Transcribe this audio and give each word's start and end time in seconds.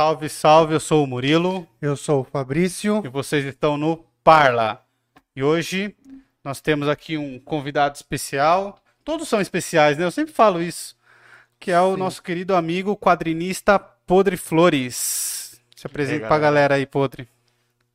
Salve, 0.00 0.30
salve, 0.30 0.72
eu 0.74 0.80
sou 0.80 1.04
o 1.04 1.06
Murilo 1.06 1.68
Eu 1.78 1.94
sou 1.94 2.22
o 2.22 2.24
Fabrício. 2.24 3.02
e 3.04 3.08
vocês 3.10 3.44
estão 3.44 3.76
no 3.76 3.98
Parla. 4.24 4.82
E 5.36 5.42
hoje 5.42 5.94
nós 6.42 6.58
temos 6.58 6.88
aqui 6.88 7.18
um 7.18 7.38
convidado 7.38 7.96
especial. 7.96 8.80
Todos 9.04 9.28
são 9.28 9.42
especiais, 9.42 9.98
né? 9.98 10.04
Eu 10.06 10.10
sempre 10.10 10.32
falo 10.32 10.62
isso. 10.62 10.96
Que 11.58 11.70
é 11.70 11.78
o 11.82 11.92
Sim. 11.92 11.98
nosso 11.98 12.22
querido 12.22 12.56
amigo 12.56 12.96
quadrinista 12.96 13.78
Podre 13.78 14.38
Flores. 14.38 15.60
Se 15.76 15.86
apresenta 15.86 16.20
E 16.20 16.22
aí, 16.22 16.28
pra 16.28 16.38
galera? 16.38 16.76
aí, 16.76 16.86
Podre. 16.86 17.28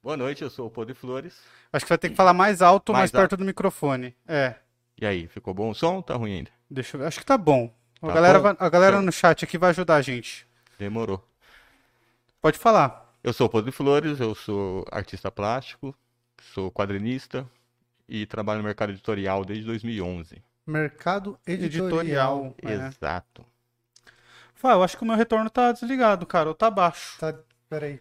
Boa 0.03 0.15
noite, 0.15 0.43
eu 0.43 0.49
sou 0.51 0.67
o 0.67 0.69
Pô 0.69 0.85
de 0.85 0.93
Flores. 0.93 1.33
Acho 1.73 1.85
que 1.85 1.89
vai 1.89 1.97
ter 1.97 2.09
que 2.09 2.15
falar 2.15 2.33
mais 2.33 2.61
alto, 2.61 2.91
mais, 2.93 3.11
Mais 3.11 3.11
perto 3.11 3.35
do 3.35 3.43
microfone. 3.43 4.15
É, 4.27 4.53
E 5.01 5.07
aí, 5.07 5.27
ficou 5.27 5.55
bom 5.55 5.71
o 5.71 5.73
som? 5.73 6.03
Tá 6.03 6.13
ruim 6.13 6.35
ainda? 6.35 6.51
deixa 6.69 6.97
eu 6.97 7.01
ver. 7.01 7.07
Acho 7.07 7.17
que 7.19 7.25
tá 7.25 7.35
bom. 7.35 7.73
A 7.99 8.07
Tá 8.09 8.13
galera, 8.13 8.37
bom? 8.37 8.43
vai- 8.43 8.55
a 8.59 8.69
galera 8.69 9.01
no 9.01 9.11
chat 9.11 9.43
aqui 9.43 9.57
vai 9.57 9.71
ajudar 9.71 9.95
a 9.95 10.01
gente. 10.03 10.45
Demorou. 10.77 11.27
Pode 12.45 12.59
falar. 12.59 13.11
Eu 13.23 13.33
sou 13.33 13.49
o 13.51 13.61
de 13.63 13.71
Flores, 13.71 14.19
eu 14.19 14.35
sou 14.35 14.85
artista 14.91 15.31
plástico, 15.31 15.95
sou 16.53 16.71
quadrinista 16.71 17.43
e 18.07 18.27
trabalho 18.27 18.59
no 18.59 18.63
mercado 18.63 18.91
editorial 18.91 19.43
desde 19.43 19.65
2011. 19.65 20.43
Mercado 20.63 21.39
Editorial. 21.47 22.53
Editorial. 22.53 22.55
É. 22.61 22.87
Exato. 22.87 23.43
Fá, 24.53 24.73
eu 24.73 24.83
acho 24.83 24.95
que 24.95 25.01
o 25.01 25.07
meu 25.07 25.15
retorno 25.15 25.49
tá 25.49 25.71
desligado, 25.71 26.23
cara. 26.27 26.49
Ou 26.49 26.53
tá 26.53 26.69
baixo. 26.69 27.17
Tá, 27.17 27.33
peraí. 27.67 27.99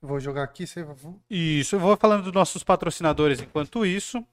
Vou 0.00 0.20
jogar 0.20 0.44
aqui, 0.44 0.64
você 0.64 0.86
Isso, 1.28 1.74
eu 1.74 1.80
vou 1.80 1.96
falando 1.96 2.22
dos 2.22 2.32
nossos 2.32 2.62
patrocinadores 2.62 3.40
enquanto 3.40 3.84
isso. 3.84 4.24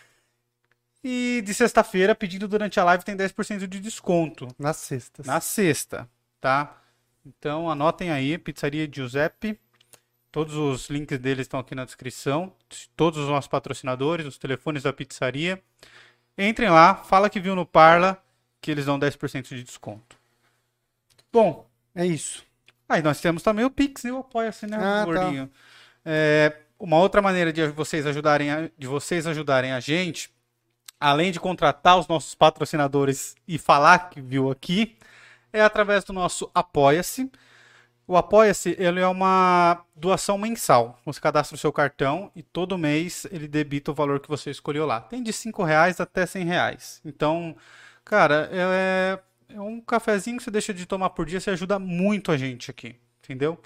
E 1.03 1.41
de 1.43 1.53
sexta-feira, 1.53 2.13
pedindo 2.13 2.47
durante 2.47 2.79
a 2.79 2.83
live, 2.83 3.03
tem 3.03 3.17
10% 3.17 3.65
de 3.65 3.79
desconto. 3.79 4.47
Nas 4.59 4.77
sextas. 4.77 5.25
Na 5.25 5.41
sexta, 5.41 6.07
tá? 6.39 6.80
Então 7.25 7.69
anotem 7.69 8.11
aí, 8.11 8.37
Pizzaria 8.37 8.89
Giuseppe. 8.91 9.59
Todos 10.31 10.55
os 10.55 10.89
links 10.89 11.19
deles 11.19 11.41
estão 11.41 11.59
aqui 11.59 11.75
na 11.75 11.85
descrição. 11.85 12.53
Todos 12.95 13.19
os 13.19 13.27
nossos 13.27 13.49
patrocinadores, 13.49 14.25
os 14.25 14.37
telefones 14.37 14.83
da 14.83 14.93
pizzaria. 14.93 15.61
Entrem 16.37 16.69
lá, 16.69 16.95
fala 16.95 17.29
que 17.29 17.39
viu 17.39 17.55
no 17.55 17.65
Parla, 17.65 18.21
que 18.61 18.71
eles 18.71 18.85
dão 18.85 18.97
10% 18.97 19.49
de 19.49 19.63
desconto. 19.63 20.15
Bom, 21.31 21.67
É 21.93 22.05
isso. 22.05 22.43
Aí 22.87 23.01
nós 23.01 23.21
temos 23.21 23.41
também 23.43 23.63
o 23.63 23.69
Pix 23.69 24.03
e 24.03 24.11
o 24.11 24.17
Apoia-se, 24.19 24.67
né, 24.67 24.77
Ah, 24.77 24.79
tá. 24.79 25.05
gordinho? 25.05 25.49
É, 26.05 26.57
uma 26.77 26.97
outra 26.97 27.21
maneira 27.21 27.51
de 27.53 27.67
vocês 27.67 28.05
ajudarem 28.05 28.51
a, 28.51 28.69
de 28.77 28.87
vocês 28.87 29.25
ajudarem 29.27 29.71
a 29.71 29.79
gente, 29.79 30.29
além 30.99 31.31
de 31.31 31.39
contratar 31.39 31.97
os 31.97 32.07
nossos 32.07 32.35
patrocinadores 32.35 33.35
e 33.47 33.57
falar 33.57 34.09
que 34.09 34.19
viu 34.19 34.51
aqui, 34.51 34.97
é 35.53 35.61
através 35.61 36.03
do 36.03 36.13
nosso 36.13 36.49
Apoia-se. 36.53 37.31
O 38.07 38.17
Apoia-se, 38.17 38.75
ele 38.77 38.99
é 38.99 39.07
uma 39.07 39.85
doação 39.95 40.37
mensal. 40.37 40.99
Você 41.05 41.21
cadastra 41.21 41.55
o 41.55 41.59
seu 41.59 41.71
cartão 41.71 42.31
e 42.35 42.43
todo 42.43 42.77
mês 42.77 43.25
ele 43.31 43.47
debita 43.47 43.91
o 43.91 43.93
valor 43.93 44.19
que 44.19 44.27
você 44.27 44.49
escolheu 44.49 44.85
lá. 44.85 44.99
Tem 44.99 45.23
de 45.23 45.31
5 45.31 45.63
reais 45.63 46.01
até 46.01 46.25
100 46.25 46.45
reais. 46.45 47.01
Então, 47.05 47.55
cara, 48.03 48.49
é, 48.51 49.19
é 49.53 49.61
um 49.61 49.79
cafezinho 49.79 50.37
que 50.37 50.43
você 50.43 50.51
deixa 50.51 50.73
de 50.73 50.85
tomar 50.85 51.11
por 51.11 51.25
dia, 51.25 51.39
você 51.39 51.51
ajuda 51.51 51.79
muito 51.79 52.31
a 52.31 52.37
gente 52.37 52.71
aqui, 52.71 52.95
entendeu? 53.23 53.57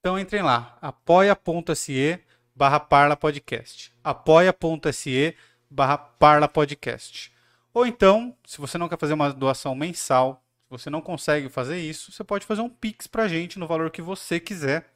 Então 0.00 0.18
entrem 0.18 0.42
lá, 0.42 0.78
apoia.se 0.80 2.20
barra 2.54 2.78
Parla 2.80 3.16
Podcast. 3.16 3.92
apoia.se 4.02 5.36
barra 5.68 5.98
Parla 5.98 6.48
Podcast. 6.48 7.32
Ou 7.74 7.86
então, 7.86 8.34
se 8.46 8.58
você 8.58 8.78
não 8.78 8.88
quer 8.88 8.98
fazer 8.98 9.12
uma 9.12 9.32
doação 9.32 9.74
mensal, 9.74 10.42
se 10.66 10.70
você 10.70 10.90
não 10.90 11.00
consegue 11.00 11.48
fazer 11.48 11.78
isso, 11.78 12.12
você 12.12 12.22
pode 12.24 12.44
fazer 12.44 12.60
um 12.60 12.68
Pix 12.68 13.06
pra 13.06 13.28
gente 13.28 13.58
no 13.58 13.66
valor 13.66 13.90
que 13.90 14.02
você 14.02 14.38
quiser, 14.40 14.90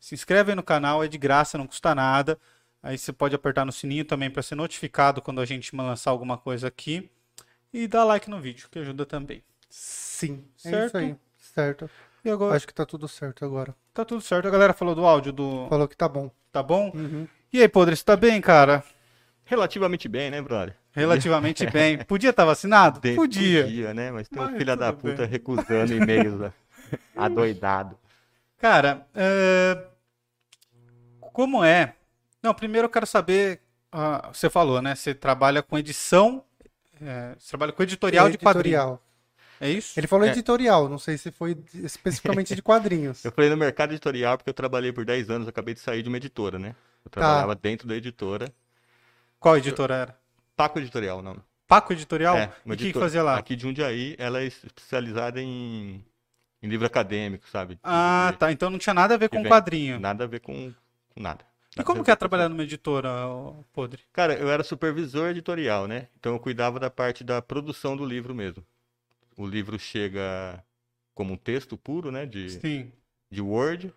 Se 0.00 0.14
inscreve 0.14 0.54
no 0.54 0.62
canal, 0.62 1.04
é 1.04 1.08
de 1.08 1.16
graça, 1.18 1.56
não 1.58 1.66
custa 1.66 1.94
nada. 1.94 2.38
Aí 2.82 2.98
você 2.98 3.12
pode 3.12 3.34
apertar 3.36 3.64
no 3.64 3.70
sininho 3.70 4.04
também 4.04 4.28
para 4.30 4.42
ser 4.42 4.56
notificado 4.56 5.22
quando 5.22 5.40
a 5.40 5.44
gente 5.44 5.74
lançar 5.76 6.10
alguma 6.10 6.36
coisa 6.36 6.66
aqui. 6.66 7.08
E 7.72 7.86
dá 7.86 8.02
like 8.04 8.28
no 8.28 8.40
vídeo, 8.40 8.68
que 8.70 8.78
ajuda 8.78 9.06
também. 9.06 9.42
sim. 9.70 10.44
É 10.64 10.70
Certo? 10.70 10.86
isso 10.88 10.96
aí. 10.96 11.16
Certo. 11.54 11.90
E 12.24 12.30
agora 12.30 12.56
Acho 12.56 12.66
que 12.66 12.74
tá 12.74 12.86
tudo 12.86 13.08
certo 13.08 13.44
agora. 13.44 13.74
tá 13.92 14.04
tudo 14.04 14.20
certo. 14.20 14.46
A 14.46 14.50
galera 14.50 14.72
falou 14.72 14.94
do 14.94 15.04
áudio 15.04 15.32
do. 15.32 15.66
Falou 15.68 15.88
que 15.88 15.96
tá 15.96 16.08
bom. 16.08 16.30
Tá 16.50 16.62
bom? 16.62 16.90
Uhum. 16.94 17.26
E 17.52 17.60
aí, 17.60 17.68
Podre, 17.68 17.94
você 17.96 18.04
tá 18.04 18.16
bem, 18.16 18.40
cara? 18.40 18.82
Relativamente 19.44 20.08
bem, 20.08 20.30
né, 20.30 20.40
brother? 20.40 20.74
Relativamente 20.92 21.66
bem. 21.70 21.98
Podia 21.98 22.30
estar 22.30 22.44
vacinado? 22.44 23.00
De- 23.00 23.14
Podia. 23.14 23.92
né? 23.92 24.10
Mas 24.10 24.28
tem 24.28 24.40
um 24.40 24.44
Mas 24.46 24.56
filho 24.56 24.76
da 24.76 24.92
tudo 24.92 25.02
bem. 25.02 25.12
puta 25.12 25.26
recusando 25.26 25.92
e-mails 25.94 26.40
a- 26.42 26.52
adoidado. 27.16 27.98
Cara, 28.58 29.06
é, 29.14 29.84
como 31.32 31.62
é? 31.64 31.94
Não, 32.42 32.54
primeiro 32.54 32.86
eu 32.86 32.90
quero 32.90 33.06
saber. 33.06 33.60
ah, 33.90 34.30
você 34.32 34.48
falou, 34.48 34.80
né? 34.80 34.94
Você 34.94 35.12
trabalha 35.14 35.62
com 35.62 35.76
edição. 35.78 36.44
é, 37.00 37.34
você 37.38 37.48
trabalha 37.50 37.72
com 37.72 37.82
editorial 37.82 38.30
de 38.30 38.38
quadrinhos. 38.38 38.66
editorial. 38.78 39.02
É 39.60 39.70
isso? 39.70 39.98
Ele 39.98 40.06
falou 40.08 40.26
É. 40.26 40.30
editorial, 40.30 40.88
não 40.88 40.98
sei 40.98 41.16
se 41.18 41.30
foi 41.30 41.56
especificamente 41.74 42.54
de 42.54 42.62
quadrinhos. 42.62 43.22
Eu 43.24 43.30
falei 43.30 43.48
no 43.50 43.56
mercado 43.56 43.92
editorial 43.92 44.36
porque 44.36 44.50
eu 44.50 44.54
trabalhei 44.54 44.92
por 44.92 45.04
10 45.04 45.30
anos, 45.30 45.46
acabei 45.46 45.72
de 45.74 45.78
sair 45.80 46.02
de 46.02 46.08
uma 46.08 46.16
editora, 46.16 46.58
né? 46.58 46.74
Eu 47.04 47.10
Tá. 47.10 47.20
trabalhava 47.20 47.54
dentro 47.54 47.86
da 47.88 47.94
editora. 47.96 48.52
Qual 49.38 49.56
editora 49.56 49.94
era? 49.94 50.18
Paco 50.56 50.78
Editorial, 50.78 51.18
o 51.18 51.22
nome. 51.22 51.40
Paco 51.66 51.92
Editorial? 51.92 52.36
É, 52.36 52.52
o 52.64 52.76
que, 52.76 52.92
que 52.92 52.98
fazia 52.98 53.22
lá? 53.22 53.36
Aqui 53.38 53.56
de 53.56 53.62
Jundiaí, 53.62 54.14
ela 54.18 54.40
é 54.40 54.44
especializada 54.46 55.40
em, 55.40 56.04
em 56.62 56.68
livro 56.68 56.86
acadêmico, 56.86 57.48
sabe? 57.48 57.78
Ah, 57.82 58.28
De- 58.32 58.38
tá. 58.38 58.52
Então 58.52 58.70
não 58.70 58.78
tinha 58.78 58.94
nada 58.94 59.14
a 59.14 59.16
ver 59.16 59.28
que 59.28 59.36
com 59.36 59.42
vem- 59.42 59.50
quadrinho. 59.50 59.98
Nada 59.98 60.24
a 60.24 60.26
ver 60.26 60.40
com, 60.40 60.72
com 61.10 61.20
nada. 61.20 61.44
E 61.74 61.78
Nada 61.78 61.86
como 61.86 62.04
que 62.04 62.10
é 62.10 62.16
trabalhar 62.16 62.48
numa 62.50 62.62
editora, 62.62 63.08
Podre? 63.72 64.02
Cara, 64.12 64.34
eu 64.34 64.50
era 64.50 64.62
supervisor 64.62 65.30
editorial, 65.30 65.88
né? 65.88 66.08
Então 66.20 66.34
eu 66.34 66.38
cuidava 66.38 66.78
da 66.78 66.90
parte 66.90 67.24
da 67.24 67.40
produção 67.40 67.96
do 67.96 68.04
livro 68.04 68.34
mesmo. 68.34 68.62
O 69.36 69.46
livro 69.46 69.78
chega 69.78 70.62
como 71.14 71.32
um 71.32 71.36
texto 71.36 71.76
puro, 71.78 72.12
né? 72.12 72.26
De, 72.26 72.50
Sim. 72.50 72.92
de 73.30 73.40
Word. 73.40 73.92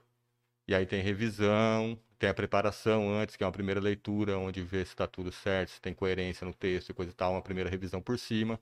E 0.68 0.74
aí 0.74 0.86
tem 0.86 1.02
revisão, 1.04 2.00
tem 2.20 2.30
a 2.30 2.34
preparação 2.34 3.10
antes, 3.14 3.36
que 3.36 3.44
é 3.44 3.48
uma 3.48 3.52
primeira 3.54 3.80
leitura, 3.82 4.38
onde 4.38 4.62
vê 4.64 4.80
se 4.86 4.92
está 4.94 5.08
tudo 5.08 5.32
certo, 5.32 5.70
se 5.72 5.82
tem 5.82 5.94
coerência 5.94 6.46
no 6.46 6.54
texto 6.54 6.90
e 6.90 6.94
coisa 6.94 7.12
e 7.12 7.16
tal, 7.16 7.34
uma 7.34 7.42
primeira 7.42 7.70
revisão 7.70 8.02
por 8.02 8.18
cima. 8.20 8.60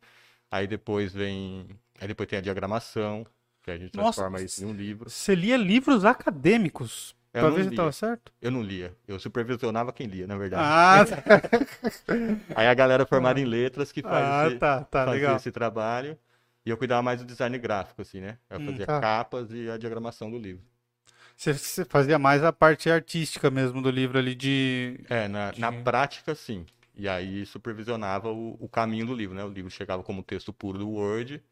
Aí 0.52 0.68
depois 0.68 1.14
vem. 1.14 1.68
Aí 2.02 2.08
depois 2.08 2.30
tem 2.30 2.40
a 2.40 2.42
diagramação. 2.44 3.26
Que 3.64 3.72
a 3.72 3.78
gente 3.78 3.92
Nossa, 3.94 4.26
transforma 4.26 4.42
isso 4.42 4.62
em 4.62 4.66
um 4.66 4.74
livro. 4.74 5.12
Você 5.12 5.36
lia 5.36 5.58
livros 5.58 6.06
acadêmicos 6.06 7.16
Eu 7.34 7.44
pra 7.44 7.50
não 7.50 7.58
ver 7.58 7.66
se 7.66 7.72
lia. 7.72 7.72
tava 7.72 7.92
certo? 7.92 8.32
Eu 8.42 8.52
não 8.52 8.62
lia. 8.64 8.98
Eu 9.08 9.20
supervisionava 9.20 9.94
quem 9.94 10.08
lia, 10.08 10.28
na 10.28 10.38
verdade. 10.38 10.76
Ah, 10.92 11.06
Aí 12.54 12.68
a 12.68 12.74
galera 12.74 13.06
formada 13.06 13.40
em 13.40 13.46
letras 13.46 13.92
que 13.92 14.04
faz 14.04 14.42
ah 14.42 14.52
tá, 14.60 14.84
tá, 14.86 15.04
fazia 15.04 15.06
legal. 15.06 15.36
esse 15.36 15.52
trabalho. 15.52 16.18
E 16.66 16.70
eu 16.70 16.78
cuidava 16.78 17.02
mais 17.02 17.20
do 17.20 17.26
design 17.26 17.58
gráfico, 17.58 18.02
assim, 18.02 18.22
né? 18.22 18.38
Eu 18.50 18.60
Hum, 18.60 18.62
fazia 18.62 18.88
tá. 18.88 19.00
capas 19.00 19.52
e 19.52 19.70
a 19.70 19.78
diagramação 19.78 20.32
do 20.32 20.38
livro. 20.38 20.64
Você, 21.51 21.84
fazia 21.86 22.18
mais 22.18 22.44
a 22.44 22.54
parte 22.54 22.90
artística 22.90 23.51
mesmo 23.51 23.81
do 23.81 23.90
livro 23.92 24.18
ali 24.18 24.34
de. 24.34 25.00
É, 25.10 25.28
na, 25.28 25.51
na 25.57 25.72
De- 25.72 25.84
prática, 25.84 26.34
sim. 26.36 26.66
E 26.95 27.07
aí 27.10 27.45
supervisionava 27.45 28.31
o, 28.31 28.56
o 28.60 28.69
caminho 28.69 29.06
do 29.07 29.13
livro, 29.16 29.36
né? 29.36 29.44
O 29.44 29.50
livro 29.50 29.69
chegava 29.69 30.04
como 30.04 30.24
texto 30.24 30.54
puro 30.54 30.78
do 30.78 30.90
Word, 30.90 31.44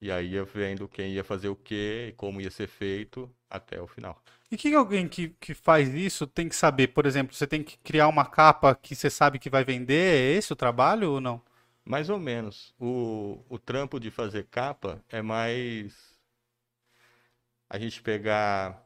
e 0.00 0.10
aí 0.10 0.32
ia 0.32 0.44
vendo 0.44 0.88
quem 0.88 1.12
ia 1.12 1.24
fazer 1.24 1.48
o 1.48 1.56
quê 1.56 2.08
e 2.10 2.12
como 2.12 2.40
ia 2.40 2.50
ser 2.50 2.68
feito 2.68 3.30
até 3.48 3.80
o 3.80 3.86
final. 3.86 4.22
E 4.50 4.54
o 4.54 4.58
que 4.58 4.70
que 4.70 4.74
alguém 4.76 5.08
que, 5.08 5.30
que 5.40 5.54
faz 5.54 5.92
isso 5.94 6.26
tem 6.26 6.48
que 6.48 6.56
saber? 6.56 6.88
Por 6.88 7.06
exemplo, 7.06 7.34
você 7.34 7.46
tem 7.46 7.62
que 7.62 7.78
criar 7.78 8.08
uma 8.08 8.26
capa 8.26 8.74
que 8.74 8.94
você 8.94 9.10
sabe 9.10 9.38
que 9.38 9.50
vai 9.50 9.64
vender? 9.64 10.14
É 10.14 10.36
esse 10.36 10.52
o 10.52 10.56
trabalho 10.56 11.12
ou 11.12 11.20
não? 11.20 11.40
Mais 11.84 12.10
ou 12.10 12.18
menos. 12.18 12.74
O, 12.78 13.42
o 13.48 13.58
trampo 13.58 13.98
de 13.98 14.10
fazer 14.10 14.44
capa 14.48 15.02
é 15.08 15.22
mais 15.22 16.16
a 17.68 17.78
gente 17.78 18.02
pegar 18.02 18.85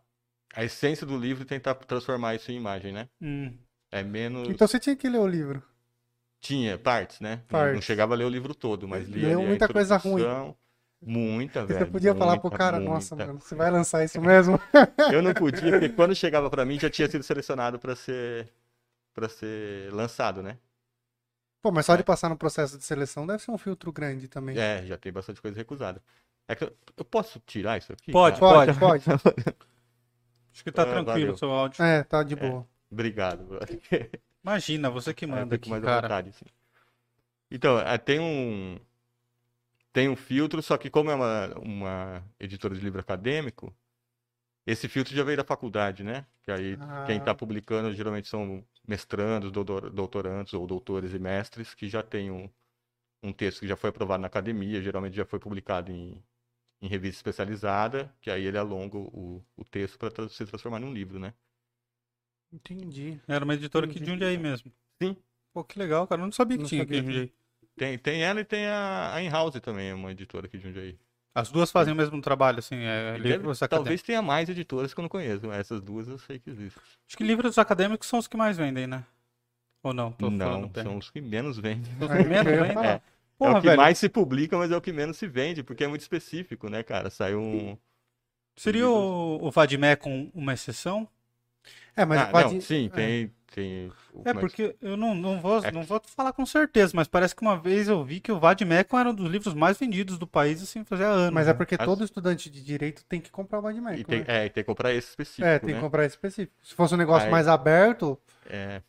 a 0.55 0.65
essência 0.65 1.07
do 1.07 1.17
livro 1.17 1.43
e 1.43 1.47
tentar 1.47 1.75
transformar 1.75 2.35
isso 2.35 2.51
em 2.51 2.57
imagem, 2.57 2.93
né? 2.93 3.09
Hum. 3.21 3.57
É 3.91 4.03
menos. 4.03 4.49
Então 4.49 4.67
você 4.67 4.79
tinha 4.79 4.97
que 4.97 5.09
ler 5.09 5.19
o 5.19 5.27
livro. 5.27 5.63
Tinha 6.41 6.79
partes, 6.79 7.21
né? 7.21 7.37
Não- 7.37 7.43
Não 7.43 7.47
Partes. 7.49 7.85
chegava 7.85 8.15
a 8.15 8.17
ler 8.17 8.25
o 8.25 8.29
livro 8.31 8.55
todo, 8.55 8.89
mas 8.89 9.09
lia 9.09 9.29
Leu 9.29 9.43
muita 9.43 9.69
coisa 9.69 9.97
ruim. 9.97 10.25
Muita, 11.03 11.65
velho. 11.65 11.79
você 11.87 11.87
podia 11.87 12.15
falar 12.15 12.39
pro 12.39 12.51
muita, 12.51 12.59
cara, 12.59 12.77
muita. 12.77 12.93
nossa, 12.93 13.17
mano, 13.17 13.41
você 13.41 13.55
vai 13.55 13.71
lançar 13.71 14.05
isso 14.05 14.21
mesmo? 14.21 14.59
Eu 15.13 15.23
não 15.23 15.33
podia, 15.33 15.71
porque 15.73 15.89
quando 15.89 16.15
chegava 16.15 16.51
pra 16.51 16.65
mim 16.65 16.79
já 16.79 16.91
tinha 16.91 17.09
sido 17.09 17.23
selecionado 17.23 17.79
pra 17.79 17.97
ser 17.97 18.53
para 19.15 19.29
ser 19.29 19.93
lançado, 19.93 20.43
né? 20.43 20.59
Pô, 21.63 21.71
mas 21.73 21.85
só 21.87 21.97
de 21.97 22.03
passar 22.05 22.29
no 22.29 22.37
processo 22.37 22.79
de 22.79 22.85
seleção 22.85 23.27
deve 23.27 23.43
ser 23.43 23.51
um 23.51 23.59
filtro 23.59 23.93
grande 23.93 24.29
também. 24.29 24.59
É, 24.59 24.85
já 24.87 24.97
tem 24.97 25.13
bastante 25.13 25.41
coisa 25.43 25.57
recusada. 25.57 26.03
É 26.49 26.55
que 26.55 26.65
eu, 26.65 26.77
eu 26.97 27.05
posso 27.05 27.41
tirar 27.41 27.79
isso 27.79 27.93
aqui? 27.93 28.13
Pode, 28.13 28.41
cara? 28.41 28.75
Pode, 28.75 29.05
pode. 29.05 29.05
Acho 30.53 30.65
que 30.65 30.73
tá 30.73 30.83
Ah, 30.83 30.87
tranquilo 30.87 31.33
o 31.33 31.39
seu 31.39 31.51
áudio. 31.51 31.83
É, 31.83 32.03
tá 32.05 32.23
de 32.23 32.37
boa. 32.37 32.67
Obrigado. 32.91 33.45
brother. 33.45 33.81
Imagina, 34.45 34.91
você 34.91 35.15
que 35.15 35.27
É, 35.27 35.27
manda 35.27 35.55
aqui, 35.57 35.71
mais 35.71 35.83
à 35.83 35.87
cara. 35.87 36.03
vontade, 36.03 36.33
sim. 36.33 36.45
Então, 37.51 37.79
é, 37.81 37.99
tem 37.99 38.19
um 38.21 38.79
tem 39.93 40.09
um 40.09 40.17
filtro, 40.17 40.63
só 40.63 40.77
que 40.79 40.91
como 40.91 41.11
é 41.11 41.15
uma, 41.15 41.49
uma 41.59 42.25
editora 42.39 42.75
de 42.75 42.81
livro 42.81 43.01
acadêmico, 43.01 43.75
esse 44.67 44.89
filtro 44.89 45.15
já 45.17 45.25
veio 45.25 45.39
da 45.39 45.45
faculdade, 45.45 46.05
né? 46.05 46.27
Que 46.45 46.53
aí 46.53 46.79
quem 47.05 47.19
Ah. 47.19 47.19
está 47.19 47.35
publicando 47.35 47.93
geralmente 47.95 48.29
são 48.29 48.65
mestrandos, 48.87 49.53
doutor- 49.53 49.91
doutorandos 49.91 50.55
ou 50.55 50.67
doutores 50.67 51.15
e 51.15 51.19
mestres 51.19 51.75
que 51.75 51.89
já 51.89 52.03
tem 52.03 52.31
um, 52.31 52.51
um 53.23 53.33
texto 53.33 53.61
que 53.61 53.69
já 53.69 53.77
foi 53.77 53.91
aprovado 53.91 54.23
na 54.23 54.29
academia, 54.29 54.83
geralmente 54.83 55.17
já 55.17 55.27
foi 55.27 55.39
publicado 55.41 55.93
em, 55.93 56.23
em 56.83 56.89
revista 56.89 57.19
especializada, 57.19 58.13
que 58.21 58.31
aí 58.31 58.45
ele 58.45 58.59
alonga 58.59 58.97
o, 58.99 59.45
o 59.57 59.65
texto 59.65 59.99
para 59.99 60.29
se 60.29 60.45
transformar 60.47 60.79
num 60.81 60.93
livro, 60.93 61.19
né? 61.19 61.35
Entendi. 62.53 63.21
Era 63.29 63.45
uma 63.45 63.55
editora 63.55 63.87
aqui 63.87 64.01
de. 64.01 64.07
Jundiaí 64.07 64.37
mesmo. 64.39 64.73
Sim. 65.03 65.17
Pô, 65.53 65.65
que 65.65 65.79
legal, 65.79 66.07
cara. 66.07 66.21
Eu 66.23 66.27
não 66.27 66.33
sabia 66.33 66.57
que 66.57 66.63
Não 66.63 66.69
tinha 66.69 66.83
aqui 66.83 66.95
em 66.95 66.97
sabia. 66.97 67.13
Jundiaí. 67.13 67.33
Tem, 67.77 67.99
tem 67.99 68.23
ela 68.23 68.41
e 68.41 68.45
tem 68.45 68.67
a, 68.67 69.15
a 69.15 69.23
In-House 69.23 69.59
também, 69.61 69.89
é 69.91 69.95
uma 69.95 70.11
editora 70.13 70.47
aqui 70.47 70.59
de 70.59 70.65
Jundiaí. 70.65 70.99
As 71.35 71.51
duas 71.51 71.71
fazem 71.71 71.95
o 71.95 71.97
mesmo 71.97 72.21
trabalho, 72.21 72.59
assim, 72.59 72.77
é, 72.77 73.13
Deve- 73.13 73.29
livros 73.37 73.63
acadêmicos. 73.63 73.69
talvez 73.85 74.03
tenha 74.03 74.21
mais 74.21 74.49
editoras 74.49 74.93
que 74.93 74.99
eu 74.99 75.03
não 75.03 75.09
conheço, 75.09 75.47
mas 75.47 75.59
essas 75.61 75.81
duas 75.81 76.09
eu 76.09 76.19
sei 76.19 76.41
que 76.41 76.51
existem. 76.51 76.83
Acho 77.07 77.17
que 77.17 77.23
livros 77.25 77.57
acadêmicos 77.57 78.09
são 78.09 78.19
os 78.19 78.27
que 78.27 78.37
mais 78.37 78.57
vendem, 78.57 78.87
né? 78.89 79.05
Ou 79.83 79.95
não? 79.95 80.13
Tô 80.13 80.29
não, 80.29 80.69
bem. 80.69 80.83
são 80.83 80.99
os 80.99 81.09
que 81.09 81.21
menos 81.21 81.57
vendem. 81.57 81.91
Os 82.05 82.11
É, 82.11 82.23
que 82.23 82.29
menos 82.29 82.45
vendem? 82.53 82.75
falar. 82.75 83.03
É. 83.41 83.45
é 83.45 83.47
Porra, 83.49 83.59
o 83.59 83.63
que 83.63 83.69
velho. 83.69 83.81
mais 83.81 83.99
se 83.99 84.09
publica, 84.09 84.57
mas 84.59 84.71
é 84.71 84.77
o 84.77 84.81
que 84.81 84.93
menos 84.93 85.17
se 85.17 85.27
vende, 85.27 85.63
porque 85.63 85.85
é 85.85 85.89
muito 85.89 86.03
específico, 86.03 86.69
né, 86.69 86.83
cara? 86.83 87.11
Saiu 87.11 87.41
um. 87.41 87.77
Seria 88.57 88.89
o, 88.89 89.39
o 89.47 89.51
Vadimecum 89.51 90.31
uma 90.35 90.53
exceção? 90.53 91.09
É, 91.97 92.05
mas 92.05 92.21
Ah, 92.21 92.27
pode... 92.27 92.55
não, 92.55 92.61
sim, 92.61 92.87
é. 92.87 92.89
tem. 92.89 93.33
tem 93.55 93.89
o- 94.13 94.23
É, 94.25 94.33
mas- 94.33 94.41
porque 94.41 94.77
eu 94.81 94.97
não, 94.97 95.15
não, 95.15 95.41
vou, 95.41 95.65
É 95.65 95.73
não 95.73 95.83
vou 95.83 96.01
falar 96.07 96.33
com 96.33 96.45
certeza, 96.47 96.93
mas 96.95 97.09
parece 97.09 97.35
que 97.35 97.43
uma 97.43 97.59
vez 97.59 97.89
eu 97.89 98.05
vi 98.05 98.21
que 98.21 98.31
o 98.31 98.39
Vadimecum 98.39 98.99
era 98.99 99.11
um 99.11 99.15
dos 99.15 99.29
livros 99.31 99.55
mais 99.55 99.77
vendidos 99.79 100.19
do 100.19 100.27
país, 100.27 100.63
assim, 100.63 100.85
fazia 100.85 101.07
anos. 101.09 101.33
Mas 101.35 101.47
é 101.49 101.53
né? 101.53 101.57
porque 101.57 101.75
As- 101.79 101.85
todo 101.85 102.05
estudante 102.05 102.49
de 102.51 102.63
direito 102.63 103.05
tem 103.07 103.21
que 103.21 103.31
comprar 103.31 103.59
o 103.59 103.63
Badmec, 103.63 104.05
tem, 104.05 104.21
né? 104.21 104.25
é, 104.29 104.47
e 104.47 104.51
tem 104.51 104.63
que 104.63 104.67
comprar 104.69 104.93
esse 104.93 105.09
específico. 105.09 105.47
É, 105.47 105.59
tem 105.59 105.71
né? 105.71 105.75
que 105.75 105.81
comprar 105.81 106.05
esse 106.05 106.15
específico. 106.17 106.55
Se 106.63 106.75
fosse 106.75 106.95
um 106.95 106.99
negócio 106.99 107.25
Aí- 107.27 107.31
mais 107.33 107.49
aberto, 107.49 108.19
É, 108.49 108.83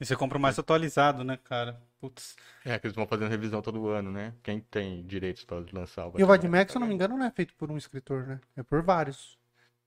E 0.00 0.04
você 0.04 0.16
compra 0.16 0.36
o 0.36 0.40
mais 0.40 0.58
atualizado, 0.58 1.22
né, 1.22 1.38
cara? 1.44 1.80
Putz. 2.04 2.36
é 2.66 2.78
que 2.78 2.86
eles 2.86 2.94
vão 2.94 3.06
fazendo 3.06 3.30
revisão 3.30 3.62
todo 3.62 3.88
ano, 3.88 4.10
né? 4.10 4.34
Quem 4.42 4.60
tem 4.60 5.02
direitos 5.06 5.42
para 5.42 5.64
lançar 5.72 6.06
o 6.06 6.20
e 6.20 6.22
o 6.22 6.26
Vadmec, 6.26 6.70
se 6.70 6.76
eu 6.76 6.80
não 6.80 6.86
me 6.86 6.94
engano, 6.94 7.16
não 7.16 7.24
é 7.24 7.30
feito 7.30 7.54
por 7.54 7.70
um 7.70 7.78
escritor, 7.78 8.26
né? 8.26 8.40
É 8.54 8.62
por 8.62 8.82
vários. 8.82 9.38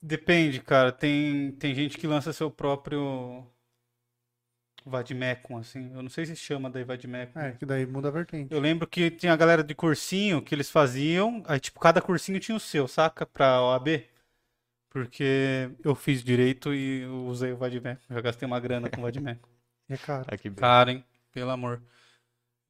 Depende, 0.02 0.60
cara. 0.60 0.92
Tem, 0.92 1.52
tem 1.52 1.76
gente 1.76 1.96
que 1.96 2.08
lança 2.08 2.34
seu 2.34 2.50
próprio 2.50 3.46
Vadimecum, 4.84 5.58
assim. 5.58 5.94
Eu 5.94 6.02
não 6.02 6.10
sei 6.10 6.26
se 6.26 6.36
chama 6.36 6.72
daí 6.72 6.84
Vadimecum. 6.84 7.40
É, 7.40 7.52
que 7.52 7.68
daí 7.68 7.86
muda 7.86 8.08
a 8.08 8.12
vertente. 8.12 8.52
Eu 8.52 8.60
lembro 8.60 8.88
que 8.88 9.12
tinha 9.12 9.32
a 9.32 9.38
galera 9.38 9.64
de 9.64 9.76
cursinho 9.76 10.42
que 10.42 10.56
eles 10.56 10.72
faziam, 10.72 11.44
aí 11.46 11.60
tipo, 11.60 11.80
cada 11.80 12.02
cursinho 12.02 12.40
tinha 12.40 12.56
o 12.56 12.60
seu, 12.60 12.88
saca? 12.88 13.28
Pra 13.28 13.62
OAB. 13.62 14.04
Porque 14.90 15.70
eu 15.84 15.94
fiz 15.94 16.24
direito 16.24 16.74
e 16.74 17.06
usei 17.06 17.52
o 17.52 17.58
Vadimecum. 17.58 18.02
Já 18.10 18.22
gastei 18.22 18.48
uma 18.48 18.60
grana 18.60 18.90
com 18.90 19.02
o 19.02 19.04
Vadimecum. 19.04 19.48
E 19.88 19.94
é 19.94 19.98
caro. 19.98 20.26
Aqui, 20.28 20.50
Cara, 20.50 20.92
hein? 20.92 21.06
Pelo 21.32 21.52
amor. 21.52 21.80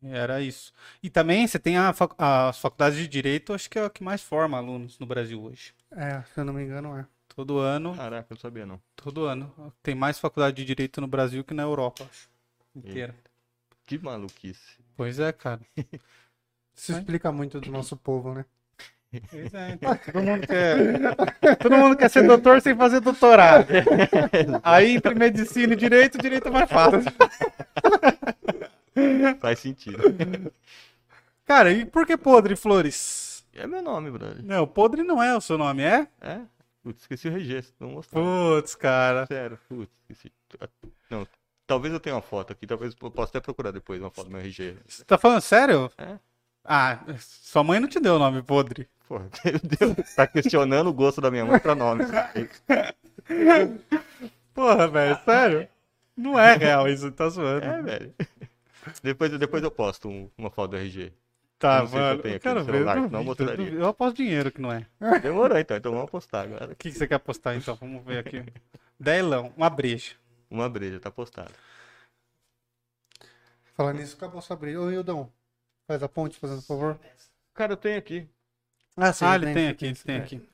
Era 0.04 0.42
isso. 0.42 0.72
E 1.02 1.10
também 1.10 1.48
você 1.48 1.58
tem 1.58 1.78
a 1.78 1.92
fac- 1.92 2.14
as 2.18 2.60
faculdades 2.60 2.98
de 3.00 3.08
direito, 3.08 3.54
acho 3.54 3.70
que 3.70 3.80
é 3.80 3.86
o 3.86 3.90
que 3.90 4.04
mais 4.04 4.22
forma 4.22 4.58
alunos 4.58 5.00
no 5.00 5.06
Brasil 5.06 5.42
hoje. 5.44 5.74
É, 5.92 6.22
se 6.34 6.40
eu 6.40 6.46
não 6.46 6.54
me 6.54 6.64
engano, 6.64 6.98
é. 6.98 7.06
Todo 7.36 7.60
ano, 7.60 7.96
Caraca, 7.96 8.28
eu 8.32 8.36
não 8.36 8.42
sabia 8.42 8.66
não. 8.66 8.82
todo 8.96 9.26
ano. 9.26 9.54
Tem 9.84 9.94
mais 9.96 10.18
faculdade 10.20 10.56
de 10.58 10.66
direito 10.66 11.00
no 11.02 11.08
Brasil 11.08 11.44
que 11.44 11.54
na 11.54 11.64
Europa, 11.64 12.04
acho. 12.10 12.28
Inteira. 12.76 13.16
Que 13.86 13.98
maluquice. 13.98 14.78
Pois 14.96 15.20
é, 15.20 15.32
cara. 15.32 15.62
Isso 16.76 16.92
Ai. 16.94 17.00
explica 17.00 17.32
muito 17.32 17.60
do 17.60 17.72
nosso 17.72 17.96
povo, 17.98 18.34
né? 18.34 18.46
Pois 19.32 19.54
é, 19.54 19.72
então, 19.72 19.96
todo 20.06 20.22
mundo 20.22 20.48
quer. 20.48 21.58
Todo 21.58 21.78
mundo 21.78 21.96
quer 21.98 22.10
ser 22.10 22.28
doutor 22.28 22.62
sem 22.62 22.76
fazer 22.76 23.00
doutorado. 23.00 23.68
Aí 24.64 24.96
entre 24.96 25.16
medicina 25.16 25.74
e 25.74 25.78
direito, 25.78 26.18
direito 26.18 26.48
é 26.48 26.52
mais 26.52 26.70
fácil. 26.70 27.02
Faz 29.40 29.60
sentido. 29.60 29.98
Cara, 31.46 31.72
e 31.72 31.86
por 31.86 32.06
que 32.06 32.18
podre 32.18 32.56
flores? 32.56 33.46
É 33.54 33.66
meu 33.66 33.82
nome, 33.82 34.12
brother. 34.12 34.44
Não, 34.44 34.68
podre 34.68 35.04
não 35.04 35.22
é 35.22 35.36
o 35.36 35.42
seu 35.42 35.58
nome, 35.58 35.84
é? 35.84 36.08
É? 36.22 36.42
Putz, 36.84 37.02
esqueci 37.02 37.28
o 37.28 37.32
registro. 37.32 37.74
Não 37.80 37.90
mostrar. 37.90 38.22
Putz, 38.22 38.76
cara. 38.76 39.26
Sério, 39.26 39.60
putz, 39.68 39.92
esqueci. 40.10 40.32
Não, 41.10 41.28
talvez 41.66 41.94
eu 41.94 42.00
tenha 42.00 42.16
uma 42.16 42.22
foto 42.22 42.54
aqui, 42.54 42.68
talvez 42.68 42.96
eu 43.02 43.12
possa 43.12 43.32
até 43.32 43.40
procurar 43.40 43.72
depois 43.72 44.00
uma 44.00 44.12
foto 44.12 44.26
do 44.26 44.32
meu 44.32 44.42
RG. 44.42 44.78
Você 44.88 45.04
tá 45.04 45.18
falando 45.18 45.42
sério? 45.42 45.92
É. 45.98 46.18
Ah, 46.64 47.00
sua 47.20 47.64
mãe 47.64 47.80
não 47.80 47.88
te 47.88 48.00
deu 48.00 48.16
o 48.16 48.20
nome 48.20 48.44
podre. 48.44 48.88
Porra, 49.08 49.30
meu 49.46 49.96
Deus, 49.96 50.16
tá 50.16 50.28
questionando 50.28 50.88
o 50.88 50.94
gosto 50.94 51.22
da 51.22 51.32
minha 51.32 51.46
mãe 51.46 51.60
pra 51.60 51.74
nome. 51.74 52.04
Porra, 54.54 54.88
velho, 54.88 55.20
sério? 55.24 55.68
Não 56.16 56.38
é 56.38 56.56
real 56.56 56.88
isso, 56.90 57.12
tá 57.12 57.30
zoando. 57.30 57.66
É, 57.66 57.82
velho. 57.82 58.14
Depois, 59.04 59.38
depois 59.38 59.64
eu 59.64 59.72
posto 59.72 60.10
um- 60.10 60.30
uma 60.38 60.50
foto 60.50 60.72
do 60.72 60.78
RG. 60.78 61.14
Tá, 61.60 61.78
eu 61.78 61.82
não 61.82 61.88
se 61.88 61.96
eu 61.96 62.02
mano. 62.02 62.14
Eu 62.14 62.20
aqui 62.20 62.40
quero 62.40 62.64
ver. 62.64 62.72
celular, 62.72 62.98
eu 62.98 63.04
eu 63.04 63.10
duvido, 63.10 63.44
eu 63.44 63.58
duvido. 63.58 63.78
Eu 63.80 63.88
aposto 63.88 64.18
dinheiro 64.18 64.52
que 64.52 64.62
não 64.62 64.72
é. 64.72 64.86
Demorou 65.22 65.58
então, 65.58 65.78
então 65.78 65.92
vamos 65.92 66.08
apostar 66.08 66.46
agora. 66.46 66.72
O 66.72 66.76
que, 66.76 66.92
que 66.92 66.98
você 66.98 67.08
quer 67.08 67.16
apostar 67.16 67.56
então? 67.56 67.76
Vamos 67.76 68.04
ver 68.06 68.20
aqui. 68.20 68.44
Delão, 69.00 69.52
uma 69.58 69.70
breja. 69.70 70.16
Uma 70.50 70.70
breja, 70.70 71.00
tá 71.00 71.10
postado. 71.12 71.52
Falando 73.76 73.98
nisso, 73.98 74.16
acabou 74.16 74.42
sua 74.42 74.56
briga. 74.56 74.82
Ô, 74.82 74.92
Hildão, 74.92 75.32
faz 75.88 76.02
a 76.02 76.10
ponte, 76.10 76.38
fazendo 76.38 76.62
favor. 76.62 77.00
Cara, 77.54 77.74
eu 77.74 77.78
tenho 77.78 77.98
aqui. 77.98 78.28
Ah, 78.96 79.14
sim, 79.14 79.26
ah, 79.26 79.36
ele 79.36 79.54
tem 79.54 79.68
aqui, 79.68 79.86
ele 79.86 79.96
tem 79.96 80.16
é. 80.16 80.20
aqui. 80.20 80.50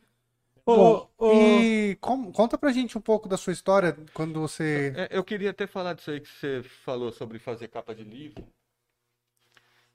Bom, 0.65 1.09
ô, 1.17 1.29
e 1.33 1.97
com- 1.99 2.31
conta 2.31 2.57
pra 2.57 2.71
gente 2.71 2.97
um 2.97 3.01
pouco 3.01 3.27
da 3.27 3.37
sua 3.37 3.53
história 3.53 3.95
quando 4.13 4.39
você. 4.39 4.93
É, 4.95 5.17
Eu 5.17 5.23
queria 5.23 5.51
até 5.51 5.67
falar 5.67 5.93
disso 5.93 6.11
aí 6.11 6.21
que 6.21 6.27
você 6.29 6.63
falou 6.63 7.11
sobre 7.11 7.37
fazer 7.39 7.67
capa 7.67 7.93
de 7.93 8.03
livro. 8.03 8.43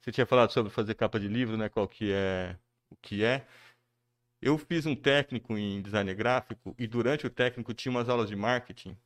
Você 0.01 0.13
tinha 0.13 0.27
falado 0.27 0.53
sobre 0.53 0.71
fazer 0.71 0.95
capa 0.95 1.19
de 1.19 1.29
livro, 1.29 1.57
né? 1.57 1.69
Qual 1.69 1.87
que 1.89 2.13
é 2.13 2.57
o 2.91 2.97
que 2.97 3.25
é. 3.25 3.47
Eu 4.41 4.59
fiz 4.59 4.87
um 4.87 4.97
técnico 4.97 5.57
em 5.59 5.83
design 5.83 6.15
gráfico 6.15 6.75
e 6.79 6.87
durante 6.87 7.27
o 7.27 7.31
técnico 7.31 7.75
tinha 7.75 7.91
umas 7.91 8.09
aulas 8.09 8.29
de 8.29 8.37
marketing. 8.37 8.97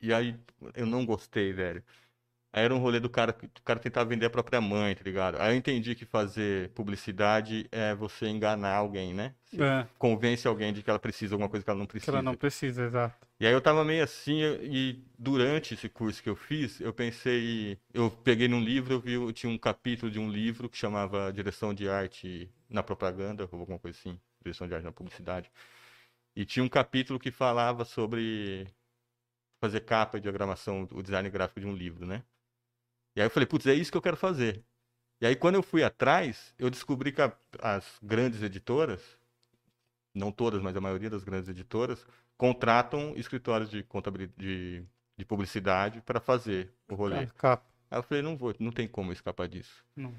E 0.00 0.12
aí 0.14 0.38
eu 0.74 0.86
não 0.86 1.06
gostei, 1.06 1.52
velho. 1.52 1.84
Aí 2.52 2.64
era 2.64 2.74
um 2.74 2.78
rolê 2.78 2.98
do 2.98 3.08
cara, 3.08 3.32
que- 3.32 3.46
do 3.46 3.62
cara 3.62 3.78
tentar 3.78 4.04
vender 4.04 4.26
a 4.26 4.30
própria 4.30 4.60
mãe, 4.60 4.94
tá 4.94 5.02
ligado? 5.04 5.36
Aí 5.40 5.52
eu 5.52 5.56
entendi 5.56 5.94
que 5.94 6.04
fazer 6.04 6.70
publicidade 6.70 7.68
é 7.70 7.94
você 7.94 8.26
enganar 8.26 8.74
alguém, 8.74 9.14
né? 9.14 9.34
Você 9.44 9.62
É, 9.62 9.86
convence 9.98 10.46
alguém 10.48 10.72
de 10.72 10.82
que 10.82 10.90
ela 10.90 10.98
precisa 10.98 11.28
de 11.28 11.34
alguma 11.34 11.48
coisa 11.48 11.64
que 11.64 11.70
ela 11.70 11.78
não 11.78 11.86
que 11.86 11.92
precisa. 11.92 12.12
ela 12.16 12.22
não 12.22 12.34
precisa, 12.34 12.84
exato. 12.84 13.26
E 13.38 13.46
aí 13.46 13.52
eu 13.52 13.60
tava 13.60 13.84
meio 13.84 14.04
assim, 14.04 14.42
e 14.62 15.02
durante 15.18 15.72
esse 15.74 15.88
curso 15.88 16.22
que 16.22 16.28
eu 16.28 16.36
fiz, 16.36 16.78
eu 16.80 16.92
pensei, 16.92 17.78
eu 17.94 18.10
peguei 18.10 18.48
num 18.48 18.60
livro, 18.60 18.92
eu 18.94 19.00
vi, 19.00 19.14
eu 19.14 19.32
tinha 19.32 19.50
um 19.50 19.56
capítulo 19.56 20.10
de 20.12 20.18
um 20.18 20.28
livro 20.30 20.68
que 20.68 20.76
chamava 20.76 21.32
Direção 21.32 21.72
de 21.72 21.88
Arte 21.88 22.50
na 22.68 22.82
Propaganda, 22.82 23.48
ou 23.50 23.60
alguma 23.60 23.78
coisa 23.78 23.96
assim, 23.98 24.20
Direção 24.42 24.68
de 24.68 24.74
Arte 24.74 24.84
na 24.84 24.92
Publicidade. 24.92 25.50
E 26.36 26.44
tinha 26.44 26.64
um 26.64 26.68
capítulo 26.68 27.18
que 27.18 27.30
falava 27.30 27.84
sobre 27.84 28.66
fazer 29.60 29.80
capa 29.80 30.18
e 30.18 30.20
diagramação, 30.20 30.88
o 30.92 31.02
design 31.02 31.28
gráfico 31.30 31.60
de 31.60 31.66
um 31.66 31.74
livro, 31.74 32.06
né? 32.06 32.22
E 33.16 33.20
aí 33.20 33.26
eu 33.26 33.30
falei, 33.30 33.46
putz, 33.46 33.66
é 33.66 33.74
isso 33.74 33.90
que 33.90 33.96
eu 33.96 34.02
quero 34.02 34.16
fazer. 34.16 34.64
E 35.20 35.26
aí 35.26 35.36
quando 35.36 35.56
eu 35.56 35.62
fui 35.62 35.82
atrás, 35.84 36.54
eu 36.58 36.70
descobri 36.70 37.12
que 37.12 37.22
a- 37.22 37.36
as 37.62 37.98
grandes 38.02 38.42
editoras, 38.42 39.02
não 40.14 40.32
todas, 40.32 40.60
mas 40.62 40.76
a 40.76 40.80
maioria 40.80 41.10
das 41.10 41.24
grandes 41.24 41.48
editoras, 41.48 42.06
contratam 42.36 43.14
escritórios 43.16 43.70
de 43.70 43.82
contabilidade, 43.82 44.38
de, 44.38 44.84
de 45.16 45.24
publicidade 45.24 46.00
para 46.00 46.20
fazer 46.20 46.72
o 46.88 46.94
rolê. 46.94 47.26
Capa. 47.38 47.64
Aí 47.90 47.98
eu 47.98 48.02
falei, 48.02 48.22
não 48.22 48.36
vou, 48.36 48.54
não 48.58 48.72
tem 48.72 48.88
como 48.88 49.12
escapar 49.12 49.48
disso. 49.48 49.84
Não. 49.96 50.14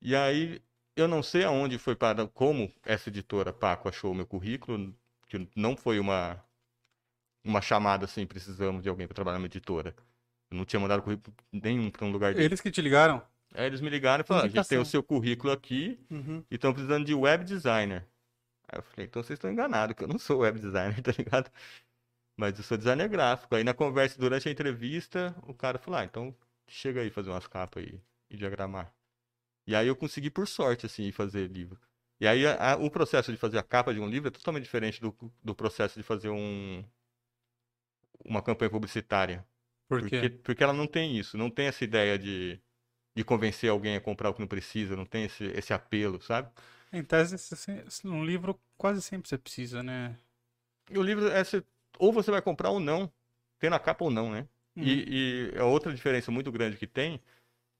E 0.00 0.14
aí, 0.14 0.60
eu 0.96 1.08
não 1.08 1.22
sei 1.22 1.44
aonde 1.44 1.78
foi 1.78 1.96
para, 1.96 2.26
como 2.28 2.72
essa 2.84 3.08
editora 3.08 3.52
Paco 3.52 3.88
achou 3.88 4.12
o 4.12 4.14
meu 4.14 4.26
currículo, 4.26 4.94
que 5.28 5.48
não 5.56 5.76
foi 5.76 5.98
uma 5.98 6.42
uma 7.44 7.60
chamada 7.60 8.06
assim, 8.06 8.26
precisamos 8.26 8.82
de 8.82 8.88
alguém 8.88 9.06
para 9.06 9.14
trabalhar 9.14 9.38
na 9.38 9.46
editora. 9.46 9.94
Eu 10.54 10.58
não 10.58 10.64
tinha 10.64 10.78
mandado 10.78 11.02
currículo 11.02 11.34
nenhum 11.52 11.90
para 11.90 12.06
um 12.06 12.12
lugar 12.12 12.32
desse. 12.32 12.44
Eles 12.44 12.60
que 12.60 12.70
te 12.70 12.80
ligaram? 12.80 13.20
Aí 13.52 13.66
eles 13.66 13.80
me 13.80 13.90
ligaram 13.90 14.22
e 14.22 14.26
falaram, 14.26 14.46
a 14.46 14.50
gente 14.50 14.68
tem 14.68 14.78
o 14.78 14.84
seu 14.84 15.02
currículo 15.02 15.52
aqui 15.52 15.98
Uhum. 16.10 16.44
e 16.50 16.54
estão 16.54 16.72
precisando 16.72 17.04
de 17.04 17.12
web 17.14 17.44
designer. 17.44 18.06
Aí 18.68 18.78
eu 18.78 18.82
falei, 18.82 19.06
então 19.06 19.22
vocês 19.22 19.36
estão 19.36 19.50
enganados, 19.50 19.96
que 19.96 20.04
eu 20.04 20.08
não 20.08 20.18
sou 20.18 20.38
web 20.38 20.58
designer, 20.58 21.00
tá 21.02 21.12
ligado? 21.16 21.50
Mas 22.36 22.56
eu 22.56 22.64
sou 22.64 22.76
designer 22.78 23.08
gráfico. 23.08 23.54
Aí 23.54 23.64
na 23.64 23.74
conversa, 23.74 24.18
durante 24.18 24.48
a 24.48 24.52
entrevista, 24.52 25.34
o 25.42 25.52
cara 25.54 25.78
falou, 25.78 25.98
ah, 26.00 26.04
então 26.04 26.34
chega 26.68 27.00
aí 27.00 27.10
fazer 27.10 27.30
umas 27.30 27.46
capas 27.48 27.82
aí 27.84 28.00
e 28.30 28.36
diagramar. 28.36 28.92
E 29.66 29.74
aí 29.74 29.86
eu 29.88 29.96
consegui, 29.96 30.30
por 30.30 30.46
sorte, 30.46 30.86
assim, 30.86 31.10
fazer 31.10 31.48
livro. 31.50 31.80
E 32.20 32.26
aí 32.28 32.46
a- 32.46 32.72
a- 32.72 32.76
o 32.76 32.90
processo 32.90 33.30
de 33.32 33.38
fazer 33.38 33.58
a 33.58 33.62
capa 33.62 33.92
de 33.92 33.98
um 34.00 34.08
livro 34.08 34.28
é 34.28 34.30
totalmente 34.30 34.64
diferente 34.64 35.00
do, 35.00 35.14
do 35.42 35.54
processo 35.54 35.98
de 35.98 36.02
fazer 36.04 36.28
um, 36.28 36.84
uma 38.24 38.42
campanha 38.42 38.70
publicitária. 38.70 39.44
Por 39.88 40.02
Porque, 40.02 40.28
quê? 40.28 40.30
porque 40.30 40.62
ela 40.64 40.72
não 40.72 40.86
tem 40.86 41.16
isso, 41.18 41.36
não 41.38 41.50
tem 41.50 41.66
essa 41.66 41.84
ideia 41.84 42.18
de, 42.18 42.60
de 43.16 43.24
convencer 43.24 43.70
alguém 43.70 43.96
a 43.96 44.00
comprar 44.02 44.30
o 44.30 44.34
que 44.34 44.40
não 44.40 44.48
precisa, 44.48 44.96
não 44.96 45.06
tem 45.06 45.24
esse, 45.24 45.44
esse 45.46 45.72
apelo, 45.74 46.20
sabe? 46.22 46.50
Em 46.92 47.04
tese, 47.04 47.36
um 48.06 48.24
livro 48.24 48.58
quase 48.78 49.02
sempre 49.02 49.28
você 49.28 49.36
precisa, 49.36 49.82
né? 49.82 50.18
E 50.90 50.98
o 50.98 51.02
livro 51.02 51.28
é 51.28 51.42
se- 51.44 51.64
ou 51.98 52.12
você 52.12 52.30
vai 52.30 52.42
comprar 52.42 52.70
ou 52.70 52.80
não, 52.80 53.12
tem 53.58 53.70
na 53.70 53.78
capa 53.78 54.04
ou 54.04 54.10
não, 54.10 54.30
né? 54.30 54.48
Uhum. 54.76 55.04
E, 55.06 55.50
e 55.54 55.58
a 55.58 55.64
outra 55.64 55.92
diferença 55.94 56.30
muito 56.30 56.50
grande 56.52 56.76
que 56.76 56.86
tem 56.86 57.22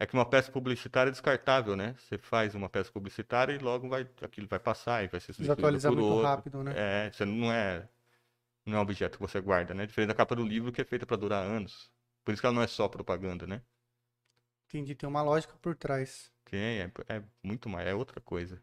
é 0.00 0.06
que 0.06 0.14
uma 0.14 0.28
peça 0.28 0.52
publicitária 0.52 1.11
é 1.11 1.12
descartável, 1.12 1.76
né? 1.76 1.94
Você 1.99 2.18
faz 2.18 2.54
uma 2.54 2.68
peça 2.70 2.92
publicitária 2.92 3.54
e 3.54 3.58
logo 3.58 3.88
vai, 3.88 4.02
aquilo 4.23 4.49
vai 4.49 4.61
passar 4.61 5.04
e 5.04 5.08
vai 5.08 5.20
ser 5.20 5.32
substituído 5.34 5.78
Desatualizar 5.78 5.92
por 5.92 5.99
muito 5.99 6.12
outro. 6.12 6.44
rápido, 6.52 6.64
né? 6.64 6.76
É, 6.76 7.11
você 7.12 7.25
não 7.26 7.52
é, 7.52 7.88
não 8.66 8.76
é 8.78 8.80
um 8.80 8.82
objeto 8.82 9.18
que 9.18 9.23
você 9.23 9.40
guarda, 9.40 9.75
né? 9.75 9.87
Diferente 9.87 10.08
da 10.11 10.14
capa 10.16 10.37
do 10.37 10.44
livro 10.46 10.73
que 10.73 10.82
é 10.82 10.84
feita 10.87 11.06
para 11.06 11.18
durar 11.18 11.44
anos. 11.44 11.92
Por 12.25 12.33
isso 12.33 12.43
que 12.43 12.47
ela 12.47 12.54
não 12.57 12.62
é 12.62 12.66
só 12.66 12.88
propaganda, 12.88 13.47
né? 13.47 13.62
Entendi, 14.69 14.95
tem 14.95 15.09
uma 15.09 15.23
lógica 15.23 15.57
por 15.62 15.75
trás. 15.75 16.31
Tem, 16.47 16.81
é, 16.81 16.90
é 17.09 17.23
muito 17.43 17.69
mais, 17.69 17.87
é 17.87 17.95
outra 17.95 18.19
coisa. 18.21 18.62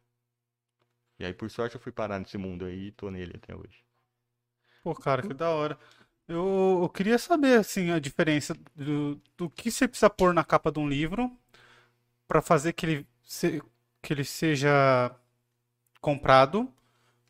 E 1.20 1.24
aí, 1.26 1.34
por 1.34 1.50
sorte, 1.50 1.76
eu 1.76 1.82
fui 1.82 1.94
parar 1.94 2.20
nesse 2.20 2.38
mundo 2.38 2.66
aí 2.66 2.88
e 2.88 2.92
tô 2.92 3.10
nele 3.10 3.38
até 3.38 3.56
hoje. 3.56 3.82
Pô, 4.84 4.96
cara, 4.96 5.22
que 5.24 5.34
da 5.34 5.50
hora. 5.50 5.78
Eu, 6.28 6.80
eu 6.84 6.90
queria 6.90 7.18
saber, 7.18 7.60
assim, 7.60 7.92
a 7.92 8.00
diferença 8.00 8.56
do, 8.76 9.22
do 9.38 9.50
que 9.50 9.70
você 9.72 9.88
precisa 9.88 10.10
pôr 10.10 10.34
na 10.34 10.44
capa 10.44 10.72
de 10.72 10.80
um 10.80 10.88
livro 10.88 11.32
para 12.28 12.42
fazer 12.42 12.74
que 12.74 12.86
ele, 12.86 13.08
se- 13.24 13.62
que 14.02 14.14
ele 14.14 14.24
seja 14.26 15.16
comprado, 16.02 16.74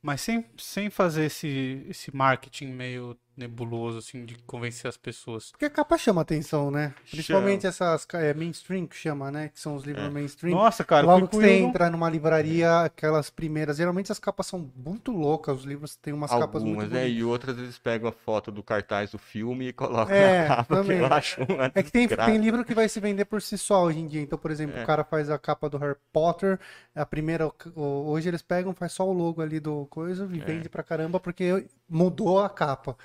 mas 0.02 0.22
sem, 0.22 0.46
sem 0.58 0.90
fazer 0.90 1.26
esse, 1.26 1.86
esse 1.90 2.16
marketing 2.16 2.68
meio 2.68 3.18
nebuloso, 3.36 3.98
assim, 4.00 4.26
de 4.26 4.36
convencer 4.46 4.88
as 4.90 4.98
pessoas. 4.98 5.52
Porque 5.52 5.66
a 5.66 5.70
capa 5.70 5.98
chama 5.98 6.22
atenção, 6.22 6.70
né? 6.70 6.94
Principalmente 7.10 7.66
essas 7.66 8.06
ca- 8.06 8.20
é, 8.20 8.34
mainstream 8.34 8.86
que 8.86 8.96
chama, 8.96 9.32
né? 9.32 9.50
Que 9.50 9.60
são 9.60 9.76
os 9.76 9.84
livros 9.84 10.06
É. 10.06 10.10
mainstream. 10.10 10.54
Nossa, 10.56 10.84
cara, 10.84 11.06
Logo 11.08 11.28
que 11.28 11.38
você 11.38 11.52
entra 11.54 11.90
numa 11.90 12.10
livraria, 12.10 12.82
aquelas 12.82 13.30
primeiras, 13.30 13.78
geralmente 13.78 14.12
as 14.12 14.20
capas 14.20 14.48
são 14.48 14.70
muito 14.76 15.12
loucas, 15.12 15.60
os 15.60 15.64
livros 15.64 15.96
têm 15.96 16.14
umas 16.14 16.30
capas 16.30 16.62
muito 16.62 16.76
Algumas, 16.82 16.90
né? 16.92 17.02
bonitas. 17.04 17.20
E 17.20 17.24
outras 17.24 17.58
eles 17.58 17.78
pegam 17.80 18.10
a 18.10 18.12
foto 18.12 18.52
do 18.52 18.62
cartaz 18.62 19.12
do 19.12 19.18
filme 19.18 19.70
e 19.70 19.74
colocam 19.74 20.14
É, 20.16 20.48
na 20.48 20.56
capa, 20.56 20.76
que 20.76 20.82
também. 20.82 20.98
eu 21.00 21.06
acho 21.06 21.42
uma 21.44 21.72
É 21.74 21.82
que 21.84 21.92
tem, 21.92 22.08
tem 22.08 22.38
livro 22.38 22.66
que 22.66 22.76
vai 22.76 22.88
se 22.90 23.00
vender 23.00 23.26
por 23.26 23.42
si 23.42 23.58
só 23.58 23.84
hoje 23.86 24.00
em 24.00 24.08
dia. 24.08 24.22
Então, 24.22 24.38
por 24.38 24.52
exemplo, 24.52 24.78
É. 24.78 24.84
o 24.84 24.86
cara 24.86 25.04
faz 25.04 25.30
a 25.30 25.40
capa 25.40 25.70
do 25.70 25.78
Harry 25.78 25.96
Potter, 26.14 26.60
a 26.94 27.06
primeira, 27.06 27.50
hoje 27.76 28.28
eles 28.28 28.42
pegam, 28.42 28.74
faz 28.74 28.92
só 28.92 29.08
o 29.08 29.14
logo 29.14 29.42
ali 29.42 29.60
do 29.60 29.86
coisa 29.88 30.30
e 30.32 30.40
É. 30.42 30.44
vende 30.44 30.68
pra 30.70 30.84
caramba 30.84 31.20
porque 31.20 31.66
mudou 31.90 32.40
a 32.42 32.50
capa, 32.50 32.96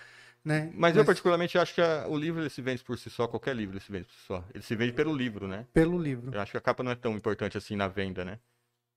né? 0.46 0.70
Mas 0.74 0.96
eu 0.96 1.04
particularmente 1.04 1.58
acho 1.58 1.74
que 1.74 1.80
a- 1.82 2.06
o 2.08 2.16
livro 2.16 2.40
ele 2.40 2.48
se 2.48 2.62
vende 2.62 2.82
por 2.84 2.96
si 2.96 3.10
só, 3.10 3.26
qualquer 3.26 3.54
livro 3.56 3.74
ele 3.74 3.84
se 3.84 3.90
vende 3.90 4.04
por 4.04 4.14
si 4.14 4.20
só. 4.26 4.44
Ele 4.54 4.62
se 4.62 4.76
vende 4.76 4.92
pelo 4.92 5.14
livro, 5.14 5.48
né? 5.48 5.66
pelo 5.74 6.00
livro. 6.00 6.32
Eu 6.32 6.40
acho 6.40 6.52
que 6.52 6.56
a 6.58 6.60
capa 6.60 6.82
não 6.82 6.92
é 6.92 6.94
tão 6.94 7.14
importante 7.16 7.58
assim 7.58 7.74
na 7.76 7.88
venda, 7.88 8.24
né? 8.24 8.38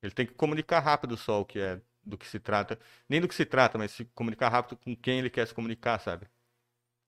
Ele 0.02 0.12
tem 0.12 0.24
que 0.26 0.32
comunicar 0.32 0.80
rápido 0.80 1.16
só 1.16 1.40
o 1.40 1.44
que 1.44 1.58
é, 1.58 1.80
do 2.04 2.16
que 2.16 2.26
se 2.26 2.38
trata. 2.38 2.78
Nem 3.08 3.20
do 3.20 3.28
que 3.28 3.34
se 3.34 3.44
trata, 3.44 3.76
mas 3.76 3.90
se 3.90 4.04
comunicar 4.14 4.48
rápido 4.48 4.76
com 4.78 4.96
quem 4.96 5.18
ele 5.18 5.28
quer 5.28 5.46
se 5.46 5.52
comunicar, 5.52 5.98
sabe? 5.98 6.26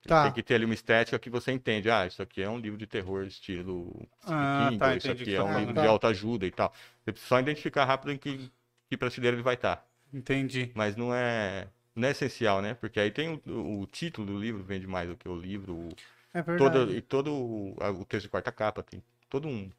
Tá. 0.06 0.24
Tem 0.24 0.32
que 0.32 0.42
ter 0.42 0.56
ali 0.56 0.64
uma 0.64 0.74
estética 0.74 1.18
que 1.18 1.30
você 1.30 1.52
entende. 1.52 1.88
Ah, 1.88 2.06
isso 2.06 2.20
aqui 2.20 2.42
é 2.42 2.48
um 2.50 2.58
livro 2.58 2.76
de 2.76 2.86
terror 2.86 3.24
estilo 3.24 4.06
Ah, 4.24 4.66
Kindle, 4.68 4.78
tá, 4.78 4.96
isso 4.96 5.10
aqui 5.12 5.34
é 5.34 5.40
um 5.42 5.46
tá 5.46 5.58
livro 5.58 5.66
falando. 5.66 5.80
de 5.80 5.86
autoajuda 5.86 6.44
e 6.44 6.50
tal. 6.50 6.72
Você 7.04 7.12
precisa 7.12 7.28
só 7.28 7.38
identificar 7.40 7.84
rápido 7.84 8.10
em 8.12 8.18
que, 8.18 8.50
que 8.90 8.96
prateleira 8.96 9.36
ele 9.36 9.42
vai 9.44 9.54
estar. 9.54 9.86
Entendi. 10.12 10.72
Mas 10.74 10.96
não 10.96 11.14
é, 11.14 11.68
não 11.94 12.08
é 12.08 12.12
essencial, 12.12 12.62
né? 12.62 12.74
Porque 12.74 13.00
aí 13.00 13.10
tem 13.10 13.40
o, 13.46 13.80
o 13.82 13.86
título 13.86 14.26
do 14.28 14.38
livro 14.38 14.62
vende 14.62 14.86
mais 14.86 15.08
do 15.08 15.16
que 15.16 15.28
o 15.28 15.36
livro, 15.36 15.74
o- 15.74 15.88
É 16.34 16.42
verdade. 16.42 16.58
todo, 16.58 16.92
e 16.92 17.02
todo 17.02 17.32
o, 17.32 17.74
o 18.00 18.04
texto 18.06 18.24
de 18.24 18.30
quarta 18.30 18.52
capa, 18.52 18.82
tem 18.82 19.02
todo 19.30 19.48
um. 19.48 19.70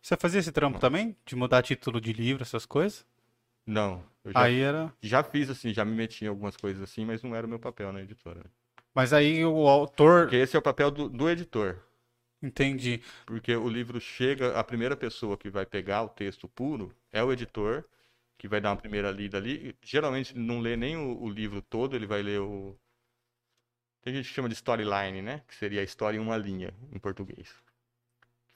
Você 0.00 0.16
fazia 0.16 0.40
esse 0.40 0.52
trampo 0.52 0.78
também? 0.78 1.14
De 1.26 1.36
mudar 1.36 1.62
título 1.62 2.00
de 2.00 2.10
livro, 2.12 2.42
essas 2.42 2.64
coisas? 2.64 3.04
Não, 3.66 4.02
eu 4.24 4.32
já, 4.32 4.40
Aí 4.40 4.60
era. 4.60 4.92
já 5.02 5.22
fiz 5.22 5.50
assim, 5.50 5.72
já 5.74 5.84
me 5.84 5.94
meti 5.94 6.24
em 6.24 6.28
algumas 6.28 6.56
coisas 6.56 6.82
assim, 6.82 7.04
mas 7.04 7.22
não 7.22 7.34
era 7.34 7.46
o 7.46 7.50
meu 7.50 7.58
papel 7.58 7.92
na 7.92 8.00
editora. 8.02 8.44
Mas 8.92 9.12
aí 9.12 9.44
o 9.44 9.68
autor. 9.68 10.22
Porque 10.22 10.36
esse 10.36 10.56
é 10.56 10.58
o 10.58 10.62
papel 10.62 10.90
do, 10.90 11.08
do 11.08 11.30
editor. 11.30 11.80
Entendi. 12.42 13.02
Porque 13.24 13.54
o 13.54 13.68
livro 13.68 14.00
chega, 14.00 14.58
a 14.58 14.64
primeira 14.64 14.96
pessoa 14.96 15.36
que 15.36 15.50
vai 15.50 15.66
pegar 15.66 16.02
o 16.02 16.08
texto 16.08 16.48
puro 16.48 16.92
é 17.12 17.22
o 17.22 17.32
editor, 17.32 17.84
que 18.38 18.48
vai 18.48 18.60
dar 18.60 18.70
uma 18.70 18.76
primeira 18.76 19.10
lida 19.10 19.38
ali. 19.38 19.76
Geralmente 19.82 20.36
não 20.36 20.60
lê 20.60 20.76
nem 20.76 20.96
o, 20.96 21.22
o 21.22 21.28
livro 21.28 21.62
todo, 21.62 21.96
ele 21.96 22.06
vai 22.06 22.22
ler 22.22 22.40
o. 22.40 22.78
Tem 24.02 24.14
gente 24.14 24.28
que 24.28 24.34
chama 24.34 24.48
de 24.48 24.54
storyline, 24.54 25.20
né? 25.22 25.42
Que 25.48 25.54
seria 25.54 25.80
a 25.80 25.84
história 25.84 26.16
em 26.16 26.20
uma 26.20 26.36
linha, 26.36 26.72
em 26.92 26.98
português. 26.98 27.54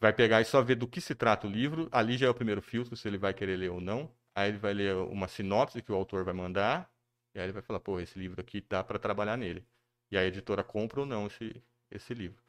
Vai 0.00 0.12
pegar 0.12 0.40
e 0.40 0.44
só 0.44 0.62
ver 0.62 0.76
do 0.76 0.88
que 0.88 1.00
se 1.00 1.14
trata 1.14 1.46
o 1.46 1.50
livro. 1.50 1.88
Ali 1.92 2.16
já 2.16 2.26
é 2.26 2.30
o 2.30 2.34
primeiro 2.34 2.62
filtro, 2.62 2.96
se 2.96 3.06
ele 3.08 3.18
vai 3.18 3.34
querer 3.34 3.56
ler 3.56 3.70
ou 3.70 3.80
não. 3.80 4.10
Aí 4.34 4.49
ele 4.50 4.58
vai 4.58 4.72
ler 4.72 4.94
uma 4.96 5.28
sinopse 5.28 5.82
que 5.82 5.92
o 5.92 5.94
autor 5.94 6.25
vai 6.25 6.32
mandar. 6.32 6.90
E 7.34 7.38
aí 7.38 7.46
ele 7.46 7.52
vai 7.52 7.62
falar, 7.62 7.80
pô, 7.80 8.00
esse 8.00 8.18
livro 8.18 8.40
aqui 8.40 8.60
dá 8.60 8.82
para 8.82 8.99
trabalhar 8.99 9.37
nele. 9.37 9.66
E 10.10 10.16
a 10.16 10.25
editora 10.25 10.64
compra 10.64 11.00
ou 11.00 11.06
não 11.06 11.26
esse, 11.26 11.62
esse 11.90 12.14
livro. 12.14 12.42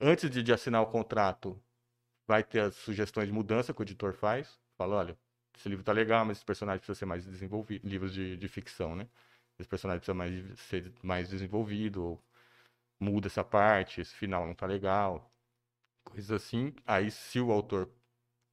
Antes 0.00 0.30
de, 0.30 0.42
de 0.42 0.52
assinar 0.52 0.82
o 0.82 0.86
contrato, 0.86 1.60
vai 2.26 2.44
ter 2.44 2.60
as 2.60 2.74
sugestões 2.76 3.26
de 3.26 3.32
mudança 3.32 3.72
que 3.72 3.80
o 3.80 3.82
editor 3.82 4.12
faz. 4.12 4.60
Fala, 4.76 4.96
olha, 4.96 5.18
esse 5.56 5.68
livro 5.68 5.84
tá 5.84 5.92
legal, 5.92 6.24
mas 6.24 6.38
esse 6.38 6.46
personagem 6.46 6.78
precisa 6.80 6.98
ser 6.98 7.06
mais 7.06 7.24
desenvolvido. 7.26 7.86
Livros 7.88 8.12
de, 8.14 8.36
de 8.36 8.48
ficção, 8.48 8.96
né? 8.96 9.08
Esse 9.58 9.68
personagem 9.68 10.00
precisa 10.00 10.14
mais, 10.14 10.60
ser 10.60 10.92
mais 11.02 11.28
desenvolvido, 11.30 12.04
ou 12.04 12.24
muda 13.00 13.28
essa 13.28 13.44
parte, 13.44 14.00
esse 14.00 14.14
final 14.14 14.46
não 14.46 14.54
tá 14.54 14.66
legal. 14.66 15.32
Coisas 16.04 16.30
assim. 16.32 16.74
Aí, 16.86 17.10
se 17.10 17.40
o 17.40 17.52
autor 17.52 17.90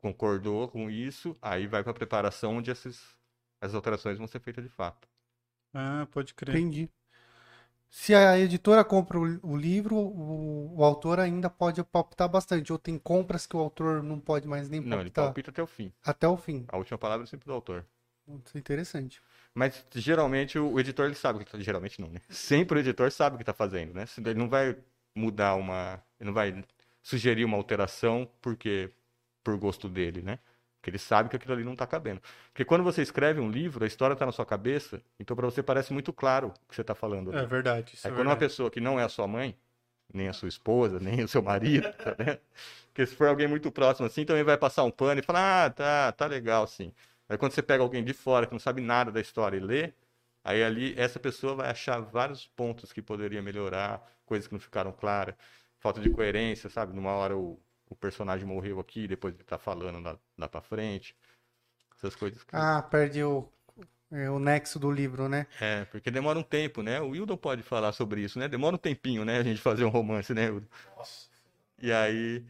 concordou 0.01 0.69
com 0.69 0.89
isso, 0.91 1.37
aí 1.41 1.67
vai 1.67 1.83
pra 1.83 1.93
preparação 1.93 2.57
onde 2.57 2.71
essas, 2.71 3.17
as 3.61 3.73
alterações 3.75 4.17
vão 4.19 4.27
ser 4.27 4.39
feitas 4.41 4.63
de 4.63 4.69
fato. 4.69 5.07
Ah, 5.73 6.07
pode 6.11 6.33
crer. 6.33 6.55
Entendi. 6.55 6.89
Se 7.95 8.15
a 8.15 8.39
editora 8.39 8.83
compra 8.83 9.19
o, 9.19 9.55
livro, 9.55 9.95
o, 9.95 10.79
o 10.79 10.83
autor 10.83 11.19
ainda 11.19 11.47
pode 11.47 11.83
palpitar 11.83 12.27
bastante. 12.27 12.73
Ou 12.73 12.79
tem 12.79 12.97
compras 12.97 13.45
que 13.45 13.55
o 13.55 13.59
autor 13.59 14.01
não 14.01 14.19
pode 14.19 14.47
mais 14.47 14.67
nem 14.67 14.81
Não, 14.81 14.99
ele 14.99 15.11
palpitar 15.11 15.25
palpita 15.25 15.51
até 15.51 15.61
o 15.61 15.67
fim. 15.67 15.93
até 16.03 16.27
o 16.27 16.35
fim. 16.35 16.65
A 16.69 16.77
última 16.77 16.97
palavra 16.97 17.23
é 17.23 17.27
sempre 17.27 17.45
do 17.45 17.53
autor. 17.53 17.85
Isso 18.27 18.57
é 18.57 18.59
interessante. 18.59 19.21
Mas 19.53 19.85
geralmente 19.93 20.57
o, 20.57 20.79
editor 20.79 21.05
ele 21.05 21.13
sabe 21.13 21.37
o 21.37 21.45
que 21.45 21.51
tá, 21.51 21.59
geralmente 21.59 22.01
não, 22.01 22.09
né? 22.09 22.19
Sempre 22.31 22.79
o 22.79 22.81
editor 22.81 23.11
sabe 23.11 23.35
o 23.35 23.37
que 23.37 23.45
tá 23.45 23.53
fazendo, 23.53 23.93
né? 23.93 24.05
Ele 24.17 24.39
não 24.39 24.49
vai 24.49 24.75
mudar 25.15 25.53
uma, 25.53 26.03
ele 26.19 26.29
não 26.29 26.33
vai 26.33 26.65
sugerir 27.03 27.45
uma 27.45 27.57
alteração 27.57 28.27
porque 28.41 28.89
por 29.43 29.55
gosto 29.55 29.87
dele, 29.87 30.23
né? 30.23 30.39
Porque 30.83 30.89
ele 30.89 30.99
sabe 30.99 31.29
que 31.29 31.37
aquilo 31.37 31.53
ali 31.53 31.63
não 31.63 31.71
está 31.71 31.87
cabendo. 31.87 32.21
Porque 32.51 32.65
quando 32.65 32.83
você 32.83 33.01
escreve 33.01 33.39
um 33.39 33.49
livro, 33.49 33.85
a 33.85 33.87
história 33.87 34.13
está 34.15 34.25
na 34.25 34.33
sua 34.33 34.45
cabeça, 34.45 35.01
então 35.17 35.33
para 35.33 35.45
você 35.45 35.63
parece 35.63 35.93
muito 35.93 36.11
claro 36.11 36.49
o 36.49 36.67
que 36.67 36.75
você 36.75 36.81
está 36.81 36.93
falando. 36.93 37.31
ali. 37.31 37.39
É 37.39 37.45
verdade. 37.45 37.93
Aí 38.03 38.11
é 38.11 38.13
quando 38.13 38.27
uma 38.27 38.35
verdade. 38.35 38.39
pessoa 38.39 38.69
que 38.69 38.81
não 38.81 38.99
é 38.99 39.03
a 39.05 39.07
sua 39.07 39.25
mãe, 39.25 39.57
nem 40.13 40.27
a 40.27 40.33
sua 40.33 40.49
esposa, 40.49 40.99
nem 40.99 41.23
o 41.23 41.27
seu 41.27 41.41
marido, 41.41 41.89
tá 41.93 42.11
vendo? 42.11 42.37
Porque 42.87 43.05
se 43.05 43.15
for 43.15 43.27
alguém 43.29 43.47
muito 43.47 43.71
próximo 43.71 44.05
assim, 44.07 44.25
também 44.25 44.43
vai 44.43 44.57
passar 44.57 44.83
um 44.83 44.91
pano 44.91 45.21
e 45.21 45.23
falar, 45.23 45.67
ah, 45.67 45.69
tá, 45.69 46.11
tá 46.11 46.27
legal, 46.27 46.67
sim. 46.67 46.93
Aí 47.29 47.37
quando 47.37 47.53
você 47.53 47.63
pega 47.63 47.81
alguém 47.81 48.03
de 48.03 48.13
fora 48.13 48.45
que 48.45 48.51
não 48.51 48.59
sabe 48.59 48.81
nada 48.81 49.09
da 49.09 49.21
história 49.21 49.55
e 49.57 49.61
lê, 49.61 49.93
aí 50.43 50.61
ali 50.63 50.93
essa 50.97 51.17
pessoa 51.19 51.55
vai 51.55 51.69
achar 51.71 52.01
vários 52.01 52.45
pontos 52.45 52.91
que 52.91 53.01
poderia 53.01 53.41
melhorar, 53.41 54.01
coisas 54.25 54.47
que 54.47 54.53
não 54.53 54.59
ficaram 54.59 54.91
claras, 54.91 55.33
falta 55.79 56.01
de 56.01 56.09
coerência, 56.09 56.69
sabe? 56.69 56.93
Numa 56.93 57.11
hora 57.13 57.37
o, 57.37 57.57
o 57.93 57.95
personagem 57.95 58.45
morreu 58.45 58.79
aqui, 58.79 59.07
depois 59.07 59.33
ele 59.33 59.43
tá 59.43 59.57
falando 59.57 59.99
lá, 59.99 60.17
lá 60.37 60.49
pra 60.49 60.61
frente. 60.61 61.15
Essas 61.95 62.15
coisas 62.15 62.43
que... 62.43 62.55
Ah, 62.55 62.81
perde 62.81 63.23
o, 63.23 63.47
é, 64.11 64.29
o 64.29 64.39
nexo 64.39 64.77
do 64.77 64.91
livro, 64.91 65.29
né? 65.29 65.47
É, 65.59 65.85
porque 65.85 66.11
demora 66.11 66.37
um 66.37 66.43
tempo, 66.43 66.81
né? 66.81 66.99
O 66.99 67.09
Wildon 67.09 67.37
pode 67.37 67.63
falar 67.63 67.93
sobre 67.93 68.21
isso, 68.21 68.37
né? 68.37 68.47
Demora 68.47 68.75
um 68.75 68.79
tempinho, 68.79 69.23
né? 69.23 69.37
A 69.37 69.43
gente 69.43 69.61
fazer 69.61 69.85
um 69.85 69.89
romance, 69.89 70.33
né, 70.33 70.49
Wildon? 70.49 70.67
E 71.81 71.91
aí, 71.91 72.45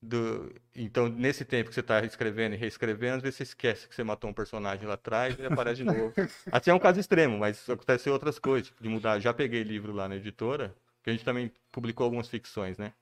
do... 0.00 0.54
então, 0.74 1.08
nesse 1.08 1.44
tempo 1.44 1.68
que 1.68 1.74
você 1.74 1.82
tá 1.82 2.04
escrevendo 2.04 2.54
e 2.54 2.56
reescrevendo, 2.56 3.16
às 3.16 3.22
vezes 3.22 3.36
você 3.36 3.42
esquece 3.42 3.88
que 3.88 3.94
você 3.94 4.04
matou 4.04 4.30
um 4.30 4.34
personagem 4.34 4.86
lá 4.86 4.94
atrás 4.94 5.34
e 5.34 5.40
ele 5.40 5.52
aparece 5.52 5.76
de 5.76 5.84
novo. 5.84 6.12
Assim 6.52 6.70
é 6.70 6.74
um 6.74 6.78
caso 6.78 7.00
extremo, 7.00 7.38
mas 7.38 7.68
acontece 7.68 8.08
outras 8.10 8.38
coisas, 8.38 8.68
tipo, 8.68 8.82
de 8.82 8.88
mudar. 8.88 9.18
Já 9.20 9.34
peguei 9.34 9.62
livro 9.62 9.92
lá 9.92 10.08
na 10.08 10.16
editora, 10.16 10.74
que 11.02 11.10
a 11.10 11.12
gente 11.12 11.24
também 11.24 11.52
publicou 11.70 12.04
algumas 12.04 12.28
ficções, 12.28 12.78
né? 12.78 12.92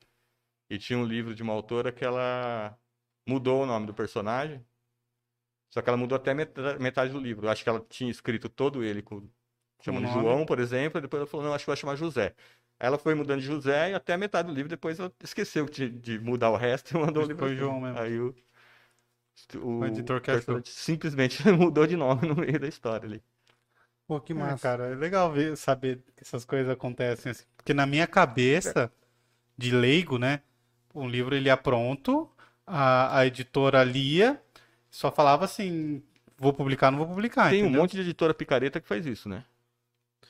E 0.73 0.79
tinha 0.79 0.99
um 0.99 1.05
livro 1.07 1.35
de 1.35 1.43
uma 1.43 1.52
autora 1.52 1.93
que 1.93 2.05
ela 2.05 2.79
mudou 3.26 3.62
o 3.62 3.67
nome 3.67 3.87
do 3.87 3.95
personagem, 3.95 4.64
só 5.71 5.81
que 5.83 5.88
ela 5.88 5.97
mudou 5.97 6.17
até 6.17 6.35
meta- 6.35 6.79
metade 6.79 7.12
do 7.12 7.19
livro. 7.21 7.47
Eu 7.47 7.50
acho 7.50 7.62
que 7.62 7.69
ela 7.69 7.81
tinha 7.88 8.11
escrito 8.11 8.49
todo 8.49 8.85
ele 8.85 9.02
com 9.02 9.29
chamando 9.81 10.07
nome. 10.07 10.07
João, 10.07 10.45
por 10.47 10.59
exemplo, 10.61 10.99
e 10.99 11.02
depois 11.02 11.21
ela 11.21 11.26
falou, 11.26 11.47
não, 11.47 11.55
acho 11.55 11.64
que 11.64 11.71
vai 11.71 11.76
chamar 11.76 11.97
José. 11.97 12.35
Aí 12.79 12.87
ela 12.88 12.99
foi 12.99 13.14
mudando 13.14 13.41
de 13.41 13.47
José 13.47 13.91
e 13.91 13.95
até 13.95 14.12
a 14.14 14.19
metade 14.19 14.49
do 14.49 14.55
livro, 14.55 14.69
depois 14.69 14.99
ela 14.99 15.12
esqueceu 15.23 15.67
de, 15.67 15.88
de 15.91 16.19
mudar 16.19 16.50
o 16.50 16.57
resto 16.57 16.97
e 16.97 17.00
mandou 17.00 17.25
o 17.25 17.26
livro 17.26 17.47
Foi. 17.47 17.57
João 17.57 17.81
mesmo. 17.81 17.99
Aí 17.99 18.19
o, 18.21 18.35
o, 19.57 19.81
O 19.81 19.85
editor 19.87 20.21
que 20.21 20.29
personagem 20.31 20.64
simplesmente 20.64 21.43
mudou 21.52 21.87
de 21.87 21.97
nome 21.97 22.26
no 22.29 22.37
meio 22.37 22.59
da 22.59 22.69
história 22.69 23.07
ali. 23.07 23.23
Pô, 24.07 24.21
que 24.21 24.35
É, 24.35 24.55
massa. 24.55 24.62
cara, 24.62 24.87
é 24.93 24.95
legal 24.95 25.31
ver, 25.31 25.57
saber 25.57 26.02
que 26.17 26.23
essas 26.23 26.45
coisas 26.45 26.71
acontecem 26.73 27.31
assim. 27.33 27.45
Porque 27.57 27.75
na 27.75 27.87
minha 27.87 28.07
cabeça, 28.07 28.91
de 29.59 29.73
leigo, 29.73 30.19
né? 30.19 30.43
Um 30.94 31.08
livro 31.08 31.34
ele 31.34 31.46
ia 31.49 31.56
pronto, 31.56 32.28
a, 32.66 33.18
a 33.18 33.26
editora 33.26 33.82
lia, 33.84 34.40
só 34.90 35.11
falava 35.11 35.44
assim, 35.44 36.02
vou 36.38 36.52
publicar, 36.52 36.90
não 36.90 36.99
vou 36.99 37.06
publicar, 37.08 37.50
Tem 37.50 37.62
um 37.62 37.66
entendeu? 37.66 37.80
monte 37.82 37.96
de 37.96 38.02
editora 38.02 38.34
picareta 38.34 38.80
que 38.80 38.87
faz 38.88 39.06
isso, 39.06 39.28
né? 39.28 39.44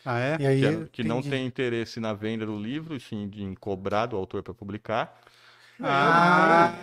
Ah, 0.04 0.18
é? 0.18 0.36
E 0.40 0.46
aí, 0.46 0.60
Que, 0.60 0.66
é- 0.66 0.88
que 0.92 1.04
não 1.04 1.22
tem 1.22 1.46
interesse 1.46 2.00
na 2.00 2.12
venda 2.12 2.44
do 2.46 2.56
livro, 2.58 2.98
sim, 2.98 3.28
de 3.28 3.42
em 3.42 3.54
cobrar 3.54 4.06
do 4.06 4.16
autor 4.16 4.42
para 4.42 4.54
publicar. 4.54 5.20
Ah, 5.80 6.74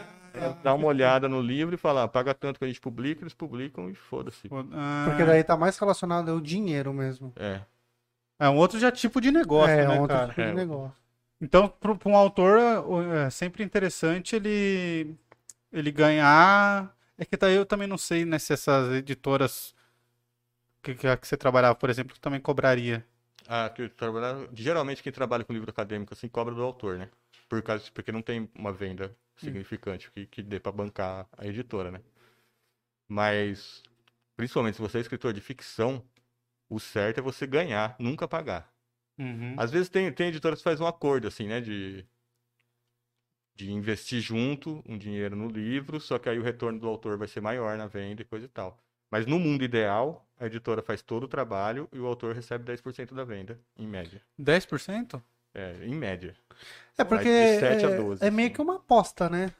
Dá 0.63 0.73
uma 0.73 0.85
olhada 0.87 1.27
no 1.27 1.41
livro 1.41 1.73
e 1.73 1.77
falar, 1.77 2.07
paga 2.07 2.33
tanto 2.33 2.59
que 2.59 2.65
a 2.65 2.67
gente 2.67 2.79
publica, 2.79 3.21
eles 3.23 3.33
publicam 3.33 3.89
e 3.89 3.95
foda-se. 3.95 4.47
ah, 4.73 5.05
Porque 5.09 5.25
daí 5.25 5.43
tá 5.43 5.57
mais 5.57 5.77
relacionado 5.77 6.29
ao 6.29 6.39
dinheiro 6.39 6.93
mesmo. 6.93 7.33
É. 7.35 7.61
é 8.39 8.49
um 8.49 8.55
outro 8.55 8.79
já 8.79 8.91
tipo 8.91 9.19
de 9.19 9.31
negócio, 9.31 9.71
é, 9.73 9.87
né, 9.87 9.95
um 9.95 10.01
outro 10.01 10.15
cara? 10.15 10.27
tipo 10.29 10.41
de 10.41 10.47
É. 10.47 10.53
negócio. 10.53 10.95
Então, 11.41 11.69
para 11.69 11.91
um 12.09 12.15
autor, 12.15 12.59
é 13.27 13.29
sempre 13.29 13.63
interessante 13.63 14.35
ele, 14.35 15.15
ele 15.71 15.91
ganhar. 15.91 16.95
É 17.17 17.25
que 17.25 17.37
daí 17.37 17.55
eu 17.55 17.65
também 17.65 17.87
não 17.87 17.97
sei 17.97 18.25
né, 18.25 18.39
se 18.39 18.53
essas 18.53 18.93
editoras 18.95 19.75
que, 20.83 20.95
que, 20.95 21.17
que 21.17 21.27
você 21.27 21.37
trabalhava, 21.37 21.75
por 21.75 21.89
exemplo, 21.89 22.15
também 22.19 22.39
cobraria. 22.39 23.05
Ah, 23.47 23.69
que 23.69 23.81
eu 23.83 23.89
trabalhava- 23.89 24.47
geralmente 24.53 25.01
quem 25.03 25.11
trabalha 25.11 25.43
com 25.43 25.53
livro 25.53 25.69
acadêmico 25.69 26.13
assim 26.13 26.27
cobra 26.27 26.53
do 26.53 26.61
autor, 26.63 26.97
né? 26.97 27.09
Por 27.49 27.61
causa, 27.63 27.89
porque 27.93 28.11
não 28.11 28.21
tem 28.21 28.49
uma 28.55 28.71
venda 28.71 29.15
significante 29.37 30.11
que, 30.11 30.25
que 30.27 30.43
dê 30.43 30.59
para 30.59 30.71
bancar 30.71 31.27
a 31.37 31.45
editora, 31.47 31.89
né? 31.91 32.01
Mas, 33.07 33.83
principalmente 34.37 34.75
se 34.75 34.81
você 34.81 34.99
é 34.99 35.01
escritor 35.01 35.33
de 35.33 35.41
ficção, 35.41 36.03
o 36.69 36.79
certo 36.79 37.19
é 37.19 37.21
você 37.21 37.47
ganhar, 37.47 37.95
nunca 37.99 38.27
pagar. 38.27 38.68
Uhum. 39.19 39.55
Às 39.57 39.69
vezes 39.69 39.89
tem, 39.89 40.11
tem 40.13 40.29
editoras 40.29 40.59
que 40.59 40.63
faz 40.63 40.79
um 40.79 40.87
acordo, 40.87 41.27
assim, 41.27 41.45
né? 41.45 41.59
De, 41.59 42.05
de 43.53 43.71
investir 43.71 44.21
junto 44.21 44.81
um 44.87 44.97
dinheiro 44.97 45.35
no 45.35 45.49
livro, 45.49 45.99
só 45.99 46.17
que 46.17 46.29
aí 46.29 46.39
o 46.39 46.43
retorno 46.43 46.79
do 46.79 46.87
autor 46.87 47.17
vai 47.17 47.27
ser 47.27 47.41
maior 47.41 47.77
na 47.77 47.87
venda 47.87 48.21
e 48.21 48.25
coisa 48.25 48.45
e 48.45 48.49
tal. 48.49 48.79
Mas 49.11 49.25
no 49.25 49.37
mundo 49.37 49.63
ideal, 49.63 50.25
a 50.39 50.45
editora 50.45 50.81
faz 50.81 51.01
todo 51.01 51.23
o 51.23 51.27
trabalho 51.27 51.89
e 51.91 51.99
o 51.99 52.05
autor 52.05 52.33
recebe 52.33 52.63
10% 52.63 53.13
da 53.13 53.25
venda, 53.25 53.59
em 53.77 53.87
média. 53.87 54.21
10%? 54.39 55.21
É, 55.53 55.73
em 55.83 55.95
média. 55.95 56.35
É 56.97 57.03
Vai 57.03 57.07
porque 57.07 57.53
de 57.53 57.59
sete 57.59 57.85
a 57.85 57.89
é, 57.89 57.97
12, 57.97 58.25
é 58.25 58.31
meio 58.31 58.47
assim. 58.47 58.55
que 58.55 58.61
uma 58.61 58.75
aposta, 58.75 59.29
né? 59.29 59.51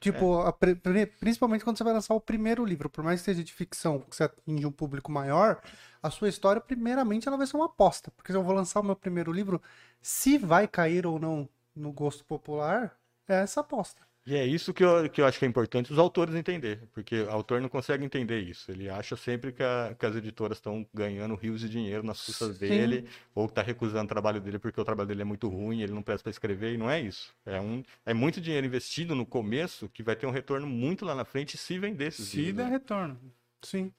Tipo, 0.00 0.40
a 0.42 0.52
pri- 0.52 0.76
pri- 0.76 1.06
principalmente 1.06 1.64
quando 1.64 1.76
você 1.76 1.84
vai 1.84 1.92
lançar 1.92 2.14
o 2.14 2.20
primeiro 2.20 2.64
livro, 2.64 2.88
por 2.88 3.02
mais 3.02 3.20
que 3.20 3.24
seja 3.26 3.42
de 3.44 3.52
ficção, 3.52 4.00
que 4.00 4.14
você 4.14 4.24
atinge 4.24 4.64
um 4.66 4.70
público 4.72 5.10
maior, 5.10 5.60
a 6.02 6.10
sua 6.10 6.28
história, 6.28 6.60
primeiramente, 6.60 7.26
ela 7.28 7.36
vai 7.36 7.46
ser 7.46 7.56
uma 7.56 7.66
aposta. 7.66 8.10
Porque 8.12 8.32
se 8.32 8.38
eu 8.38 8.42
vou 8.44 8.54
lançar 8.54 8.80
o 8.80 8.84
meu 8.84 8.94
primeiro 8.96 9.32
livro, 9.32 9.60
se 10.00 10.38
vai 10.38 10.68
cair 10.68 11.06
ou 11.06 11.18
não 11.18 11.48
no 11.74 11.92
gosto 11.92 12.24
popular, 12.24 12.96
é 13.28 13.36
essa 13.42 13.60
aposta. 13.60 14.07
E 14.30 14.36
é 14.36 14.44
isso 14.44 14.74
que 14.74 14.84
eu, 14.84 15.08
que 15.08 15.20
eu 15.22 15.26
acho 15.26 15.38
que 15.38 15.44
é 15.46 15.48
importante 15.48 15.90
os 15.92 15.98
autores 15.98 16.34
entender, 16.34 16.86
porque 16.92 17.22
o 17.22 17.30
autor 17.30 17.60
não 17.62 17.68
consegue 17.68 18.04
entender 18.04 18.40
isso. 18.40 18.70
Ele 18.70 18.88
acha 18.88 19.16
sempre 19.16 19.52
que, 19.52 19.62
a- 19.62 19.94
que 19.98 20.04
as 20.04 20.14
editoras 20.16 20.58
estão 20.58 20.86
ganhando 20.92 21.34
rios 21.34 21.60
de 21.60 21.68
dinheiro 21.68 22.02
nas 22.02 22.20
custas 22.20 22.54
Sim. 22.54 22.58
dele, 22.58 23.08
ou 23.34 23.46
que 23.46 23.52
está 23.52 23.62
recusando 23.62 24.04
o 24.04 24.08
trabalho 24.08 24.40
dele 24.40 24.58
porque 24.58 24.78
o 24.80 24.84
trabalho 24.84 25.08
dele 25.08 25.22
é 25.22 25.24
muito 25.24 25.48
ruim, 25.48 25.80
ele 25.82 25.92
não 25.94 26.02
presta 26.02 26.24
para 26.24 26.30
escrever, 26.30 26.74
e 26.74 26.76
não 26.76 26.90
é 26.90 27.00
isso. 27.00 27.34
É, 27.46 27.58
um, 27.60 27.82
é 28.04 28.12
muito 28.12 28.40
dinheiro 28.40 28.66
investido 28.66 29.14
no 29.14 29.24
começo 29.24 29.88
que 29.88 30.02
vai 30.02 30.14
ter 30.16 30.26
um 30.26 30.30
retorno 30.30 30.66
muito 30.66 31.04
lá 31.06 31.14
na 31.14 31.24
frente 31.24 31.56
se 31.56 31.78
vender 31.78 32.06
esses 32.08 32.28
Se 32.28 32.34
livros, 32.34 32.54
der 32.54 32.66
né? 32.66 32.70
retorno. 32.70 33.18
Sim. 33.62 33.92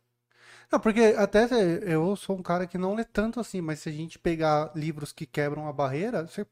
Não, 0.72 0.80
porque 0.80 1.02
até 1.18 1.48
eu 1.84 2.16
sou 2.16 2.38
um 2.38 2.44
cara 2.44 2.68
que 2.68 2.78
não 2.78 2.96
lê 2.96 3.06
tanto 3.06 3.40
assim, 3.40 3.62
mas 3.62 3.80
se 3.82 3.90
a 3.90 3.92
gente 3.92 4.20
pegar 4.20 4.72
livros 4.76 5.12
que 5.14 5.26
quebram 5.26 5.68
a 5.68 5.74
barreira, 5.74 6.28
você 6.28 6.46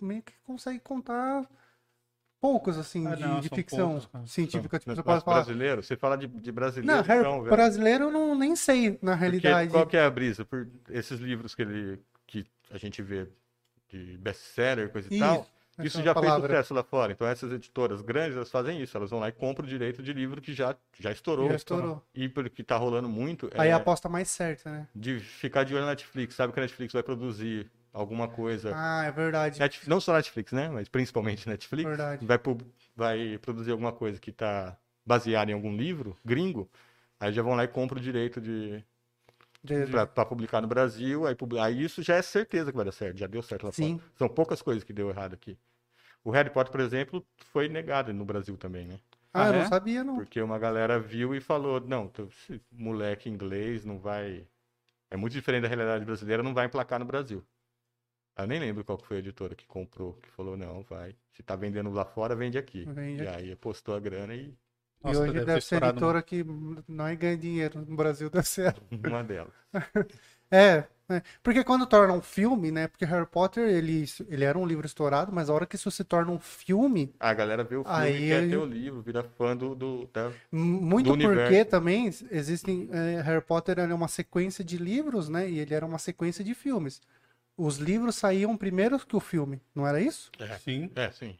meio 0.00 0.22
que 0.22 0.34
consegue 0.44 0.80
contar 0.80 1.48
poucos, 2.44 2.76
assim, 2.76 3.06
Ah, 3.06 3.14
de, 3.14 3.22
não, 3.22 3.40
de 3.40 3.48
ficção 3.48 3.98
poucos, 3.98 4.30
científica. 4.30 4.78
Tipo, 4.78 4.94
você 4.94 5.02
pode 5.02 5.24
falar. 5.24 5.36
brasileiro, 5.42 5.82
você 5.82 5.96
fala 5.96 6.16
de, 6.18 6.26
de 6.26 6.52
brasileiro, 6.52 6.94
Não, 6.98 7.02
Harry, 7.02 7.20
então, 7.20 7.38
velho. 7.42 7.56
brasileiro 7.56 8.04
eu 8.04 8.10
não, 8.10 8.34
nem 8.34 8.54
sei, 8.54 8.90
na 9.00 9.12
Porque 9.12 9.20
realidade. 9.20 9.70
qual 9.70 9.86
que 9.86 9.96
é 9.96 10.04
a 10.04 10.10
brisa? 10.10 10.44
Por 10.44 10.68
esses 10.90 11.18
livros 11.20 11.54
que, 11.54 11.62
ele, 11.62 11.98
que 12.26 12.44
a 12.70 12.76
gente 12.76 13.00
vê 13.00 13.26
de 13.88 14.18
best-seller, 14.18 14.90
coisa 14.90 15.08
e 15.10 15.18
tal, 15.18 15.46
essa 15.78 15.86
isso 15.86 16.02
já 16.02 16.12
fez 16.12 16.26
palavra. 16.26 16.48
sucesso 16.48 16.74
lá 16.74 16.82
fora. 16.84 17.12
Então 17.12 17.26
essas 17.26 17.50
editoras 17.50 18.02
grandes, 18.02 18.36
elas 18.36 18.50
fazem 18.50 18.80
isso. 18.82 18.94
Elas 18.96 19.08
vão 19.10 19.18
lá 19.20 19.28
e 19.28 19.32
compram 19.32 19.64
o 19.64 19.68
direito 19.68 20.02
de 20.02 20.12
livro 20.12 20.40
que 20.42 20.52
já, 20.52 20.76
já 21.00 21.10
estourou. 21.12 21.48
Já 21.48 21.56
estourou. 21.56 22.02
E 22.14 22.28
porque 22.28 22.62
tá 22.62 22.76
rolando 22.76 23.08
muito 23.08 23.50
Aí 23.54 23.70
é 23.70 23.72
a 23.72 23.76
aposta 23.76 24.08
mais 24.08 24.28
certa, 24.28 24.70
né? 24.70 24.86
de 24.94 25.18
ficar 25.18 25.64
de 25.64 25.74
olho 25.74 25.84
na 25.84 25.90
Netflix. 25.90 26.34
Sabe 26.34 26.52
que 26.52 26.60
a 26.60 26.62
Netflix 26.62 26.92
vai 26.92 27.02
produzir 27.02 27.70
alguma 27.94 28.28
coisa. 28.28 28.72
Ah, 28.74 29.04
é 29.04 29.12
verdade. 29.12 29.58
Net- 29.58 29.88
não 29.88 30.00
só 30.00 30.12
Netflix, 30.12 30.52
né? 30.52 30.68
Mas 30.68 30.88
principalmente 30.88 31.48
Netflix. 31.48 31.88
Verdade. 31.88 32.26
Vai, 32.26 32.38
vai 32.94 33.38
produzir 33.38 33.70
alguma 33.70 33.92
coisa 33.92 34.20
que 34.20 34.32
tá 34.32 34.76
baseada 35.06 35.50
em 35.50 35.54
algum 35.54 35.74
livro 35.74 36.16
gringo. 36.24 36.68
Aí 37.20 37.32
já 37.32 37.42
vão 37.42 37.54
lá 37.54 37.64
e 37.64 37.68
compram 37.68 37.98
o 37.98 38.02
direito 38.02 38.40
de, 38.40 38.82
De- 39.62 39.86
para 40.06 40.26
publicar 40.26 40.60
no 40.60 40.66
Brasil, 40.68 41.26
aí, 41.26 41.36
aí 41.60 41.82
isso 41.84 42.02
já 42.02 42.16
é 42.16 42.22
certeza 42.22 42.70
que 42.70 42.76
vai 42.76 42.84
dar 42.84 42.92
certo, 42.92 43.16
já 43.16 43.26
deu 43.26 43.42
certo 43.42 43.64
lá 43.64 43.72
Sim. 43.72 43.98
fora. 43.98 44.10
São 44.18 44.28
poucas 44.28 44.60
coisas 44.60 44.84
que 44.84 44.92
deu 44.92 45.08
errado 45.08 45.34
aqui. 45.34 45.56
O 46.24 46.30
Harry 46.30 46.50
Potter, 46.50 46.72
por 46.72 46.80
exemplo, 46.80 47.24
foi 47.52 47.68
negado 47.68 48.12
no 48.12 48.24
Brasil 48.24 48.56
também, 48.56 48.86
né? 48.86 48.98
Ah, 49.32 49.44
Ah, 49.44 49.46
eu 49.48 49.52
é? 49.54 49.58
não 49.60 49.66
sabia, 49.68 50.04
não. 50.04 50.16
Porque 50.16 50.40
uma 50.40 50.58
galera 50.58 50.98
viu 50.98 51.34
e 51.34 51.40
falou, 51.40 51.80
não, 51.80 52.10
esse 52.28 52.60
moleque 52.72 53.28
inglês 53.28 53.84
não 53.84 53.98
vai... 53.98 54.46
É 55.10 55.16
muito 55.16 55.32
diferente 55.32 55.62
da 55.62 55.68
realidade 55.68 56.04
brasileira, 56.04 56.42
não 56.42 56.54
vai 56.54 56.66
emplacar 56.66 56.98
no 56.98 57.04
Brasil. 57.04 57.44
Eu 58.36 58.46
nem 58.46 58.58
lembro 58.60 58.84
qual 58.84 58.98
que 58.98 59.06
foi 59.06 59.16
a 59.18 59.20
editora 59.20 59.54
que 59.54 59.66
comprou, 59.66 60.14
que 60.14 60.28
falou, 60.30 60.56
não, 60.56 60.82
vai. 60.82 61.14
Se 61.32 61.42
tá 61.42 61.54
vendendo 61.56 61.90
lá 61.90 62.04
fora, 62.04 62.34
vende 62.36 62.58
aqui. 62.58 62.84
Vende 62.84 63.22
E 63.22 63.28
aí 63.28 63.52
apostou 63.52 63.94
a 63.94 64.00
grana 64.00 64.34
e 64.34 64.54
Nossa, 65.02 65.18
e 65.20 65.22
hoje 65.22 65.32
deve 65.32 65.44
deve, 65.46 65.60
ser 65.60 65.82
editora 65.82 66.22
que 66.22 66.44
não 66.88 67.06
é 67.06 67.14
ganha 67.16 67.36
dinheiro. 67.36 67.84
No 67.86 67.96
Brasil 67.96 68.28
deve 68.30 68.46
ser. 68.46 68.74
uma 68.90 69.22
delas. 69.22 69.52
É, 70.50 70.84
é. 71.08 71.22
porque 71.42 71.64
quando 71.64 71.84
torna 71.84 72.12
um 72.12 72.20
filme, 72.22 72.70
né? 72.70 72.86
Porque 72.86 73.04
Harry 73.04 73.26
Potter, 73.26 73.68
ele, 73.68 74.04
ele 74.28 74.44
era 74.44 74.56
um 74.56 74.64
livro 74.64 74.86
estourado, 74.86 75.32
mas 75.32 75.50
a 75.50 75.54
hora 75.54 75.66
que 75.66 75.74
isso 75.74 75.90
se 75.90 76.04
torna 76.04 76.30
um 76.30 76.38
filme, 76.38 77.12
A 77.18 77.34
galera 77.34 77.64
vê 77.64 77.74
o 77.76 77.82
filme 77.82 77.98
Aí 77.98 78.14
e 78.24 78.28
quer 78.28 78.42
ele- 78.42 78.50
ter 78.50 78.56
o 78.56 78.64
livro, 78.64 79.02
vira 79.02 79.24
fã 79.24 79.56
do, 79.56 79.74
do, 79.74 80.06
da- 80.12 80.30
muito 80.52 81.06
Do 81.06 81.18
porque 81.18 81.26
universo. 81.26 81.70
também 81.70 82.06
existem. 82.30 82.88
é, 82.92 83.20
Harry 83.22 83.40
Potter 83.44 83.80
era 83.80 83.92
uma 83.94 84.06
sequência 84.06 84.62
de 84.64 84.76
livros, 84.78 85.28
né? 85.28 85.48
E 85.50 85.58
ele 85.58 85.74
era 85.74 85.84
uma 85.84 85.98
sequência 85.98 86.44
de 86.44 86.54
filmes. 86.54 87.00
Os 87.56 87.78
livros 87.78 88.16
saíam 88.16 88.56
primeiro 88.56 88.98
que 88.98 89.16
o 89.16 89.20
filme, 89.20 89.60
não 89.74 89.86
era 89.86 90.00
isso? 90.00 90.30
Sim. 90.60 90.90
É, 90.94 91.10
sim. 91.10 91.36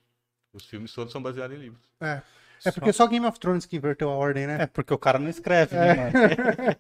Os 0.53 0.65
filmes 0.67 0.93
todos 0.93 1.13
são 1.13 1.21
baseados 1.23 1.57
em 1.57 1.61
livros. 1.61 1.83
É. 2.01 2.23
É 2.65 2.71
porque 2.73 2.93
só 2.93 3.07
Game 3.07 3.27
of 3.27 3.39
Thrones 3.39 3.67
que 3.67 3.77
inverteu 3.77 4.09
a 4.09 4.15
ordem, 4.15 4.47
né? 4.47 4.63
É 4.63 4.67
porque 4.67 4.95
o 4.95 4.99
cara 4.99 5.19
não 5.19 5.29
escreve, 5.29 5.77
né, 5.77 5.95
mano? 5.95 6.13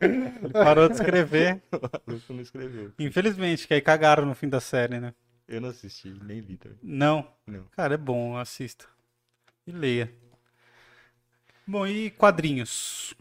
Ele 0.00 0.52
parou 0.52 0.88
de 0.88 0.94
escrever. 0.94 1.60
Não 2.30 2.40
escreveu. 2.40 2.92
Infelizmente, 2.98 3.68
que 3.68 3.74
aí 3.74 3.82
cagaram 3.82 4.24
no 4.24 4.34
fim 4.34 4.48
da 4.48 4.60
série, 4.60 4.98
né? 4.98 5.12
Eu 5.46 5.60
não 5.60 5.68
assisti, 5.68 6.08
nem 6.22 6.40
li 6.40 6.56
também. 6.56 6.78
Não. 6.82 7.30
Não. 7.46 7.64
Cara, 7.72 7.94
é 7.94 7.98
bom, 7.98 8.36
assista. 8.36 8.86
E 9.66 9.72
leia. 9.72 10.10
Bom, 11.66 11.86
e 11.86 12.10
quadrinhos? 12.10 13.14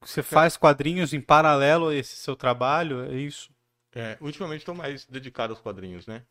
Você 0.00 0.22
faz 0.22 0.56
quadrinhos 0.56 1.12
em 1.12 1.20
paralelo 1.20 1.88
a 1.88 1.94
esse 1.94 2.16
seu 2.16 2.34
trabalho? 2.36 3.02
É 3.10 3.16
isso? 3.16 3.50
É, 3.96 4.18
ultimamente 4.20 4.60
estou 4.60 4.74
mais 4.74 5.06
dedicado 5.06 5.54
aos 5.54 5.60
quadrinhos, 5.60 6.06
né? 6.06 6.22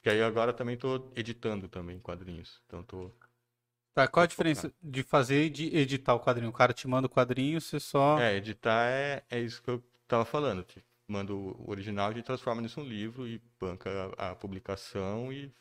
Que 0.00 0.08
aí 0.08 0.22
agora 0.22 0.52
também 0.52 0.76
estou 0.76 1.12
editando 1.16 1.68
também 1.68 1.98
quadrinhos. 1.98 2.62
Então 2.66 2.84
tô. 2.84 3.10
Tá, 3.92 4.06
qual 4.06 4.22
a 4.22 4.26
diferença 4.26 4.72
de 4.80 5.02
fazer 5.02 5.46
e 5.46 5.50
de 5.50 5.76
editar 5.76 6.14
o 6.14 6.20
quadrinho? 6.20 6.50
O 6.50 6.54
cara 6.54 6.72
te 6.72 6.86
manda 6.86 7.06
o 7.06 7.10
quadrinho, 7.10 7.60
você 7.60 7.80
só. 7.80 8.18
É, 8.20 8.36
editar 8.36 8.88
é, 8.88 9.24
é 9.28 9.40
isso 9.40 9.60
que 9.60 9.68
eu 9.68 9.82
tava 10.06 10.24
falando. 10.24 10.62
Te 10.62 10.82
manda 11.08 11.34
o 11.34 11.68
original, 11.68 12.10
a 12.10 12.12
gente 12.12 12.24
transforma 12.24 12.62
nisso 12.62 12.80
um 12.80 12.84
livro 12.84 13.26
e 13.26 13.42
banca 13.58 13.90
a, 14.16 14.30
a 14.30 14.34
publicação 14.36 15.32
e 15.32 15.52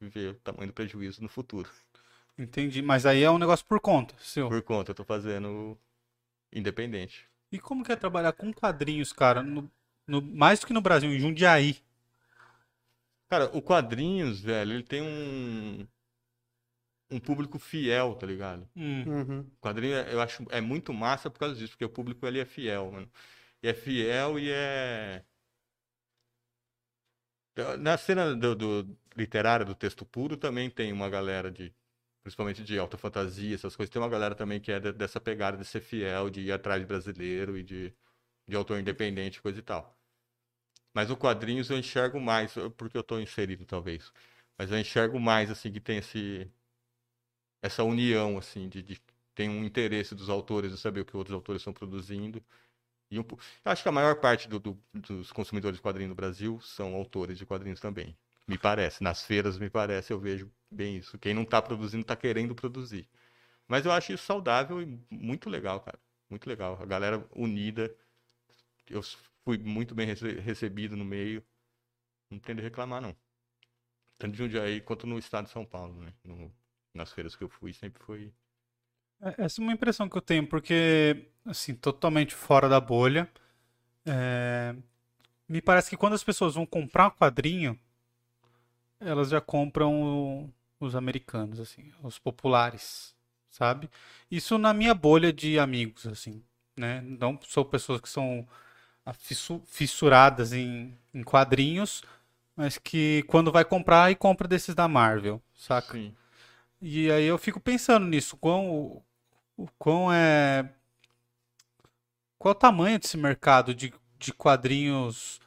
vê 0.00 0.28
o 0.28 0.34
tamanho 0.34 0.68
do 0.68 0.72
prejuízo 0.72 1.20
no 1.20 1.28
futuro. 1.28 1.68
Entendi. 2.38 2.80
Mas 2.80 3.04
aí 3.04 3.24
é 3.24 3.30
um 3.30 3.38
negócio 3.38 3.66
por 3.66 3.80
conta, 3.80 4.14
seu. 4.20 4.48
Por 4.48 4.62
conta, 4.62 4.92
eu 4.92 4.94
tô 4.94 5.04
fazendo 5.04 5.76
independente. 6.52 7.28
E 7.50 7.58
como 7.58 7.84
que 7.84 7.92
é 7.92 7.96
trabalhar 7.96 8.32
com 8.32 8.52
quadrinhos, 8.52 9.12
cara? 9.12 9.42
No, 9.42 9.70
no- 10.06 10.22
mais 10.22 10.60
do 10.60 10.66
que 10.66 10.72
no 10.72 10.80
Brasil, 10.80 11.12
em 11.12 11.18
Jundiaí. 11.18 11.76
Cara, 13.28 13.46
o 13.56 13.62
quadrinhos, 13.62 14.40
velho, 14.40 14.72
ele 14.74 14.82
tem 14.82 15.02
um 15.02 15.86
um 17.10 17.20
público 17.20 17.58
fiel, 17.58 18.14
tá 18.14 18.26
ligado? 18.26 18.66
Hum, 18.74 19.02
Uhum. 19.06 19.40
O 19.40 19.60
quadrinho 19.60 19.94
é- 19.94 20.12
eu 20.12 20.20
acho 20.20 20.44
é 20.50 20.60
muito 20.60 20.92
massa 20.92 21.30
por 21.30 21.38
causa 21.38 21.54
disso, 21.54 21.72
porque 21.72 21.84
o 21.84 21.88
público 21.90 22.26
ali 22.26 22.40
é 22.40 22.44
fiel, 22.44 22.90
mano. 22.90 23.10
E 23.62 23.68
é 23.68 23.74
fiel 23.74 24.38
e 24.38 24.50
é 24.50 25.24
na 27.78 27.96
cena 27.98 28.34
do, 28.34 28.54
do 28.54 28.96
literária 29.16 29.64
do 29.64 29.74
texto 29.74 30.04
puro 30.06 30.36
também 30.36 30.70
tem 30.70 30.92
uma 30.92 31.08
galera 31.08 31.50
de 31.50 31.72
principalmente 32.22 32.62
de 32.62 32.78
alta 32.78 32.96
fantasia, 32.96 33.54
essas 33.54 33.74
coisas. 33.74 33.90
Tem 33.92 34.00
uma 34.00 34.08
galera 34.08 34.34
também 34.34 34.60
que 34.60 34.70
é 34.70 34.78
de- 34.80 34.92
dessa 34.92 35.20
pegada 35.20 35.56
de 35.56 35.64
ser 35.64 35.80
fiel, 35.80 36.30
de 36.30 36.40
ir 36.42 36.52
atrás 36.52 36.80
de 36.80 36.86
brasileiro 36.86 37.58
e 37.58 37.62
de 37.64 37.92
de 38.48 38.56
autor 38.56 38.80
independente, 38.80 39.40
coisa 39.42 39.58
e 39.60 39.62
tal. 39.62 39.96
Mas 40.94 41.10
o 41.10 41.16
quadrinhos 41.16 41.70
eu 41.70 41.78
enxergo 41.78 42.20
mais, 42.20 42.54
porque 42.78 42.96
eu 42.98 43.02
tô 43.04 43.18
inserido 43.20 43.64
talvez. 43.66 44.12
Mas 44.58 44.70
eu 44.70 44.78
enxergo 44.78 45.18
mais 45.20 45.50
assim 45.50 45.72
que 45.72 45.80
tem 45.80 45.98
esse 45.98 46.50
essa 47.60 47.82
união 47.84 48.38
assim 48.38 48.68
de, 48.68 48.82
de 48.82 49.00
tem 49.34 49.48
um 49.48 49.64
interesse 49.64 50.14
dos 50.14 50.28
autores 50.28 50.72
de 50.72 50.78
saber 50.78 51.00
o 51.00 51.04
que 51.04 51.16
outros 51.16 51.34
autores 51.34 51.60
estão 51.62 51.72
produzindo. 51.72 52.42
E 53.10 53.18
um 53.20 53.24
acho 53.64 53.82
que 53.82 53.88
a 53.88 53.92
maior 53.92 54.16
parte 54.20 54.48
do- 54.48 54.60
do- 54.60 54.82
dos 54.94 55.32
consumidores 55.32 55.78
de 55.78 55.82
quadrinhos 55.82 56.10
no 56.10 56.14
Brasil 56.16 56.60
são 56.62 56.94
autores 56.94 57.38
de 57.38 57.46
quadrinhos 57.46 57.80
também. 57.80 58.16
Me 58.48 58.58
parece. 58.58 59.02
Nas 59.02 59.22
feiras, 59.24 59.58
me 59.58 59.70
parece, 59.70 60.12
eu 60.12 60.20
vejo 60.20 60.50
bem 60.70 60.96
isso. 60.98 61.18
Quem 61.18 61.34
não 61.34 61.42
está 61.44 61.62
produzindo 61.62 62.02
está 62.02 62.16
querendo 62.16 62.54
produzir. 62.54 63.08
Mas 63.68 63.86
eu 63.86 63.92
acho 63.92 64.12
isso 64.12 64.24
saudável 64.24 64.82
e 64.82 65.00
muito 65.10 65.50
legal, 65.50 65.80
cara. 65.80 65.98
Muito 66.30 66.48
legal. 66.48 66.78
A 66.82 66.86
galera 66.86 67.26
unida. 67.36 67.94
Eu 68.88 69.02
fui 69.44 69.58
muito 69.58 69.94
bem 69.94 70.06
rece- 70.06 70.40
recebido 70.40 70.96
no 70.96 71.04
meio. 71.04 71.44
Não 72.30 72.38
tem 72.40 72.56
de 72.56 72.62
reclamar, 72.62 73.02
não. 73.02 73.16
Tanto 74.18 74.32
de 74.32 74.38
Jundiaí 74.38 74.80
quanto 74.80 75.06
no 75.06 75.18
estado 75.18 75.44
de 75.44 75.50
São 75.50 75.66
Paulo, 75.66 76.00
né? 76.00 76.14
No- 76.24 76.50
nas 76.94 77.12
feiras 77.12 77.36
que 77.36 77.44
eu 77.44 77.48
fui, 77.50 77.74
sempre 77.74 78.02
foi 78.02 78.32
é- 79.20 79.34
essa 79.44 79.60
é 79.60 79.62
uma 79.64 79.72
impressão 79.72 80.08
que 80.08 80.16
eu 80.16 80.22
tenho, 80.22 80.46
porque, 80.46 81.26
assim, 81.44 81.74
totalmente 81.74 82.34
fora 82.34 82.68
da 82.68 82.80
bolha. 82.80 83.28
é, 84.06 84.74
me 85.48 85.62
parece 85.62 85.90
que 85.90 85.96
quando 85.96 86.14
as 86.14 86.24
pessoas 86.24 86.54
vão 86.56 86.66
comprar 86.66 87.10
quadrinho, 87.12 87.78
elas 89.00 89.30
já 89.30 89.40
compram 89.40 90.52
os 90.80 90.94
americanos, 90.94 91.60
assim, 91.60 91.92
os 92.02 92.18
populares, 92.18 93.14
sabe? 93.50 93.88
Isso 94.30 94.58
na 94.58 94.72
minha 94.72 94.94
bolha 94.94 95.32
de 95.32 95.58
amigos, 95.58 96.06
assim, 96.06 96.42
né? 96.76 97.00
Não 97.02 97.38
sou 97.42 97.64
pessoas 97.64 98.00
que 98.00 98.08
são 98.08 98.46
fissuradas 99.66 100.52
em, 100.52 100.96
em 101.12 101.22
quadrinhos, 101.22 102.02
mas 102.56 102.78
que 102.78 103.24
quando 103.26 103.50
vai 103.50 103.64
comprar, 103.64 104.10
e 104.10 104.14
compra 104.14 104.46
desses 104.46 104.74
da 104.74 104.86
Marvel, 104.86 105.42
saca? 105.54 105.92
Sim. 105.94 106.14
E 106.80 107.10
aí 107.10 107.24
eu 107.24 107.38
fico 107.38 107.60
pensando 107.60 108.06
nisso, 108.06 108.36
quão, 108.36 109.02
quão 109.78 110.12
é. 110.12 110.68
Qual 112.38 112.52
o 112.52 112.58
tamanho 112.58 112.98
desse 112.98 113.16
mercado 113.16 113.74
de, 113.74 113.92
de 114.18 114.32
quadrinhos 114.32 115.40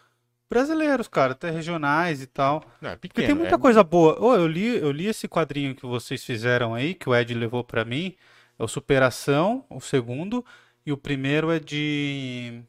brasileiros, 0.49 1.07
cara, 1.07 1.33
até 1.33 1.49
regionais 1.49 2.21
e 2.21 2.27
tal. 2.27 2.63
Não, 2.79 2.91
é 2.91 2.95
Porque 2.95 3.09
pequeno. 3.09 3.27
tem 3.27 3.35
muita 3.35 3.55
é- 3.55 3.59
coisa 3.59 3.83
boa. 3.83 4.17
Ô, 4.21 4.35
eu 4.35 4.47
li, 4.47 4.77
eu 4.77 4.91
li 4.91 5.07
esse 5.07 5.27
quadrinho 5.27 5.75
que 5.75 5.85
vocês 5.85 6.23
fizeram 6.23 6.73
aí, 6.73 6.93
que 6.93 7.09
o 7.09 7.15
Ed 7.15 7.33
levou 7.33 7.63
pra 7.63 7.83
mim. 7.83 8.15
É 8.57 8.63
o 8.63 8.67
Superação, 8.67 9.65
o 9.69 9.81
segundo, 9.81 10.45
e 10.85 10.91
o 10.91 10.97
primeiro 10.97 11.51
é 11.51 11.59
de. 11.59 12.63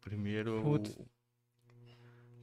Primeiro. 0.00 0.62
Putz. 0.62 0.98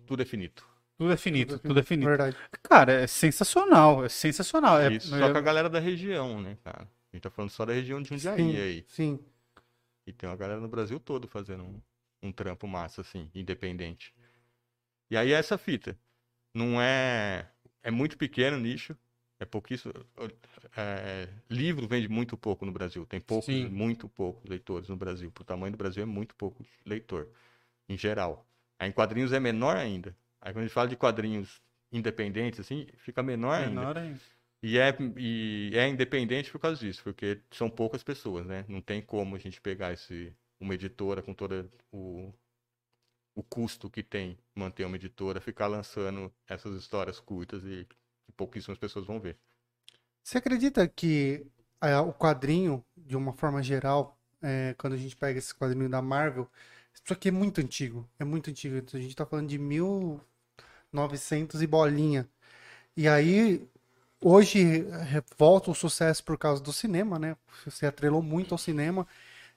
Tudo 0.05 0.21
é 0.21 0.25
finito. 0.25 0.65
Tudo 0.97 1.13
é 1.13 1.17
finito, 1.17 1.59
tudo 1.59 1.79
é 1.79 1.83
finito. 1.83 2.07
Verdade. 2.07 2.35
Cara, 2.63 2.91
é 2.91 3.07
sensacional, 3.07 4.03
é 4.03 4.09
sensacional. 4.09 4.79
É, 4.79 4.91
Isso, 4.91 5.09
só 5.09 5.31
com 5.31 5.37
a 5.37 5.41
galera 5.41 5.69
da 5.69 5.79
região, 5.79 6.41
né, 6.41 6.57
cara? 6.63 6.89
A 7.11 7.15
gente 7.15 7.21
tá 7.21 7.29
falando 7.29 7.51
só 7.51 7.65
da 7.65 7.73
região 7.73 8.01
de 8.01 8.09
Jundiaí 8.09 8.37
Sim, 8.37 8.57
aí. 8.57 8.85
sim. 8.87 9.19
E 10.07 10.13
tem 10.13 10.27
uma 10.27 10.35
galera 10.35 10.59
no 10.59 10.67
Brasil 10.67 10.99
todo 10.99 11.27
fazendo 11.27 11.63
um, 11.63 11.81
um 12.23 12.31
trampo 12.31 12.67
massa, 12.67 13.01
assim, 13.01 13.29
independente. 13.35 14.11
E 15.09 15.15
aí 15.15 15.33
é 15.33 15.35
essa 15.35 15.57
fita. 15.57 15.95
Não 16.53 16.81
é. 16.81 17.47
É 17.83 17.91
muito 17.91 18.17
pequeno 18.17 18.57
o 18.57 18.59
nicho. 18.59 18.97
É 19.39 19.45
pouquíssimo. 19.45 19.93
é, 20.75 21.29
livro 21.49 21.87
vende 21.87 22.07
muito 22.07 22.35
pouco 22.35 22.65
no 22.65 22.71
Brasil. 22.71 23.05
Tem 23.05 23.19
poucos, 23.19 23.45
Sim. 23.45 23.67
muito 23.69 24.09
poucos 24.09 24.49
leitores 24.49 24.89
no 24.89 24.95
Brasil. 24.95 25.31
Pro 25.31 25.43
tamanho 25.43 25.71
do 25.71 25.77
Brasil 25.77 26.03
é 26.03 26.05
muito 26.05 26.35
pouco 26.35 26.65
leitor, 26.85 27.27
em 27.87 27.97
geral. 27.97 28.45
Aí 28.79 28.89
em 28.89 28.91
quadrinhos 28.91 29.31
é 29.31 29.39
menor 29.39 29.77
ainda. 29.77 30.15
Aí 30.41 30.53
quando 30.53 30.63
a 30.63 30.67
gente 30.67 30.73
fala 30.73 30.87
de 30.87 30.95
quadrinhos 30.95 31.61
independentes, 31.91 32.59
assim, 32.59 32.87
fica 32.97 33.21
menor 33.21 33.53
ainda. 33.53 33.69
menor 33.69 33.97
ainda. 33.97 34.19
E 34.61 34.77
é, 34.79 34.95
e 35.17 35.71
é 35.75 35.87
independente 35.87 36.51
por 36.51 36.59
causa 36.59 36.79
disso, 36.79 37.03
porque 37.03 37.39
são 37.51 37.69
poucas 37.69 38.03
pessoas, 38.03 38.45
né? 38.45 38.65
Não 38.67 38.81
tem 38.81 39.01
como 39.01 39.35
a 39.35 39.39
gente 39.39 39.61
pegar 39.61 39.93
esse, 39.93 40.35
uma 40.59 40.73
editora 40.73 41.21
com 41.21 41.33
todo 41.33 41.69
o, 41.91 42.33
o 43.35 43.43
custo 43.43 43.87
que 43.87 44.01
tem 44.01 44.35
manter 44.55 44.83
uma 44.85 44.95
editora, 44.95 45.39
ficar 45.39 45.67
lançando 45.67 46.33
essas 46.47 46.75
histórias 46.75 47.19
curtas 47.19 47.63
e 47.63 47.87
que 48.27 48.31
pouquíssimas 48.33 48.77
pessoas 48.77 49.05
vão 49.05 49.19
ver. 49.19 49.37
Você 50.21 50.37
acredita 50.37 50.87
que 50.87 51.47
é, 51.81 51.97
o 51.97 52.13
quadrinho, 52.13 52.85
de 52.95 53.15
uma 53.15 53.33
forma 53.33 53.63
geral, 53.63 54.17
é, 54.41 54.75
quando 54.77 54.93
a 54.93 54.97
gente 54.97 55.15
pega 55.15 55.39
esse 55.39 55.55
quadrinho 55.55 55.89
da 55.89 56.01
Marvel, 56.01 56.47
isso 56.93 57.13
aqui 57.13 57.29
é 57.29 57.31
muito 57.31 57.61
antigo. 57.61 58.07
É 58.19 58.25
muito 58.25 58.49
antigo. 58.49 58.75
A 58.93 58.99
gente 58.99 59.15
tá 59.15 59.25
falando 59.25 59.47
de 59.47 59.57
1900 59.57 61.61
e 61.61 61.67
bolinha. 61.67 62.27
E 62.95 63.07
aí, 63.07 63.67
hoje, 64.21 64.85
volta 65.37 65.71
o 65.71 65.75
sucesso 65.75 66.23
por 66.23 66.37
causa 66.37 66.61
do 66.61 66.73
cinema, 66.73 67.19
né? 67.19 67.35
Você 67.65 67.85
atrelou 67.85 68.21
muito 68.21 68.53
ao 68.53 68.57
cinema. 68.57 69.07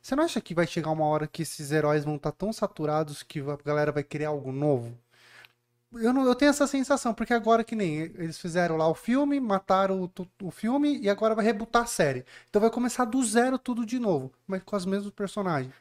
Você 0.02 0.14
não 0.16 0.24
acha 0.24 0.40
que 0.40 0.54
vai 0.54 0.66
chegar 0.66 0.90
uma 0.90 1.04
hora 1.06 1.26
que 1.26 1.42
esses 1.42 1.70
heróis 1.72 2.04
vão 2.04 2.16
estar 2.16 2.32
tão 2.32 2.52
saturados 2.52 3.22
que 3.22 3.40
a 3.40 3.56
galera 3.64 3.92
vai 3.92 4.02
querer 4.04 4.26
algo 4.26 4.52
novo? 4.52 4.96
Eu, 5.92 6.12
não, 6.12 6.24
eu 6.24 6.34
tenho 6.36 6.50
essa 6.50 6.68
sensação, 6.68 7.12
porque 7.12 7.34
agora 7.34 7.64
que 7.64 7.74
nem 7.74 7.98
eles 7.98 8.38
fizeram 8.38 8.76
lá 8.76 8.86
o 8.88 8.94
filme, 8.94 9.40
mataram 9.40 10.02
o, 10.04 10.46
o 10.46 10.50
filme 10.52 11.00
e 11.00 11.10
agora 11.10 11.34
vai 11.34 11.44
rebutar 11.44 11.82
a 11.82 11.86
série. 11.86 12.24
Então 12.48 12.60
vai 12.62 12.70
começar 12.70 13.04
do 13.04 13.20
zero 13.24 13.58
tudo 13.58 13.84
de 13.84 13.98
novo, 13.98 14.30
mas 14.46 14.62
com 14.62 14.76
os 14.76 14.86
mesmos 14.86 15.10
personagens. 15.10 15.72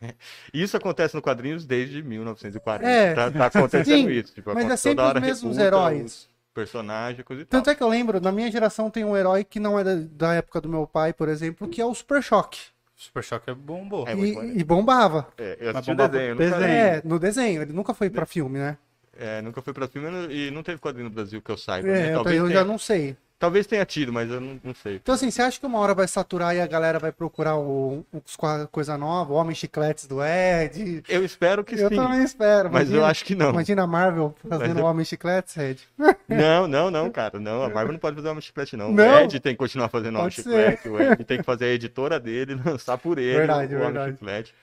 E 0.52 0.64
Isso 0.64 0.76
acontece 0.76 1.16
no 1.16 1.22
quadrinhos 1.22 1.64
desde 1.66 2.02
1940. 2.02 2.90
É. 2.90 3.14
Tá, 3.14 3.30
tá 3.32 3.46
acontecendo 3.46 3.86
Sim, 4.08 4.10
isso. 4.10 4.34
Tipo, 4.34 4.52
mas 4.56 4.70
é 4.70 4.76
sempre 4.78 5.06
os 5.06 5.14
mesmos 5.22 5.58
heróis. 5.60 6.04
os 6.06 6.30
personagens, 6.56 7.24
coisa 7.24 7.44
e 7.44 7.46
tal. 7.46 7.60
Tanto 7.62 7.70
é 7.70 7.76
que 7.76 7.84
eu 7.84 7.88
lembro, 7.88 8.20
na 8.20 8.32
minha 8.32 8.52
geração 8.52 8.90
tem 8.90 9.06
um 9.06 9.16
herói 9.16 9.44
que 9.44 9.60
não 9.60 9.78
é 9.78 9.84
da, 9.84 9.96
da 9.96 10.34
época 10.34 10.60
do 10.60 10.68
meu 10.68 10.88
pai, 10.88 11.14
por 11.14 11.30
exemplo, 11.30 11.68
que 11.68 11.80
é 11.80 11.86
o 11.86 11.94
Super 11.94 12.24
Choque. 12.24 12.60
Super 12.96 13.24
Choque 13.24 13.52
é 13.52 13.54
bombou. 13.54 14.08
É 14.08 14.16
E, 14.16 14.60
e 14.60 14.64
bombava. 14.64 15.28
É, 15.38 15.58
eu 15.62 15.70
assisti 15.70 15.92
o 15.92 15.94
bombava 15.94 16.10
desenho, 16.18 16.36
nunca- 16.36 16.50
desenho. 16.50 16.74
É, 16.74 17.02
no 17.06 17.20
desenho. 17.20 17.62
Ele 17.62 17.74
nunca 17.74 17.94
foi 17.94 18.10
pra 18.10 18.26
filme, 18.26 18.58
né? 18.58 18.76
É, 19.20 19.42
nunca 19.42 19.62
foi 19.62 19.74
pra 19.74 19.88
filme 19.88 20.08
e 20.34 20.50
não 20.50 20.64
teve 20.64 20.80
quadrinho 20.80 21.10
no 21.10 21.14
Brasil 21.14 21.42
que 21.42 21.52
eu 21.52 21.58
saiba, 21.58 21.88
É, 21.90 21.92
né? 21.92 22.10
eu, 22.12 22.14
Talvez 22.16 22.38
eu 22.38 22.48
tenha. 22.48 22.60
já 22.60 22.64
não 22.66 22.78
sei. 22.78 23.18
Talvez 23.38 23.66
tenha 23.66 23.86
tido, 23.86 24.12
mas 24.12 24.30
eu 24.30 24.42
não, 24.42 24.60
não 24.62 24.74
sei. 24.76 24.96
Então, 24.98 25.16
assim, 25.16 25.32
você 25.32 25.42
acha 25.42 25.58
que 25.58 25.66
uma 25.66 25.80
hora 25.80 25.94
vai 25.94 26.06
saturar 26.10 26.54
e 26.54 26.60
a 26.60 26.68
galera 26.68 27.00
vai 27.00 27.10
procurar 27.10 27.56
o, 27.56 28.06
qua- 28.38 28.68
coisa 28.70 28.98
nova, 28.98 29.32
o 29.32 29.36
Homem 29.38 29.56
Chicletes 29.56 30.08
do 30.08 30.18
Ed? 30.22 31.04
Eu 31.08 31.24
espero 31.24 31.64
que 31.64 31.74
Eu 31.76 31.88
sim. 31.88 31.96
também 31.96 32.22
espero. 32.22 32.70
Mas 32.70 32.90
eu 32.90 32.96
imagina- 32.98 33.08
acho 33.12 33.24
que 33.24 33.36
não. 33.36 33.52
Imagina 33.52 33.84
a 33.84 33.88
Marvel 33.88 34.36
fazendo 34.50 34.80
eu- 34.80 34.86
o 34.86 34.88
Homem 34.90 35.06
Chicletes, 35.06 35.56
Ed. 35.56 35.82
Não, 36.28 36.68
não, 36.68 36.92
não, 36.92 37.10
cara. 37.10 37.40
Não, 37.40 37.64
a 37.64 37.70
Marvel 37.70 37.94
não 37.94 38.00
pode 38.00 38.18
fazer 38.18 38.30
uma 38.30 38.42
chiclete, 38.42 38.76
não. 38.76 38.92
Não? 38.92 39.04
O 39.06 39.20
Ed 39.24 39.40
tem 39.40 39.54
que 39.54 39.58
continuar 39.58 39.88
fazendo 39.88 40.20
ser. 40.24 40.32
chiclete. 40.32 40.90
O 40.90 41.02
Ed 41.02 41.24
tem 41.24 41.38
que 41.38 41.44
fazer 41.46 41.66
a 41.66 41.70
editora 41.70 42.20
dele, 42.20 42.56
lançar 42.66 42.98
por 42.98 43.18
ele 43.18 43.38
Verdade, 43.38 43.74
o 43.74 43.78
Homem 43.80 43.92
verdade. 43.94 44.12
Chiclete. 44.18 44.54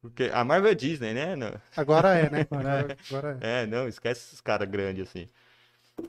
Porque 0.00 0.30
a 0.32 0.44
Marvel 0.44 0.70
é 0.70 0.74
Disney, 0.74 1.12
né? 1.12 1.34
Não. 1.34 1.60
Agora 1.76 2.16
é, 2.16 2.30
né? 2.30 2.46
Agora, 2.50 2.96
agora 3.10 3.38
é. 3.40 3.62
É, 3.62 3.66
não, 3.66 3.88
esquece 3.88 4.26
esses 4.26 4.40
caras 4.40 4.68
grandes 4.68 5.08
assim. 5.08 5.28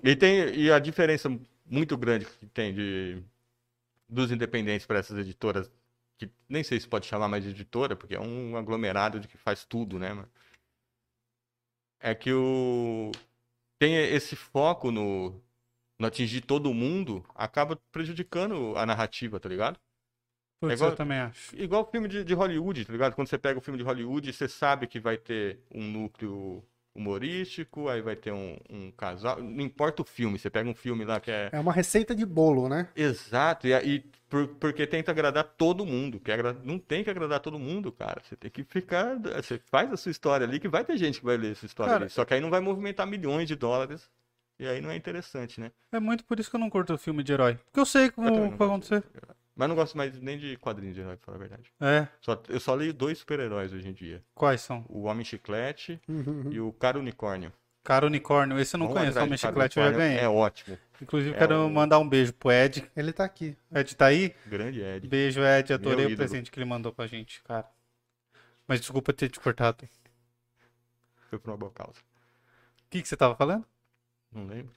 E 0.03 0.15
tem 0.15 0.53
e 0.55 0.71
a 0.71 0.79
diferença 0.79 1.29
muito 1.65 1.97
grande 1.97 2.25
que 2.25 2.45
tem 2.47 2.73
de 2.73 3.23
dos 4.07 4.31
independentes 4.31 4.85
para 4.85 4.99
essas 4.99 5.17
editoras, 5.17 5.71
que 6.17 6.29
nem 6.47 6.63
sei 6.63 6.79
se 6.79 6.87
pode 6.87 7.05
chamar 7.07 7.27
mais 7.27 7.43
de 7.43 7.51
editora, 7.51 7.95
porque 7.95 8.15
é 8.15 8.19
um 8.19 8.57
aglomerado 8.57 9.19
de 9.19 9.27
que 9.27 9.37
faz 9.37 9.65
tudo, 9.65 9.99
né, 9.99 10.13
mano? 10.13 10.29
É 11.99 12.15
que 12.15 12.31
o 12.33 13.11
tem 13.79 13.95
esse 13.95 14.35
foco 14.35 14.91
no 14.91 15.41
no 15.99 16.07
atingir 16.07 16.41
todo 16.41 16.73
mundo, 16.73 17.25
acaba 17.35 17.75
prejudicando 17.91 18.73
a 18.77 18.85
narrativa, 18.85 19.39
tá 19.39 19.49
ligado? 19.49 19.79
Putz, 20.59 20.71
É 20.71 20.75
igual- 20.75 20.89
eu 20.91 20.95
também 20.95 21.17
acho. 21.19 21.55
Igual 21.55 21.89
filme 21.89 22.07
de, 22.07 22.23
de 22.23 22.33
Hollywood, 22.33 22.85
tá 22.85 22.91
ligado? 22.91 23.13
Quando 23.15 23.27
você 23.29 23.37
pega 23.37 23.57
o 23.57 23.61
filme 23.61 23.77
de 23.77 23.83
Hollywood, 23.83 24.31
você 24.33 24.47
sabe 24.47 24.87
que 24.87 24.99
vai 24.99 25.17
ter 25.17 25.59
um 25.73 25.83
núcleo 25.83 26.63
humorístico, 26.93 27.87
aí 27.87 28.01
vai 28.01 28.15
ter 28.15 28.31
um, 28.33 28.57
um 28.69 28.91
casal. 28.91 29.41
Não 29.41 29.63
importa 29.63 30.01
o 30.01 30.05
filme, 30.05 30.37
você 30.37 30.49
pega 30.49 30.69
um 30.69 30.75
filme 30.75 31.05
lá 31.05 31.19
que 31.19 31.31
é. 31.31 31.49
É 31.53 31.59
uma 31.59 31.71
receita 31.71 32.13
de 32.13 32.25
bolo, 32.25 32.67
né? 32.67 32.89
Exato, 32.95 33.67
e, 33.67 33.71
e 33.73 33.99
por- 34.29 34.47
porque 34.59 34.85
tenta 34.85 35.11
agradar 35.11 35.43
todo 35.45 35.85
mundo. 35.85 36.19
Que 36.19 36.31
agra- 36.31 36.57
Não 36.63 36.77
tem 36.77 37.03
que 37.03 37.09
agradar 37.09 37.39
todo 37.39 37.57
mundo, 37.57 37.91
cara. 37.91 38.21
Você 38.21 38.35
tem 38.35 38.51
que 38.51 38.63
ficar. 38.63 39.17
Você 39.17 39.59
faz 39.71 39.91
a 39.93 39.97
sua 39.97 40.11
história 40.11 40.45
ali, 40.45 40.59
que 40.59 40.67
vai 40.67 40.83
ter 40.83 40.97
gente 40.97 41.19
que 41.19 41.25
vai 41.25 41.37
ler 41.37 41.53
essa 41.53 41.65
história 41.65 41.93
Cara, 41.93 42.03
ali. 42.05 42.11
Só 42.11 42.25
que 42.25 42.33
aí 42.33 42.41
não 42.41 42.49
vai 42.49 42.59
movimentar 42.59 43.07
milhões 43.07 43.47
de 43.47 43.55
dólares. 43.55 44.09
E 44.59 44.67
aí 44.67 44.81
não 44.81 44.91
é 44.91 44.95
interessante, 44.97 45.61
né? 45.61 45.71
É 45.89 46.01
muito 46.01 46.25
por 46.25 46.37
isso 46.37 46.49
que 46.49 46.55
eu 46.57 46.59
não 46.59 46.69
curto 46.69 46.97
filme 46.97 47.23
de 47.23 47.31
herói. 47.31 47.55
Porque 47.55 47.79
eu 47.79 47.85
sei 47.85 48.11
como 48.11 48.29
vai 48.29 48.49
gosto. 48.49 48.63
acontecer. 48.63 49.03
Mas 49.59 49.67
não 49.67 49.75
gosto 49.75 49.97
mais 49.97 50.17
nem 50.21 50.37
de 50.37 50.55
quadrinhos 50.55 50.95
de 50.95 51.01
herói, 51.01 51.17
pra 51.17 51.25
falar 51.25 51.35
a 51.35 51.39
verdade. 51.39 51.69
É. 51.81 52.07
Só, 52.21 52.41
eu 52.47 52.61
só 52.61 52.73
leio 52.73 52.93
dois 52.93 53.17
super-heróis 53.17 53.73
hoje 53.73 53.89
em 53.89 53.91
dia. 53.93 54.23
Quais 54.33 54.61
são? 54.61 54.85
O 54.87 55.03
Homem 55.03 55.25
Chiclete 55.25 55.99
e 56.49 56.61
o 56.61 56.71
Cara 56.71 56.97
Unicórnio. 56.97 57.51
Cara 57.83 58.05
Unicórnio, 58.05 58.57
esse 58.57 58.75
eu 58.75 58.77
não 58.77 58.87
Vamos 58.87 58.99
conheço. 59.01 59.17
atrás 59.17 59.27
Homem 59.27 59.37
Chiclete 59.37 59.77
eu 59.77 59.83
já 59.83 59.91
ganhei. 59.91 60.17
É 60.19 60.29
ótimo. 60.29 60.77
Inclusive, 61.01 61.35
é 61.35 61.37
quero 61.39 61.65
o- 61.65 61.69
mandar 61.69 61.99
um 61.99 62.07
beijo 62.07 62.31
pro 62.33 62.51
Ed. 62.53 62.89
Ele 62.95 63.11
tá 63.11 63.25
aqui. 63.25 63.57
Ed 63.69 63.95
tá 63.97 64.05
aí? 64.05 64.33
Grande 64.47 64.79
Ed. 64.81 65.05
Beijo, 65.09 65.41
Ed. 65.41 65.73
Adorei 65.73 65.97
Meu 65.97 66.07
o 66.07 66.11
ídolo. 66.11 66.17
presente 66.29 66.49
que 66.51 66.57
ele 66.57 66.65
mandou 66.65 66.93
pra 66.93 67.05
gente, 67.05 67.43
cara. 67.43 67.65
Mas 68.65 68.79
desculpa 68.79 69.11
ter 69.11 69.27
te 69.27 69.41
cortado. 69.41 69.83
O 69.83 71.29
Foi 71.29 71.37
por 71.39 71.51
uma 71.51 71.57
boa 71.57 71.71
causa. 71.73 71.99
que, 72.89 73.01
que 73.01 73.07
você 73.09 73.17
tava 73.17 73.35
falando? 73.35 73.65
Não 74.31 74.45
lembro. 74.45 74.71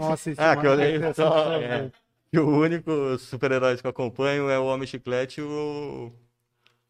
Nossa, 0.00 0.30
esse 0.30 0.40
Ah, 0.40 0.56
que 0.56 0.66
eu 0.66 0.74
lembro 0.74 1.08
essa- 1.08 1.22
só. 1.28 1.52
É. 1.60 1.90
E 2.32 2.38
o 2.38 2.46
único 2.48 3.18
super-herói 3.18 3.76
que 3.78 3.86
eu 3.86 3.90
acompanho 3.90 4.48
é 4.50 4.58
o 4.58 4.66
Homem 4.66 4.86
Chiclete 4.86 5.40
e 5.40 5.44
o. 5.44 6.12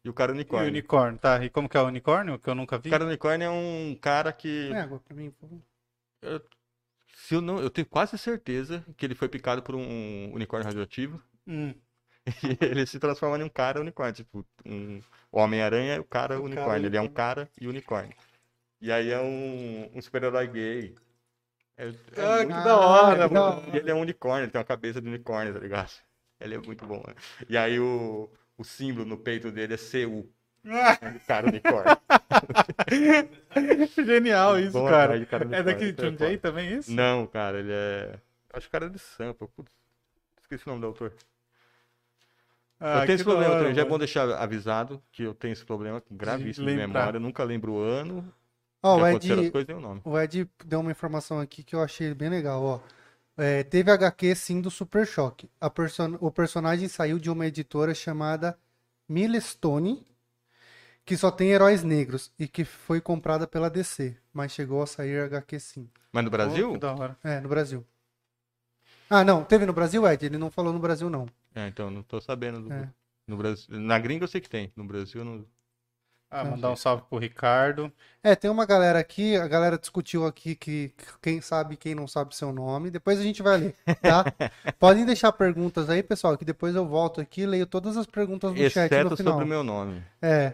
E 0.03 0.09
o 0.09 0.13
Cara 0.13 0.31
E 0.31 0.33
o 0.33 0.35
Unicórnio. 0.35 0.69
unicórnio, 0.69 1.19
tá? 1.19 1.43
E 1.43 1.49
como 1.49 1.67
que 1.69 1.77
é 1.77 1.81
o 1.81 1.85
unicórnio? 1.87 2.39
Que 2.39 2.49
eu 2.49 2.55
nunca 2.55 2.77
vi. 2.77 2.89
O 2.89 2.91
Cara 2.91 3.05
Unicórnio 3.05 3.45
é 3.45 3.49
um 3.49 3.97
cara 4.01 4.31
que. 4.33 4.69
É, 4.71 4.81
água 4.81 4.99
pra 4.99 5.15
mim, 5.15 5.31
por 5.31 5.49
favor. 5.49 6.43
Se 7.13 7.35
eu, 7.35 7.41
não, 7.41 7.59
eu 7.59 7.69
tenho 7.69 7.87
quase 7.87 8.17
certeza 8.17 8.83
que 8.97 9.05
ele 9.05 9.15
foi 9.15 9.29
picado 9.29 9.61
por 9.61 9.75
um 9.75 10.31
unicórnio 10.33 10.65
radioativo. 10.67 11.21
Hum. 11.47 11.73
E 12.43 12.57
ele 12.63 12.85
se 12.85 12.99
transforma 12.99 13.39
em 13.39 13.43
um 13.43 13.49
cara 13.49 13.79
unicórnio. 13.81 14.13
Tipo, 14.13 14.45
um 14.65 15.01
o 15.31 15.39
Homem-Aranha 15.39 15.93
é 15.95 15.99
o 15.99 16.03
cara 16.03 16.35
cara 16.35 16.41
unicórnio. 16.41 16.85
Ele 16.87 16.97
é 16.97 17.01
um 17.01 17.05
unicórnio. 17.05 17.15
cara 17.15 17.49
e 17.59 17.67
unicórnio. 17.67 18.15
E 18.81 18.91
aí 18.91 19.09
é 19.09 19.19
um, 19.19 19.89
um 19.95 20.01
super-herói 20.01 20.47
gay. 20.47 20.95
É, 21.79 21.87
é 21.87 22.21
Ah, 22.21 22.35
muito 22.35 22.47
que 22.49 22.63
da 22.63 22.77
hora, 22.77 23.41
hora. 23.41 23.69
E 23.73 23.77
ele 23.77 23.89
é 23.89 23.93
um 23.95 24.01
unicórnio, 24.01 24.43
ele 24.43 24.51
tem 24.51 24.59
uma 24.59 24.65
cabeça 24.65 25.01
de 25.01 25.07
unicórnio, 25.07 25.53
tá 25.53 25.59
ligado? 25.61 25.91
Ele 26.37 26.55
é 26.55 26.57
muito 26.57 26.85
bom, 26.85 27.01
né? 27.07 27.15
E 27.47 27.57
aí 27.57 27.79
o, 27.79 28.29
o 28.57 28.63
símbolo 28.65 29.05
no 29.05 29.17
peito 29.17 29.49
dele 29.49 29.75
é 29.75 29.77
CU. 29.77 30.29
Cara 31.25 31.47
unicórnio. 31.47 31.97
Genial 34.05 34.59
isso, 34.59 34.83
cara. 34.83 35.25
cara 35.25 35.55
É 35.55 35.63
daqui 35.63 35.93
de 35.93 36.01
Jundiaí 36.05 36.37
também 36.37 36.77
isso? 36.77 36.91
Não, 36.91 37.25
cara, 37.25 37.59
ele 37.59 37.71
é. 37.71 38.19
Acho 38.51 38.65
que 38.65 38.69
o 38.69 38.71
cara 38.71 38.87
é 38.87 38.89
de 38.89 38.99
Sampa. 38.99 39.47
Putz, 39.47 39.71
esqueci 40.41 40.65
o 40.67 40.69
nome 40.71 40.81
do 40.81 40.87
autor. 40.87 41.13
Ah, 42.77 43.01
eu 43.01 43.05
tenho 43.05 43.15
esse 43.15 43.23
problema 43.23 43.51
hora, 43.51 43.59
também. 43.59 43.75
Já 43.75 43.81
é 43.81 43.83
mano. 43.83 43.93
bom 43.93 43.99
deixar 43.99 44.29
avisado 44.37 45.01
que 45.13 45.23
eu 45.23 45.33
tenho 45.33 45.53
esse 45.53 45.65
problema 45.65 46.03
gravíssimo 46.11 46.67
de, 46.67 46.75
memória. 46.75 47.17
Eu 47.17 47.21
nunca 47.21 47.43
lembro 47.43 47.73
o 47.73 47.79
ano. 47.79 48.33
Ó, 48.81 48.97
o 48.97 49.07
Ed, 49.07 49.51
coisas 49.51 49.75
o 50.05 50.17
Ed 50.17 50.49
deu 50.65 50.79
uma 50.79 50.91
informação 50.91 51.39
aqui 51.39 51.63
que 51.63 51.75
eu 51.75 51.81
achei 51.81 52.13
bem 52.13 52.29
legal, 52.29 52.63
ó. 52.63 52.79
É, 53.35 53.63
teve 53.63 53.91
HQ 53.91 54.35
sim 54.35 54.61
do 54.61 54.69
Super 54.69 55.05
Choque. 55.05 55.49
A 55.59 55.69
person... 55.69 56.17
O 56.19 56.31
personagem 56.31 56.87
saiu 56.87 57.19
de 57.19 57.29
uma 57.29 57.45
editora 57.45 57.93
chamada 57.93 58.57
Milestone, 59.07 60.05
que 61.05 61.17
só 61.17 61.31
tem 61.31 61.51
heróis 61.51 61.83
negros 61.83 62.31
e 62.37 62.47
que 62.47 62.63
foi 62.63 63.01
comprada 63.01 63.47
pela 63.47 63.69
DC, 63.69 64.15
mas 64.33 64.51
chegou 64.51 64.81
a 64.81 64.87
sair 64.87 65.21
HQ 65.21 65.59
sim. 65.59 65.89
Mas 66.11 66.23
no 66.23 66.29
Brasil? 66.29 66.73
que 66.73 66.77
da 66.77 66.93
hora. 66.93 67.17
É, 67.23 67.39
no 67.39 67.49
Brasil. 67.49 67.85
Ah, 69.09 69.23
não, 69.23 69.43
teve 69.43 69.65
no 69.65 69.73
Brasil, 69.73 70.07
Ed? 70.07 70.25
Ele 70.25 70.37
não 70.37 70.51
falou 70.51 70.71
no 70.71 70.79
Brasil, 70.79 71.09
não. 71.09 71.27
É, 71.55 71.67
então, 71.67 71.89
não 71.89 72.03
tô 72.03 72.21
sabendo. 72.21 72.61
Do... 72.61 72.71
É. 72.71 72.89
No 73.25 73.37
Brasil... 73.37 73.65
Na 73.79 73.97
gringa 73.97 74.23
eu 74.23 74.27
sei 74.27 74.39
que 74.39 74.49
tem. 74.49 74.71
No 74.75 74.83
Brasil 74.83 75.21
eu 75.21 75.25
não. 75.25 75.45
Ah, 76.31 76.43
mandar 76.43 76.69
um 76.71 76.75
salve 76.75 77.03
pro 77.09 77.17
Ricardo. 77.17 77.91
É, 78.21 78.35
tem 78.35 78.51
uma 78.51 78.65
galera 78.65 78.99
aqui, 78.99 79.35
a 79.35 79.47
galera 79.47 79.79
discutiu 79.79 80.27
aqui 80.27 80.55
que 80.55 80.93
quem 81.21 81.41
sabe 81.41 81.73
e 81.73 81.77
quem 81.77 81.95
não 81.95 82.07
sabe 82.07 82.35
seu 82.35 82.53
nome. 82.53 82.91
Depois 82.91 83.19
a 83.19 83.23
gente 83.23 83.41
vai 83.41 83.57
ler, 83.57 83.75
tá? 84.01 84.25
Podem 84.77 85.05
deixar 85.05 85.31
perguntas 85.31 85.89
aí, 85.89 86.03
pessoal, 86.03 86.37
que 86.37 86.45
depois 86.45 86.75
eu 86.75 86.85
volto 86.85 87.19
aqui 87.19 87.41
e 87.41 87.45
leio 87.47 87.65
todas 87.65 87.97
as 87.97 88.05
perguntas 88.05 88.51
no 88.51 88.57
chat 88.69 88.91
no 88.91 88.97
Exceto 88.97 89.17
final. 89.17 89.33
sobre 89.33 89.45
o 89.45 89.47
meu 89.47 89.63
nome. 89.63 90.03
É. 90.21 90.53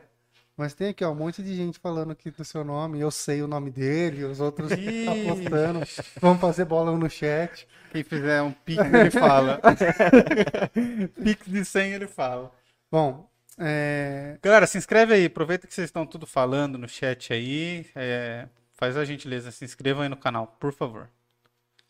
Mas 0.57 0.73
tem 0.73 0.89
aqui, 0.89 1.03
ó, 1.03 1.11
um 1.11 1.15
monte 1.15 1.43
de 1.43 1.53
gente 1.53 1.77
falando 1.79 2.11
aqui 2.11 2.31
do 2.31 2.45
seu 2.45 2.63
nome. 2.63 3.01
Eu 3.01 3.11
sei 3.11 3.41
o 3.41 3.47
nome 3.47 3.69
dele, 3.69 4.23
os 4.23 4.39
outros 4.39 4.71
Ih. 4.71 5.05
apostando. 5.09 5.81
Vamos 6.21 6.39
fazer 6.39 6.63
bola 6.63 6.97
no 6.97 7.09
chat. 7.09 7.67
Quem 7.91 8.03
fizer 8.03 8.41
um 8.41 8.53
pix, 8.53 8.81
ele 8.81 9.11
fala. 9.11 9.59
pix 11.21 11.45
de 11.45 11.65
100, 11.65 11.93
ele 11.93 12.07
fala. 12.07 12.49
Bom, 12.89 13.29
é... 13.57 14.39
Galera, 14.41 14.67
se 14.67 14.77
inscreve 14.77 15.13
aí. 15.13 15.25
Aproveita 15.25 15.67
que 15.67 15.73
vocês 15.73 15.85
estão 15.85 16.05
tudo 16.05 16.25
falando 16.27 16.77
no 16.77 16.87
chat 16.87 17.33
aí. 17.33 17.89
É, 17.95 18.47
faz 18.73 18.95
a 18.97 19.05
gentileza, 19.05 19.51
se 19.51 19.65
inscrevam 19.65 20.03
aí 20.03 20.09
no 20.09 20.17
canal, 20.17 20.47
por 20.59 20.73
favor. 20.73 21.09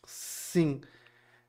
sim. 0.04 0.80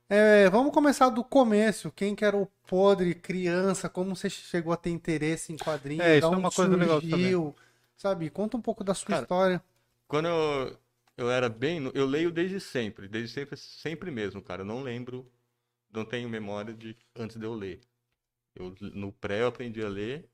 É, 0.09 0.49
vamos 0.49 0.73
começar 0.73 1.09
do 1.09 1.23
começo. 1.23 1.91
Quem 1.91 2.15
que 2.15 2.25
era 2.25 2.37
o 2.37 2.47
podre, 2.67 3.15
criança, 3.15 3.89
como 3.89 4.15
você 4.15 4.29
chegou 4.29 4.73
a 4.73 4.77
ter 4.77 4.89
interesse 4.91 5.53
em 5.53 5.57
quadrinhos, 5.57 6.05
É, 6.05 6.17
isso 6.17 6.33
é 6.33 6.37
uma 6.37 6.51
coisa 6.51 6.75
legal 6.75 7.01
de 7.01 7.09
surgiu, 7.09 7.55
sabe? 7.97 8.29
Conta 8.29 8.57
um 8.57 8.61
pouco 8.61 8.83
da 8.83 8.93
sua 8.93 9.09
Cara, 9.09 9.21
história. 9.23 9.63
Quando 10.07 10.27
eu, 10.27 10.79
eu 11.17 11.31
era 11.31 11.49
bem. 11.49 11.91
Eu 11.93 12.05
leio 12.05 12.31
desde 12.31 12.59
sempre. 12.59 13.07
Desde 13.07 13.33
sempre, 13.33 13.57
sempre 13.57 14.11
mesmo, 14.11 14.41
cara. 14.41 14.61
Eu 14.63 14.65
não 14.65 14.81
lembro. 14.83 15.31
Não 15.91 16.05
tenho 16.05 16.29
memória 16.29 16.73
de 16.73 16.97
antes 17.15 17.37
de 17.37 17.45
eu 17.45 17.53
ler. 17.53 17.81
Eu, 18.57 18.75
no 18.93 19.11
pré 19.13 19.41
eu 19.41 19.47
aprendi 19.47 19.81
a 19.83 19.89
ler. 19.89 20.29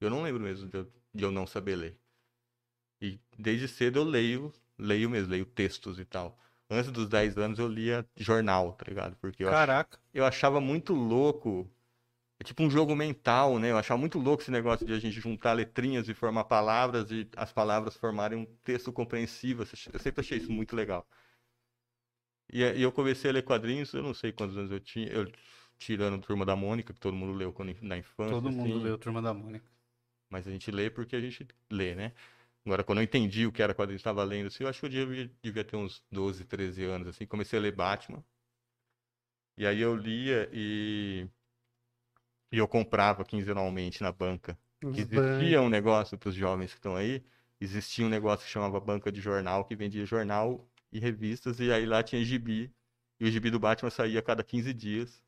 Eu 0.00 0.10
não 0.10 0.22
lembro 0.22 0.42
mesmo 0.42 0.68
de 0.68 0.78
eu, 0.78 0.92
de 1.14 1.24
eu 1.24 1.32
não 1.32 1.46
saber 1.46 1.76
ler. 1.76 2.00
E 3.00 3.20
desde 3.38 3.68
cedo 3.68 3.98
eu 3.98 4.04
leio, 4.04 4.52
leio 4.78 5.10
mesmo, 5.10 5.30
leio 5.30 5.46
textos 5.46 5.98
e 5.98 6.04
tal. 6.04 6.38
Antes 6.70 6.90
dos 6.90 7.08
10 7.08 7.36
anos 7.38 7.58
eu 7.58 7.68
lia 7.68 8.06
jornal, 8.16 8.72
tá 8.74 8.84
ligado? 8.88 9.16
Porque 9.16 9.44
eu, 9.44 9.50
ach- 9.50 9.66
Caraca. 9.66 9.98
eu 10.12 10.24
achava 10.24 10.60
muito 10.60 10.92
louco. 10.94 11.70
É 12.40 12.44
tipo 12.44 12.62
um 12.64 12.70
jogo 12.70 12.96
mental, 12.96 13.58
né? 13.58 13.70
Eu 13.72 13.78
achava 13.78 13.98
muito 14.00 14.18
louco 14.18 14.42
esse 14.42 14.50
negócio 14.52 14.86
de 14.86 14.92
a 14.94 14.98
gente 15.00 15.20
juntar 15.20 15.54
letrinhas 15.54 16.08
e 16.08 16.14
formar 16.14 16.44
palavras 16.44 17.10
e 17.10 17.28
as 17.36 17.52
palavras 17.52 17.96
formarem 17.96 18.38
um 18.38 18.46
texto 18.64 18.92
compreensível. 18.92 19.66
Eu 19.92 20.00
sempre 20.00 20.20
achei 20.22 20.38
isso 20.38 20.52
muito 20.52 20.76
legal. 20.76 21.08
E, 22.52 22.60
e 22.62 22.82
eu 22.82 22.92
comecei 22.92 23.30
a 23.30 23.32
ler 23.34 23.42
quadrinhos, 23.44 23.92
eu 23.92 24.02
não 24.02 24.14
sei 24.14 24.32
quantos 24.32 24.56
anos 24.56 24.70
eu 24.70 24.80
tinha, 24.80 25.08
eu 25.08 25.30
tirando 25.78 26.20
Turma 26.20 26.44
da 26.44 26.56
Mônica, 26.56 26.92
que 26.92 27.00
todo 27.00 27.14
mundo 27.14 27.32
leu 27.32 27.52
quando, 27.52 27.74
na 27.82 27.96
infância. 27.98 28.34
Todo 28.34 28.50
mundo 28.50 28.74
assim. 28.74 28.84
leu 28.84 28.98
Turma 28.98 29.22
da 29.22 29.32
Mônica. 29.34 29.66
Mas 30.30 30.46
a 30.46 30.50
gente 30.50 30.70
lê 30.70 30.90
porque 30.90 31.16
a 31.16 31.20
gente 31.20 31.46
lê, 31.70 31.94
né? 31.94 32.12
Agora, 32.64 32.82
quando 32.84 32.98
eu 32.98 33.04
entendi 33.04 33.46
o 33.46 33.52
que 33.52 33.62
era 33.62 33.74
quadrinho, 33.74 33.96
estava 33.96 34.24
lendo, 34.24 34.48
assim, 34.48 34.64
eu 34.64 34.68
acho 34.68 34.80
que 34.80 34.86
eu 34.86 34.90
devia, 34.90 35.30
devia 35.42 35.64
ter 35.64 35.76
uns 35.76 36.02
12, 36.10 36.44
13 36.44 36.84
anos, 36.84 37.08
assim. 37.08 37.26
Comecei 37.26 37.58
a 37.58 37.62
ler 37.62 37.72
Batman. 37.72 38.24
E 39.56 39.66
aí 39.66 39.80
eu 39.80 39.94
lia 39.96 40.48
e... 40.52 41.28
E 42.50 42.58
eu 42.58 42.66
comprava 42.68 43.24
quinzenalmente 43.24 44.02
na 44.02 44.10
banca. 44.12 44.58
Os 44.82 44.96
Que 44.96 45.04
ban- 45.04 45.38
existia 45.38 45.60
um 45.62 45.68
negócio 45.68 46.18
para 46.18 46.28
os 46.28 46.34
jovens 46.34 46.72
que 46.72 46.78
estão 46.78 46.96
aí. 46.96 47.24
Existia 47.60 48.04
um 48.04 48.08
negócio 48.08 48.44
que 48.46 48.50
chamava 48.52 48.78
banca 48.80 49.10
de 49.12 49.20
jornal, 49.20 49.64
que 49.64 49.74
vendia 49.76 50.04
jornal 50.04 50.68
e 50.92 50.98
revistas. 50.98 51.60
E 51.60 51.72
aí 51.72 51.86
lá 51.86 52.02
tinha 52.02 52.24
gibi 52.24 52.72
E 53.20 53.24
o 53.26 53.30
gibi 53.30 53.50
do 53.50 53.58
Batman 53.58 53.90
saía 53.90 54.18
a 54.20 54.22
cada 54.22 54.44
15 54.44 54.72
dias. 54.74 55.22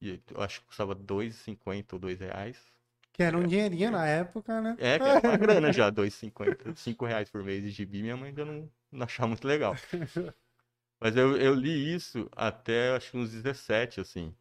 Eu 0.00 0.40
acho 0.42 0.60
que 0.60 0.66
custava 0.66 0.94
2,50 0.94 1.96
ou 1.96 2.00
2 2.00 2.18
reais. 2.20 2.58
Que 3.12 3.22
era 3.22 3.36
um 3.36 3.46
dinheirinho 3.46 3.90
na 3.90 4.06
época, 4.06 4.60
né? 4.60 4.76
É, 4.78 4.98
que 4.98 5.08
era 5.08 5.20
uma 5.20 5.36
grana 5.36 5.72
já, 5.72 5.88
2,50. 5.90 6.74
5 6.76 7.06
reais 7.06 7.30
por 7.30 7.42
mês 7.42 7.62
de 7.62 7.70
gibi, 7.70 8.02
minha 8.02 8.16
mãe 8.16 8.28
ainda 8.28 8.44
não, 8.44 8.70
não 8.92 9.04
achava 9.04 9.28
muito 9.28 9.46
legal. 9.46 9.74
Mas 11.00 11.16
eu, 11.16 11.36
eu 11.38 11.54
li 11.54 11.94
isso 11.94 12.28
até 12.36 12.94
acho 12.94 13.10
que 13.12 13.16
uns 13.16 13.30
17, 13.30 14.00
assim. 14.00 14.34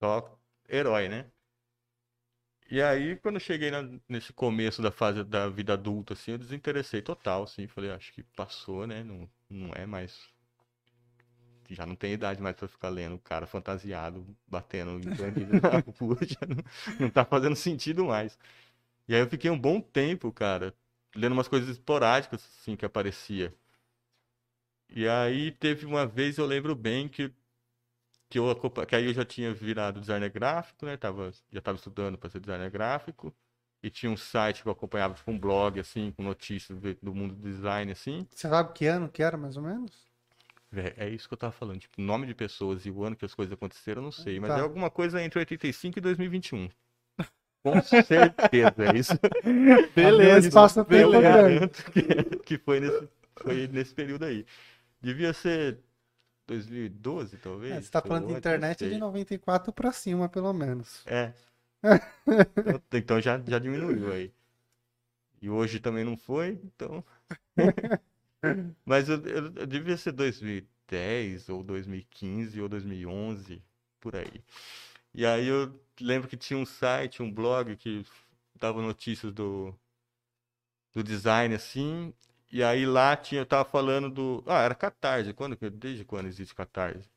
Só 0.00 0.38
herói, 0.70 1.06
né? 1.08 1.30
E 2.70 2.82
aí, 2.82 3.16
quando 3.16 3.36
eu 3.36 3.40
cheguei 3.40 3.70
na- 3.70 3.98
nesse 4.08 4.32
começo 4.32 4.82
da 4.82 4.90
fase 4.92 5.22
da 5.24 5.48
vida 5.48 5.72
adulta, 5.74 6.14
assim, 6.14 6.32
eu 6.32 6.38
desinteressei 6.38 7.00
total, 7.02 7.44
assim. 7.44 7.66
Falei, 7.68 7.90
acho 7.90 8.12
que 8.12 8.22
passou, 8.22 8.86
né? 8.86 9.02
Não, 9.04 9.28
não 9.48 9.72
é 9.74 9.86
mais. 9.86 10.28
Já 11.74 11.86
não 11.86 11.96
tem 11.96 12.12
idade 12.12 12.40
mais 12.42 12.56
pra 12.56 12.68
ficar 12.68 12.88
lendo 12.88 13.16
o 13.16 13.18
cara 13.18 13.46
fantasiado, 13.46 14.26
batendo 14.46 14.92
em 14.92 15.14
bandido 15.14 15.52
rua, 15.98 16.18
já 16.26 16.38
não, 16.46 16.62
não 17.00 17.10
tá 17.10 17.24
fazendo 17.24 17.56
sentido 17.56 18.06
mais. 18.06 18.38
E 19.08 19.14
aí 19.14 19.20
eu 19.20 19.28
fiquei 19.30 19.50
um 19.50 19.58
bom 19.58 19.80
tempo, 19.80 20.32
cara, 20.32 20.74
lendo 21.14 21.32
umas 21.32 21.48
coisas 21.48 21.68
esporádicas, 21.70 22.42
assim, 22.60 22.76
que 22.76 22.84
aparecia. 22.86 23.54
E 24.88 25.06
aí 25.08 25.52
teve 25.52 25.84
uma 25.86 26.06
vez, 26.06 26.38
eu 26.38 26.46
lembro 26.46 26.74
bem, 26.74 27.08
que 27.08 27.32
que 28.28 28.38
eu 28.38 28.54
que 28.88 28.96
aí 28.96 29.06
eu 29.06 29.14
já 29.14 29.24
tinha 29.24 29.52
virado 29.54 30.00
designer 30.00 30.30
gráfico, 30.30 30.84
né? 30.84 30.96
Tava, 30.96 31.30
já 31.52 31.58
estava 31.58 31.76
estudando 31.76 32.18
para 32.18 32.30
ser 32.30 32.40
designer 32.40 32.70
gráfico. 32.70 33.34
E 33.82 33.90
tinha 33.90 34.10
um 34.10 34.16
site 34.16 34.62
que 34.62 34.68
eu 34.68 34.72
acompanhava, 34.72 35.14
tipo 35.14 35.30
um 35.30 35.38
blog, 35.38 35.78
assim, 35.78 36.10
com 36.10 36.22
notícias 36.22 36.78
do 36.78 36.94
do 36.96 37.14
mundo 37.14 37.34
do 37.34 37.42
design, 37.42 37.92
assim. 37.92 38.26
Você 38.30 38.48
sabe 38.48 38.72
que 38.72 38.86
ano 38.86 39.08
que 39.08 39.22
era, 39.22 39.36
mais 39.36 39.56
ou 39.56 39.62
menos? 39.62 40.05
É, 40.76 41.06
é 41.06 41.08
isso 41.08 41.26
que 41.28 41.34
eu 41.34 41.38
tava 41.38 41.52
falando. 41.52 41.80
Tipo, 41.80 42.00
nome 42.00 42.26
de 42.26 42.34
pessoas 42.34 42.84
e 42.86 42.90
o 42.90 43.04
ano 43.04 43.16
que 43.16 43.24
as 43.24 43.34
coisas 43.34 43.52
aconteceram, 43.52 44.00
eu 44.02 44.04
não 44.04 44.12
sei. 44.12 44.38
Mas 44.40 44.50
Tá. 44.50 44.58
é 44.58 44.60
alguma 44.60 44.90
coisa 44.90 45.22
entre 45.22 45.38
85 45.38 45.98
e 45.98 46.02
2021. 46.02 46.68
Com 47.62 47.82
certeza, 47.82 48.74
é 48.78 48.96
isso. 48.96 49.12
Beleza, 49.94 50.48
Eu 50.88 51.10
grande. 51.10 51.22
garanto 51.22 51.84
que, 51.90 52.38
que 52.44 52.58
foi, 52.58 52.80
nesse, 52.80 53.08
foi 53.36 53.66
nesse 53.68 53.94
período 53.94 54.24
aí. 54.24 54.46
Devia 55.00 55.32
ser 55.32 55.78
2012, 56.46 57.36
talvez. 57.38 57.72
É, 57.72 57.80
você 57.80 57.90
tá 57.90 58.00
falando 58.00 58.26
de 58.26 58.32
antes, 58.32 58.38
internet 58.38 58.78
de 58.84 58.90
sei. 58.90 58.98
94 58.98 59.72
pra 59.72 59.92
cima, 59.92 60.28
pelo 60.28 60.52
menos. 60.52 61.02
É. 61.06 61.32
Então, 61.82 62.82
então 62.92 63.20
já, 63.20 63.40
já 63.46 63.58
diminuiu 63.58 64.12
aí. 64.12 64.32
E 65.40 65.50
hoje 65.50 65.80
também 65.80 66.04
não 66.04 66.16
foi, 66.16 66.58
então. 66.64 67.04
Mas 68.84 69.08
eu, 69.08 69.16
eu- 69.26 69.52
eu 69.56 69.66
devia 69.66 69.96
ser 69.96 70.12
2010 70.12 71.48
ou 71.48 71.62
2015 71.62 72.60
ou 72.60 72.68
2011, 72.68 73.62
por 74.00 74.14
aí. 74.16 74.42
E 75.14 75.26
aí 75.26 75.46
eu 75.48 75.78
lembro 76.00 76.28
que 76.28 76.36
tinha 76.36 76.58
um 76.58 76.66
site, 76.66 77.22
um 77.22 77.32
blog 77.32 77.76
que 77.76 78.04
dava 78.58 78.82
notícias 78.82 79.32
do, 79.32 79.74
do 80.94 81.02
design 81.02 81.54
assim. 81.54 82.12
E 82.50 82.62
aí 82.62 82.86
lá 82.86 83.16
tinha, 83.16 83.40
eu 83.42 83.46
tava 83.46 83.64
falando 83.64 84.08
do. 84.10 84.42
Ah, 84.46 84.62
era 84.62 84.74
Catarse. 84.74 85.32
Quando, 85.32 85.56
desde 85.70 86.04
quando 86.04 86.26
existe 86.26 86.54
Catarse? 86.54 87.08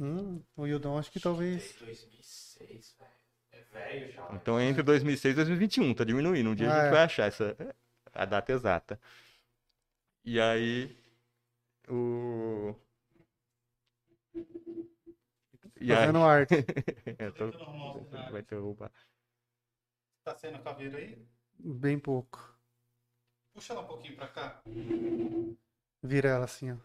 Hum, 0.00 0.42
o 0.56 0.66
Hildon, 0.66 0.98
acho 0.98 1.10
que 1.10 1.20
talvez. 1.20 1.74
2006, 1.78 2.96
velho. 2.98 3.10
É 3.52 3.62
velho 3.72 4.12
já. 4.12 4.28
Então 4.34 4.58
é 4.58 4.64
entre 4.64 4.82
2006 4.82 5.32
e 5.32 5.36
2021, 5.36 5.94
tá 5.94 6.04
diminuindo. 6.04 6.50
Um 6.50 6.54
dia 6.54 6.68
a 6.68 6.70
Ah, 6.70 6.74
gente 6.76 6.86
é. 6.86 6.90
vai 6.90 7.02
achar 7.04 7.26
essa 7.26 7.56
a 8.14 8.24
data 8.24 8.52
exata. 8.52 8.98
E 10.30 10.38
aí 10.40 10.94
o 11.88 12.74
e 15.80 15.92
aí 15.92 15.98
Fazendo 16.00 16.22
arte. 16.22 16.54
Eu 17.18 17.32
tô- 17.38 17.48
o 17.48 18.04
cenário. 18.10 18.32
vai 18.32 18.42
derrubar. 18.42 18.90
Tá 20.24 20.34
sendo 20.36 20.58
caveira 20.62 20.98
aí? 20.98 21.18
Bem 21.58 21.98
pouco. 21.98 22.54
Puxa 23.54 23.72
ela 23.72 23.82
um 23.82 23.86
pouquinho 23.86 24.16
pra 24.16 24.28
cá. 24.28 24.62
Vira 26.02 26.28
ela 26.28 26.44
assim, 26.44 26.72
ó. 26.72 26.76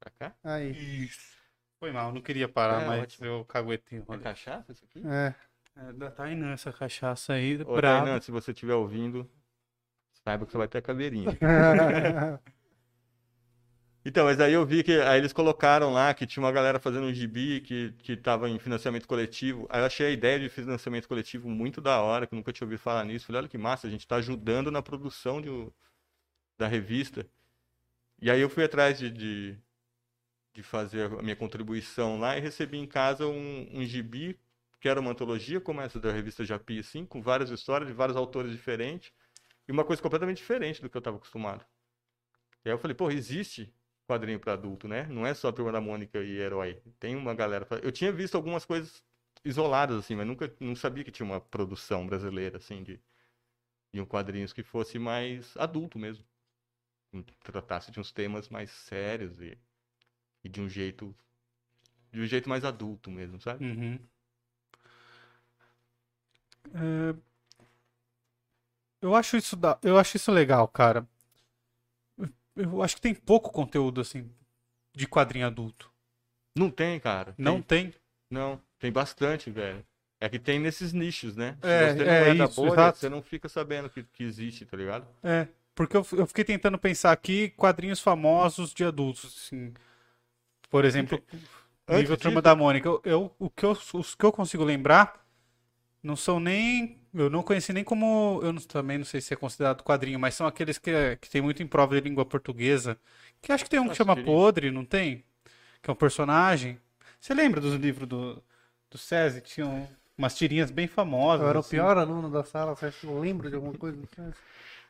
Pra 0.00 0.10
cá? 0.10 0.34
Aí. 0.44 0.70
Isso. 1.06 1.34
Foi 1.80 1.90
mal, 1.90 2.12
não 2.12 2.22
queria 2.22 2.48
parar, 2.48 2.82
É, 2.82 2.86
mas 2.86 3.02
ótimo. 3.02 3.26
eu 3.26 3.44
caguetinho. 3.44 4.04
É 4.08 4.18
cachaça 4.18 4.72
isso 4.72 4.84
aqui? 4.84 5.02
É. 5.06 5.34
É 5.76 5.92
da 5.92 6.08
Tainan 6.10 6.52
essa 6.52 6.72
cachaça 6.72 7.32
aí, 7.32 7.60
Ô. 7.62 7.80
Tainan, 7.80 8.20
se 8.20 8.30
você 8.30 8.52
estiver 8.52 8.74
ouvindo, 8.74 9.28
saiba 10.24 10.46
que 10.46 10.52
você 10.52 10.58
vai 10.58 10.68
ter 10.68 10.78
a 10.78 10.82
caveirinha. 10.82 11.38
Então, 14.06 14.26
mas 14.26 14.38
aí 14.38 14.52
eu 14.52 14.66
vi 14.66 14.82
que 14.84 15.00
aí 15.00 15.18
eles 15.18 15.32
colocaram 15.32 15.90
lá 15.92 16.12
que 16.12 16.26
tinha 16.26 16.42
uma 16.44 16.52
galera 16.52 16.78
fazendo 16.78 17.06
um 17.06 17.14
gibi 17.14 17.62
que, 17.62 17.92
que 17.92 18.16
tava 18.16 18.50
em 18.50 18.58
financiamento 18.58 19.08
coletivo. 19.08 19.66
Aí 19.70 19.80
eu 19.80 19.86
achei 19.86 20.06
a 20.08 20.10
ideia 20.10 20.38
de 20.38 20.48
financiamento 20.50 21.08
coletivo 21.08 21.48
muito 21.48 21.80
da 21.80 22.02
hora, 22.02 22.26
que 22.26 22.34
eu 22.34 22.36
nunca 22.36 22.52
tinha 22.52 22.66
ouvido 22.66 22.80
falar 22.80 23.04
nisso. 23.04 23.24
Falei, 23.26 23.40
olha 23.40 23.48
que 23.48 23.56
massa, 23.56 23.86
a 23.86 23.90
gente 23.90 24.06
tá 24.06 24.16
ajudando 24.16 24.70
na 24.70 24.82
produção 24.82 25.40
de, 25.40 25.48
da 26.58 26.68
revista. 26.68 27.26
E 28.20 28.30
aí 28.30 28.40
eu 28.40 28.50
fui 28.50 28.64
atrás 28.64 28.98
de, 28.98 29.10
de, 29.10 29.58
de 30.54 30.62
fazer 30.62 31.12
a 31.12 31.22
minha 31.22 31.36
contribuição 31.36 32.18
lá 32.18 32.36
e 32.38 32.40
recebi 32.40 32.78
em 32.78 32.86
casa 32.86 33.26
um, 33.26 33.68
um 33.72 33.84
gibi, 33.84 34.38
que 34.80 34.88
era 34.88 35.00
uma 35.00 35.12
antologia, 35.12 35.60
como 35.60 35.80
essa 35.80 36.00
da 36.00 36.12
revista 36.12 36.44
Japi, 36.44 36.80
assim, 36.80 37.06
com 37.06 37.22
várias 37.22 37.50
histórias 37.50 37.88
de 37.88 37.94
vários 37.94 38.16
autores 38.16 38.52
diferentes. 38.52 39.12
E 39.66 39.72
uma 39.72 39.84
coisa 39.84 40.02
completamente 40.02 40.38
diferente 40.38 40.82
do 40.82 40.90
que 40.90 40.96
eu 40.96 41.00
estava 41.00 41.16
acostumado. 41.16 41.64
E 42.64 42.68
aí 42.68 42.74
eu 42.74 42.78
falei, 42.78 42.94
pô, 42.94 43.10
existe 43.10 43.72
quadrinho 44.06 44.38
para 44.38 44.52
adulto, 44.54 44.86
né? 44.88 45.06
Não 45.06 45.26
é 45.26 45.34
só 45.34 45.50
Turma 45.52 45.72
da 45.72 45.80
Mônica 45.80 46.18
e 46.22 46.38
Herói. 46.38 46.80
Tem 46.98 47.16
uma 47.16 47.34
galera. 47.34 47.66
Eu 47.82 47.92
tinha 47.92 48.12
visto 48.12 48.34
algumas 48.34 48.64
coisas 48.64 49.02
isoladas, 49.44 49.98
assim, 49.98 50.14
mas 50.14 50.26
nunca 50.26 50.54
não 50.60 50.74
sabia 50.74 51.04
que 51.04 51.10
tinha 51.10 51.26
uma 51.26 51.40
produção 51.40 52.06
brasileira, 52.06 52.58
assim, 52.58 52.82
de, 52.82 53.00
de 53.92 54.00
um 54.00 54.06
quadrinhos 54.06 54.52
que 54.52 54.62
fosse 54.62 54.98
mais 54.98 55.56
adulto 55.56 55.98
mesmo. 55.98 56.24
Tratasse 57.42 57.90
de 57.90 58.00
uns 58.00 58.10
temas 58.12 58.48
mais 58.48 58.70
sérios 58.70 59.40
e, 59.40 59.56
e 60.42 60.48
de 60.48 60.60
um 60.60 60.68
jeito. 60.68 61.14
De 62.12 62.20
um 62.20 62.26
jeito 62.26 62.48
mais 62.48 62.64
adulto 62.64 63.10
mesmo, 63.10 63.40
sabe? 63.40 63.64
Uhum. 63.64 63.98
É, 66.72 67.14
Eu 69.04 69.14
acho 69.14 69.36
isso 69.36 69.54
da... 69.54 69.78
eu 69.82 69.98
acho 69.98 70.16
isso 70.16 70.32
legal, 70.32 70.66
cara. 70.66 71.06
Eu- 72.16 72.28
Eu 72.56 72.82
acho 72.82 72.94
que 72.96 73.02
tem 73.02 73.14
pouco 73.14 73.50
conteúdo 73.52 74.00
assim 74.00 74.30
de 74.94 75.06
quadrinho 75.06 75.46
adulto. 75.46 75.90
Não 76.56 76.70
tem, 76.70 76.98
cara. 77.00 77.34
Não 77.36 77.60
Tem-. 77.60 77.92
Não, 78.30 78.60
tem 78.78 78.90
bastante, 78.90 79.50
velho. 79.50 79.84
É 80.20 80.28
que 80.28 80.38
tem 80.38 80.58
nesses 80.58 80.92
nichos, 80.92 81.36
né? 81.36 81.58
Se 81.60 81.68
É, 81.68 81.92
você 81.92 82.04
não 82.04 82.12
é 82.12 82.30
é, 82.30 82.34
da 82.34 82.44
isso, 82.46 82.54
bolha, 82.60 82.72
exato. 82.72 82.98
você 82.98 83.08
não 83.08 83.22
fica 83.22 83.48
sabendo 83.48 83.90
que, 83.90 84.04
que 84.04 84.24
existe, 84.24 84.64
tá 84.64 84.76
ligado? 84.76 85.06
É, 85.22 85.48
porque 85.74 85.96
eu, 85.96 86.06
eu 86.12 86.26
fiquei 86.26 86.44
tentando 86.44 86.78
pensar 86.78 87.12
aqui 87.12 87.50
quadrinhos 87.50 88.00
famosos 88.00 88.72
de 88.72 88.84
adultos, 88.84 89.44
assim. 89.46 89.74
Por 90.70 90.84
exemplo, 90.84 91.22
Antes 91.86 92.00
nível 92.02 92.16
Turma 92.16 92.40
da 92.40 92.56
Mônica. 92.56 92.88
Eu, 92.88 93.00
eu- 93.04 93.34
o 93.38 93.50
que 93.50 93.64
eu, 93.66 93.72
os 93.92 94.14
que 94.14 94.24
eu 94.24 94.32
consigo 94.32 94.64
lembrar 94.64 95.23
não 96.04 96.16
são 96.16 96.38
nem. 96.38 96.98
Eu 97.14 97.30
não 97.30 97.42
conheci 97.42 97.72
nem 97.72 97.82
como. 97.84 98.40
Eu 98.42 98.52
não- 98.52 98.60
também 98.62 98.98
não 98.98 99.04
sei 99.04 99.20
se 99.20 99.32
é 99.34 99.36
considerado 99.36 99.82
quadrinho, 99.82 100.18
mas 100.20 100.34
são 100.34 100.46
aqueles 100.46 100.78
que, 100.78 101.16
que 101.20 101.30
tem 101.30 101.40
muito 101.42 101.62
em 101.62 101.66
prova 101.66 101.94
de 101.94 102.00
língua 102.08 102.24
portuguesa. 102.26 102.98
Que 103.42 103.52
acho 103.52 103.64
que 103.64 103.70
tem 103.70 103.80
um 103.80 103.88
que 103.88 103.94
chama 103.96 104.14
Podre, 104.24 104.70
não 104.70 104.84
tem? 104.84 105.24
Que 105.82 105.90
é 105.90 105.92
um 105.92 105.96
personagem. 105.96 106.78
Você 107.20 107.34
lembra 107.34 107.60
dos 107.60 107.74
livros 107.74 108.08
do, 108.08 108.42
do 108.90 108.98
SESI? 108.98 109.40
Que 109.42 109.48
tinham 109.50 109.88
umas 110.16 110.36
tirinhas 110.36 110.70
bem 110.70 110.86
famosas. 110.86 111.42
Eu 111.42 111.48
era 111.48 111.58
o 111.58 111.60
assim. 111.60 111.70
pior 111.70 111.96
aluno 111.98 112.30
da 112.30 112.44
sala, 112.44 112.74
você 112.76 112.86
acha 112.86 113.00
que 113.00 113.06
eu 113.06 113.18
lembro 113.18 113.48
de 113.48 113.56
alguma 113.56 113.74
coisa? 113.74 113.98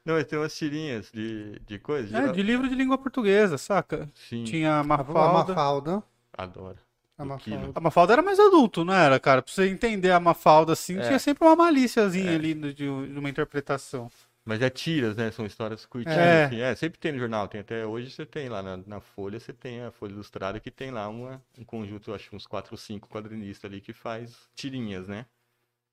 Não, 0.05 0.15
mas 0.15 0.25
tem 0.27 0.39
umas 0.39 0.55
tirinhas 0.57 1.11
de, 1.13 1.59
de 1.61 1.79
coisa. 1.79 2.09
É, 2.17 2.21
geral- 2.21 2.35
de 2.35 2.43
livro 2.43 2.69
de 2.69 2.75
língua 2.75 2.99
portuguesa, 2.99 3.57
saca? 3.57 4.11
Sim, 4.15 4.45
Tinha 4.45 4.75
a 4.75 4.81
A 4.81 4.85
Mafalda. 4.85 5.49
Mafalda. 5.55 6.03
adoro. 6.37 6.79
A 7.17 7.25
Mafalda. 7.25 7.73
A 7.75 7.81
Mafalda 7.81 8.13
era 8.15 8.23
mais 8.23 8.41
adulto, 8.41 8.85
não 8.85 8.93
era, 8.93 9.21
cara? 9.21 9.41
Pra 9.41 9.53
você 9.53 9.69
entender 9.69 10.11
a 10.11 10.19
Mafalda 10.19 10.73
assim, 10.73 10.99
É. 10.99 11.07
tinha 11.07 11.19
sempre 11.19 11.45
uma 11.47 11.55
malíciazinha 11.55 12.33
É. 12.33 12.35
ali 12.35 12.55
de, 12.55 12.73
de 12.75 12.89
uma 12.89 13.31
interpretação. 13.31 14.11
Mas 14.45 14.61
é 14.61 14.69
tiras, 14.69 15.17
né? 15.17 15.31
São 15.31 15.47
histórias 15.47 15.87
curtinhas. 15.87 16.19
É. 16.19 16.45
assim. 16.45 16.61
É, 16.61 16.75
sempre 16.75 16.99
tem 16.99 17.13
no 17.13 17.19
jornal. 17.19 17.49
Tem 17.49 17.61
até 17.61 17.87
hoje 17.87 18.11
você 18.11 18.27
tem 18.27 18.49
lá 18.49 18.63
na, 18.63 18.77
na 18.79 19.01
Folha, 19.01 19.41
você 19.41 19.53
tem 19.53 19.83
a 19.83 19.91
Folha 19.91 20.13
Ilustrada 20.13 20.61
que 20.61 20.71
tem 20.71 20.91
lá 20.91 21.09
uma, 21.09 21.43
um 21.59 21.65
conjunto, 21.65 22.11
eu 22.11 22.15
acho 22.15 22.35
uns 22.35 22.47
quatro 22.47 22.75
ou 22.75 22.79
cinco 22.79 23.09
quadrinistas 23.09 23.71
ali 23.71 23.81
que 23.81 23.93
faz 23.93 24.37
tirinhas, 24.55 25.09
né? 25.09 25.25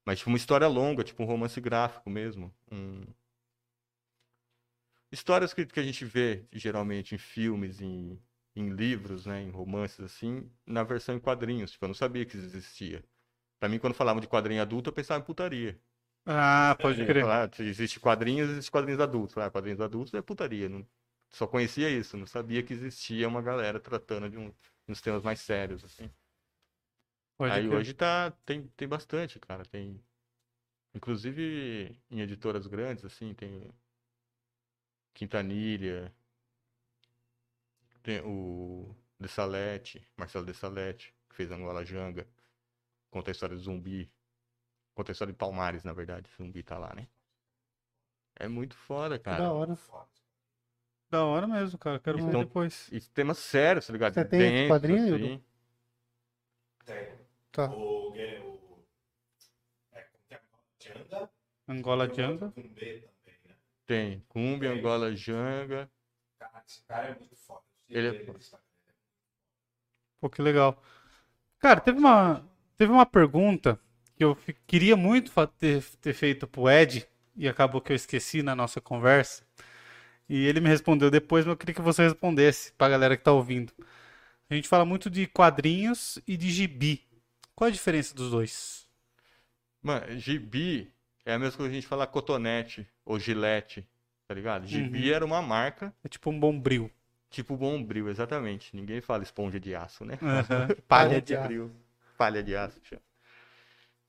Mas 0.06 0.18
tipo 0.20 0.30
uma 0.32 0.38
história 0.38 0.68
longa, 0.68 1.04
tipo 1.04 1.22
um 1.24 1.26
romance 1.28 1.62
gráfico 1.62 2.10
mesmo. 2.10 2.52
Um... 2.72 3.04
Histórias 5.12 5.54
que, 5.54 5.66
que 5.66 5.80
a 5.80 5.84
gente 5.84 6.04
vê 6.04 6.44
geralmente 6.52 7.14
em 7.16 7.18
filmes, 7.18 7.80
em, 7.82 8.18
em 8.56 8.70
livros, 8.70 9.26
né? 9.26 9.41
Em 9.41 9.49
romances 9.49 9.99
assim, 10.02 10.49
na 10.66 10.84
versão 10.84 11.16
em 11.16 11.20
quadrinhos. 11.20 11.72
Tipo, 11.72 11.86
eu 11.86 11.89
não 11.89 11.95
sabia 11.95 12.26
que 12.26 12.38
isso 12.38 12.45
existia. 12.45 13.04
Pra 13.60 13.70
mim, 13.70 13.80
quando 13.80 13.93
falavam 13.93 14.22
de 14.22 14.28
quadrinho 14.28 14.62
adulto, 14.62 14.89
eu 14.89 14.93
pensava 14.93 15.22
em 15.22 15.26
putaria. 15.26 15.80
Ah, 16.26 16.76
pode 16.80 17.06
crer. 17.06 17.24
Falar, 17.24 17.52
existe 17.60 17.99
quadrinhos, 17.99 18.49
existe 18.49 18.72
quadrinhos 18.72 18.99
adultos. 19.02 19.38
Ah, 19.38 19.49
quadrinhos 19.49 19.82
adultos 19.82 20.14
é 20.14 20.22
putaria. 20.22 20.70
Não... 20.70 20.88
Só 21.30 21.47
conhecia 21.47 21.89
isso, 21.89 22.18
não 22.18 22.28
sabia 22.28 22.62
que 22.64 22.74
existia 22.74 23.28
uma 23.28 23.41
galera 23.41 23.80
tratando 23.80 24.30
de 24.30 24.38
um, 24.38 24.54
nos 24.88 25.02
temas 25.02 25.24
mais 25.24 25.39
sérios, 25.39 25.84
assim. 25.84 26.12
Pode 27.38 27.54
Aí 27.54 27.68
crer. 27.68 27.78
hoje 27.78 27.93
tá, 27.93 28.32
tem, 28.45 28.68
tem 28.76 28.88
bastante, 28.88 29.39
cara. 29.39 29.66
Tem. 29.66 30.02
Inclusive 30.93 31.97
em 32.10 32.22
editoras 32.22 32.68
grandes, 32.68 33.06
assim, 33.06 33.34
tem 33.34 33.70
Quintanilha, 35.14 36.14
tem 38.02 38.22
o 38.26 38.95
De 39.20 39.28
Salete, 39.28 40.06
Marcelo 40.18 40.45
De 40.45 40.54
Salete, 40.54 41.14
que 41.30 41.36
fez 41.36 41.52
Angola 41.52 41.86
Janga, 41.86 42.28
conta 43.10 43.32
a 43.32 43.34
história 43.34 43.56
do 43.56 43.62
zumbi. 43.62 44.12
Conta 44.93 45.12
a 45.12 45.14
história 45.14 45.32
de 45.34 45.38
Palmares, 45.38 45.84
na 45.84 45.93
verdade. 45.93 46.30
Zumbi 46.38 46.62
tá 46.64 46.78
lá, 46.78 46.93
né? 46.93 47.08
É 48.36 48.47
muito 48.47 48.76
foda, 48.76 49.18
cara. 49.18 49.43
Da 49.43 49.52
hora. 49.54 49.78
Da 51.10 51.26
hora 51.26 51.47
mesmo, 51.47 51.78
cara. 51.78 51.99
Quero 51.99 52.18
ver 52.18 52.30
Então- 52.30 52.43
depois. 52.43 52.88
E 52.91 52.99
temas 53.10 53.38
sérios, 53.38 53.88
tá 53.88 53.93
ligado? 53.93 54.14
Você 54.14 54.26
tem 54.26 54.39
esse 54.41 54.52
Densos, 54.52 54.70
quadrinho, 54.70 55.16
assim. 55.16 55.43
Tem. 56.86 57.20
Tá. 57.52 57.70
O, 57.72 58.12
o, 58.12 58.16
é? 58.16 58.41
Janga. 60.80 61.30
Angola 61.68 62.08
Tem 62.10 62.26
um 62.26 62.38
Janga. 62.38 62.52
também, 62.52 63.02
né? 63.02 63.08
Tem. 63.86 64.20
Cumbia, 64.28 64.70
Tem. 64.70 64.80
Angola 64.80 65.16
Janga. 65.16 65.91
Cara, 66.39 66.64
esse 66.66 66.82
cara 66.84 67.08
é 67.10 67.16
muito 67.20 67.36
foda. 67.36 67.64
Ele 67.92 68.08
é. 68.08 68.26
Pô, 70.20 70.30
que 70.30 70.42
legal. 70.42 70.82
Cara, 71.60 71.80
teve 71.82 72.00
uma, 72.00 72.46
teve 72.78 72.92
uma 72.92 73.06
pergunta 73.06 73.80
que 74.16 74.24
eu 74.24 74.38
queria 74.68 74.98
muito 74.98 75.32
ter, 75.60 75.84
ter 76.02 76.14
feito 76.14 76.48
pro 76.48 76.70
Ed 76.70 77.08
e 77.36 77.48
acabou 77.48 77.82
que 77.82 77.92
eu 77.92 77.96
esqueci 77.96 78.44
na 78.44 78.56
nossa 78.56 78.82
conversa. 78.82 79.44
E 80.30 80.46
ele 80.46 80.62
me 80.62 80.70
respondeu 80.70 81.12
depois, 81.12 81.46
mas 81.46 81.54
eu 81.54 81.58
queria 81.58 81.76
que 81.76 81.82
você 81.82 82.04
respondesse 82.04 82.74
pra 82.74 82.89
galera 82.89 83.18
que 83.18 83.24
tá 83.24 83.32
ouvindo. 83.34 83.74
A 84.50 84.56
gente 84.56 84.68
fala 84.68 84.86
muito 84.86 85.10
de 85.10 85.28
quadrinhos 85.28 86.20
e 86.28 86.38
de 86.38 86.50
gibi. 86.52 87.06
Qual 87.56 87.68
a 87.68 87.72
diferença 87.72 88.16
dos 88.16 88.32
dois? 88.32 88.88
Mano, 89.82 90.18
gibi 90.20 90.92
é 91.26 91.34
a 91.34 91.39
mesma 91.39 91.58
coisa 91.58 91.70
que 91.72 91.78
a 91.78 91.82
gente 91.82 91.88
falar 91.88 92.08
cotonete 92.08 92.88
ou 93.06 93.20
gilete, 93.20 93.86
tá 94.28 94.34
ligado? 94.34 94.66
Gibi 94.66 95.10
Uhum. 95.10 95.14
era 95.14 95.26
uma 95.26 95.42
marca, 95.42 95.94
É 96.04 96.10
tipo 96.10 96.30
um 96.30 96.39
bombril. 96.39 96.89
Tipo 97.32 97.58
Bombril, 97.58 98.10
exatamente. 98.10 98.76
Ninguém 98.76 99.02
fala 99.02 99.24
esponja 99.24 99.60
de 99.60 99.74
aço, 99.74 100.06
né? 100.06 100.20
Aham. 100.22 100.68
Palha 100.88 101.20
de 101.22 101.34
aço. 101.34 101.44
abril. 101.44 101.72
Palha 102.18 102.44
de 102.44 102.56
aço, 102.56 102.80
chama. 102.84 103.02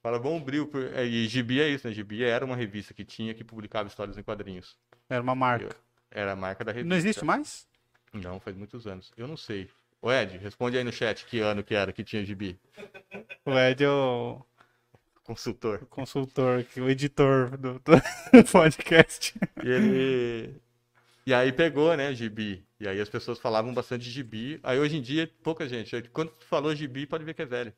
Fala 0.02 0.18
Bombril. 0.18 0.68
é, 0.94 1.04
E 1.04 1.26
gibi 1.28 1.60
é 1.60 1.68
isso, 1.68 1.86
né? 1.88 1.94
Gibi 1.94 2.24
era 2.24 2.44
uma 2.44 2.56
revista 2.56 2.92
que 2.92 3.04
tinha 3.04 3.32
que 3.32 3.44
publicava 3.44 3.88
histórias 3.88 4.18
em 4.18 4.22
quadrinhos. 4.22 4.76
Era 5.08 5.22
uma 5.22 5.34
marca. 5.34 5.74
Era 6.10 6.32
a 6.32 6.36
marca 6.36 6.64
da 6.64 6.72
revista. 6.72 6.88
Não 6.90 6.96
existe 6.96 7.24
mais? 7.24 7.66
Não, 8.12 8.38
faz 8.40 8.56
muitos 8.56 8.86
anos. 8.86 9.10
Eu 9.16 9.26
não 9.26 9.36
sei. 9.36 9.70
Ô 10.02 10.12
Ed, 10.12 10.36
responde 10.38 10.76
aí 10.76 10.84
no 10.84 10.92
chat 10.92 11.24
que 11.24 11.38
ano 11.38 11.62
que 11.62 11.74
era 11.74 11.92
que 11.92 12.02
tinha 12.04 12.24
gibi. 12.24 12.58
O 13.46 13.56
Ed 13.58 13.84
é 13.84 13.88
o 13.88 14.44
Consultor. 15.22 15.86
consultor, 15.86 16.58
aqui, 16.60 16.80
o 16.80 16.90
editor 16.90 17.56
do, 17.56 17.74
do 17.74 17.92
podcast. 18.50 19.32
E 19.64 19.68
ele. 19.68 20.60
E 21.24 21.32
aí 21.32 21.52
pegou, 21.52 21.96
né, 21.96 22.12
gibi. 22.14 22.66
E 22.80 22.88
aí 22.88 23.00
as 23.00 23.08
pessoas 23.08 23.38
falavam 23.38 23.72
bastante 23.72 24.04
de 24.04 24.10
gibi. 24.10 24.58
Aí 24.62 24.78
hoje 24.78 24.96
em 24.96 25.02
dia, 25.02 25.30
pouca 25.42 25.68
gente. 25.68 26.02
Quando 26.12 26.30
tu 26.30 26.44
falou 26.46 26.74
gibi, 26.74 27.06
pode 27.06 27.24
ver 27.24 27.34
que 27.34 27.42
é 27.42 27.46
velho. 27.46 27.72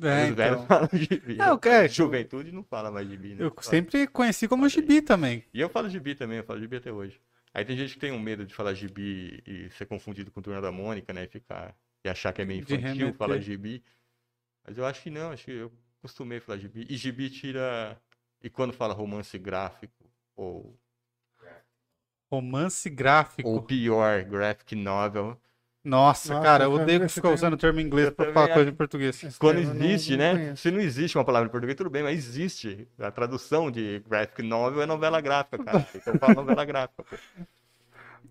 É, 0.00 0.30
Os 0.30 0.34
velhos 0.34 0.62
então. 0.62 0.66
falam 0.66 0.88
gibi. 0.92 1.38
O 1.42 1.58
que 1.58 1.68
é? 1.68 1.88
Juventude 1.88 2.50
não 2.50 2.64
fala 2.64 2.90
mais 2.90 3.06
gibi, 3.08 3.34
né? 3.34 3.44
Eu 3.44 3.54
sempre 3.60 4.06
conheci 4.06 4.48
como 4.48 4.68
gibi 4.68 5.02
também. 5.02 5.44
E 5.52 5.60
eu 5.60 5.68
falo 5.68 5.88
gibi 5.90 6.14
também, 6.14 6.38
eu 6.38 6.44
falo 6.44 6.60
gibi 6.60 6.76
até 6.76 6.90
hoje. 6.90 7.20
Aí 7.54 7.64
tem 7.64 7.76
gente 7.76 7.94
que 7.94 8.00
tem 8.00 8.10
um 8.12 8.18
medo 8.18 8.46
de 8.46 8.54
falar 8.54 8.72
gibi 8.72 9.42
e 9.46 9.68
ser 9.76 9.84
confundido 9.84 10.30
com 10.30 10.40
Turma 10.40 10.60
da 10.62 10.72
Mônica, 10.72 11.12
né? 11.12 11.24
E 11.24 11.28
ficar. 11.28 11.76
E 12.04 12.08
achar 12.08 12.32
que 12.32 12.40
é 12.42 12.44
meio 12.44 12.60
infantil 12.60 13.12
falar 13.12 13.38
gibi. 13.38 13.84
Mas 14.66 14.78
eu 14.78 14.86
acho 14.86 15.02
que 15.02 15.10
não, 15.10 15.30
acho 15.30 15.44
que 15.44 15.52
eu 15.52 15.72
costumei 16.00 16.40
falar 16.40 16.58
gibi. 16.58 16.86
E 16.88 16.96
gibi 16.96 17.28
tira. 17.28 18.00
E 18.42 18.48
quando 18.48 18.72
fala 18.72 18.94
romance 18.94 19.38
gráfico, 19.38 20.10
ou, 20.34 20.76
Romance 22.42 22.88
gráfico. 22.88 23.46
ou 23.46 23.60
pior, 23.62 24.24
graphic 24.24 24.74
novel. 24.74 25.36
Nossa, 25.84 26.32
Nossa, 26.32 26.42
cara, 26.46 26.64
eu 26.64 26.72
odeio 26.72 27.06
ficar 27.08 27.30
usando 27.30 27.54
o 27.54 27.56
termo 27.58 27.78
em 27.80 27.82
inglês 27.84 28.10
também 28.14 28.32
falar 28.32 28.54
coisa 28.54 28.70
em 28.70 28.74
português. 28.74 29.36
Quando 29.38 29.60
não- 29.60 29.84
existe, 29.84 30.12
não 30.12 30.18
né? 30.18 30.32
conheço. 30.32 30.62
Se 30.62 30.70
não 30.70 30.80
existe 30.80 31.18
uma 31.18 31.24
palavra 31.24 31.48
em 31.48 31.50
português, 31.50 31.76
tudo 31.76 31.90
bem, 31.90 32.02
mas 32.04 32.16
existe. 32.16 32.88
A 32.98 33.10
tradução 33.10 33.70
de 33.70 33.98
graphic 34.08 34.42
novel 34.42 34.80
é 34.80 34.86
novela 34.86 35.20
gráfica, 35.20 35.58
cara. 35.62 35.84
Então 35.94 36.18
fala 36.18 36.34
novela 36.34 36.64
gráfica. 36.64 37.02
pô. 37.02 37.16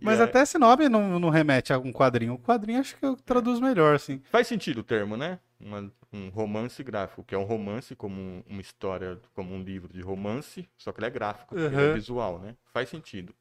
Mas 0.02 0.20
é- 0.20 0.24
até 0.24 0.41
esse 0.41 0.58
nome 0.58 0.89
não, 0.89 1.20
não 1.20 1.30
remete 1.30 1.72
a 1.72 1.76
algum 1.76 1.91
quadrinho. 1.91 2.34
O 2.34 2.39
quadrinho 2.39 2.80
acho 2.80 2.95
que 2.95 3.06
eu 3.06 3.16
traduzo 3.16 3.62
melhor, 3.62 3.93
assim. 3.95 4.20
Faz 4.32 4.47
sentido 4.47 4.80
o 4.80 4.84
termo, 4.84 5.16
né? 5.16 5.38
Uma- 5.60 5.91
um 6.12 6.30
romance 6.30 6.82
gráfico, 6.84 7.24
que 7.24 7.36
é 7.36 7.38
um 7.38 7.43
romance 7.43 7.95
como 7.95 8.20
um- 8.20 8.43
uma 8.47 8.62
história, 8.62 9.20
como 9.36 9.54
um 9.54 9.62
livro 9.62 9.93
de 9.93 10.02
romance, 10.02 10.68
só 10.78 10.91
que 10.91 10.99
ele 10.99 11.08
é 11.08 11.12
gráfico, 11.12 11.54
porque 11.54 11.76
ele 11.76 11.84
é 11.84 11.88
Uhum. 11.89 11.93
visual, 11.93 12.39
né? 12.39 12.56
Faz 12.74 12.89
sentido. 12.89 13.36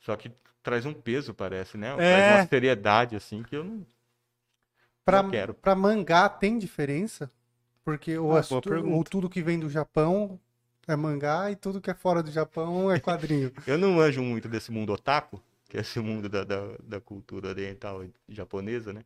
Só 0.00 0.16
que 0.16 0.30
traz 0.62 0.84
um 0.86 0.94
peso, 0.94 1.34
parece, 1.34 1.76
né? 1.78 1.88
É. 1.96 2.02
Traz 2.02 2.26
uma 2.26 2.38
seriedade, 2.38 3.16
assim, 3.16 3.42
que 3.42 3.56
eu 3.56 3.64
não, 3.64 3.86
Pra, 5.04 5.22
não 5.22 5.24
quero. 5.24 5.56
pra 5.62 5.74
mangá 5.74 6.28
tem 6.28 6.58
diferença? 6.58 7.30
Porque 7.84 8.18
ou, 8.18 8.40
Ah, 8.40 8.42
tu- 8.42 8.70
ou 8.90 9.04
tudo 9.04 9.30
que 9.30 9.42
vem 9.42 9.58
do 9.58 9.70
Japão 9.70 10.38
é 10.86 10.96
mangá 10.96 11.50
e 11.50 11.56
tudo 11.56 11.80
que 11.80 11.90
é 11.90 11.94
fora 11.94 12.22
do 12.22 12.30
Japão 12.30 12.90
é 12.92 13.00
quadrinho. 13.00 13.52
Eu 13.66 13.78
não 13.78 13.92
manjo 13.92 14.22
muito 14.22 14.48
desse 14.48 14.70
mundo 14.72 14.92
otaku, 14.92 15.40
que 15.68 15.76
é 15.76 15.80
esse 15.80 16.00
mundo 16.00 16.28
da, 16.28 16.44
da, 16.44 16.76
da 16.82 17.00
cultura 17.00 17.48
oriental 17.48 18.04
japonesa, 18.28 18.92
né? 18.92 19.04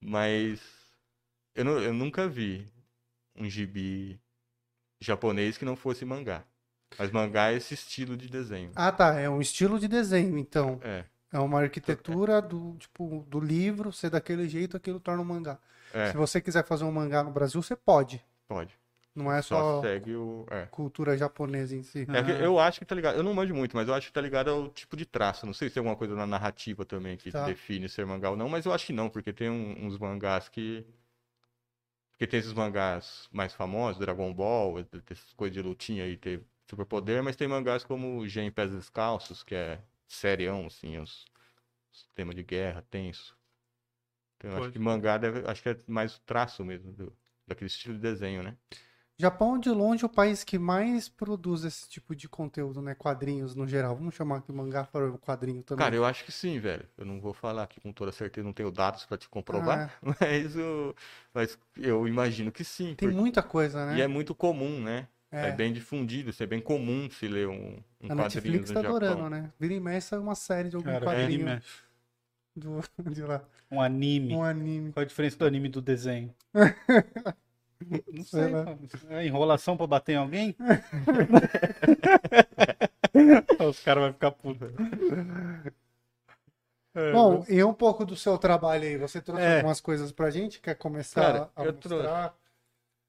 Mas 0.00 0.60
eu, 1.54 1.64
nu- 1.64 1.80
eu 1.82 1.92
nunca 1.94 2.28
vi 2.28 2.66
um 3.36 3.48
gibi 3.50 4.20
japonês 5.00 5.58
que 5.58 5.64
não 5.66 5.76
fosse 5.76 6.04
mangá. 6.04 6.44
Mas 6.98 7.10
mangá 7.10 7.52
é 7.52 7.56
esse 7.56 7.74
estilo 7.74 8.16
de 8.16 8.28
desenho. 8.28 8.72
ah, 8.74 8.90
tá. 8.92 9.18
É 9.18 9.28
um 9.28 9.40
estilo 9.40 9.78
de 9.78 9.88
desenho, 9.88 10.36
então. 10.38 10.78
É, 10.82 11.04
É 11.32 11.38
uma 11.38 11.60
arquitetura 11.60 12.42
do, 12.42 12.76
tipo, 12.78 13.24
do 13.28 13.38
livro 13.40 13.92
ser 13.92 14.10
daquele 14.10 14.48
jeito, 14.48 14.76
aquilo 14.76 14.98
torna 15.00 15.22
um 15.22 15.24
mangá. 15.24 15.58
é, 15.94 16.10
Se 16.10 16.16
você 16.16 16.40
quiser 16.40 16.64
fazer 16.66 16.84
um 16.84 16.92
mangá 16.92 17.22
no 17.22 17.30
Brasil, 17.30 17.62
você 17.62 17.76
pode. 17.76 18.22
pode. 18.48 18.78
Não 19.14 19.30
é 19.30 19.42
Só 19.42 19.58
só 19.60 19.82
segue 19.82 20.14
o. 20.14 20.46
É. 20.50 20.66
cultura 20.66 21.16
japonesa 21.18 21.74
em 21.76 21.82
si. 21.82 22.06
É 22.12 22.22
que 22.22 22.30
eu 22.30 22.58
acho 22.60 22.78
que 22.78 22.84
tá 22.86 22.94
ligado. 22.94 23.16
Eu 23.16 23.24
não 23.24 23.34
manjo 23.34 23.52
muito, 23.54 23.76
mas 23.76 23.88
eu 23.88 23.94
acho 23.94 24.06
que 24.06 24.12
tá 24.12 24.20
ligado 24.20 24.50
ao 24.50 24.68
tipo 24.68 24.96
de 24.96 25.04
traço. 25.04 25.44
Não 25.46 25.52
sei 25.52 25.68
se 25.68 25.74
tem 25.74 25.80
alguma 25.80 25.96
coisa 25.96 26.14
na 26.14 26.26
narrativa 26.26 26.84
também 26.84 27.16
que 27.16 27.30
Tá. 27.30 27.44
define 27.44 27.88
ser 27.88 28.06
mangá 28.06 28.30
ou 28.30 28.36
não, 28.36 28.48
mas 28.48 28.66
eu 28.66 28.72
acho 28.72 28.86
que 28.86 28.92
não, 28.92 29.08
porque 29.10 29.32
tem 29.32 29.50
um- 29.50 29.84
uns 29.86 29.98
mangás 29.98 30.48
que. 30.48 30.86
Porque 32.12 32.26
tem 32.26 32.38
esses 32.40 32.52
mangás 32.52 33.28
mais 33.32 33.52
famosos, 33.52 33.98
Dragon 33.98 34.32
Ball, 34.32 34.78
essas 35.10 35.32
coisas 35.34 35.54
de 35.54 35.62
lutinha 35.62 36.04
aí, 36.04 36.16
ter 36.16 36.42
superpoder, 36.70 37.22
mas 37.22 37.36
tem 37.36 37.48
mangás 37.48 37.84
como 37.84 38.26
Gen 38.28 38.50
Pés 38.50 38.70
Descalços, 38.72 39.42
que 39.42 39.54
é 39.54 39.82
serião, 40.08 40.66
assim, 40.66 40.98
os, 40.98 41.24
os 41.92 42.08
temas 42.14 42.34
de 42.34 42.42
guerra, 42.42 42.82
tenso. 42.90 43.36
Então 44.36 44.50
eu 44.52 44.56
acho 44.58 44.70
que 44.72 44.78
mangá 44.78 45.18
deve, 45.18 45.46
acho 45.48 45.62
que 45.62 45.68
é 45.68 45.76
mais 45.86 46.16
o 46.16 46.20
traço 46.22 46.64
mesmo, 46.64 46.92
do, 46.92 47.12
daquele 47.46 47.66
estilo 47.68 47.94
de 47.94 48.00
desenho, 48.00 48.42
né? 48.42 48.56
Japão 49.18 49.56
é 49.56 49.58
de 49.58 49.68
longe 49.68 50.02
o 50.02 50.08
país 50.08 50.42
que 50.42 50.58
mais 50.58 51.06
produz 51.06 51.62
esse 51.64 51.86
tipo 51.86 52.16
de 52.16 52.26
conteúdo, 52.26 52.80
né? 52.80 52.94
Quadrinhos 52.94 53.54
no 53.54 53.68
geral. 53.68 53.94
Vamos 53.94 54.14
chamar 54.14 54.38
aqui 54.38 54.50
mangá 54.50 54.84
para 54.84 55.12
quadrinho 55.18 55.62
também. 55.62 55.84
Cara, 55.84 55.94
eu 55.94 56.06
acho 56.06 56.24
que 56.24 56.32
sim, 56.32 56.58
velho. 56.58 56.88
Eu 56.96 57.04
não 57.04 57.20
vou 57.20 57.34
falar 57.34 57.64
aqui 57.64 57.78
com 57.82 57.92
toda 57.92 58.12
certeza, 58.12 58.46
não 58.46 58.54
tenho 58.54 58.70
dados 58.70 59.04
pra 59.04 59.18
te 59.18 59.28
comprovar, 59.28 59.94
mas, 60.18 60.56
eu, 60.56 60.96
mas 61.34 61.58
eu 61.76 62.08
imagino 62.08 62.50
que 62.50 62.64
sim. 62.64 62.94
Tem 62.94 63.08
porque- 63.08 63.14
muita 63.20 63.42
coisa, 63.42 63.84
né? 63.84 63.98
E 63.98 64.00
é 64.00 64.06
muito 64.08 64.34
comum, 64.34 64.80
né? 64.80 65.06
É. 65.32 65.48
É. 65.48 65.52
bem 65.52 65.72
difundido, 65.72 66.30
isso 66.30 66.42
é 66.42 66.46
bem 66.46 66.60
comum 66.60 67.08
se 67.10 67.28
ler 67.28 67.46
um, 67.48 67.80
um 68.00 68.10
A 68.10 68.14
Netflix 68.16 68.70
tá 68.70 68.82
Japão. 68.82 68.96
adorando, 68.96 69.30
né? 69.30 69.52
Vira 69.60 69.74
e 69.74 69.80
mexe 69.80 70.08
sai 70.08 70.18
uma 70.18 70.34
série 70.34 70.68
de 70.68 70.74
algum 70.76 70.90
Cara, 70.90 71.04
quadrinho 71.04 71.46
anime. 71.48 71.62
do, 72.56 72.80
de 73.12 73.22
lá. 73.22 73.44
Um 73.70 73.80
anime. 73.80 74.34
Um 74.34 74.42
anime. 74.42 74.92
Qual 74.92 75.02
a 75.02 75.06
diferença 75.06 75.38
do 75.38 75.46
anime 75.46 75.68
e 75.68 75.70
do 75.70 75.80
desenho? 75.80 76.34
Não 78.12 78.24
Sei 78.24 78.42
sei, 78.42 78.50
lá. 78.50 78.76
É 79.08 79.26
enrolação 79.26 79.74
pra 79.76 79.86
bater 79.86 80.12
em 80.12 80.16
alguém? 80.16 80.54
Os 83.68 83.80
caras 83.80 84.04
vão 84.04 84.12
ficar 84.12 84.30
putos. 84.32 84.70
É, 86.94 87.12
Bom, 87.12 87.44
e 87.48 87.62
um 87.62 87.72
pouco 87.72 88.04
do 88.04 88.16
seu 88.16 88.36
trabalho 88.36 88.84
aí. 88.84 88.96
Você 88.98 89.20
trouxe 89.20 89.42
É. 89.42 89.56
algumas 89.56 89.80
coisas 89.80 90.12
pra 90.12 90.30
gente? 90.30 90.60
Quer 90.60 90.74
começar 90.74 91.20
Cara, 91.22 91.50
a 91.56 91.64
eu 91.64 91.72
mostrar 91.72 92.34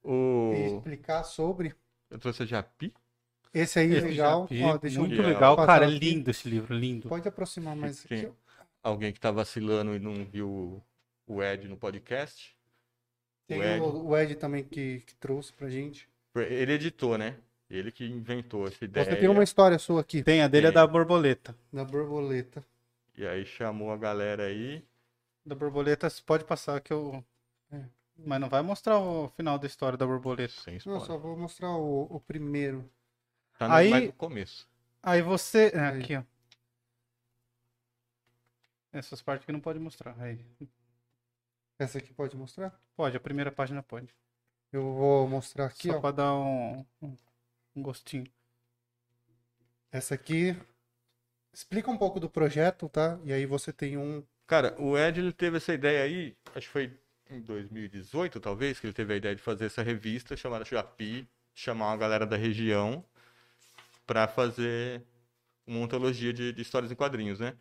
e 0.04 0.08
O... 0.10 0.54
explicar 0.78 1.24
sobre? 1.24 1.76
Eu 2.12 2.20
trouxe 2.20 2.44
a 2.44 2.46
Japi. 2.46 2.94
Esse 3.54 3.80
aí, 3.80 3.92
esse 3.94 4.08
legal. 4.08 4.42
Japi, 4.42 4.64
Ó, 4.64 4.78
deixa 4.78 4.98
eu 4.98 5.02
muito 5.02 5.16
eu 5.16 5.28
legal, 5.28 5.56
passar 5.56 5.68
cara. 5.68 5.86
É 5.86 5.88
aqui. 5.88 6.00
lindo 6.00 6.30
esse 6.30 6.48
livro, 6.50 6.76
lindo. 6.76 7.10
Pode 7.10 7.28
aproximar 7.28 7.76
mais 7.76 8.06
aqui. 8.06 8.30
Alguém 8.84 9.12
que 9.12 9.20
tá 9.20 9.32
vacilando 9.32 9.96
e 9.96 10.00
não 10.00 10.26
viu 10.26 10.84
o 11.26 11.42
Ed 11.42 11.68
no 11.68 11.78
podcast. 11.78 12.56
Tem 13.48 13.60
o 13.60 13.64
Ed. 13.64 13.82
o, 13.82 14.18
Ed 14.18 14.36
também 14.36 14.64
que, 14.64 15.00
que 15.02 15.16
trouxe 15.16 15.54
pra 15.54 15.70
gente. 15.70 16.08
Ele 16.36 16.74
editou, 16.74 17.18
né? 17.18 17.38
Ele 17.70 17.92
que 17.92 18.06
inventou 18.06 18.68
essa 18.68 18.84
ideia. 18.84 19.06
Você 19.06 19.16
tem 19.16 19.30
uma 19.30 19.44
história 19.44 19.80
sua 19.80 20.02
aqui, 20.02 20.24
Tem, 20.24 20.42
a 20.42 20.48
dele 20.48 20.68
é 20.68 20.70
Tem. 20.70 20.76
da 20.76 20.86
borboleta. 20.88 21.56
da 21.72 21.86
borboleta. 21.86 22.64
E 23.18 23.26
aí 23.26 23.46
chamou 23.46 23.92
a 23.92 23.98
galera 23.98 24.44
aí. 24.44 24.84
Da 25.46 25.56
borboleta 25.56 26.10
você 26.10 26.22
pode 26.22 26.44
passar 26.44 26.80
que 26.82 26.92
eu. 26.92 27.24
Mas 28.18 28.40
não 28.40 28.50
vai 28.50 28.62
mostrar 28.62 29.00
o 29.00 29.30
final 29.30 29.58
da 29.58 29.66
história 29.68 29.98
da 29.98 30.06
borboleta. 30.06 30.54
Sem 30.62 30.74
Não, 30.74 30.78
spoiler. 30.78 31.06
só 31.06 31.18
vou 31.18 31.36
mostrar 31.38 31.70
o, 31.72 32.04
o 32.04 32.20
primeiro. 32.20 32.90
Tá 33.58 33.68
no, 33.68 33.74
Aí- 33.74 33.90
mais 33.90 34.06
no 34.08 34.14
começo. 34.14 34.70
Aí 35.02 35.22
você. 35.22 35.72
é, 35.74 35.80
Aí. 35.80 36.02
Aqui, 36.02 36.16
ó. 36.18 36.24
Essas 38.94 39.22
partes 39.22 39.46
que 39.46 39.52
não 39.52 39.60
pode 39.60 39.80
mostrar. 39.80 40.16
Aí. 40.20 40.46
Essa 41.80 41.98
aqui 41.98 42.14
pode 42.14 42.36
mostrar? 42.36 42.80
Pode, 42.96 43.16
a 43.18 43.20
primeira 43.20 43.52
página 43.52 43.82
pode. 43.82 44.14
Eu 44.72 44.84
vou 44.94 45.28
mostrar 45.28 45.66
aqui, 45.66 45.88
Só 45.90 45.98
ó. 45.98 46.02
pra 46.02 46.12
dar 46.12 46.34
um, 46.36 46.86
um, 47.02 47.18
um 47.76 47.82
gostinho. 47.82 48.26
Essa 49.92 50.14
aqui 50.16 50.56
explica 51.54 51.90
um 51.90 51.98
pouco 51.98 52.20
do 52.20 52.30
projeto, 52.30 52.88
tá? 52.88 53.20
E 53.24 53.34
aí 53.34 53.46
você 53.46 53.74
tem 53.74 53.98
um. 53.98 54.24
Cara, 54.46 54.76
o 54.80 54.98
Ed 54.98 55.20
ele 55.20 55.34
teve 55.34 55.58
essa 55.58 55.74
ideia 55.74 56.04
aí, 56.04 56.38
acho 56.56 56.68
que 56.68 56.74
foi 56.74 57.00
em 57.32 57.42
2018, 57.42 58.40
talvez, 58.40 58.80
que 58.80 58.88
ele 58.88 58.94
teve 58.94 59.14
a 59.14 59.18
ideia 59.18 59.36
de 59.36 59.42
fazer 59.42 59.66
essa 59.66 59.82
revista 59.82 60.36
chamada 60.36 60.66
Japi, 60.66 61.28
chamar 61.54 61.88
uma 61.88 61.98
galera 61.98 62.26
da 62.26 62.36
região 62.38 63.04
pra 64.06 64.28
fazer 64.28 65.04
uma 65.66 65.86
antologia 65.86 66.34
de, 66.34 66.54
de 66.54 66.62
histórias 66.62 66.92
em 66.92 66.96
quadrinhos, 66.96 67.40
né? 67.40 67.58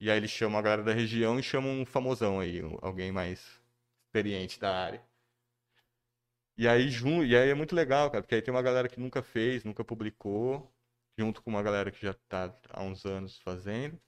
E 0.00 0.10
aí 0.10 0.16
ele 0.18 0.28
chama 0.28 0.58
a 0.58 0.62
galera 0.62 0.82
da 0.82 0.92
região 0.92 1.38
e 1.38 1.42
chama 1.42 1.68
um 1.68 1.86
famosão 1.86 2.40
aí, 2.40 2.60
alguém 2.82 3.12
mais 3.12 3.60
experiente 4.06 4.60
da 4.60 4.74
área. 4.76 5.02
E 6.56 6.66
aí, 6.68 6.88
jun... 6.90 7.24
e 7.24 7.36
aí 7.36 7.50
é 7.50 7.54
muito 7.54 7.74
legal, 7.74 8.10
cara, 8.10 8.22
porque 8.22 8.34
aí 8.34 8.42
tem 8.42 8.52
uma 8.52 8.62
galera 8.62 8.88
que 8.88 9.00
nunca 9.00 9.22
fez, 9.22 9.64
nunca 9.64 9.84
publicou, 9.84 10.70
junto 11.18 11.42
com 11.42 11.50
uma 11.50 11.62
galera 11.62 11.90
que 11.90 12.00
já 12.04 12.14
tá 12.28 12.54
há 12.70 12.82
uns 12.82 13.04
anos 13.04 13.38
fazendo. 13.38 14.00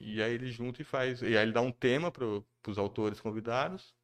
E 0.00 0.22
aí 0.22 0.32
ele 0.34 0.50
junta 0.50 0.82
e 0.82 0.84
faz. 0.84 1.22
E 1.22 1.26
aí 1.26 1.34
ele 1.36 1.52
dá 1.52 1.60
um 1.60 1.72
tema 1.72 2.10
para 2.10 2.24
os 2.24 2.78
autores 2.78 3.20
convidados. 3.20 3.94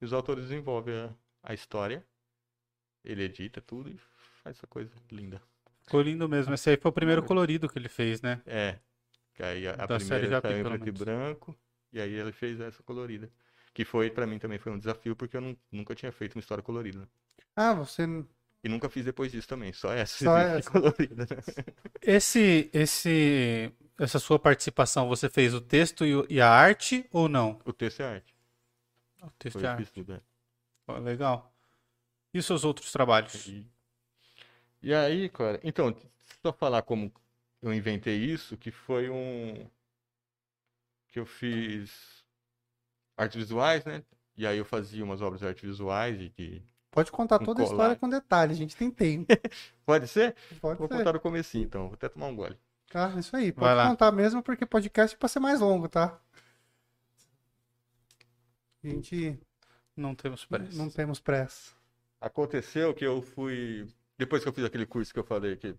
E 0.00 0.04
os 0.04 0.12
autores 0.12 0.44
desenvolvem 0.44 0.94
a, 0.94 1.14
a 1.42 1.54
história. 1.54 2.06
Ele 3.04 3.22
edita 3.22 3.60
tudo 3.60 3.88
e 3.90 3.96
faz 4.42 4.56
essa 4.56 4.66
coisa 4.66 4.92
linda. 5.10 5.40
Ficou 5.84 6.02
lindo 6.02 6.28
mesmo. 6.28 6.52
Esse 6.54 6.70
aí 6.70 6.76
foi 6.76 6.90
o 6.90 6.94
primeiro 6.94 7.22
colorido 7.22 7.68
que 7.68 7.78
ele 7.78 7.88
fez, 7.88 8.20
né? 8.20 8.42
É. 8.44 8.78
Que 9.34 9.42
aí 9.42 9.68
a, 9.68 9.72
a 9.74 9.86
Da 9.86 10.00
série 10.00 10.22
primeira 10.26 10.40
saiu 10.40 10.58
em 10.58 10.64
preto 10.64 10.88
e 10.88 10.92
branco. 10.92 11.58
E 11.92 12.00
aí 12.00 12.12
ele 12.12 12.32
fez 12.32 12.60
essa 12.60 12.82
colorida. 12.82 13.30
Que 13.72 13.84
foi, 13.84 14.10
para 14.10 14.26
mim, 14.26 14.38
também 14.38 14.58
foi 14.58 14.72
um 14.72 14.78
desafio, 14.78 15.14
porque 15.14 15.36
eu 15.36 15.40
não- 15.40 15.56
nunca 15.70 15.94
tinha 15.94 16.10
feito 16.10 16.34
uma 16.34 16.40
história 16.40 16.62
colorida. 16.62 17.08
Ah, 17.54 17.74
você. 17.74 18.06
E 18.64 18.68
nunca 18.68 18.88
fiz 18.88 19.04
depois 19.04 19.30
disso 19.32 19.48
também. 19.48 19.72
Só 19.72 19.92
essa 19.92 20.24
Só 20.24 20.36
essa. 20.38 20.70
colorida, 20.70 21.26
né? 21.30 21.42
Esse, 22.02 22.70
esse, 22.72 23.72
essa 23.98 24.18
sua 24.18 24.38
participação, 24.38 25.08
você 25.08 25.28
fez 25.28 25.54
o 25.54 25.60
texto 25.60 26.04
e, 26.04 26.12
e 26.34 26.40
a 26.40 26.48
arte 26.50 27.06
ou 27.12 27.28
não? 27.28 27.60
O 27.64 27.72
texto 27.72 28.00
é 28.00 28.04
arte. 28.14 28.34
O 29.22 29.30
texto 29.38 29.58
Foi 29.58 29.62
e 29.62 29.66
a 29.66 29.74
que 29.74 29.82
arte. 29.82 29.92
tudo, 29.92 30.14
é. 30.14 30.20
Ó, 30.88 30.98
Legal. 30.98 31.52
E 32.32 32.38
os 32.38 32.46
seus 32.46 32.64
outros 32.64 32.92
trabalhos? 32.92 33.46
E, 33.46 33.66
e 34.82 34.94
aí, 34.94 35.28
cara, 35.28 35.60
então, 35.64 35.94
só 36.42 36.52
falar 36.52 36.82
como 36.82 37.12
eu 37.62 37.72
inventei 37.74 38.16
isso, 38.16 38.56
que 38.56 38.70
foi 38.70 39.10
um. 39.10 39.68
que 41.08 41.18
eu 41.18 41.26
fiz 41.26 42.24
artes 43.16 43.36
visuais, 43.36 43.84
né? 43.84 44.04
E 44.36 44.46
aí 44.46 44.58
eu 44.58 44.64
fazia 44.64 45.04
umas 45.04 45.22
obras 45.22 45.40
de 45.40 45.46
artes 45.46 45.64
visuais 45.64 46.20
e 46.20 46.28
de. 46.30 46.62
Pode 46.96 47.12
contar 47.12 47.42
Um 47.42 47.44
toda 47.44 47.62
a 47.62 47.64
colar. 47.66 47.74
história 47.76 47.96
com 47.96 48.08
detalhe, 48.08 48.52
a 48.52 48.56
gente 48.56 48.74
tem 48.74 48.90
tempo. 48.90 49.26
Pode 49.84 50.08
ser? 50.08 50.34
Pode 50.60 50.78
Vou 50.78 50.88
ser. 50.88 50.96
contar 50.96 51.12
no 51.12 51.20
comecinho, 51.20 51.64
então. 51.64 51.84
Vou 51.88 51.94
até 51.94 52.08
tomar 52.08 52.26
um 52.28 52.34
gole. 52.34 52.58
Tá, 52.90 53.10
isso 53.18 53.36
aí. 53.36 53.52
Vai 53.52 53.74
Pode 53.74 53.76
lá. 53.76 53.88
contar 53.88 54.12
mesmo, 54.12 54.42
porque 54.42 54.64
podcast 54.64 55.14
é 55.14 55.18
pra 55.18 55.28
ser 55.28 55.40
mais 55.40 55.60
longo, 55.60 55.88
tá? 55.88 56.18
A 58.82 58.88
gente 58.88 59.38
Não 59.96 60.14
temos 60.14 60.44
pressa. 60.46 60.76
não 60.78 60.88
temos 60.88 61.20
pressa. 61.20 61.72
Aconteceu 62.20 62.94
que 62.94 63.04
eu 63.04 63.20
fui. 63.20 63.86
Depois 64.16 64.42
que 64.42 64.48
eu 64.48 64.52
fiz 64.52 64.64
aquele 64.64 64.86
curso 64.86 65.12
que 65.12 65.18
eu 65.18 65.24
falei 65.24 65.56
que 65.56 65.76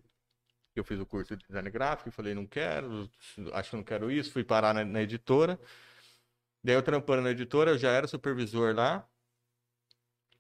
eu 0.76 0.84
fiz 0.84 1.00
o 1.00 1.06
curso 1.08 1.36
de 1.36 1.44
design 1.48 1.72
gráfico, 1.72 2.10
eu 2.10 2.14
falei, 2.14 2.36
não 2.36 2.46
quero, 2.46 3.10
acho 3.54 3.72
que 3.72 3.76
não 3.76 3.84
quero 3.84 4.12
isso, 4.12 4.32
fui 4.32 4.44
parar 4.44 4.76
na, 4.76 4.86
na 4.86 5.02
editora. 5.02 5.60
Daí 6.64 6.76
eu 6.76 6.84
trampando 6.84 7.24
na 7.24 7.32
editora, 7.32 7.72
eu 7.72 7.78
já 7.80 7.90
era 7.90 8.08
supervisor 8.08 8.76
lá. 8.76 9.04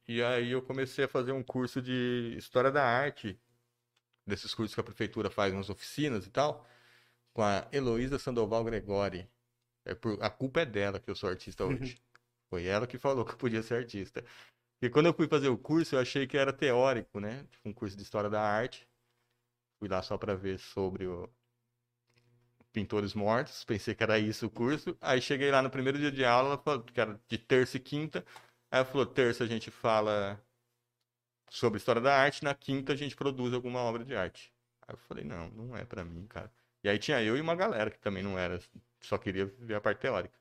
E 0.08 0.24
aí 0.24 0.51
eu 0.51 0.62
comecei 0.62 1.05
a 1.05 1.08
fazer 1.08 1.32
um 1.32 1.43
curso 1.43 1.82
de 1.82 2.36
História 2.38 2.72
da 2.72 2.84
Arte, 2.84 3.39
desses 4.26 4.53
cursos 4.55 4.76
que 4.76 4.82
a 4.82 4.84
prefeitura 4.84 5.30
faz 5.30 5.53
nas 5.53 5.70
oficinas 5.70 6.26
e 6.28 6.32
tal, 6.32 6.68
com 7.34 7.43
a 7.43 7.68
Heloísa 7.72 8.20
Sandoval 8.20 8.64
Gregori. 8.66 9.30
É 9.86 9.95
por- 9.95 10.22
a 10.24 10.30
culpa 10.30 10.62
é 10.62 10.66
dela 10.68 10.99
que 10.99 11.10
eu 11.12 11.16
sou 11.16 11.30
artista 11.30 11.66
hoje. 11.66 12.01
Foi 12.49 12.66
ela 12.66 12.88
que 12.88 12.97
falou 12.99 13.26
que 13.26 13.34
eu 13.34 13.38
podia 13.38 13.64
ser 13.64 13.76
artista. 13.76 14.24
Porque 14.80 14.91
quando 14.93 15.08
eu 15.08 15.14
fui 15.14 15.28
fazer 15.28 15.49
o 15.49 15.58
curso, 15.58 15.95
eu 15.95 15.99
achei 16.01 16.28
que 16.28 16.38
era 16.38 16.53
teórico, 16.53 17.20
né? 17.20 17.47
Um 17.66 17.74
curso 17.74 17.97
de 17.97 18.03
História 18.03 18.30
da 18.30 18.41
Arte. 18.41 18.88
Fui 19.80 19.89
lá 19.89 20.01
só 20.03 20.18
para 20.18 20.36
ver 20.36 20.60
sobre 20.60 21.08
o 21.08 21.30
pintores 22.72 23.14
mortos. 23.14 23.64
Pensei 23.64 23.95
que 23.95 24.03
era 24.03 24.20
isso 24.20 24.45
o 24.47 24.49
curso. 24.49 24.95
Aí 25.01 25.22
cheguei 25.22 25.51
lá 25.51 25.62
no 25.62 25.70
primeiro 25.70 25.97
dia 25.97 26.12
de 26.12 26.24
aula, 26.26 26.62
que 26.93 26.99
era 26.99 27.20
de 27.28 27.38
terça 27.38 27.78
e 27.78 27.80
quinta. 27.80 28.24
Aí 28.72 28.80
ela 28.80 28.86
falou, 28.86 29.05
terça 29.05 29.43
a 29.43 29.47
gente 29.47 29.70
fala 29.72 30.41
sobre 31.49 31.78
História 31.78 32.01
da 32.01 32.15
Arte, 32.15 32.43
na 32.43 32.53
quinta 32.53 32.93
a 32.93 32.95
gente 32.95 33.15
produz 33.15 33.53
alguma 33.53 33.80
obra 33.80 34.03
de 34.03 34.15
arte. 34.15 34.53
Aí 34.88 34.93
eu 34.93 34.97
falei, 34.99 35.24
não, 35.24 35.49
não 35.51 35.76
é 35.76 35.86
para 35.86 36.03
mim, 36.03 36.26
cara. 36.28 36.51
E 36.84 36.89
aí 36.89 36.97
tinha 36.99 37.22
eu 37.24 37.38
e 37.38 37.41
uma 37.41 37.55
galera 37.55 37.89
que 37.91 37.99
também 37.99 38.24
não 38.24 38.38
era, 38.38 38.59
só 39.01 39.18
queria 39.18 39.45
ver 39.45 39.76
a 39.76 39.82
parte 39.82 39.99
teórica. 40.01 40.38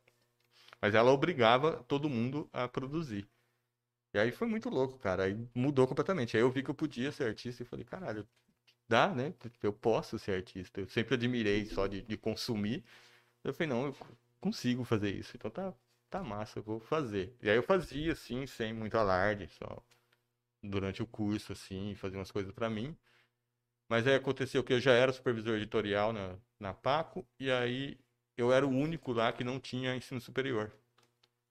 Mas 0.80 0.94
ela 0.94 1.12
obrigava 1.12 1.82
todo 1.84 2.08
mundo 2.10 2.48
a 2.52 2.68
produzir. 2.68 3.28
E 4.14 4.18
aí 4.18 4.32
foi 4.32 4.48
muito 4.48 4.68
louco, 4.70 4.98
cara. 4.98 5.24
Aí 5.24 5.36
mudou 5.54 5.86
completamente. 5.86 6.36
Aí 6.36 6.42
eu 6.42 6.50
vi 6.50 6.62
que 6.62 6.70
eu 6.70 6.74
podia 6.74 7.12
ser 7.12 7.24
artista 7.28 7.62
e 7.62 7.66
falei, 7.66 7.84
caralho, 7.84 8.28
dá, 8.88 9.08
né? 9.14 9.34
Eu 9.62 9.72
posso 9.72 10.18
ser 10.18 10.32
artista. 10.36 10.80
Eu 10.80 10.88
sempre 10.88 11.14
admirei 11.14 11.66
só 11.66 11.86
de, 11.86 12.02
de 12.02 12.16
consumir. 12.16 12.84
Eu 13.44 13.54
falei, 13.54 13.68
não, 13.68 13.86
eu 13.86 13.96
consigo 14.40 14.84
fazer 14.84 15.10
isso. 15.14 15.36
Então 15.36 15.50
tá, 15.50 15.74
tá 16.10 16.22
massa, 16.22 16.58
eu 16.58 16.62
vou 16.62 16.80
fazer. 16.80 17.36
E 17.42 17.50
aí 17.50 17.56
eu 17.56 17.62
fazia, 17.62 18.12
assim, 18.12 18.46
sem 18.46 18.72
muito 18.72 18.96
alarde, 18.96 19.48
só 19.48 19.82
durante 20.62 21.02
o 21.02 21.06
curso, 21.06 21.52
assim, 21.52 21.94
fazia 21.96 22.18
umas 22.18 22.32
coisas 22.32 22.52
pra 22.52 22.70
mim. 22.70 22.96
Mas 23.88 24.06
aí 24.06 24.14
aconteceu 24.14 24.64
que 24.64 24.72
eu 24.74 24.80
já 24.80 24.92
era 24.92 25.12
supervisor 25.12 25.56
editorial 25.56 26.12
na, 26.12 26.38
na 26.60 26.74
Paco, 26.74 27.26
e 27.40 27.50
aí 27.50 27.98
eu 28.36 28.52
era 28.52 28.66
o 28.66 28.70
único 28.70 29.12
lá 29.12 29.32
que 29.32 29.44
não 29.44 29.60
tinha 29.60 29.94
ensino 29.96 30.20
superior. 30.20 30.72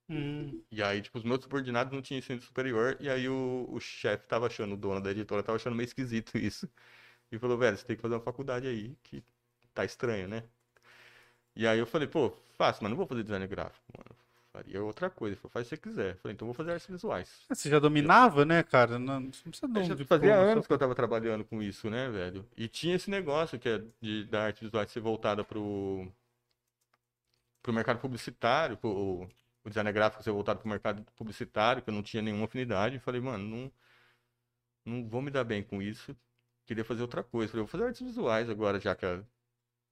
Hum, 0.10 0.64
E 0.72 0.84
aí, 0.84 1.02
tipo, 1.02 1.18
os 1.18 1.24
meus 1.24 1.42
subordinados 1.44 1.94
não 1.94 2.02
tinham 2.02 2.20
ensino 2.20 2.42
superior, 2.42 2.98
e 3.00 3.10
aí 3.10 3.28
o, 3.30 3.66
o 3.70 3.80
chefe 3.80 4.28
tava 4.28 4.48
achando, 4.48 4.74
o 4.74 4.78
dono 4.78 5.02
da 5.02 5.12
editora 5.12 5.42
tava 5.44 5.56
achando 5.58 5.76
meio 5.76 5.86
esquisito 5.88 6.38
isso. 6.38 6.70
E 7.32 7.40
falou, 7.40 7.58
velho, 7.58 7.78
você 7.78 7.86
tem 7.86 7.96
que 7.96 8.02
fazer 8.02 8.16
uma 8.16 8.22
faculdade 8.22 8.68
aí, 8.68 8.96
que 9.04 9.24
tá 9.74 9.86
estranho, 9.86 10.28
né? 10.28 10.44
E 11.56 11.66
aí 11.68 11.80
eu 11.80 11.86
falei, 11.88 12.08
pô, 12.08 12.32
faço, 12.54 12.84
mas 12.84 12.90
não 12.90 12.98
vou 12.98 13.08
fazer 13.08 13.24
design 13.24 13.48
gráfico, 13.48 13.86
mano. 13.98 14.16
Faria 14.56 14.82
outra 14.84 15.10
coisa. 15.10 15.34
Ele 15.34 15.42
falou, 15.42 15.52
faz 15.52 15.68
o 15.68 15.70
que 15.70 15.76
você 15.76 15.82
quiser. 15.82 16.14
Eu 16.16 16.18
falei, 16.20 16.34
então 16.34 16.46
vou 16.48 16.54
fazer 16.56 16.72
artes 16.72 16.88
visuais. 16.88 17.42
você 17.50 17.70
já 17.70 17.78
dominava, 17.80 18.46
né, 18.46 18.64
cara? 18.64 18.98
Não, 18.98 19.20
não 19.20 19.30
precisa 19.30 19.68
de 19.68 19.78
Eu 19.80 19.84
um 19.84 19.86
já 19.86 19.96
diploma, 19.96 20.06
fazia 20.22 20.36
só- 20.36 20.52
anos 20.52 20.68
que 20.68 20.74
eu 20.74 20.78
tava 20.78 20.96
trabalhando 20.96 21.44
com 21.44 21.62
isso, 21.62 21.90
né, 21.90 22.10
velho? 22.10 22.46
E 22.56 22.68
tinha 22.68 22.96
esse 22.96 23.10
negócio 23.10 23.60
que 23.60 23.68
é 23.68 23.82
de, 24.02 24.24
da 24.26 24.44
arte 24.46 24.64
visual 24.64 24.88
ser 24.88 25.02
voltada 25.02 25.44
pro, 25.44 26.08
pro 27.62 27.74
mercado 27.74 28.00
publicitário, 28.00 28.78
pro, 28.78 29.28
o 29.64 29.70
design 29.70 29.92
gráfico 29.92 30.24
ser 30.24 30.32
voltado 30.32 30.60
pro 30.60 30.70
mercado 30.70 31.04
publicitário, 31.16 31.82
que 31.82 31.90
eu 31.90 31.94
não 31.94 32.04
tinha 32.04 32.22
nenhuma 32.22 32.46
afinidade. 32.46 33.00
Falei, 33.00 33.20
mano, 33.20 33.44
não, 33.44 33.72
não 34.86 35.10
vou 35.10 35.22
me 35.22 35.32
dar 35.32 35.44
bem 35.44 35.64
com 35.64 35.82
isso. 35.82 36.16
Queria 36.66 36.86
fazer 36.86 37.02
outra 37.02 37.24
coisa. 37.24 37.52
Falei, 37.52 37.64
vou 37.64 37.70
fazer 37.72 37.84
artes 37.86 38.02
visuais 38.02 38.50
agora, 38.50 38.80
já 38.80 38.96
que 38.96 39.06
a- 39.06 39.24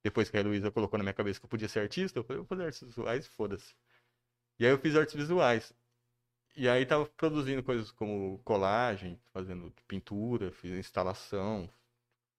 depois 0.02 0.30
que 0.30 0.36
a 0.36 0.40
Heloísa 0.40 0.70
colocou 0.70 0.98
na 0.98 1.04
minha 1.04 1.14
cabeça 1.14 1.40
que 1.40 1.46
eu 1.46 1.50
podia 1.50 1.68
ser 1.68 1.80
artista, 1.80 2.18
eu 2.18 2.24
falei, 2.24 2.38
vou 2.38 2.46
fazer 2.46 2.64
artes 2.66 2.82
visuais, 2.82 3.26
foda-se. 3.26 3.74
E 4.58 4.66
aí 4.66 4.72
eu 4.72 4.78
fiz 4.78 4.96
artes 4.96 5.14
visuais. 5.14 5.72
E 6.56 6.68
aí 6.68 6.86
tava 6.86 7.06
produzindo 7.06 7.62
coisas 7.64 7.90
como 7.92 8.38
colagem, 8.44 9.20
fazendo 9.32 9.72
pintura, 9.88 10.52
fiz 10.52 10.72
instalação, 10.72 11.70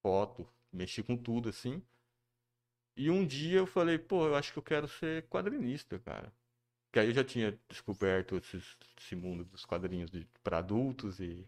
foto, 0.04 0.48
mexi 0.74 1.04
com 1.04 1.18
tudo 1.18 1.50
assim. 1.50 1.84
E 2.98 3.10
um 3.10 3.26
dia 3.26 3.58
eu 3.60 3.68
falei, 3.68 3.98
pô, 3.98 4.28
eu 4.28 4.36
acho 4.36 4.52
que 4.54 4.60
eu 4.60 4.64
quero 4.64 4.88
ser 4.88 5.28
quadrinista, 5.28 6.00
cara. 6.00 6.32
Que 6.92 7.00
aí 7.00 7.10
eu 7.10 7.14
já 7.14 7.24
tinha 7.24 7.60
descoberto 7.70 8.38
esses- 8.38 8.78
esse 9.00 9.16
mundo 9.16 9.46
dos 9.46 9.66
quadrinhos 9.66 10.12
para 10.44 10.60
adultos 10.60 11.20
e, 11.20 11.48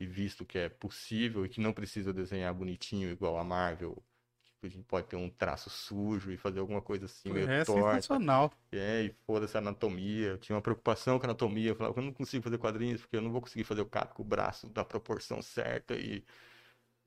e 0.00 0.06
visto 0.06 0.44
que 0.46 0.58
é 0.58 0.68
possível 0.70 1.46
e 1.46 1.50
que 1.50 1.60
não 1.60 1.72
precisa 1.74 2.12
desenhar 2.14 2.54
bonitinho 2.54 3.10
igual 3.10 3.38
a 3.38 3.44
Marvel. 3.44 4.02
A 4.62 4.68
gente 4.68 4.84
pode 4.84 5.06
ter 5.06 5.16
um 5.16 5.30
traço 5.30 5.70
sujo 5.70 6.30
e 6.30 6.36
fazer 6.36 6.60
alguma 6.60 6.82
coisa 6.82 7.06
assim, 7.06 7.32
meio 7.32 7.48
É 7.48 7.64
torta. 7.64 7.96
sensacional. 7.96 8.52
É, 8.70 9.02
e 9.04 9.14
foda-se 9.26 9.56
a 9.56 9.60
anatomia. 9.60 10.28
Eu 10.28 10.38
tinha 10.38 10.54
uma 10.54 10.62
preocupação 10.62 11.18
com 11.18 11.24
a 11.24 11.28
anatomia. 11.28 11.70
Eu 11.70 11.76
falava, 11.76 11.98
eu 11.98 12.04
não 12.04 12.12
consigo 12.12 12.44
fazer 12.44 12.58
quadrinhos 12.58 13.00
porque 13.00 13.16
eu 13.16 13.22
não 13.22 13.32
vou 13.32 13.40
conseguir 13.40 13.64
fazer 13.64 13.80
o 13.80 13.86
capo 13.86 14.14
com 14.14 14.22
o 14.22 14.26
braço 14.26 14.68
da 14.68 14.84
proporção 14.84 15.40
certa. 15.40 15.94
E 15.94 16.22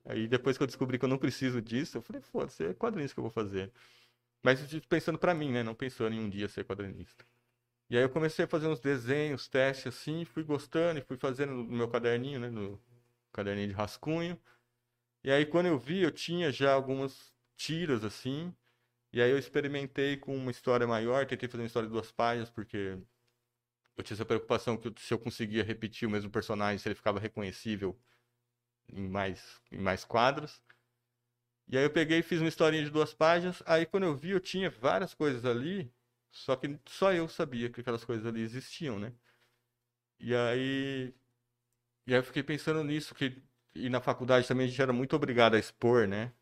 aí 0.06 0.28
depois 0.28 0.58
que 0.58 0.64
eu 0.64 0.68
descobri 0.68 0.98
que 0.98 1.06
eu 1.06 1.10
não 1.10 1.18
preciso 1.18 1.62
disso, 1.62 1.98
eu 1.98 2.02
falei, 2.02 2.22
foda-se, 2.22 2.66
é 2.66 2.74
quadrinhos 2.74 3.14
que 3.14 3.20
eu 3.20 3.24
vou 3.24 3.32
fazer. 3.32 3.72
Mas 4.42 4.60
pensando 4.90 5.20
pra 5.20 5.34
mim, 5.34 5.52
né? 5.52 5.62
Não 5.62 5.76
pensando 5.76 6.14
em 6.16 6.20
um 6.20 6.30
dia 6.30 6.50
ser 6.50 6.66
quadrinista. 6.66 7.26
E 7.90 7.96
aí 7.96 8.04
eu 8.04 8.10
comecei 8.10 8.46
a 8.46 8.48
fazer 8.48 8.68
uns 8.68 8.80
desenhos, 8.80 9.48
testes 9.48 9.88
assim, 9.88 10.26
fui 10.26 10.44
gostando 10.44 11.00
e 11.00 11.04
fui 11.04 11.18
fazendo 11.18 11.54
no 11.54 11.64
meu 11.66 11.88
caderninho, 11.88 12.40
né? 12.40 12.50
No 12.50 12.82
caderninho 13.32 13.68
de 13.68 13.74
rascunho. 13.74 14.40
E 15.24 15.32
aí 15.32 15.46
quando 15.46 15.68
eu 15.68 15.78
vi, 15.78 16.02
eu 16.02 16.12
tinha 16.12 16.52
já 16.52 16.74
algumas 16.74 17.33
tiras 17.64 18.04
assim. 18.04 18.54
E 19.14 19.22
aí 19.22 19.32
eu 19.32 19.38
experimentei 19.38 20.18
com 20.18 20.36
uma 20.36 20.52
história 20.52 20.88
maior, 20.88 21.26
tentei 21.26 21.48
fazer 21.48 21.64
uma 21.64 21.68
história 21.68 21.88
de 21.88 21.94
duas 21.94 22.12
páginas, 22.12 22.50
porque 22.50 22.98
eu 23.98 24.04
tinha 24.04 24.16
essa 24.16 24.26
preocupação 24.26 24.78
que 24.78 24.94
se 25.00 25.14
eu 25.14 25.20
conseguia 25.20 25.64
repetir 25.64 26.08
o 26.08 26.12
mesmo 26.12 26.30
personagem, 26.32 26.80
se 26.80 26.88
ele 26.88 26.96
ficava 26.96 27.20
reconhecível 27.20 27.98
em 28.90 29.08
mais, 29.08 29.62
em 29.72 29.80
mais 29.80 30.04
quadros. 30.04 30.62
E 31.68 31.78
aí 31.78 31.84
eu 31.84 31.92
peguei 31.92 32.20
e 32.20 32.24
fiz 32.24 32.40
uma 32.42 32.50
historinha 32.50 32.84
de 32.84 32.90
duas 32.90 33.14
páginas. 33.14 33.64
Aí 33.66 33.86
quando 33.86 34.04
eu 34.06 34.16
vi, 34.16 34.32
eu 34.32 34.40
tinha 34.40 34.70
várias 34.70 35.14
coisas 35.14 35.46
ali, 35.46 35.92
só 36.32 36.56
que 36.56 36.80
só 36.88 37.14
eu 37.14 37.28
sabia 37.30 37.70
que 37.70 37.82
aquelas 37.82 38.04
coisas 38.06 38.26
ali 38.26 38.42
existiam, 38.42 39.00
né? 39.00 39.14
E 40.20 40.34
aí, 40.36 41.14
e 42.08 42.14
aí 42.14 42.20
eu 42.20 42.24
fiquei 42.24 42.44
pensando 42.44 42.84
nisso, 42.84 43.16
que 43.16 43.42
e 43.76 43.90
na 43.90 44.02
faculdade 44.02 44.48
também 44.48 44.66
a 44.68 44.70
gente 44.70 44.82
era 44.82 44.94
muito 44.94 45.16
obrigado 45.16 45.56
a 45.56 45.60
expor, 45.60 46.08
né? 46.08 46.34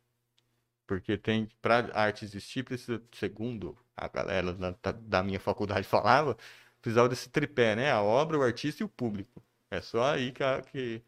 Porque 0.92 1.18
tem, 1.18 1.48
para 1.62 1.90
arte 1.98 2.26
existir, 2.26 2.64
precisa, 2.66 3.02
segundo 3.14 3.78
a 3.96 4.10
galera 4.10 4.54
da, 4.54 4.72
da- 4.92 5.24
minha 5.24 5.40
faculdade 5.40 5.88
falava, 5.88 6.38
precisava 6.82 7.08
desse 7.08 7.30
tripé, 7.30 7.78
né? 7.78 7.92
A 7.92 8.02
obra, 8.02 8.38
o 8.38 8.44
artista 8.44 8.84
e 8.84 8.86
o 8.86 8.90
público. 8.90 9.42
É 9.70 9.80
só 9.80 10.04
aí 10.14 10.34
que, 10.34 10.44
a- 10.44 10.62
que, 10.62 11.02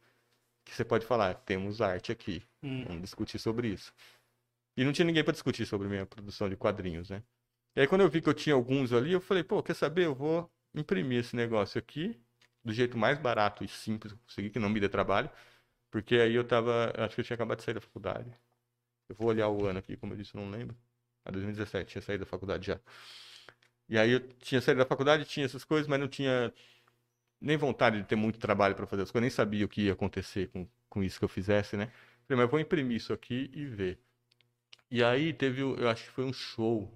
que 0.66 0.76
você 0.76 0.86
pode 0.86 1.06
falar, 1.06 1.34
temos 1.36 1.82
arte 1.82 2.12
aqui. 2.12 2.44
Hum. 2.64 2.86
Vamos 2.86 3.04
discutir 3.04 3.40
sobre 3.40 3.70
isso. 3.70 3.94
E 4.78 4.84
não 4.84 4.94
tinha 4.94 5.06
ninguém 5.06 5.24
para 5.24 5.34
discutir 5.34 5.66
sobre 5.66 5.88
minha 5.88 6.06
produção 6.06 6.50
de 6.50 6.56
quadrinhos, 6.58 7.10
né? 7.10 7.24
E 7.76 7.82
aí 7.82 7.88
quando 7.88 8.02
eu 8.02 8.10
vi 8.10 8.22
que 8.22 8.30
eu 8.30 8.34
tinha 8.34 8.56
alguns 8.56 8.94
ali, 8.94 9.12
eu 9.14 9.22
falei, 9.22 9.44
pô, 9.44 9.64
quer 9.64 9.76
saber? 9.76 10.06
Eu 10.06 10.16
vou 10.16 10.52
imprimir 10.76 11.20
esse 11.22 11.36
negócio 11.36 11.80
aqui 11.80 12.20
do 12.64 12.74
jeito 12.74 12.98
mais 12.98 13.20
barato 13.20 13.64
e 13.64 13.68
simples 13.70 14.14
que 14.14 14.20
eu 14.20 14.24
consegui, 14.28 14.50
que 14.52 14.60
não 14.60 14.70
me 14.70 14.80
dê 14.80 14.90
trabalho, 14.90 15.30
porque 15.92 16.16
aí 16.18 16.36
eu 16.36 16.46
tava, 16.48 16.94
acho 16.98 17.16
que 17.16 17.22
eu 17.22 17.26
tinha 17.26 17.36
acabado 17.36 17.60
de 17.60 17.64
sair 17.66 17.76
da 17.76 17.82
faculdade. 17.82 18.32
Eu 19.10 19.16
vou 19.16 19.28
olhar 19.28 19.50
o 19.50 19.66
ano 19.66 19.80
aqui, 19.80 19.96
como 19.98 20.14
eu 20.14 20.18
disse, 20.18 20.36
eu 20.36 20.42
não 20.42 20.50
lembro. 20.50 20.76
Ah, 21.26 21.32
2017, 21.32 21.92
tinha 21.92 22.02
saído 22.02 22.26
da 22.26 22.30
faculdade 22.30 22.68
já. 22.68 22.80
E 23.88 23.98
aí 23.98 24.12
eu 24.12 24.20
tinha 24.40 24.62
saído 24.62 24.80
da 24.80 24.86
faculdade, 24.86 25.26
tinha 25.26 25.46
essas 25.46 25.64
coisas, 25.64 25.88
mas 25.88 26.00
não 26.00 26.08
tinha 26.08 26.54
nem 27.42 27.58
vontade 27.58 27.98
de 28.02 28.08
ter 28.08 28.16
muito 28.16 28.40
trabalho 28.40 28.76
para 28.76 28.88
fazer 28.88 29.04
as 29.04 29.12
coisas, 29.12 29.24
nem 29.24 29.30
sabia 29.30 29.66
o 29.66 29.70
que 29.70 29.84
ia 29.84 29.94
acontecer 29.94 30.50
com, 30.50 30.68
com 30.90 31.04
isso 31.04 31.20
que 31.20 31.26
eu 31.26 31.30
fizesse, 31.30 31.76
né? 31.78 31.88
Falei, 32.28 32.38
mas 32.38 32.42
eu 32.42 32.50
vou 32.50 32.60
imprimir 32.60 32.98
isso 32.98 33.14
aqui 33.14 33.52
e 33.54 33.66
ver. 33.66 34.00
E 34.90 35.04
aí 35.04 35.34
teve, 35.34 35.62
eu 35.62 35.90
acho 35.90 36.04
que 36.06 36.12
foi 36.12 36.24
um 36.24 36.34
show, 36.34 36.92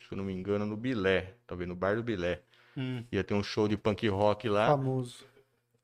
se 0.00 0.12
eu 0.12 0.16
não 0.18 0.24
me 0.24 0.32
engano, 0.32 0.66
no 0.66 0.76
Bilé, 0.76 1.34
talvez 1.46 1.68
no 1.68 1.74
bar 1.74 1.96
do 1.96 2.02
Bilé. 2.02 2.42
Hum, 2.76 3.04
Ia 3.12 3.24
ter 3.24 3.34
um 3.34 3.42
show 3.42 3.68
de 3.68 3.76
punk 3.76 4.06
rock 4.08 4.48
lá. 4.48 4.66
Famoso. 4.66 5.24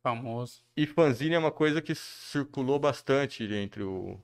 famoso. 0.03 0.63
E 0.77 0.87
fanzine 0.87 1.35
é 1.35 1.39
uma 1.39 1.53
coisa 1.53 1.81
que 1.81 1.95
circulou 1.95 2.79
bastante 2.79 3.45
entre 3.45 3.83
o, 3.83 4.21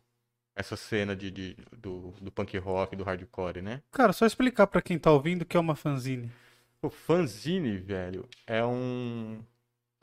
essa 0.56 0.76
cena 0.76 1.14
de, 1.16 1.30
de- 1.30 1.56
do, 1.76 2.12
do 2.20 2.30
punk 2.30 2.56
rock, 2.58 2.94
do 2.96 3.04
hardcore, 3.04 3.60
né? 3.62 3.82
Cara, 3.90 4.12
só 4.12 4.24
explicar 4.26 4.66
pra 4.66 4.80
quem 4.82 4.98
tá 4.98 5.10
ouvindo 5.10 5.42
o 5.42 5.44
que 5.44 5.56
é 5.56 5.60
uma 5.60 5.74
fanzine. 5.76 6.30
O 6.82 6.90
fanzine, 6.90 7.76
velho, 7.78 8.28
é 8.46 8.64
um. 8.64 9.40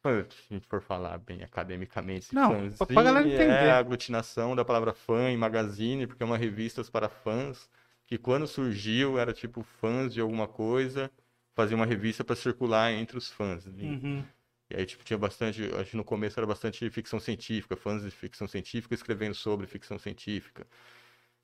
Se 0.03 0.07
a 0.07 0.53
gente 0.55 0.67
for 0.67 0.81
falar 0.81 1.19
bem 1.19 1.43
academicamente, 1.43 2.33
Não, 2.33 2.51
fanzine 2.51 2.75
pra- 2.77 2.87
pra 2.87 3.03
galera 3.03 3.27
entender. 3.27 3.43
é 3.67 3.71
a 3.71 3.77
aglutinação 3.77 4.55
da 4.55 4.65
palavra 4.65 4.93
fã 4.93 5.29
em 5.29 5.37
magazine, 5.37 6.07
porque 6.07 6.23
é 6.23 6.25
uma 6.25 6.37
revista 6.37 6.83
para 6.85 7.07
fãs, 7.07 7.69
que 8.07 8.17
quando 8.17 8.47
surgiu 8.47 9.19
era 9.19 9.31
tipo 9.31 9.61
fãs 9.79 10.11
de 10.11 10.19
alguma 10.19 10.47
coisa, 10.47 11.11
fazia 11.53 11.75
uma 11.77 11.85
revista 11.85 12.23
para 12.23 12.35
circular 12.35 12.91
entre 12.91 13.15
os 13.15 13.29
fãs. 13.29 13.67
Uhum. 13.67 14.23
E 14.71 14.75
aí, 14.77 14.85
tipo, 14.85 15.03
tinha 15.03 15.17
bastante, 15.19 15.63
acho 15.75 15.91
que 15.91 15.97
no 15.97 16.03
começo 16.05 16.39
era 16.39 16.47
bastante 16.47 16.89
ficção 16.89 17.19
científica, 17.19 17.75
fãs 17.77 18.03
de 18.03 18.11
ficção 18.11 18.47
científica 18.47 18.95
escrevendo 18.95 19.35
sobre 19.35 19.67
ficção 19.67 19.99
científica. 19.99 20.67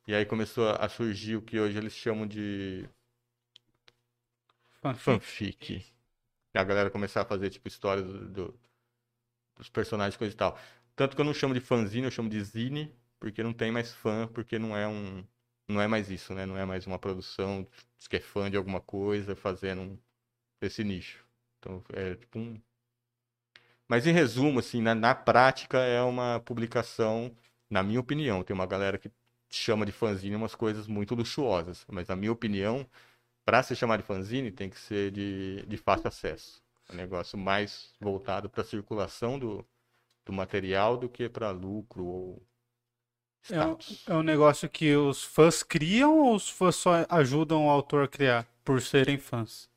E 0.08 0.16
aí 0.16 0.26
começou 0.26 0.70
a 0.72 0.90
surgir 0.90 1.38
o 1.38 1.42
que 1.44 1.60
hoje 1.60 1.78
eles 1.78 1.94
chamam 1.94 2.28
de 2.28 2.88
Fanfic. 4.82 5.20
fanfic. 5.20 5.86
E 6.54 6.60
a 6.60 6.64
galera 6.64 6.92
começar 6.92 7.22
a 7.22 7.26
fazer, 7.26 7.50
tipo, 7.50 7.68
histórias 7.68 8.06
do- 8.08 8.28
do- 8.30 8.60
dos 9.58 9.70
personagens, 9.70 10.18
coisa 10.18 10.34
e 10.34 10.38
tal. 10.38 10.58
Tanto 10.96 11.16
que 11.16 11.22
eu 11.22 11.26
não 11.26 11.34
chamo 11.34 11.54
de 11.54 11.60
fanzine, 11.60 12.06
eu 12.06 12.12
chamo 12.12 12.30
de 12.30 12.42
zine, 12.44 12.94
porque 13.20 13.44
não 13.44 13.54
tem 13.54 13.72
mais 13.72 13.94
fã, 13.94 14.28
porque 14.28 14.60
não 14.60 14.76
é 14.78 14.88
um. 14.88 15.26
Não 15.68 15.82
é 15.82 15.88
mais 15.88 16.10
isso, 16.10 16.34
né? 16.34 16.46
Não 16.46 16.58
é 16.58 16.66
mais 16.66 16.88
uma 16.88 16.98
produção 17.00 17.68
que 18.10 18.16
é 18.18 18.20
fã 18.22 18.50
de 18.50 18.58
alguma 18.58 18.80
coisa 18.82 19.36
fazendo 19.36 19.82
um- 19.82 20.00
esse 20.62 20.84
nicho. 20.84 21.26
Então 21.60 21.84
é 21.94 22.16
tipo 22.16 22.40
um. 22.40 22.62
Mas 23.88 24.06
em 24.08 24.12
resumo, 24.14 24.60
assim, 24.60 24.82
na, 24.82 24.94
na 24.96 25.16
prática 25.16 25.80
é 25.80 26.02
uma 26.02 26.40
publicação, 26.42 27.36
na 27.70 27.84
minha 27.84 28.00
opinião, 28.00 28.44
tem 28.44 28.54
uma 28.54 28.66
galera 28.66 28.98
que 28.98 29.12
chama 29.50 29.86
de 29.86 29.92
fanzine 29.92 30.36
umas 30.36 30.56
coisas 30.56 30.88
muito 30.88 31.16
luxuosas, 31.16 31.86
mas 31.90 32.08
na 32.08 32.16
minha 32.16 32.32
opinião, 32.32 32.86
para 33.46 33.64
se 33.64 33.76
chamar 33.76 33.98
de 33.98 34.04
fanzine, 34.04 34.52
tem 34.52 34.70
que 34.70 34.80
ser 34.80 35.12
de, 35.12 35.66
de 35.68 35.78
fácil 35.78 36.08
acesso. 36.10 36.64
Um 36.92 36.96
negócio 36.96 37.38
mais 37.38 37.94
voltado 38.02 38.50
para 38.50 38.62
a 38.62 38.66
circulação 38.66 39.40
do, 39.40 39.66
do 40.26 40.34
material 40.34 40.98
do 40.98 41.10
que 41.10 41.30
para 41.30 41.52
lucro 41.52 42.06
ou 42.06 42.44
É 43.50 43.62
um, 43.62 43.78
status. 43.78 44.06
é 44.06 44.14
um 44.14 44.24
negócio 44.24 44.70
que 44.70 44.96
os 44.96 45.24
fãs 45.24 45.64
criam 45.64 46.18
ou 46.20 46.36
os 46.36 46.50
fãs 46.50 46.76
só 46.76 47.06
ajudam 47.10 47.66
o 47.68 47.70
autor 47.70 48.04
a 48.06 48.08
criar, 48.08 48.46
por 48.64 48.82
serem 48.82 49.18
fãs? 49.18 49.70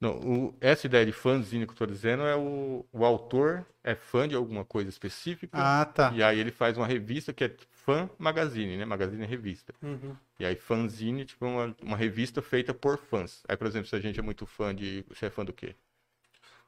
Não, 0.00 0.16
o- 0.20 0.54
essa 0.60 0.86
ideia 0.86 1.04
de 1.04 1.12
fanzine 1.12 1.64
que 1.66 1.70
eu 1.70 1.74
estou 1.74 1.86
dizendo 1.86 2.22
é 2.22 2.36
o, 2.36 2.86
o 2.92 3.04
autor 3.04 3.66
é 3.82 3.94
fã 3.96 4.28
de 4.28 4.34
alguma 4.36 4.64
coisa 4.64 4.88
específica 4.88 5.58
Ah, 5.60 5.84
tá. 5.84 6.12
e 6.14 6.22
aí 6.22 6.38
ele 6.38 6.52
faz 6.52 6.76
uma 6.76 6.86
revista 6.86 7.32
que 7.32 7.42
é 7.44 7.52
fã 7.84 8.08
magazine, 8.18 8.76
né? 8.76 8.84
Magazine 8.84 9.24
é 9.24 9.26
revista. 9.26 9.74
Uhum. 9.82 10.14
E 10.38 10.44
aí 10.44 10.54
fanzine, 10.54 11.24
tipo, 11.24 11.44
é 11.44 11.48
uma, 11.48 11.76
uma 11.82 11.96
revista 11.96 12.40
feita 12.40 12.72
por 12.72 12.96
fãs. 12.96 13.42
Aí, 13.48 13.56
por 13.56 13.66
exemplo, 13.66 13.88
se 13.88 13.96
a 13.96 14.00
gente 14.00 14.20
é 14.20 14.22
muito 14.22 14.46
fã 14.46 14.72
de... 14.74 15.04
Você 15.08 15.26
é 15.26 15.30
fã 15.30 15.44
do 15.44 15.52
quê? 15.52 15.74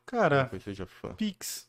Cara, 0.07 0.41
Talvez 0.43 0.65
seja 0.65 0.87
fã. 0.87 1.15
Pix. 1.15 1.69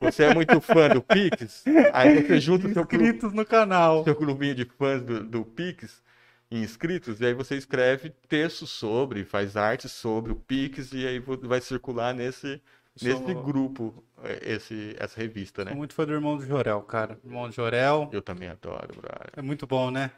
Você 0.00 0.24
é 0.24 0.34
muito 0.34 0.60
fã 0.60 0.88
do 0.88 1.00
Pix, 1.02 1.64
aí 1.92 2.22
você 2.22 2.40
junta 2.40 2.66
o 2.66 2.72
seu, 2.72 2.82
Inscritos 2.82 3.32
no 3.32 3.44
canal. 3.46 4.02
seu 4.04 4.14
grupinho 4.14 4.54
de 4.54 4.64
fãs 4.64 5.02
do, 5.02 5.22
do 5.24 5.44
Pix 5.44 6.02
inscritos, 6.50 7.20
e 7.20 7.26
aí 7.26 7.34
você 7.34 7.56
escreve 7.56 8.10
textos 8.28 8.70
sobre, 8.70 9.24
faz 9.24 9.56
arte 9.56 9.88
sobre 9.88 10.32
o 10.32 10.36
Pix, 10.36 10.92
e 10.92 11.06
aí 11.06 11.18
vai 11.20 11.60
circular 11.60 12.14
nesse, 12.14 12.60
nesse 13.00 13.22
Sou- 13.22 13.42
grupo 13.42 14.04
é, 14.22 14.52
esse, 14.54 14.94
essa 14.98 15.20
revista, 15.20 15.62
Sou 15.62 15.70
né? 15.70 15.74
muito 15.76 15.94
fã 15.94 16.06
do 16.06 16.12
Irmão 16.12 16.36
do 16.36 16.46
Jorel, 16.46 16.82
cara. 16.82 17.18
Irmão 17.24 17.48
do 17.48 17.54
Jorel 17.54 18.08
Eu 18.12 18.22
também 18.22 18.48
adoro, 18.48 18.94
brother. 18.94 19.32
é 19.36 19.42
muito 19.42 19.66
bom, 19.66 19.90
né? 19.90 20.10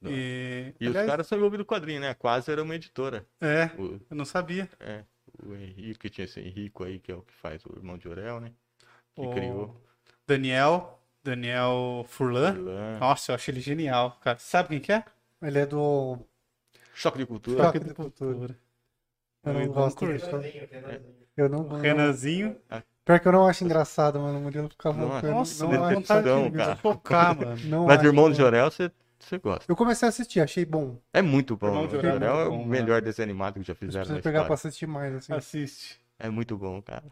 Não. 0.00 0.10
E, 0.10 0.74
E 0.78 0.84
os 0.84 0.90
aliás, 0.90 1.06
caras 1.06 1.26
são 1.26 1.38
envolvidos 1.38 1.64
no 1.64 1.68
quadrinho, 1.70 2.00
né? 2.00 2.12
Quase 2.14 2.50
era 2.52 2.62
uma 2.62 2.74
editora. 2.74 3.24
é, 3.40 3.70
O, 3.78 4.00
eu 4.10 4.16
não 4.16 4.24
sabia. 4.24 4.68
é, 4.80 5.02
o 5.42 5.54
Henrique, 5.54 6.10
tinha 6.10 6.26
esse 6.26 6.40
Henrico 6.40 6.84
aí, 6.84 6.98
que 6.98 7.10
é 7.10 7.14
o 7.14 7.22
que 7.22 7.32
faz 7.34 7.64
o 7.64 7.72
irmão 7.76 7.96
de 7.96 8.06
Orel, 8.08 8.40
né? 8.40 8.52
Que 9.14 9.22
O 9.22 9.30
criou. 9.30 9.74
Daniel, 10.26 11.00
Daniel 11.22 12.04
Furlan. 12.08 12.54
Furlan. 12.54 12.98
Nossa, 12.98 13.32
eu 13.32 13.34
acho 13.36 13.50
ele 13.50 13.60
genial, 13.60 14.18
cara. 14.22 14.38
Sabe 14.38 14.68
quem 14.70 14.80
que 14.80 14.92
é? 14.92 15.04
Ele 15.44 15.58
é 15.58 15.66
do. 15.66 16.18
Choque 16.94 17.18
de 17.18 17.26
cultura. 17.26 17.64
Choque 17.64 17.78
de 17.80 17.94
cultura. 17.94 18.56
Eu 19.44 19.52
não 19.52 19.60
Eu 19.62 19.72
gosto 19.72 20.04
não 20.06 20.12
disso. 20.14 20.26
Renanzinho. 20.30 20.68
Eu 21.36 21.48
não, 21.48 21.62
não- 21.64 21.80
Renanzinho. 21.80 22.56
Pior 23.04 23.20
que 23.20 23.28
eu 23.28 23.32
não 23.32 23.46
acho 23.46 23.64
engraçado, 23.64 24.18
mano. 24.18 24.38
O 24.38 24.42
Murilo 24.42 24.68
fica 24.70 24.90
Nossa, 24.92 25.04
louco. 25.04 25.26
eu 25.26 25.34
Nossa, 25.34 25.64
não, 25.64 25.72
não 25.72 25.84
acho 25.84 25.94
vontade 25.96 26.24
cara. 26.52 26.76
focar, 26.76 27.36
mano. 27.36 27.56
Não 27.68 27.86
Mas 27.86 27.96
acho 27.98 28.06
Irmão 28.06 28.30
de 28.30 28.36
bom. 28.36 28.42
Jorel, 28.42 28.70
você, 28.70 28.90
você 29.20 29.38
gosta. 29.38 29.70
Eu 29.70 29.76
comecei 29.76 30.06
a 30.06 30.08
assistir, 30.08 30.40
achei 30.40 30.64
bom. 30.64 30.96
É 31.12 31.20
muito 31.20 31.56
bom. 31.56 31.66
Irmão 31.68 31.86
de 31.86 31.92
Jorel 32.00 32.14
é 32.14 32.26
é 32.42 32.44
muito 32.44 32.48
o 32.48 32.58
bom, 32.58 32.66
melhor 32.66 33.02
desenho 33.02 33.24
animado 33.28 33.54
que 33.54 33.62
já 33.62 33.74
fizeram 33.74 33.98
na 33.98 34.00
preciso 34.06 34.22
pegar 34.22 34.44
pra 34.44 34.54
história. 34.54 34.54
assistir 34.54 34.86
mais, 34.86 35.14
assim. 35.14 35.32
Assiste. 35.34 36.00
É 36.18 36.30
muito 36.30 36.56
bom, 36.56 36.80
cara. 36.80 37.04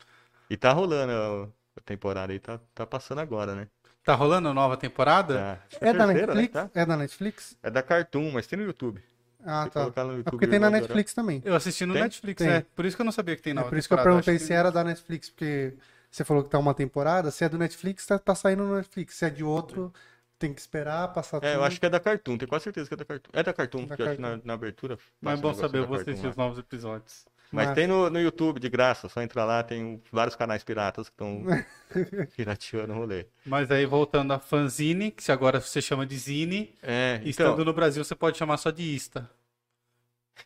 E 0.48 0.56
tá 0.56 0.72
rolando 0.72 1.12
a, 1.12 1.78
a 1.78 1.82
temporada 1.84 2.32
aí, 2.32 2.38
tá, 2.38 2.58
tá 2.74 2.86
passando 2.86 3.20
agora, 3.20 3.54
né? 3.54 3.68
Tá 4.04 4.14
rolando 4.14 4.48
a 4.48 4.54
nova 4.54 4.76
temporada? 4.76 5.34
Tá. 5.70 5.76
É 5.80 5.90
a 5.90 5.92
da 5.92 6.06
terceira, 6.06 6.34
né, 6.34 6.40
Netflix? 6.42 6.52
tá? 6.52 6.70
É 6.74 6.86
da 6.86 6.96
Netflix? 6.96 7.56
É 7.62 7.70
da 7.70 7.82
Cartoon, 7.82 8.30
mas 8.32 8.46
tem 8.46 8.58
no 8.58 8.64
YouTube. 8.64 9.02
Ah, 9.44 9.68
tá. 9.72 9.80
colocar 9.80 10.04
no 10.04 10.12
É 10.12 10.16
YouTube, 10.18 10.30
porque 10.32 10.46
tem 10.46 10.58
na. 10.58 10.70
Netflix 10.70 11.14
também. 11.14 11.42
Eu 11.44 11.54
assisti 11.54 11.84
no 11.86 11.94
Tem? 11.94 12.02
Netflix, 12.02 12.38
Tem. 12.38 12.48
é. 12.50 12.66
Por 12.74 12.84
isso 12.84 12.96
que 12.96 13.02
eu 13.02 13.04
não 13.04 13.12
sabia 13.12 13.36
que 13.36 13.42
tem 13.42 13.50
É 13.52 13.54
nova 13.54 13.68
por 13.68 13.78
isso 13.78 13.88
que 13.88 13.94
eu 13.94 13.98
temporada. 13.98 14.22
perguntei 14.24 14.38
se 14.46 14.52
era 14.52 14.70
da 14.72 14.84
Netflix, 14.84 15.28
porque 15.30 15.74
você 16.10 16.24
falou 16.24 16.42
que 16.44 16.50
tá 16.50 16.58
uma 16.58 16.74
temporada. 16.74 17.30
Se 17.30 17.44
é 17.44 17.48
do 17.48 17.58
Netflix, 17.58 18.06
tá, 18.06 18.18
tá 18.18 18.34
saindo 18.34 18.64
no 18.64 18.76
Netflix. 18.76 19.16
Se 19.16 19.24
é 19.24 19.30
de 19.30 19.42
outro, 19.44 19.92
tem 20.38 20.52
que 20.54 20.60
esperar 20.60 21.08
passar 21.12 21.42
É, 21.42 21.54
eu 21.54 21.54
tudo. 21.54 21.64
acho 21.64 21.80
que 21.80 21.86
é 21.86 21.90
da 21.90 22.00
Cartoon, 22.00 22.38
tenho 22.38 22.48
quase 22.48 22.64
certeza 22.64 22.88
que 22.88 22.94
é 22.94 22.96
da 22.96 23.04
Cartoon. 23.04 23.30
É 23.32 23.42
da 23.42 23.52
Cartoon, 23.52 23.86
Da 23.86 23.86
porque 23.86 24.02
eu 24.02 24.06
acho 24.06 24.16
que 24.16 24.22
na, 24.22 24.28
Cartoon. 24.30 24.46
na 24.46 24.54
abertura. 24.54 24.98
Mas 25.20 25.38
é 25.38 25.42
bom 25.42 25.54
saber, 25.54 25.78
eu 25.78 25.86
vou 25.86 25.96
Cartoon 25.96 26.12
assistir 26.12 26.26
lá. 26.26 26.30
os 26.30 26.36
novos 26.36 26.58
episódios. 26.58 27.24
Mas 27.52 27.72
tem 27.72 27.86
no, 27.86 28.08
no 28.08 28.20
YouTube 28.20 28.58
de 28.58 28.68
graça, 28.68 29.08
só 29.08 29.20
entrar 29.22 29.44
lá, 29.44 29.62
tem 29.62 30.02
vários 30.10 30.34
canais 30.34 30.64
piratas 30.64 31.08
que 31.08 31.14
estão 31.14 31.44
pirateando 32.36 32.92
o 32.92 32.96
rolê. 32.96 33.26
Mas 33.44 33.70
aí, 33.70 33.84
voltando 33.84 34.32
a 34.32 34.38
fanzine, 34.38 35.10
que 35.10 35.30
agora 35.30 35.60
você 35.60 35.80
chama 35.82 36.06
de 36.06 36.16
zine, 36.16 36.74
É, 36.82 37.16
então, 37.16 37.28
estando 37.28 37.64
no 37.64 37.72
Brasil 37.72 38.02
você 38.02 38.14
pode 38.14 38.38
chamar 38.38 38.56
só 38.56 38.70
de 38.70 38.82
Ista. 38.82 39.30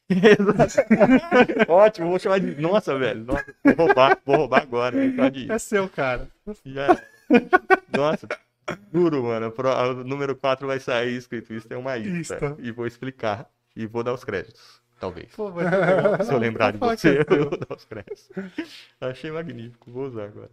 Ótimo, 1.69 2.11
vou 2.11 2.19
chamar 2.19 2.41
de. 2.41 2.61
Nossa, 2.61 2.99
velho. 2.99 3.25
Nossa, 3.25 3.55
vou 3.65 3.87
roubar, 3.87 4.19
vou 4.25 4.37
roubar 4.37 4.63
agora. 4.63 4.97
É 5.49 5.59
seu, 5.59 5.89
cara. 5.89 6.29
Já 6.65 6.87
é. 6.87 7.97
Nossa, 7.97 8.29
duro, 8.93 9.23
mano. 9.25 9.53
O 9.57 10.05
número 10.05 10.37
4 10.37 10.67
vai 10.67 10.81
sair 10.81 11.17
escrito 11.17 11.53
isso, 11.55 11.67
é 11.71 11.77
uma 11.77 11.97
lista. 11.97 12.35
Lista. 12.35 12.57
E 12.61 12.71
vou 12.71 12.87
explicar. 12.87 13.49
E 13.75 13.87
vou 13.87 14.03
dar 14.03 14.15
os 14.15 14.25
créditos, 14.25 14.81
talvez. 14.99 15.35
Pô, 15.35 15.49
legal. 15.49 16.23
Se 16.25 16.33
eu 16.33 16.39
lembrar 16.39 16.73
de 16.73 16.79
você, 16.79 17.19
é 17.19 17.25
eu 17.29 17.51
vou 17.51 17.59
dar 17.59 17.77
os 17.77 17.85
créditos. 17.85 18.31
Achei 19.01 19.31
magnífico, 19.31 19.91
vou 19.91 20.07
usar 20.07 20.25
agora. 20.25 20.51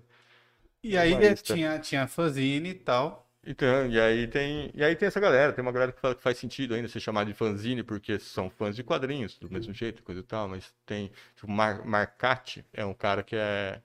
E 0.84 0.98
aí 0.98 1.36
tinha, 1.36 1.80
tinha 1.80 2.08
fanzine 2.08 2.70
e 2.70 2.74
tal. 2.74 3.28
Então, 3.46 3.88
e 3.88 4.00
aí 4.00 4.26
tem, 4.28 4.72
e 4.74 4.82
aí 4.84 4.96
tem 4.96 5.08
essa 5.08 5.20
galera, 5.20 5.52
tem 5.52 5.62
uma 5.62 5.72
galera 5.72 5.92
que 5.92 6.00
fala 6.00 6.16
que 6.16 6.22
faz 6.22 6.38
sentido 6.38 6.74
ainda 6.74 6.88
ser 6.88 7.02
chamado 7.02 7.28
de 7.28 7.34
fanzine, 7.34 7.84
porque 7.84 8.18
são 8.18 8.50
fãs 8.50 8.74
de 8.76 8.84
quadrinhos, 8.84 9.38
do 9.38 9.50
mesmo 9.52 9.74
jeito, 9.74 10.02
coisa 10.02 10.22
e 10.22 10.24
tal, 10.24 10.48
mas 10.48 10.74
tem, 10.86 11.12
tipo, 11.36 11.52
Mar 11.52 11.86
Marcati 11.86 12.66
é 12.72 12.86
um 12.86 12.94
cara 12.94 13.22
que 13.22 13.36
é, 13.36 13.82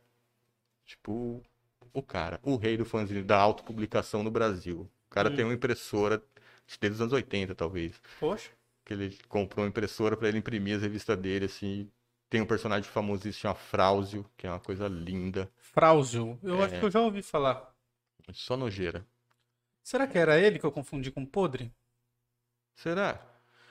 tipo, 0.87 1.43
o 1.93 2.03
cara, 2.03 2.41
o 2.43 2.57
rei 2.57 2.77
do 2.77 2.85
fanzine, 2.85 3.23
da 3.23 3.39
autopublicação 3.39 4.23
no 4.23 4.31
Brasil. 4.31 4.89
O 5.11 5.11
cara 5.11 5.31
Hum. 5.31 5.37
tem 5.37 5.45
uma 5.45 5.55
impressora, 5.55 6.23
desde 6.81 6.97
os 6.97 7.01
anos 7.01 7.13
80, 7.13 7.55
talvez, 7.55 8.01
Poxa. 8.21 8.51
Que 8.89 8.95
ele 8.95 9.17
comprou 9.29 9.65
uma 9.65 9.69
impressora 9.71 10.17
pra 10.17 10.29
ele 10.29 10.39
imprimir 10.39 10.77
as 10.77 10.83
revistas 10.83 11.19
dele, 11.19 11.45
assim, 11.47 11.91
tem 12.31 12.41
um 12.41 12.47
personagem 12.47 12.91
famosíssimo, 12.91 13.43
chama 13.43 13.55
Frauzio, 13.55 14.25
que 14.37 14.47
é 14.47 14.51
uma 14.51 14.61
coisa 14.61 14.89
linda, 14.89 15.51
Frauzio. 15.61 16.39
Eu 16.43 16.63
acho 16.63 16.75
É. 16.75 16.81
que 16.81 16.85
eu 16.87 16.91
já 16.91 17.01
ouvi 17.01 17.23
falar. 17.23 17.73
só 18.33 18.57
nojeira. 18.57 19.07
Será 19.83 20.07
que 20.07 20.17
era 20.19 20.39
ele 20.39 20.59
que 20.59 20.65
eu 20.67 20.71
confundi 20.73 21.11
com 21.11 21.27
podre? 21.27 21.73
Será? 22.77 23.21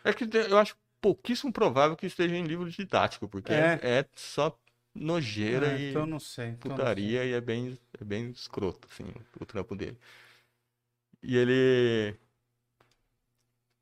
É 0.03 0.13
que 0.13 0.25
eu 0.49 0.57
acho 0.57 0.75
pouquíssimo 1.01 1.51
provável 1.51 1.95
que 1.95 2.05
esteja 2.05 2.35
em 2.35 2.43
livro 2.43 2.69
didático, 2.69 3.27
porque 3.27 3.53
é, 3.53 3.79
É. 3.81 3.99
é 3.99 4.05
só 4.15 4.57
nojeira 4.93 5.73
Ah, 5.73 5.77
e 5.79 5.89
então 5.91 6.05
não 6.05 6.19
sei. 6.19 6.49
então 6.49 6.71
eu 6.71 6.77
não 6.77 6.77
sei. 6.77 6.85
putaria 6.85 7.25
e 7.25 7.33
é 7.33 7.41
bem, 7.41 7.77
é 7.99 8.03
bem 8.03 8.29
escroto, 8.31 8.87
assim, 8.91 9.05
o 9.39 9.45
trampo 9.45 9.75
dele. 9.75 9.97
E 11.21 11.35
ele. 11.37 12.17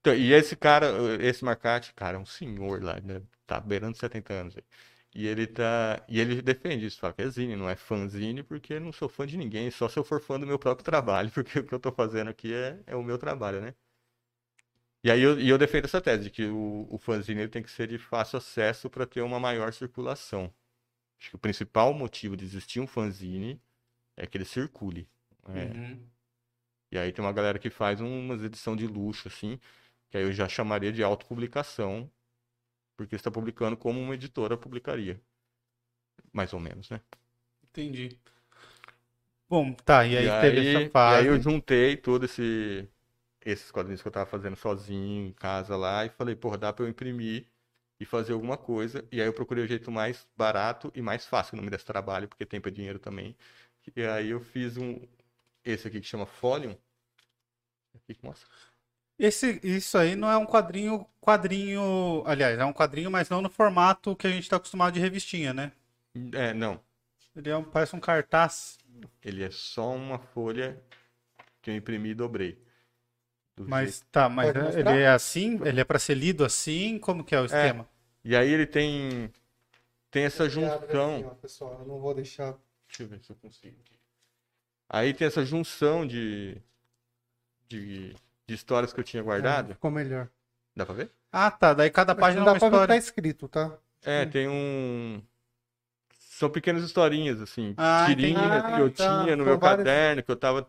Então, 0.06 0.16
e 0.16 0.34
esse 0.34 0.56
cara, 0.56 0.88
esse 1.20 1.44
Marcati, 1.44 1.92
cara, 1.96 2.18
é 2.18 2.20
um 2.20 2.26
senhor 2.28 2.84
lá, 2.84 3.00
né? 3.02 3.24
Tá 3.48 3.60
beirando 3.60 3.98
70 3.98 4.34
anos. 4.34 4.56
aí. 4.56 4.64
E 5.16 5.26
ele 5.28 5.48
tá. 5.48 6.06
E 6.08 6.20
ele 6.20 6.42
defende 6.44 6.86
isso, 6.86 7.00
fala 7.00 7.14
que 7.14 7.24
é 7.24 7.30
zine, 7.30 7.56
não 7.56 7.68
é 7.68 7.76
fanzine, 7.76 8.44
porque 8.44 8.74
eu 8.74 8.82
não 8.82 8.92
sou 8.92 9.10
fã 9.10 9.26
de 9.26 9.36
ninguém, 9.36 9.72
só 9.72 9.90
se 9.90 9.98
eu 9.98 10.04
for 10.04 10.22
fã 10.22 10.40
do 10.40 10.46
meu 10.46 10.60
próprio 10.60 10.86
trabalho, 10.86 11.32
porque 11.34 11.60
o 11.60 11.66
que 11.66 11.74
eu 11.74 11.80
tô 11.80 11.92
fazendo 11.92 12.30
aqui 12.30 12.54
é, 12.54 12.80
é 12.86 12.96
o 12.96 13.04
meu 13.04 13.18
trabalho, 13.18 13.62
né? 13.62 13.74
E 15.04 15.10
aí 15.12 15.22
eu, 15.22 15.40
e 15.40 15.50
eu 15.50 15.58
defendo 15.58 15.86
essa 15.86 16.02
tese, 16.02 16.26
de 16.26 16.30
que 16.32 16.46
o, 16.46 16.88
o 16.90 16.98
fanzine 17.00 17.48
tem 17.48 17.62
que 17.64 17.70
ser 17.72 17.88
de 17.88 17.98
fácil 17.98 18.38
acesso 18.38 18.90
para 18.90 19.06
ter 19.06 19.22
uma 19.22 19.40
maior 19.40 19.72
circulação. 19.74 20.54
Acho 21.20 21.32
que 21.32 21.36
o 21.36 21.40
principal 21.40 21.94
motivo 21.94 22.38
de 22.38 22.46
existir 22.46 22.80
um 22.80 22.88
fanzine 22.88 23.62
é 24.18 24.28
que 24.28 24.38
ele 24.38 24.46
circule. 24.46 25.08
né? 25.48 25.66
Uhum. 25.66 26.08
E 26.92 26.98
aí 26.98 27.12
tem 27.12 27.24
uma 27.24 27.34
galera 27.34 27.60
que 27.60 27.70
faz 27.70 28.02
umas 28.02 28.44
edição 28.44 28.76
de 28.76 28.88
luxo, 28.88 29.28
assim, 29.28 29.60
que 30.16 30.18
aí 30.18 30.24
eu 30.24 30.32
já 30.34 30.48
chamaria 30.50 30.92
de 30.94 31.04
autopublicação, 31.04 32.10
porque 32.98 33.16
está 33.16 33.32
publicando 33.32 33.78
como 33.78 34.00
uma 34.02 34.16
editora 34.16 34.58
publicaria. 34.58 35.22
Mais 36.34 36.54
ou 36.54 36.60
menos, 36.60 36.90
né? 36.90 37.02
Entendi. 37.64 38.18
Bom, 39.50 39.74
tá. 39.74 40.06
E 40.06 40.16
aí 40.18 40.28
E 40.28 40.30
teve 40.32 40.60
aí, 40.60 40.80
essa 40.80 40.82
e 41.06 41.14
fase. 41.14 41.28
aí 41.28 41.28
eu 41.28 41.40
juntei 41.42 41.98
todo 41.98 42.26
esse 42.26 42.88
esses 43.42 43.72
quadrinhos 43.72 44.02
que 44.04 44.08
eu 44.10 44.12
tava 44.14 44.28
fazendo 44.30 44.58
sozinho 44.58 45.28
em 45.30 45.34
casa 45.34 45.78
lá 45.78 46.06
e 46.06 46.10
falei, 46.10 46.36
porra, 46.36 46.58
dá 46.60 46.74
pra 46.74 46.86
eu 46.86 46.90
imprimir 46.90 47.48
e 48.00 48.06
fazer 48.06 48.34
alguma 48.34 48.58
coisa. 48.58 49.08
E 49.12 49.22
aí 49.22 49.28
eu 49.28 49.34
procurei 49.34 49.64
o 49.64 49.68
jeito 49.68 49.92
mais 49.92 50.28
barato 50.38 50.92
e 50.96 51.02
mais 51.02 51.26
fácil 51.26 51.52
que 51.52 51.58
não 51.58 51.64
me 51.66 51.70
desse 51.72 51.86
trabalho, 51.86 52.28
porque 52.30 52.46
tempo 52.46 52.68
é 52.70 52.72
dinheiro 52.72 53.00
também. 53.00 53.38
E 53.96 54.04
aí 54.04 54.30
eu 54.32 54.42
fiz 54.42 54.78
um 54.78 55.00
esse 55.66 55.88
aqui 55.88 56.02
que 56.02 56.08
chama 56.08 56.26
Folium. 56.28 56.78
Aqui, 57.94 58.18
mostra. 58.24 58.48
Esse, 59.18 59.60
isso 59.64 59.98
aí 59.98 60.16
não 60.16 60.30
é 60.30 60.38
um 60.38 60.46
quadrinho, 60.46 61.06
quadrinho, 61.22 62.24
aliás, 62.26 62.60
é 62.60 62.66
um 62.66 62.74
quadrinho, 62.74 63.10
mas 63.10 63.30
não 63.30 63.42
no 63.42 63.50
formato 63.50 64.16
que 64.16 64.28
a 64.28 64.30
gente 64.32 64.50
tá 64.50 64.58
acostumado 64.58 64.94
de 64.94 65.00
revistinha, 65.00 65.54
né? 65.54 65.72
É, 66.34 66.54
não. 66.54 66.80
Ele 67.36 67.50
é 67.50 67.58
um, 67.58 67.64
parece 67.64 67.96
um 67.96 68.00
cartaz, 68.00 68.78
Ele 69.24 69.44
é 69.44 69.52
só 69.52 69.94
uma 69.94 70.20
folha 70.20 70.82
que 71.62 71.70
eu 71.70 71.76
imprimi 71.76 72.10
e 72.10 72.16
dobrei. 72.16 72.58
Do 73.56 73.68
mas 73.70 73.92
jeito- 74.00 74.06
tá, 74.12 74.28
mas 74.30 74.48
Pode 74.48 74.60
é- 74.60 74.64
mostrar? 74.64 74.92
ele 74.92 75.02
é 75.02 75.08
assim, 75.10 75.60
ele 75.66 75.80
é 75.82 75.84
pra 75.84 76.00
ser 76.00 76.16
lido 76.16 76.44
assim, 76.44 77.00
como 77.00 77.24
que 77.24 77.34
é 77.36 77.40
o 77.40 77.46
esquema? 77.46 77.88
E 78.24 78.36
aí 78.36 78.50
ele 78.50 78.66
tem 78.66 79.32
tem 80.12 80.24
essa 80.24 80.50
junção. 80.50 81.16
assim, 81.16 81.26
ó, 81.26 81.30
pessoal, 81.36 81.78
eu 81.80 81.86
não 81.86 82.00
vou 82.00 82.14
deixar. 82.14 82.58
Deixa 82.88 83.04
eu 83.04 83.08
ver 83.08 83.20
se 83.22 83.32
eu 83.32 83.36
consigo 83.38 83.76
aqui. 83.82 83.96
Aí 84.90 85.14
tem 85.14 85.28
essa 85.28 85.44
junção 85.44 86.06
de, 86.06 86.62
de, 87.68 88.16
de 88.48 88.54
histórias 88.56 88.94
que 88.94 89.00
eu 89.00 89.04
tinha 89.04 89.24
guardado. 89.24 89.74
Ficou 89.74 89.92
melhor. 89.92 90.28
Dá 90.76 90.86
pra 90.86 90.96
ver? 90.96 91.12
Ah, 91.32 91.50
tá, 91.52 91.74
daí 91.74 91.90
cada 91.90 92.14
Mas 92.14 92.22
página 92.22 92.42
é 92.42 92.46
dá 92.46 92.52
uma 92.54 92.60
pra 92.60 92.70
ver 92.70 92.76
o 92.76 92.82
que 92.82 92.88
tá 92.88 92.96
história. 92.96 93.00
escrito, 93.00 93.48
tá? 93.48 93.72
É, 94.04 94.26
tem 94.26 94.48
um. 94.48 95.22
São 96.20 96.50
pequenas 96.50 96.84
historinhas, 96.84 97.42
assim. 97.42 97.74
Ah, 97.78 98.06
tirinhas 98.08 98.42
entendi. 98.42 98.76
que 98.76 98.82
eu 98.82 98.86
Ah, 98.88 98.90
tá. 98.92 99.24
tinha 99.24 99.36
no 99.36 99.44
São 99.44 99.52
meu 99.52 99.58
várias- 99.60 99.78
caderno, 99.86 100.24
que 100.24 100.32
eu 100.32 100.36
tava 100.36 100.68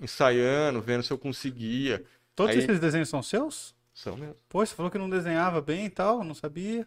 ensaiando, 0.00 0.80
vendo 0.80 1.02
se 1.02 1.10
eu 1.12 1.18
conseguia. 1.18 2.04
Todos 2.34 2.54
Aí- 2.56 2.62
esses 2.62 2.78
desenhos 2.80 3.08
são 3.08 3.22
seus? 3.22 3.74
São 3.94 4.16
mesmo. 4.16 4.36
Pô, 4.48 4.64
você 4.64 4.74
falou 4.74 4.90
que 4.90 4.98
não 4.98 5.08
desenhava 5.10 5.60
bem 5.60 5.86
e 5.86 5.90
tal, 5.90 6.22
não 6.22 6.34
sabia. 6.34 6.86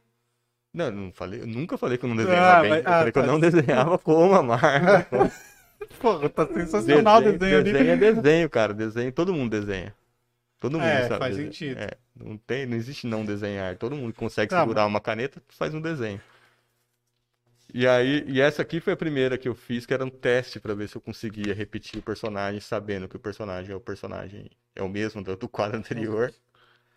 Não, 0.74 0.86
eu 0.86 0.92
não 0.92 1.12
falei, 1.12 1.42
eu 1.42 1.48
nunca 1.48 1.78
falei 1.78 1.98
que 1.98 2.06
eu 2.06 2.10
não 2.10 2.16
desenhava 2.16 2.58
Ah, 2.58 2.62
bem. 2.62 2.70
mas- 2.70 2.84
eu 2.86 2.90
ah, 2.92 2.98
falei 3.00 3.12
que 3.12 3.20
eu 3.20 3.24
tá. 3.24 3.28
não 3.28 3.40
desenhava 3.40 3.98
como 3.98 4.34
a 4.36 4.44
marca. 4.44 5.08
Pô, 6.00 6.30
tá 6.30 6.48
sensacional 6.48 7.20
o 7.20 7.22
desenho 7.24 7.58
ali. 7.60 7.72
desenho 7.74 7.92
é 7.92 7.98
desenho, 7.98 8.50
cara. 8.50 8.74
Desenho, 8.74 9.12
todo 9.12 9.34
mundo 9.34 9.50
desenha. 9.52 9.94
Todo 10.62 10.82
mundo 10.82 11.04
É, 11.04 11.04
sabe 11.04 11.26
faz 11.26 11.28
desenhar. 11.28 11.56
sentido. 11.56 11.82
É, 11.92 11.98
não 12.16 12.38
tem, 12.40 12.68
não 12.68 12.78
existe 12.78 13.08
não 13.08 13.26
desenhar. 13.26 13.78
Todo 13.80 13.98
mundo 13.98 14.16
consegue 14.16 14.54
Tá, 14.54 14.64
segurar 14.64 14.88
uma 14.88 15.02
caneta, 15.02 15.44
faz 15.50 15.76
um 15.76 15.82
desenho. 15.82 16.22
E 17.74 17.88
aí, 17.88 18.24
e 18.30 18.40
essa 18.42 18.62
aqui 18.62 18.80
foi 18.80 18.94
a 18.94 18.98
primeira 18.98 19.38
que 19.38 19.48
eu 19.48 19.56
fiz, 19.56 19.86
que 19.86 19.94
era 19.94 20.06
um 20.06 20.10
teste 20.10 20.60
pra 20.60 20.74
ver 20.76 20.88
se 20.90 20.96
eu 20.98 21.02
conseguia 21.02 21.54
repetir 21.54 22.00
o 22.00 22.04
personagem, 22.04 22.60
sabendo 22.60 23.08
que 23.08 23.16
o 23.16 23.20
personagem 23.20 23.72
é 23.72 23.76
o 23.76 23.80
personagem 23.82 24.50
é 24.76 24.82
o 24.84 24.90
mesmo 24.90 25.24
do, 25.24 25.36
do 25.36 25.50
quadro 25.50 25.78
anterior. 25.78 26.34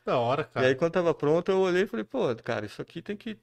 Da 0.05 0.19
hora, 0.19 0.45
E 0.57 0.62
cara. 0.62 0.65
aí 0.65 0.75
quando 0.75 0.93
tava 0.93 1.15
pronto, 1.15 1.51
eu 1.51 1.61
olhei 1.61 1.83
e 1.83 1.87
falei, 1.87 2.05
pô, 2.05 2.35
cara, 2.37 2.67
isso 2.67 2.81
aqui 2.83 3.01
tem 3.03 3.17
que 3.17 3.39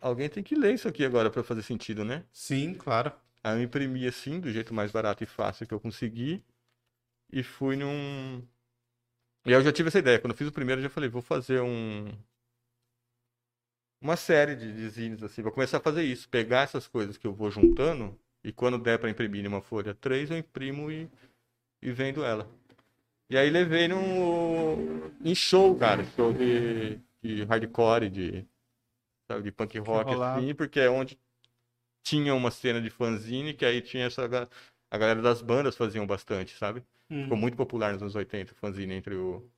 alguém 0.00 0.28
tem 0.30 0.42
que 0.44 0.54
ler 0.56 0.74
isso 0.74 0.88
aqui 0.88 1.04
agora 1.04 1.30
pra 1.30 1.44
fazer 1.44 1.62
sentido, 1.62 2.04
né? 2.04 2.24
Sim, 2.32 2.74
claro. 2.74 3.18
Aí 3.44 3.58
eu 3.58 3.62
imprimi 3.62 4.06
assim, 4.06 4.40
do 4.40 4.50
jeito 4.50 4.72
mais 4.74 4.90
barato 4.90 5.22
e 5.22 5.26
fácil 5.26 5.66
que 5.66 5.74
eu 5.74 5.80
consegui. 5.80 6.44
E 7.32 7.42
fui 7.44 7.76
num. 7.76 8.42
E 9.44 9.50
aí 9.50 9.54
eu 9.54 9.62
já 9.62 9.72
tive 9.72 9.88
essa 9.88 9.98
ideia. 9.98 10.18
Quando 10.18 10.32
eu 10.32 10.36
fiz 10.36 10.48
o 10.48 10.52
primeiro, 10.52 10.80
eu 10.80 10.84
já 10.84 10.90
falei, 10.90 11.08
vou 11.08 11.22
fazer 11.22 11.60
um. 11.60 12.06
Uma 14.00 14.16
série 14.16 14.54
de, 14.54 14.72
de 14.72 14.88
zines, 14.88 15.22
assim. 15.22 15.42
Vou 15.42 15.52
começar 15.52 15.78
a 15.78 15.80
fazer 15.80 16.02
isso. 16.02 16.28
Pegar 16.28 16.62
essas 16.62 16.86
coisas 16.86 17.16
que 17.16 17.26
eu 17.26 17.32
vou 17.32 17.50
juntando. 17.50 18.18
E 18.42 18.52
quando 18.52 18.78
der 18.78 18.98
pra 18.98 19.10
imprimir 19.10 19.44
em 19.44 19.48
uma 19.48 19.62
folha 19.62 19.94
3, 19.94 20.30
eu 20.30 20.38
imprimo 20.38 20.90
e, 20.90 21.10
e 21.82 21.90
vendo 21.92 22.24
ela. 22.24 22.48
E 23.30 23.36
aí 23.36 23.48
levei 23.50 23.88
no. 23.88 25.10
Em 25.22 25.34
show, 25.34 25.74
cara. 25.76 26.04
Show 26.04 26.32
de, 26.32 26.98
de 27.22 27.44
hardcore, 27.44 28.10
de. 28.10 28.46
Sabe, 29.26 29.42
de 29.42 29.52
punk 29.52 29.78
rock, 29.78 30.12
assim, 30.12 30.54
porque 30.54 30.78
é 30.78 30.90
onde 30.90 31.18
tinha 32.02 32.34
uma 32.34 32.50
cena 32.50 32.80
de 32.80 32.90
fanzine, 32.90 33.54
que 33.54 33.64
aí 33.64 33.80
tinha 33.80 34.04
essa. 34.04 34.48
A 34.90 34.98
galera 34.98 35.22
das 35.22 35.40
bandas 35.40 35.76
faziam 35.76 36.06
bastante, 36.06 36.56
sabe? 36.56 36.84
Hum. 37.10 37.22
Ficou 37.24 37.36
muito 37.36 37.56
popular 37.56 37.92
nos 37.92 38.02
anos 38.02 38.14
80, 38.16 38.52
o 38.52 38.56
fanzine 38.56 38.94
entre 38.94 39.14
o, 39.14 39.48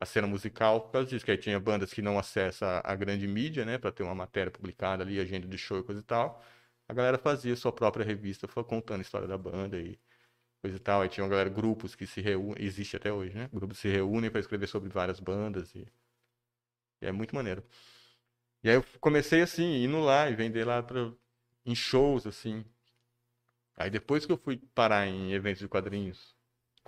a 0.00 0.06
cena 0.06 0.26
musical, 0.26 0.82
por 0.82 0.92
causa 0.92 1.08
disso, 1.10 1.24
que 1.24 1.30
aí 1.32 1.38
tinha 1.38 1.60
bandas 1.60 1.92
que 1.92 2.02
não 2.02 2.18
acessam 2.18 2.68
a, 2.68 2.82
a 2.84 2.94
grande 2.96 3.26
mídia, 3.28 3.64
né, 3.64 3.78
pra 3.78 3.92
ter 3.92 4.02
uma 4.04 4.14
matéria 4.14 4.50
publicada 4.52 5.02
ali, 5.04 5.20
agenda 5.20 5.46
de 5.48 5.58
show 5.58 5.78
e 5.80 5.84
coisa 5.84 6.00
e 6.00 6.04
tal. 6.04 6.42
A 6.88 6.94
galera 6.94 7.18
fazia 7.18 7.56
sua 7.56 7.72
própria 7.72 8.04
revista, 8.04 8.48
foi 8.48 8.64
contando 8.64 9.00
a 9.00 9.02
história 9.02 9.28
da 9.28 9.38
banda 9.38 9.78
e 9.80 9.98
coisa 10.62 10.76
e 10.78 10.80
tal. 10.80 11.02
Aí 11.02 11.08
tinha 11.10 11.24
uma 11.24 11.30
galera, 11.30 11.50
grupos 11.50 11.94
que 11.96 12.06
se 12.06 12.20
reúnem, 12.22 12.64
existe 12.64 12.96
até 12.96 13.12
hoje, 13.12 13.34
né? 13.36 13.48
Grupos 13.52 13.78
se 13.78 13.88
reúnem 13.88 14.30
pra 14.30 14.40
escrever 14.40 14.68
sobre 14.68 14.90
várias 14.90 15.20
bandas 15.20 15.74
e, 15.74 15.86
e 17.00 17.06
é 17.06 17.12
muito 17.12 17.34
maneiro. 17.34 17.62
E 18.62 18.68
aí 18.70 18.76
eu 18.76 18.84
comecei 19.00 19.42
assim, 19.42 19.84
indo 19.84 20.00
lá 20.00 20.30
e 20.30 20.36
vender 20.36 20.64
lá 20.64 20.82
pra, 20.82 21.12
em 21.66 21.74
shows, 21.74 22.26
assim. 22.26 22.64
Aí 23.76 23.88
depois 23.90 24.26
que 24.26 24.32
eu 24.32 24.36
fui 24.36 24.58
parar 24.74 25.06
em 25.06 25.32
eventos 25.32 25.60
de 25.60 25.68
quadrinhos, 25.68 26.36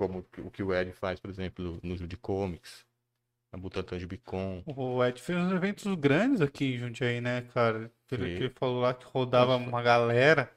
como 0.00 0.24
o 0.38 0.50
que 0.50 0.62
o 0.62 0.72
Ed 0.74 0.92
faz, 0.92 1.20
por 1.20 1.28
exemplo, 1.28 1.78
no 1.82 1.94
Judy 1.94 2.16
Comics, 2.16 2.86
na 3.52 3.58
Butantan 3.58 3.98
de 3.98 4.06
Bicon. 4.06 4.62
O 4.64 5.04
Ed 5.04 5.20
fez 5.20 5.38
uns 5.38 5.52
eventos 5.52 5.94
grandes 5.94 6.40
aqui 6.40 6.74
em 6.74 6.78
Jundiaí, 6.78 7.20
né, 7.20 7.42
cara? 7.52 7.92
Fez. 8.06 8.20
que 8.38 8.44
ele 8.44 8.48
falou 8.48 8.80
lá 8.80 8.94
que 8.94 9.04
rodava 9.04 9.56
uma 9.56 9.82
galera. 9.82 10.50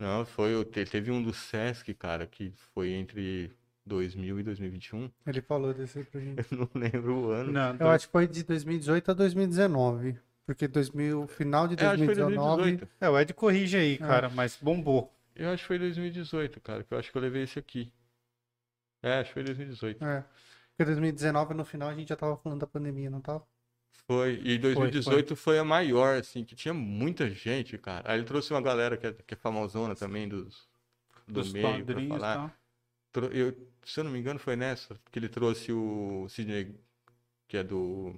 Não, 0.00 0.26
foi, 0.26 0.64
teve 0.64 1.12
um 1.12 1.22
do 1.22 1.32
Sesc, 1.32 1.94
cara, 1.94 2.26
que 2.26 2.52
foi 2.74 2.90
entre 2.90 3.52
2000 3.86 4.40
e 4.40 4.42
2021. 4.42 5.08
Ele 5.24 5.40
falou 5.42 5.72
desse 5.72 5.98
aí 5.98 6.04
pra 6.04 6.18
gente. 6.20 6.38
Eu 6.50 6.58
não 6.58 6.68
lembro 6.74 7.18
o 7.18 7.30
ano. 7.30 7.52
Não, 7.52 7.76
Eu 7.78 7.88
acho 7.90 8.06
que 8.06 8.12
foi 8.12 8.26
de 8.26 8.42
2018 8.42 9.12
a 9.12 9.14
2019. 9.14 10.18
Porque 10.44 10.66
2000, 10.66 11.28
final 11.28 11.68
de 11.68 11.74
É, 11.80 11.86
acho 11.86 11.98
que 11.98 12.06
foi 12.06 12.14
2019. 12.16 12.62
2018. 12.62 12.88
É, 13.00 13.08
o 13.08 13.20
Ed 13.20 13.34
corrige 13.34 13.76
aí, 13.76 13.96
cara, 13.96 14.28
mas 14.28 14.58
bombou. 14.60 15.12
Eu 15.36 15.50
acho 15.50 15.62
que 15.62 15.68
foi 15.68 15.78
2018, 15.78 16.60
cara, 16.60 16.82
que 16.82 16.92
eu 16.92 16.98
acho 16.98 17.12
que 17.12 17.16
eu 17.16 17.22
levei 17.22 17.44
esse 17.44 17.60
aqui. 17.60 17.92
É, 19.02 19.18
acho 19.20 19.28
que 19.30 19.34
foi 19.34 19.44
2018. 19.44 20.04
É. 20.04 20.24
Porque 20.70 20.84
2019, 20.84 21.54
no 21.54 21.64
final, 21.64 21.88
a 21.88 21.94
gente 21.94 22.08
já 22.08 22.16
tava 22.16 22.36
falando 22.36 22.60
da 22.60 22.66
pandemia, 22.66 23.10
não 23.10 23.20
tava? 23.20 23.44
Foi, 24.06 24.40
e 24.42 24.58
2018 24.58 25.36
foi, 25.36 25.58
a 25.58 25.64
maior, 25.64 26.16
assim, 26.18 26.44
que 26.44 26.54
tinha 26.54 26.72
muita 26.72 27.28
gente, 27.28 27.76
cara. 27.76 28.10
Aí 28.10 28.18
ele 28.18 28.26
trouxe 28.26 28.52
uma 28.52 28.60
galera 28.62 28.96
que 28.96 29.06
é, 29.06 29.12
que 29.12 29.34
é 29.34 29.36
famosona 29.36 29.94
também 29.94 30.28
dos, 30.28 30.66
do 31.26 31.34
Dos 31.34 31.52
meio 31.52 31.84
pra 31.84 32.00
falar. 32.06 32.56
Tro- 33.12 33.26
Eu, 33.26 33.54
se 33.84 34.00
eu 34.00 34.04
não 34.04 34.10
me 34.10 34.18
engano, 34.18 34.38
foi 34.38 34.56
nessa 34.56 34.98
que 35.10 35.18
ele 35.18 35.28
trouxe 35.28 35.72
o 35.72 36.26
Sidney, 36.28 36.74
que 37.48 37.56
é 37.56 37.64
do. 37.64 38.14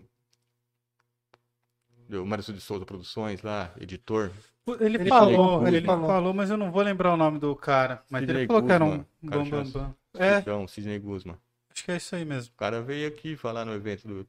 Do 2.09 2.27
Márcio 2.27 2.53
de 2.53 2.61
Souza 2.61 2.85
Produções 2.85 3.41
lá, 3.43 3.73
editor. 3.81 4.33
Ele, 4.81 4.97
Ele 4.97 5.09
falou, 5.09 5.67
ele, 5.67 5.81
falou. 5.87 6.35
mas 6.35 6.51
eu 6.51 6.57
não 6.57 6.71
vou 6.73 6.83
lembrar 6.83 7.15
o 7.15 7.17
nome 7.17 7.39
do 7.39 7.55
cara. 7.57 8.03
Mas 8.11 8.21
Sidney 8.23 8.43
ele 8.43 8.47
falou 8.49 8.63
que 8.63 8.73
era 8.73 8.85
um 8.85 8.89
Guzman, 8.89 9.07
o 9.23 9.31
bam, 9.31 9.45
bam, 9.51 9.71
bam. 9.71 9.95
É, 10.19 10.39
Então, 10.39 10.67
Sidney 10.67 10.99
Guzman. 10.99 11.37
acho 11.73 11.85
que 11.85 11.93
é 11.93 11.97
isso 11.97 12.15
aí 12.15 12.25
mesmo. 12.25 12.53
O 12.55 12.57
cara 12.57 12.83
veio 12.83 13.09
aqui 13.09 13.37
falar 13.37 13.65
no 13.65 13.73
evento 13.75 14.07
do, 14.09 14.29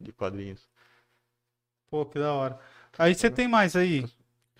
de 0.00 0.12
quadrinhos. 0.12 0.68
Pô, 1.90 2.04
que 2.06 2.18
da 2.18 2.32
hora. 2.32 2.58
Aí 2.98 3.14
você 3.14 3.30
tem 3.30 3.48
mais 3.48 3.76
aí? 3.76 4.04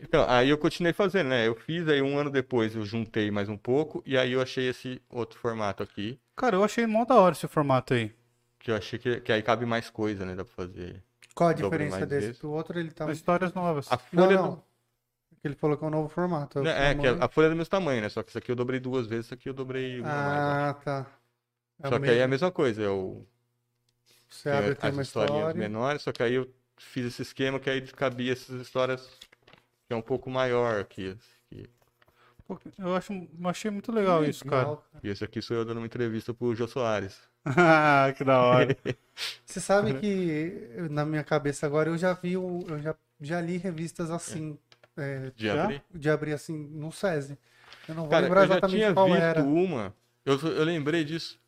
Então, 0.01 0.29
aí 0.29 0.49
eu 0.49 0.59
continuei 0.59 0.93
fazendo, 0.93 1.29
né? 1.29 1.47
Eu 1.47 1.55
fiz, 1.55 1.87
aí 1.89 2.03
um 2.03 2.19
ano 2.19 2.31
depois 2.31 2.75
eu 2.75 2.85
juntei 2.85 3.31
mais 3.31 3.49
um 3.49 3.57
pouco, 3.57 4.03
e 4.05 4.19
aí 4.19 4.33
eu 4.33 4.41
achei 4.43 4.69
esse 4.69 5.01
outro 5.09 5.39
formato 5.39 5.83
aqui, 5.83 6.19
Cara, 6.37 6.57
eu 6.57 6.65
achei 6.65 6.85
mó 6.85 7.05
da 7.05 7.15
hora 7.15 7.33
esse 7.33 7.47
formato 7.47 7.95
aí. 7.95 8.13
que 8.59 8.71
eu 8.71 8.77
achei 8.77 8.99
que, 8.99 9.21
que 9.21 9.33
aí 9.33 9.43
cabe 9.43 9.65
mais 9.65 9.89
coisa, 9.89 10.25
né? 10.27 10.35
Dá 10.35 10.45
pra 10.45 10.53
fazer. 10.55 11.03
Qual 11.35 11.49
a 11.51 11.53
diferença 11.53 12.01
desse 12.07 12.27
vezes. 12.27 12.39
pro 12.39 12.51
outro? 12.51 12.79
Ele 12.79 12.91
tá. 12.91 13.11
Histórias 13.13 13.53
novas. 13.53 13.91
A 13.91 13.99
Não, 14.13 14.25
folha 14.25 14.39
não. 15.45 15.51
Ele 15.51 15.57
falou 15.57 15.77
que 15.77 15.85
é 15.85 15.87
um 15.87 15.91
novo 15.91 16.09
formato. 16.09 16.61
do... 16.61 16.69
o 16.69 16.69
É, 16.69 16.95
que 16.95 17.07
tamanho- 17.07 17.23
a, 17.23 17.27
a 17.27 17.29
folha 17.29 17.47
é 17.47 17.51
do 17.51 17.57
mesmo 17.57 17.71
tamanho, 17.71 18.01
né? 18.03 18.09
Só 18.09 18.23
que 18.23 18.31
isso 18.31 18.39
aqui 18.39 18.51
eu 18.51 18.57
dobrei 18.57 18.81
duas 18.81 19.07
vezes, 19.07 19.27
isso 19.27 19.35
aqui 19.35 19.49
eu 19.49 19.55
dobrei 19.55 20.01
uma 20.01 20.23
mais. 20.23 20.45
Ah, 20.47 20.75
tá. 20.85 21.07
É 21.83 21.89
o 21.89 21.91
Só 21.91 21.99
que 22.01 22.11
aí 22.11 22.19
é 22.19 22.25
a 22.25 22.29
mesmo. 22.29 22.29
mesma 22.29 22.51
coisa, 22.51 22.83
eu 22.83 23.27
Você 24.29 24.51
abre 24.51 24.73
aqui 24.73 24.87
as 24.87 24.95
uma 24.95 25.03
historinhas 25.03 25.49
história. 25.49 25.55
menores, 25.55 26.03
só 26.03 26.13
que 26.13 26.23
aí 26.23 26.35
eu 26.35 26.53
fiz 26.77 27.07
esse 27.07 27.23
esquema 27.23 27.59
que 27.61 27.71
aí 27.71 27.81
cabia 27.93 28.33
essas 28.33 28.61
histórias 28.61 29.07
que 29.89 29.95
é 29.95 29.97
um 29.97 30.03
pouco 30.03 30.31
maior 30.31 30.81
aqui. 30.81 31.17
que- 31.51 31.71
Pô, 32.47 32.59
Eu 32.79 32.95
acho, 32.95 33.13
eu 33.13 33.49
achei 33.49 33.71
muito 33.71 33.91
legal 33.93 34.25
isso, 34.25 34.45
cara. 34.45 34.69
Legal. 34.71 34.85
E 35.03 35.09
esse 35.09 35.25
aqui 35.25 35.41
sou 35.43 35.57
eu 35.57 35.65
dando 35.65 35.79
uma 35.79 35.87
entrevista 35.87 36.35
pro 36.35 36.55
Jô 36.55 36.67
Soares. 36.69 37.19
Ah, 37.45 38.13
que 38.17 38.25
da 38.25 38.41
hora. 38.41 38.77
Você 39.47 39.61
sabe 39.61 39.95
que 39.95 40.77
na 40.91 41.05
minha 41.05 41.25
cabeça 41.25 41.67
agora 41.67 41.89
eu 41.91 41.97
já 41.99 42.13
vi, 42.15 42.37
o- 42.37 42.65
eu 42.69 42.81
já, 42.81 42.97
já 43.21 43.41
li 43.41 43.57
revistas 43.59 44.11
assim, 44.11 44.59
é, 44.97 45.31
De 45.35 45.47
Já? 45.47 45.65
abrir. 45.65 45.83
de 45.95 46.11
abrir 46.11 46.33
assim 46.33 46.57
no 46.57 46.91
SESI. 46.93 47.39
Eu 47.89 47.95
não 47.95 48.03
vou 48.05 48.11
Cara, 48.11 48.23
lembrar 48.25 48.43
eu 48.43 48.47
já 48.49 48.55
exatamente 48.55 48.77
tinha 48.79 48.95
qual 48.95 49.07
visto 49.07 49.21
era. 49.21 49.43
uma. 49.43 49.95
Eu, 50.25 50.39
eu 50.41 50.65
lembrei 50.65 51.05
disso. 51.05 51.39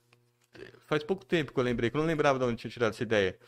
Faz 0.87 1.03
pouco 1.03 1.25
tempo 1.25 1.53
que 1.53 1.59
eu 1.61 1.65
lembrei, 1.65 1.91
que 1.91 1.97
eu 1.97 2.01
não 2.01 2.07
lembrava 2.07 2.39
de 2.39 2.45
onde 2.45 2.57
tinha 2.57 2.71
tirado 2.71 2.93
essa 2.93 3.03
ideia. 3.03 3.39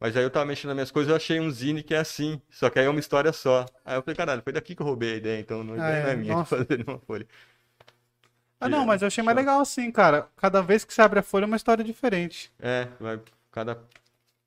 Mas 0.00 0.16
aí 0.16 0.22
eu 0.22 0.30
tava 0.30 0.46
mexendo 0.46 0.68
nas 0.68 0.74
minhas 0.76 0.90
coisas, 0.90 1.10
eu 1.10 1.16
achei 1.16 1.38
um 1.40 1.50
zine 1.50 1.82
que 1.82 1.94
é 1.94 1.98
assim. 1.98 2.40
Só 2.50 2.70
que 2.70 2.78
aí 2.78 2.86
é 2.86 2.88
uma 2.88 3.00
história 3.00 3.32
só. 3.32 3.66
Aí 3.84 3.96
eu 3.96 4.02
falei, 4.02 4.16
caralho, 4.16 4.42
foi 4.42 4.52
daqui 4.52 4.74
que 4.74 4.82
eu 4.82 4.86
roubei 4.86 5.14
a 5.14 5.16
ideia, 5.16 5.40
então 5.40 5.62
não, 5.62 5.74
Ah, 5.74 5.76
ideia 5.76 6.02
não 6.02 6.08
é? 6.08 6.12
é 6.12 6.16
minha 6.16 6.34
Nossa. 6.34 6.56
de 6.58 6.64
fazer 6.66 6.84
numa 6.86 6.98
folha. 7.00 7.26
Ah, 8.58 8.68
não, 8.68 8.84
mas 8.84 9.00
eu 9.02 9.06
achei 9.08 9.22
mais 9.24 9.36
legal 9.36 9.60
assim, 9.60 9.90
cara. 9.90 10.28
Cada 10.36 10.60
vez 10.62 10.84
que 10.84 10.92
você 10.92 11.00
abre 11.00 11.18
a 11.18 11.22
folha 11.22 11.44
é 11.44 11.46
uma 11.46 11.56
história 11.56 11.82
diferente. 11.84 12.52
É, 12.58 12.88
vai. 12.98 13.20
Cada. 13.50 13.78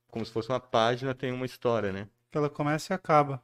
Como 0.09 0.23
se 0.25 0.31
fosse 0.31 0.49
uma 0.49 0.59
página, 0.59 1.15
tem 1.15 1.31
uma 1.31 1.45
história, 1.45 1.91
né? 1.91 2.07
Que 2.31 2.37
ela 2.37 2.49
começa 2.49 2.93
e 2.93 2.95
acaba. 2.95 3.41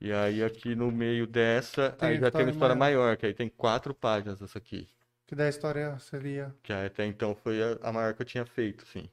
E 0.00 0.12
aí 0.12 0.42
aqui 0.44 0.74
no 0.76 0.90
meio 0.92 1.26
dessa, 1.26 1.90
Tem 1.92 2.08
aí 2.10 2.18
já 2.18 2.30
tem 2.30 2.44
uma 2.44 2.50
história 2.50 2.50
história 2.50 2.74
maior, 2.74 3.16
que 3.16 3.26
aí 3.26 3.34
tem 3.34 3.48
quatro 3.48 3.94
páginas 3.94 4.40
essa 4.42 4.58
aqui. 4.58 4.88
Que 5.26 5.34
da 5.34 5.48
história 5.48 5.98
seria. 5.98 6.54
Que 6.62 6.72
até 6.72 7.04
então 7.06 7.34
foi 7.34 7.62
a, 7.62 7.78
a 7.82 7.92
maior 7.92 8.14
que 8.14 8.22
eu 8.22 8.26
tinha 8.26 8.44
feito, 8.46 8.84
assim. 8.84 9.08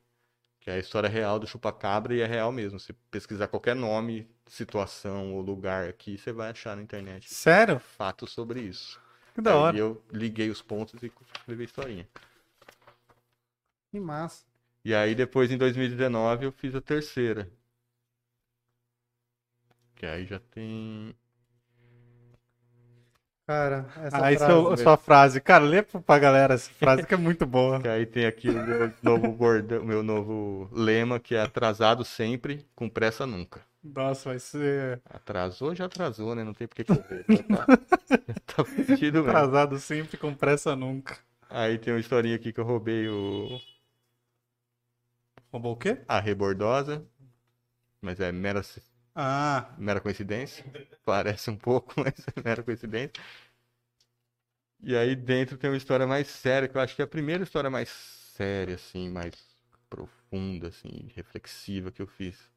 Que 0.60 0.70
é 0.72 0.74
a 0.76 0.80
história 0.80 1.10
real 1.10 1.40
do 1.40 1.48
chupacabra 1.48 2.14
e 2.16 2.22
é 2.22 2.26
real 2.28 2.52
mesmo. 2.52 2.80
Se 2.80 2.94
pesquisar 3.12 3.48
qualquer 3.48 3.76
nome, 3.76 4.30
situação 4.48 5.34
ou 5.34 5.42
lugar 5.42 5.90
aqui, 5.90 6.18
você 6.18 6.32
vai 6.34 6.52
achar 6.52 6.76
na 6.76 6.84
internet 6.84 7.30
Sério? 7.30 7.80
fatos 7.80 8.32
sobre 8.32 8.62
isso. 8.62 9.00
Que 9.34 9.42
da 9.42 9.54
Aí 9.54 9.58
hora. 9.58 9.78
eu 9.78 10.04
liguei 10.12 10.50
os 10.50 10.62
pontos 10.62 11.02
e 11.04 11.12
escrevi 11.38 11.64
a 11.64 11.66
historinha. 11.66 12.08
Que 13.92 14.00
massa. 14.00 14.46
E 14.86 14.94
aí 14.94 15.16
depois, 15.16 15.52
em 15.52 15.58
2019, 15.58 16.46
eu 16.46 16.52
fiz 16.52 16.76
a 16.76 16.82
terceira. 16.82 17.50
Que 20.02 20.08
aí 20.08 20.26
já 20.26 20.40
tem... 20.40 21.14
Cara, 23.46 23.86
essa 23.98 24.26
Aí 24.26 24.36
frase. 24.36 24.52
sua, 24.52 24.78
sua 24.78 24.98
frase. 24.98 25.40
Cara, 25.40 25.64
lê 25.64 25.84
pra 25.84 26.18
galera 26.18 26.56
essa 26.56 26.72
frase 26.72 27.06
que 27.06 27.14
é 27.14 27.18
muito 27.18 27.46
boa. 27.46 27.80
Que 27.84 27.88
aí 27.88 28.08
tem 28.08 28.26
aqui 28.26 28.50
o 28.50 28.54
meu 28.54 28.92
novo 29.04 29.32
bordão, 29.32 29.86
meu 29.86 30.02
novo 30.02 30.68
lema, 30.72 31.20
que 31.20 31.36
é 31.36 31.42
atrasado 31.42 32.04
sempre, 32.04 32.66
com 32.74 32.90
pressa 32.90 33.28
nunca. 33.28 33.62
Nossa, 33.84 34.30
vai 34.30 34.40
ser 34.40 35.00
Atrasou, 35.06 35.76
já 35.76 35.86
atrasou, 35.86 36.34
né? 36.34 36.44
Não 36.44 36.56
tem 36.56 36.68
por 36.68 36.78
que 36.78 36.84
correr. 36.84 37.24
Tá, 38.48 38.64
tá 38.64 38.66
fudido 38.66 39.20
mesmo. 39.20 39.30
atrasado 39.30 39.78
sempre, 39.78 40.18
com 40.18 40.34
pressa 40.34 40.76
nunca. 40.76 41.16
Aí 41.48 41.78
tem 41.78 41.94
uma 41.94 42.00
historinha 42.00 42.38
aqui 42.38 42.52
que 42.52 42.60
eu 42.60 42.66
roubei 42.66 43.08
o... 43.08 43.62
Roubou 45.52 45.74
o 45.74 45.78
quê? 45.78 46.00
a 46.08 46.20
rebordosa, 46.20 47.06
mas 48.02 48.20
é 48.20 48.32
mera, 48.32 48.64
Ah, 49.16 49.74
mera 49.78 50.00
coincidência. 50.00 50.64
Parece 51.04 51.50
um 51.50 51.58
pouco, 51.58 51.94
mas 52.00 52.14
é 52.36 52.42
mera 52.44 52.64
coincidência. 52.64 53.12
E 54.84 54.96
aí 54.96 55.16
dentro 55.16 55.58
tem 55.58 55.70
uma 55.70 55.78
história 55.78 56.08
mais 56.08 56.28
séria, 56.28 56.68
que 56.68 56.76
eu 56.76 56.82
acho 56.82 56.96
que 56.96 57.02
é 57.02 57.06
a 57.06 57.08
primeira 57.08 57.44
história 57.44 57.70
mais 57.70 57.90
séria, 57.90 58.76
assim, 58.76 59.10
mais 59.10 59.34
profunda, 59.90 60.70
assim, 60.70 61.10
reflexiva 61.16 61.92
que 61.92 62.02
eu 62.02 62.08
fiz. 62.08 62.50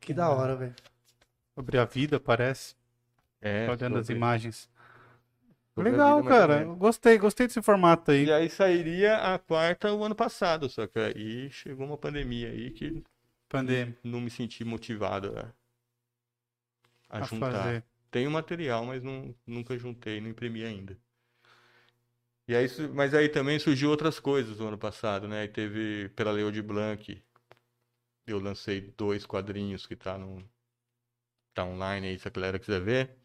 Que 0.00 0.14
da 0.14 0.30
hora, 0.30 0.56
velho. 0.56 0.74
sobre 1.54 1.78
a 1.78 1.84
vida, 1.84 2.18
parece. 2.18 2.74
É, 3.40 3.70
olhando 3.70 3.98
as 3.98 4.08
imagens. 4.08 4.68
Legal, 5.76 6.22
vida, 6.22 6.28
cara. 6.28 6.64
Gostei, 6.64 7.18
gostei 7.18 7.46
desse 7.46 7.62
formato 7.62 8.10
aí. 8.10 8.24
E 8.24 8.32
aí 8.32 8.50
sairia 8.50 9.16
a 9.18 9.38
quarta 9.38 9.92
o 9.92 10.02
ano 10.02 10.14
passado, 10.14 10.68
só 10.68 10.86
que 10.88 10.98
aí 10.98 11.50
chegou 11.50 11.86
uma 11.86 11.96
pandemia 11.96 12.48
aí 12.48 12.70
que 12.70 13.04
Pandemia. 13.48 13.96
não 14.02 14.20
me 14.20 14.30
senti 14.30 14.64
motivado 14.64 15.38
a, 15.38 15.52
a 17.10 17.20
A 17.20 17.26
juntar. 17.26 17.52
fazer. 17.52 17.84
Tenho 18.10 18.30
material, 18.30 18.84
mas 18.86 19.02
não, 19.02 19.34
nunca 19.46 19.76
juntei, 19.78 20.20
não 20.20 20.30
imprimi 20.30 20.64
ainda. 20.64 20.98
E 22.48 22.56
aí, 22.56 22.66
mas 22.94 23.14
aí 23.14 23.28
também 23.28 23.58
surgiu 23.60 23.90
outras 23.90 24.18
coisas 24.18 24.58
no 24.58 24.66
ano 24.68 24.78
passado, 24.78 25.28
né? 25.28 25.42
Aí 25.42 25.48
teve 25.48 26.08
pela 26.16 26.32
Leo 26.32 26.50
de 26.50 26.60
Blanc, 26.62 27.22
eu 28.28 28.38
lancei 28.38 28.80
dois 28.96 29.26
quadrinhos 29.26 29.84
que 29.84 29.96
tá 29.96 30.16
no 30.16 30.48
tá 31.54 31.64
online 31.64 32.08
aí, 32.08 32.18
se 32.18 32.28
a 32.28 32.30
galera 32.30 32.58
quiser 32.58 32.80
ver. 32.80 33.16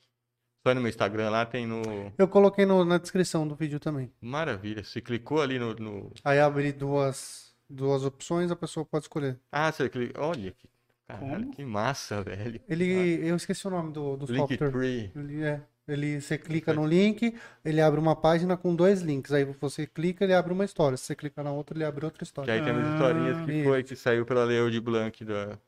Só 0.65 0.73
no 0.73 0.81
meu 0.81 0.89
Instagram 0.89 1.29
lá 1.29 1.45
tem 1.45 1.67
no 1.67 2.11
Eu 2.17 2.27
coloquei 2.27 2.65
no- 2.65 2.83
na 2.85 2.97
descrição 2.97 3.47
do 3.47 3.55
vídeo 3.55 3.79
também. 3.79 4.11
Maravilha, 4.21 4.83
se 4.83 5.01
clicou 5.01 5.39
ali 5.39 5.59
no, 5.59 5.75
no... 5.75 6.11
Aí 6.23 6.39
abre 6.39 6.71
duas, 6.71 7.52
duas 7.73 8.03
opções, 8.05 8.51
a 8.51 8.55
pessoa 8.55 8.85
pode 8.85 9.05
escolher. 9.05 9.39
Ah, 9.51 9.71
você 9.71 9.89
clicou, 9.89 10.23
olha 10.23 10.51
que 10.51 10.69
caralho, 11.07 11.49
que 11.51 11.63
massa, 11.65 12.23
velho. 12.23 12.61
Ele, 12.67 12.85
eu 13.27 13.35
esqueci 13.35 13.67
o 13.67 13.69
nome 13.71 13.91
do, 13.91 14.17
do 14.17 14.27
software. 14.27 14.71
Linktree. 14.71 15.11
Ele, 15.15 15.43
é, 15.43 15.61
ele, 15.87 16.21
você 16.21 16.37
clica 16.37 16.73
no 16.73 16.85
link, 16.85 17.35
ele 17.63 17.81
abre 17.81 17.99
uma 17.99 18.15
página 18.15 18.55
com 18.57 18.75
dois 18.75 19.01
links. 19.01 19.31
Aí 19.31 19.43
você 19.45 19.85
clica, 19.85 20.23
ele 20.23 20.33
abre 20.33 20.53
uma 20.53 20.65
história. 20.65 20.97
Se 20.97 21.05
você 21.05 21.15
clica 21.15 21.43
na 21.43 21.51
outra, 21.51 21.77
ele 21.77 21.83
abre 21.85 22.05
outra 22.05 22.19
Que 22.19 22.23
história. 22.23 22.53
aí 22.53 22.61
tem 22.63 22.71
umas 22.73 22.87
Ah, 22.87 22.93
historinhas 22.93 23.45
que 23.45 23.51
isso. 23.51 23.63
foi, 23.63 23.83
que 23.83 23.95
saiu 23.95 24.25
pela 24.25 24.43
Leo 24.45 24.71
de 24.71 24.79
Blanc 24.79 25.23
da, 25.25 25.59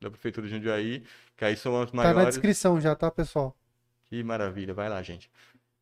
da 0.00 0.10
Prefeitura 0.10 0.46
de 0.48 0.54
Jundiaí, 0.54 1.04
que 1.36 1.44
aí 1.44 1.56
são 1.56 1.80
as 1.80 1.90
Tá 1.90 2.14
na 2.14 2.14
maiores. 2.14 2.34
descrição 2.34 2.80
já, 2.80 2.94
tá, 2.94 3.10
pessoal? 3.10 3.56
Que 4.08 4.22
maravilha, 4.22 4.72
vai 4.74 4.88
lá, 4.88 5.02
gente. 5.02 5.30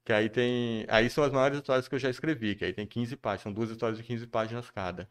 Que 0.04 0.12
aí 0.12 0.28
tem. 0.30 0.86
Aí 0.88 1.10
são 1.10 1.24
as 1.24 1.32
maiores 1.32 1.58
histórias 1.58 1.88
que 1.88 1.94
eu 1.94 1.98
já 1.98 2.10
escrevi, 2.10 2.54
que 2.56 2.64
aí 2.64 2.72
tem 2.72 2.86
15 2.86 3.16
páginas, 3.16 3.42
são 3.42 3.52
duas 3.52 3.70
histórias 3.70 3.98
de 3.98 4.04
15 4.04 4.26
páginas 4.26 4.70
cada. 4.70 5.08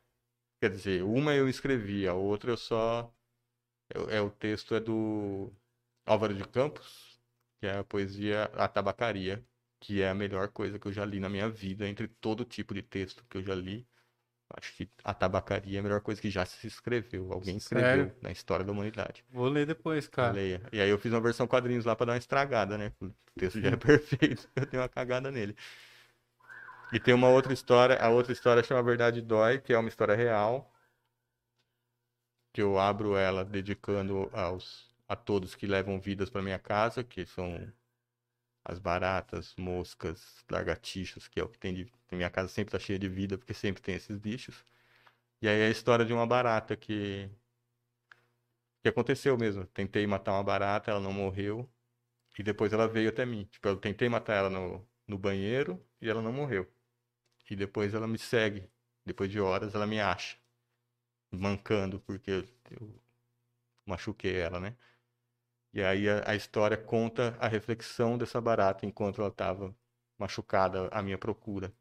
Quer 0.63 0.69
dizer, 0.69 1.03
uma 1.03 1.35
eu 1.35 1.49
escrevi, 1.49 2.07
a 2.07 2.13
outra 2.13 2.49
eu 2.51 2.55
só. 2.55 3.13
É, 3.93 4.17
é- 4.17 4.21
o 4.21 4.29
texto 4.29 4.73
é 4.75 4.79
do 4.79 5.51
Álvaro 6.05 6.33
de 6.33 6.45
Campos, 6.47 7.19
que 7.59 7.67
é 7.67 7.79
a 7.79 7.83
poesia 7.83 8.45
A 8.55 8.67
Tabacaria, 8.69 9.43
que 9.81 10.01
é 10.01 10.09
a 10.09 10.15
melhor 10.15 10.47
coisa 10.47 10.79
que 10.79 10.87
eu 10.87 10.93
já 10.93 11.05
li 11.05 11.19
na 11.19 11.29
minha 11.29 11.49
vida, 11.49 11.85
entre 11.89 12.07
todo 12.07 12.45
tipo 12.45 12.73
de 12.73 12.81
texto 12.81 13.25
que 13.29 13.37
eu 13.39 13.43
já 13.43 13.55
li. 13.55 13.85
Acho 14.55 14.73
que 14.75 14.89
A 15.03 15.13
Tabacaria 15.13 15.77
é 15.77 15.81
a 15.81 15.83
melhor 15.83 16.01
coisa 16.01 16.21
que 16.21 16.29
já 16.29 16.45
se 16.45 16.65
escreveu. 16.65 17.33
Alguém 17.33 17.57
escreveu 17.57 18.05
Sério? 18.05 18.15
na 18.21 18.31
história 18.31 18.65
da 18.65 18.71
humanidade. 18.71 19.25
Vou 19.31 19.49
ler 19.49 19.65
depois, 19.65 20.07
cara. 20.07 20.33
Leia. 20.33 20.61
E 20.71 20.79
aí 20.79 20.89
eu 20.89 20.97
fiz 20.99 21.11
uma 21.11 21.21
versão 21.21 21.45
quadrinhos 21.47 21.85
lá 21.85 21.95
pra 21.95 22.05
dar 22.05 22.13
uma 22.13 22.17
estragada, 22.19 22.77
né? 22.77 22.93
O 23.01 23.11
texto 23.37 23.59
já 23.61 23.69
é 23.71 23.75
perfeito, 23.77 24.49
eu 24.55 24.65
tenho 24.65 24.81
uma 24.81 24.89
cagada 24.89 25.29
nele. 25.31 25.55
E 26.93 26.99
tem 26.99 27.13
uma 27.13 27.27
outra 27.27 27.51
história, 27.51 27.97
a 27.97 28.09
outra 28.09 28.31
história 28.31 28.61
chama 28.63 28.83
Verdade 28.83 29.19
Dói, 29.19 29.59
que 29.59 29.73
é 29.73 29.77
uma 29.77 29.89
história 29.89 30.15
real, 30.15 30.71
que 32.53 32.61
eu 32.61 32.79
abro 32.79 33.17
ela 33.17 33.43
dedicando 33.43 34.29
aos 34.31 34.93
a 35.07 35.15
todos 35.15 35.55
que 35.55 35.67
levam 35.67 35.99
vidas 35.99 36.29
para 36.29 36.41
minha 36.41 36.59
casa, 36.59 37.03
que 37.03 37.25
são 37.25 37.71
as 38.65 38.79
baratas, 38.79 39.55
moscas, 39.57 40.45
lagartixas, 40.49 41.27
que 41.27 41.39
é 41.39 41.43
o 41.43 41.49
que 41.49 41.57
tem 41.59 41.73
de. 41.73 41.91
Minha 42.11 42.29
casa 42.29 42.47
sempre 42.49 42.71
tá 42.71 42.79
cheia 42.79 42.99
de 42.99 43.09
vida, 43.09 43.37
porque 43.37 43.53
sempre 43.53 43.81
tem 43.81 43.95
esses 43.95 44.17
bichos. 44.19 44.63
E 45.41 45.47
aí 45.47 45.61
é 45.61 45.67
a 45.67 45.69
história 45.71 46.05
de 46.05 46.13
uma 46.13 46.27
barata 46.27 46.75
que. 46.77 47.29
que 48.81 48.89
aconteceu 48.89 49.37
mesmo. 49.37 49.65
Tentei 49.67 50.05
matar 50.07 50.33
uma 50.33 50.43
barata, 50.43 50.91
ela 50.91 50.99
não 50.99 51.13
morreu. 51.13 51.69
E 52.37 52.43
depois 52.43 52.73
ela 52.73 52.87
veio 52.87 53.09
até 53.09 53.25
mim. 53.25 53.45
Tipo, 53.45 53.67
eu 53.69 53.77
tentei 53.77 54.09
matar 54.09 54.35
ela 54.35 54.49
no, 54.49 54.87
no 55.07 55.17
banheiro 55.17 55.83
e 56.01 56.09
ela 56.09 56.21
não 56.21 56.31
morreu. 56.33 56.67
E 57.49 57.55
depois 57.55 57.93
ela 57.93 58.07
me 58.07 58.17
segue. 58.19 58.69
Depois 59.05 59.31
de 59.31 59.39
horas 59.39 59.75
ela 59.75 59.87
me 59.87 59.99
acha. 60.01 60.37
Mancando, 61.31 61.99
porque 62.01 62.31
eu, 62.31 62.47
machuquei 63.85 64.35
ela, 64.41 64.59
né? 64.59 64.75
E 65.73 65.83
aí 65.83 66.09
a, 66.09 66.31
a 66.31 66.35
história 66.35 66.77
conta 66.77 67.37
a 67.39 67.47
reflexão 67.49 68.17
dessa 68.17 68.41
barata 68.41 68.85
enquanto 68.85 69.21
ela 69.21 69.29
estava 69.29 69.75
machucada 70.17 70.87
à 70.89 71.01
minha 71.03 71.17
procura. 71.17 71.73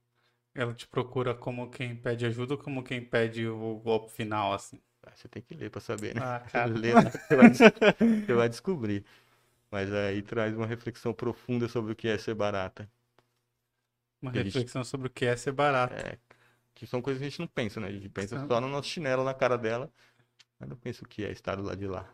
Ela 0.55 0.73
te 0.73 0.87
procura 0.89 1.35
como 1.35 1.69
quem 1.71 1.95
pede 1.95 2.25
ajuda 2.25 2.55
ou 2.55 2.59
como 2.59 2.83
quem 2.83 3.05
pede 3.05 3.47
o 3.47 3.79
golpe 3.81 4.11
final, 4.13 4.55
assim? 4.55 4.81
Ah, 5.03 5.13
Você 5.15 5.29
tem 5.29 5.43
que 5.43 5.55
ler 5.55 5.71
para 5.71 5.81
saber, 5.81 6.15
né? 6.15 6.23
Ah, 6.23 6.41
cara. 6.53 6.81
Lê 6.81 6.95
lá, 6.95 7.11
você 7.29 7.37
vai, 7.37 7.51
você 8.27 8.35
vai 8.35 8.49
descobrir. 8.49 9.05
Mas 9.71 9.93
aí 9.93 10.23
traz 10.23 10.57
uma 10.57 10.67
reflexão 10.67 11.15
profunda 11.15 11.69
sobre 11.69 11.93
o 11.93 11.97
que 11.97 12.09
é 12.09 12.19
ser 12.19 12.35
barata. 12.35 12.91
Uma 14.23 14.31
reflexão 14.31 14.85
sobre 14.85 15.09
o 15.09 15.11
que 15.11 15.25
é 15.25 15.37
ser 15.37 15.53
barato. 15.53 15.95
É, 15.95 16.17
que 16.75 16.87
são 16.87 17.03
coisas 17.03 17.21
que 17.21 17.27
a 17.27 17.29
gente 17.29 17.41
não 17.41 17.47
pensa, 17.47 17.81
né? 17.81 17.89
A 17.89 17.93
gente 17.93 18.09
pensa 18.09 18.39
Sim. 18.39 18.47
só 18.47 18.61
no 18.61 18.69
nosso 18.69 18.89
chinelo 18.89 19.25
na 19.25 19.35
cara 19.35 19.59
dela, 19.59 19.91
mas 20.59 20.69
não 20.69 20.77
pensa 20.77 21.05
o 21.05 21.09
que 21.09 21.25
é 21.25 21.31
estar 21.33 21.57
do 21.57 21.63
lado 21.63 21.77
de 21.77 21.87
lá. 21.87 22.09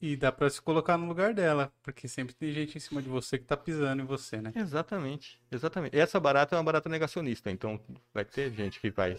E 0.00 0.16
dá 0.16 0.32
pra 0.32 0.50
se 0.50 0.60
colocar 0.60 0.98
no 0.98 1.06
lugar 1.06 1.32
dela, 1.32 1.72
porque 1.80 2.08
sempre 2.08 2.34
tem 2.34 2.52
gente 2.52 2.76
em 2.76 2.80
cima 2.80 3.00
de 3.00 3.08
você 3.08 3.38
que 3.38 3.44
tá 3.44 3.56
pisando 3.56 4.02
em 4.02 4.04
você, 4.04 4.42
né? 4.42 4.52
Exatamente, 4.56 5.40
exatamente. 5.48 5.96
E 5.96 6.00
essa 6.00 6.18
barata 6.18 6.56
é 6.56 6.58
uma 6.58 6.64
barata 6.64 6.88
negacionista, 6.88 7.52
então 7.52 7.80
vai 8.12 8.24
ter 8.24 8.52
gente 8.52 8.80
que 8.80 8.90
vai, 8.90 9.16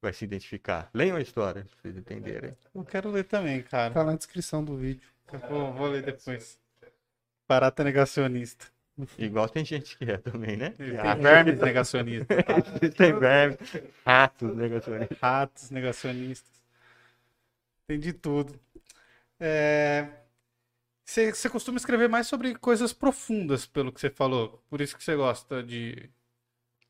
vai 0.00 0.12
se 0.12 0.24
identificar. 0.24 0.88
Leiam 0.94 1.16
a 1.16 1.20
história, 1.20 1.64
pra 1.64 1.82
vocês 1.82 1.96
entenderem. 1.96 2.56
Eu 2.72 2.84
quero 2.84 3.10
ler 3.10 3.24
também, 3.24 3.60
cara. 3.62 3.92
Tá 3.92 4.04
na 4.04 4.14
descrição 4.14 4.64
do 4.64 4.76
vídeo. 4.76 5.08
Eu 5.32 5.40
vou, 5.40 5.72
vou 5.72 5.88
ler 5.88 6.04
depois. 6.04 6.60
Barata 7.48 7.82
negacionista. 7.82 8.66
Igual 9.18 9.48
tem 9.48 9.64
gente 9.64 9.96
que 9.96 10.04
é 10.10 10.16
também, 10.16 10.56
né? 10.56 10.74
Tem 10.76 10.96
Ah, 10.98 11.14
vermes 11.14 11.60
negacionistas. 11.60 12.38
tem 12.96 13.18
vermes, 13.18 13.58
ratos 14.04 14.54
negacionistas. 14.56 15.18
Ratos 15.20 15.70
negacionistas. 15.70 16.60
Tem 17.86 17.98
de 17.98 18.12
tudo. 18.12 18.58
É, 19.40 20.08
Você 21.04 21.32
você 21.34 21.48
costuma 21.50 21.78
escrever 21.78 22.08
mais 22.08 22.26
sobre 22.28 22.54
coisas 22.56 22.92
profundas, 22.92 23.66
pelo 23.66 23.92
que 23.92 24.00
você 24.00 24.10
falou. 24.10 24.62
Por 24.70 24.80
isso 24.80 24.96
que 24.96 25.04
você 25.04 25.16
gosta 25.16 25.62
de, 25.62 26.10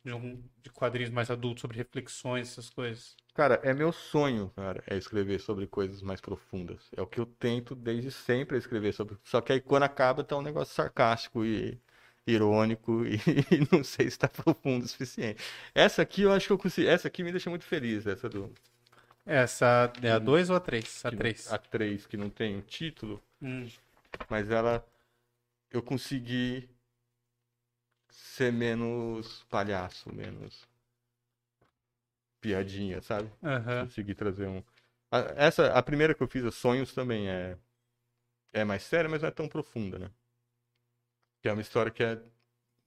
de, 0.04 0.12
um- 0.14 0.42
de 0.62 0.70
quadrinhos 0.72 1.10
mais 1.12 1.30
adultos, 1.30 1.62
sobre 1.62 1.78
reflexões, 1.78 2.50
essas 2.52 2.70
coisas. 2.70 3.16
Cara, 3.34 3.60
é 3.62 3.72
meu 3.72 3.92
sonho, 3.92 4.50
cara, 4.56 4.82
é 4.86 4.96
escrever 4.96 5.38
sobre 5.40 5.66
coisas 5.66 6.02
mais 6.02 6.20
profundas. 6.20 6.88
É 6.96 7.00
o 7.00 7.06
que 7.06 7.20
eu 7.20 7.24
tento 7.26 7.74
desde 7.74 8.10
sempre 8.10 8.58
escrever 8.58 8.92
sobre. 8.92 9.16
Só 9.22 9.40
que 9.40 9.52
aí 9.52 9.60
quando 9.60 9.84
acaba 9.84 10.24
tá 10.24 10.36
um 10.36 10.42
negócio 10.42 10.74
sarcástico 10.74 11.44
e 11.44 11.80
irônico 12.30 13.04
e, 13.06 13.18
não 13.72 13.82
sei 13.84 14.10
se 14.10 14.18
tá 14.18 14.28
profundo 14.28 14.84
o 14.84 14.88
suficiente. 14.88 15.42
Essa 15.74 16.02
aqui 16.02 16.22
eu 16.22 16.32
acho 16.32 16.46
que 16.46 16.52
eu 16.52 16.58
consigo. 16.58 16.88
Essa 16.88 17.08
aqui 17.08 17.22
me 17.22 17.30
deixa 17.32 17.50
muito 17.50 17.64
feliz, 17.64 18.06
essa 18.06 18.28
do 18.28 18.52
Essa 19.26 19.92
é 20.02 20.10
a 20.10 20.18
2 20.18 20.50
ou 20.50 20.56
a 20.56 20.60
3? 20.60 21.04
A 21.04 21.10
que- 21.10 21.16
3. 21.16 21.52
a 21.52 21.58
3 21.58 22.06
que 22.06 22.16
não 22.16 22.30
tem 22.30 22.56
um 22.56 22.60
título, 22.62 23.22
Hum, 23.40 23.68
mas 24.30 24.50
ela 24.50 24.84
eu 25.70 25.82
consegui 25.82 26.68
ser 28.10 28.52
menos 28.52 29.44
palhaço, 29.48 30.14
menos 30.14 30.68
piadinha, 32.40 33.00
sabe? 33.02 33.30
aham. 33.42 33.86
Consegui 33.86 34.14
trazer 34.14 34.46
um. 34.48 34.62
A- 35.10 35.32
Essa, 35.36 35.72
a 35.72 35.82
primeira 35.82 36.14
que 36.14 36.22
eu 36.22 36.28
fiz, 36.28 36.44
os 36.44 36.54
Sonhos, 36.56 36.94
também 36.94 37.28
é 37.28 37.56
é 38.52 38.64
mais 38.64 38.82
séria, 38.84 39.08
mas 39.10 39.22
não 39.22 39.28
é 39.28 39.32
tão 39.32 39.48
profunda, 39.48 39.98
né? 39.98 40.10
Que 41.40 41.48
é 41.48 41.52
uma 41.52 41.62
história 41.62 41.92
que 41.92 42.02
é 42.02 42.20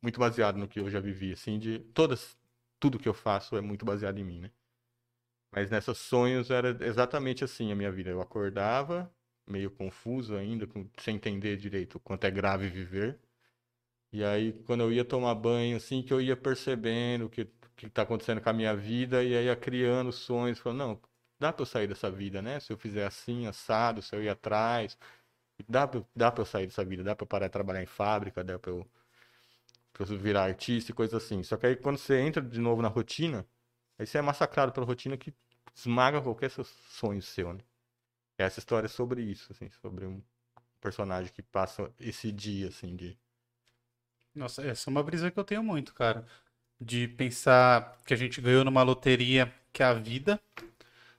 muito 0.02 0.20
baseada 0.20 0.58
no 0.58 0.68
que 0.68 0.80
eu 0.80 0.90
já 0.90 1.00
vivi, 1.00 1.34
assim, 1.34 1.60
de 1.60 1.80
todas, 1.94 2.38
tudo 2.80 3.00
que 3.00 3.08
eu 3.08 3.14
faço 3.14 3.56
é 3.56 3.62
muito 3.62 3.86
baseado 3.86 4.18
em 4.20 4.24
mim, 4.24 4.42
né? 4.42 4.52
Mas 5.52 5.70
nessas 5.70 5.98
Sonhos 5.98 6.50
era 6.50 6.78
exatamente 6.86 7.44
assim 7.44 7.72
a 7.72 7.76
minha 7.76 7.92
vida. 7.92 8.10
Eu 8.10 8.22
acordava 8.22 9.14
meio 9.48 9.70
confuso 9.70 10.36
ainda, 10.36 10.68
sem 11.00 11.16
entender 11.16 11.58
direito 11.58 11.96
o 11.96 12.00
quanto 12.00 12.26
é 12.26 12.32
grave 12.32 12.70
viver. 12.70 13.20
E 14.14 14.24
aí, 14.24 14.54
quando 14.66 14.82
eu 14.82 14.92
ia 14.92 15.06
tomar 15.06 15.36
banho, 15.36 15.78
assim, 15.78 16.04
que 16.04 16.14
eu 16.14 16.22
ia 16.22 16.36
percebendo 16.36 17.26
o 17.26 17.30
que, 17.30 17.46
que 17.76 17.90
tá 17.90 18.04
acontecendo 18.04 18.42
com 18.42 18.50
a 18.50 18.54
minha 18.54 18.76
vida, 18.76 19.24
e 19.24 19.36
aí 19.36 19.46
ia 19.46 19.56
criando 19.56 20.12
sonhos, 20.12 20.60
falando, 20.60 20.80
não, 20.80 21.02
dá 21.40 21.54
pra 21.54 21.64
eu 21.64 21.66
sair 21.66 21.88
dessa 21.88 22.12
vida, 22.12 22.42
né? 22.42 22.60
Se 22.60 22.74
eu 22.74 22.78
fizer 22.78 23.06
assim, 23.06 23.48
assado, 23.48 24.02
se 24.02 24.16
eu 24.16 24.24
ir 24.24 24.30
atrás, 24.30 24.98
dá 25.70 25.88
pra, 25.88 26.04
dá 26.16 26.32
pra 26.32 26.42
eu 26.42 26.46
sair 26.46 26.68
dessa 26.68 26.84
vida, 26.86 27.04
dá 27.04 27.16
pra 27.16 27.24
eu 27.24 27.28
parar 27.28 27.48
de 27.48 27.54
trabalhar 27.54 27.84
em 27.84 27.86
fábrica, 27.88 28.44
dá 28.44 28.60
pra 28.60 28.72
eu, 28.72 28.88
pra 29.94 30.06
eu 30.06 30.18
virar 30.18 30.44
artista 30.44 30.92
e 30.92 30.96
coisas 30.96 31.24
assim. 31.24 31.44
Só 31.44 31.58
que 31.58 31.66
aí, 31.68 31.76
quando 31.76 31.98
você 31.98 32.20
entra 32.20 32.42
de 32.42 32.60
novo 32.60 32.82
na 32.82 32.88
rotina, 32.88 33.46
aí 34.00 34.06
você 34.06 34.18
é 34.18 34.22
massacrado 34.22 34.72
pela 34.72 34.86
rotina 34.86 35.18
que 35.18 35.34
esmaga 35.76 36.22
qualquer 36.22 36.52
sonho 36.52 37.22
seu, 37.22 37.54
né? 37.54 37.62
Essa 38.38 38.60
história 38.60 38.88
é 38.88 38.90
sobre 38.90 39.22
isso, 39.24 39.52
assim, 39.54 39.70
sobre 39.82 40.06
um 40.06 40.24
personagem 40.82 41.32
que 41.34 41.42
passa 41.44 41.92
esse 42.00 42.32
dia, 42.32 42.70
assim, 42.70 42.96
de 42.96 43.18
Nossa, 44.34 44.64
essa 44.66 44.90
é 44.90 44.92
uma 44.92 45.04
brisa 45.04 45.30
que 45.30 45.40
eu 45.40 45.44
tenho 45.44 45.64
muito, 45.64 45.94
cara. 45.94 46.26
De 46.80 47.08
pensar 47.08 47.98
que 48.06 48.14
a 48.14 48.18
gente 48.18 48.42
ganhou 48.42 48.64
numa 48.66 48.84
loteria 48.84 49.54
que 49.74 49.84
é 49.84 49.86
a 49.86 49.94
vida. 49.94 50.40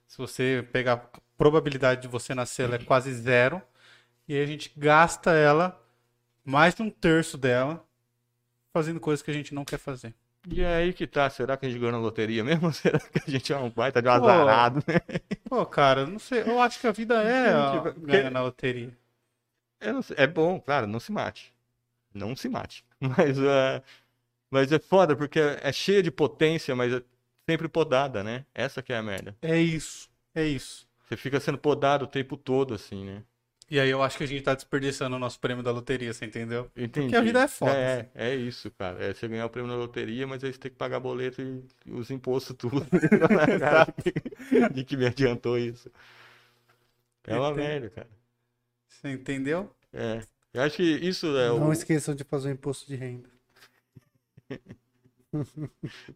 Se 0.08 0.18
você 0.18 0.66
pegar 0.72 0.94
a 0.94 1.20
probabilidade 1.38 2.02
de 2.02 2.08
você 2.08 2.34
nascer, 2.34 2.64
ela 2.64 2.76
é 2.76 2.84
quase 2.84 3.12
zero. 3.14 3.62
E 4.28 4.34
aí 4.34 4.42
a 4.42 4.46
gente 4.46 4.72
gasta 4.76 5.32
ela, 5.32 5.80
mais 6.44 6.74
de 6.74 6.82
um 6.82 6.90
terço 6.90 7.36
dela, 7.36 7.84
fazendo 8.72 9.00
coisas 9.00 9.22
que 9.22 9.30
a 9.30 9.34
gente 9.34 9.54
não 9.54 9.64
quer 9.64 9.78
fazer. 9.78 10.14
E 10.48 10.60
é 10.60 10.76
aí 10.76 10.92
que 10.92 11.06
tá, 11.06 11.30
será 11.30 11.56
que 11.56 11.66
a 11.66 11.68
gente 11.68 11.78
ganhou 11.78 11.92
na 11.92 11.98
loteria 11.98 12.42
mesmo? 12.42 12.66
Ou 12.66 12.72
será 12.74 12.98
que 12.98 13.20
a 13.26 13.30
gente 13.30 13.52
é 13.52 13.56
um 13.56 13.70
baita 13.70 14.02
de 14.02 14.08
um 14.08 14.12
Pô, 14.12 14.16
azarado, 14.28 14.82
né? 14.86 15.00
Pô, 15.44 15.64
cara, 15.66 16.06
não 16.06 16.18
sei. 16.18 16.42
Eu 16.42 16.60
acho 16.60 16.80
que 16.80 16.86
a 16.86 16.92
vida 16.92 17.22
é 17.22 17.54
ó, 17.56 17.80
porque- 17.80 18.00
ganhar 18.00 18.30
na 18.30 18.42
loteria. 18.42 18.96
Eu 19.80 19.94
não 19.94 20.02
sei, 20.02 20.16
É 20.18 20.26
bom, 20.26 20.60
claro, 20.60 20.86
não 20.86 21.00
se 21.00 21.10
mate. 21.12 21.52
Não 22.14 22.34
se 22.36 22.48
mate. 22.48 22.84
Mas, 23.00 23.38
é, 23.38 23.82
mas 24.50 24.70
é 24.70 24.78
foda, 24.78 25.16
porque 25.16 25.40
é, 25.40 25.58
é 25.62 25.72
cheia 25.72 26.02
de 26.02 26.10
potência, 26.10 26.76
mas 26.76 26.92
é 26.92 27.02
sempre 27.48 27.68
podada, 27.68 28.22
né? 28.22 28.44
Essa 28.54 28.80
que 28.82 28.92
é 28.92 28.96
a 28.98 29.02
merda. 29.02 29.34
É 29.42 29.58
isso. 29.58 30.08
É 30.34 30.44
isso. 30.44 30.86
Você 31.08 31.16
fica 31.16 31.40
sendo 31.40 31.58
podado 31.58 32.04
o 32.04 32.08
tempo 32.08 32.36
todo, 32.36 32.74
assim, 32.74 33.04
né? 33.04 33.24
E 33.70 33.80
aí 33.80 33.88
eu 33.88 34.02
acho 34.02 34.18
que 34.18 34.24
a 34.24 34.26
gente 34.26 34.42
tá 34.42 34.54
desperdiçando 34.54 35.16
o 35.16 35.18
nosso 35.18 35.40
prêmio 35.40 35.62
da 35.62 35.70
loteria, 35.70 36.12
você 36.12 36.26
entendeu? 36.26 36.70
Entendi. 36.76 37.06
Porque 37.06 37.16
a 37.16 37.20
vida 37.20 37.42
é 37.42 37.48
foda, 37.48 37.72
É, 37.72 38.10
é 38.14 38.34
isso, 38.34 38.70
cara. 38.72 39.02
É 39.02 39.14
você 39.14 39.26
ganhar 39.28 39.46
o 39.46 39.50
prêmio 39.50 39.70
na 39.70 39.76
loteria, 39.76 40.26
mas 40.26 40.44
aí 40.44 40.52
você 40.52 40.58
tem 40.58 40.70
que 40.70 40.76
pagar 40.76 41.00
boleto 41.00 41.40
e, 41.40 41.90
os 41.90 42.10
impostos 42.10 42.56
tudo. 42.56 42.86
de 44.74 44.84
que 44.84 44.96
me 44.96 45.06
adiantou 45.06 45.58
isso. 45.58 45.90
É 47.24 47.38
uma 47.38 47.50
Entendi. 47.50 47.66
merda, 47.66 47.90
cara. 47.90 48.10
Você 48.88 49.08
entendeu? 49.10 49.74
É. 49.92 50.20
Eu 50.52 50.62
acho 50.62 50.76
que 50.76 50.82
isso 50.82 51.26
é 51.36 51.50
o. 51.50 51.58
Não 51.58 51.72
esqueçam 51.72 52.14
de 52.14 52.24
fazer 52.24 52.48
o 52.48 52.52
imposto 52.52 52.86
de 52.86 52.96
renda. 52.96 53.28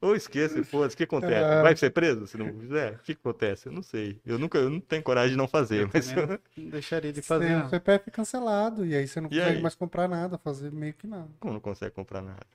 Ou 0.01 0.14
esqueça, 0.14 0.62
foda-se, 0.64 0.95
o 0.95 0.97
que 0.99 1.05
acontece? 1.05 1.33
É. 1.35 1.62
Vai 1.62 1.77
ser 1.77 1.91
preso 1.91 2.27
se 2.27 2.37
não 2.37 2.53
fizer? 2.59 2.95
O 2.95 2.99
que 2.99 3.12
acontece? 3.12 3.67
Eu 3.69 3.73
não 3.73 3.83
sei. 3.83 4.21
Eu 4.25 4.39
nunca, 4.39 4.59
eu 4.59 4.69
não 4.71 4.81
tenho 4.81 5.03
coragem 5.03 5.31
de 5.31 5.37
não 5.37 5.49
fazer, 5.49 5.85
Eu 5.85 5.91
mas 5.93 6.12
não 6.12 6.71
deixaria 6.71 7.12
de 7.12 7.23
fazer. 7.23 7.47
Tem 7.47 7.62
o. 7.62 7.69
CPF 7.69 8.11
cancelado, 8.11 8.85
e 8.85 8.95
aí 8.95 9.07
você 9.09 9.21
não 9.21 9.29
E 9.31 9.37
consegue 9.39 9.57
aí? 9.57 9.62
mais 9.62 9.75
comprar 9.75 10.09
nada, 10.09 10.39
fazer 10.39 10.71
meio 10.71 10.95
que 10.95 11.07
nada. 11.07 11.31
como 11.41 11.55
não 11.55 11.61
consegue 11.61 11.95
comprar 11.95 12.21
nada? 12.23 12.47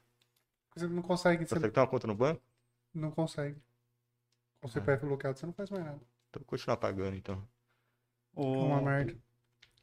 Você 0.76 0.88
não 0.88 1.02
consegue, 1.02 1.46
você 1.46 1.56
Consegue 1.56 1.74
ter 1.74 1.80
uma 1.80 1.88
conta 1.88 2.08
no 2.08 2.16
banco? 2.16 2.42
não 2.94 3.12
consegue. 3.12 3.56
Com 4.62 4.68
o 4.68 4.70
Ah. 4.70 4.74
CPF 4.74 5.06
bloqueado, 5.06 5.38
você 5.40 5.46
não 5.46 5.54
faz 5.54 5.70
mais 5.70 5.84
nada. 5.84 6.00
Então 6.30 6.44
continuar 6.46 6.78
pagando, 6.78 7.16
então. 7.16 7.36
É 8.36 8.40
O- 8.40 8.66
uma 8.68 8.82
merda. 8.82 9.16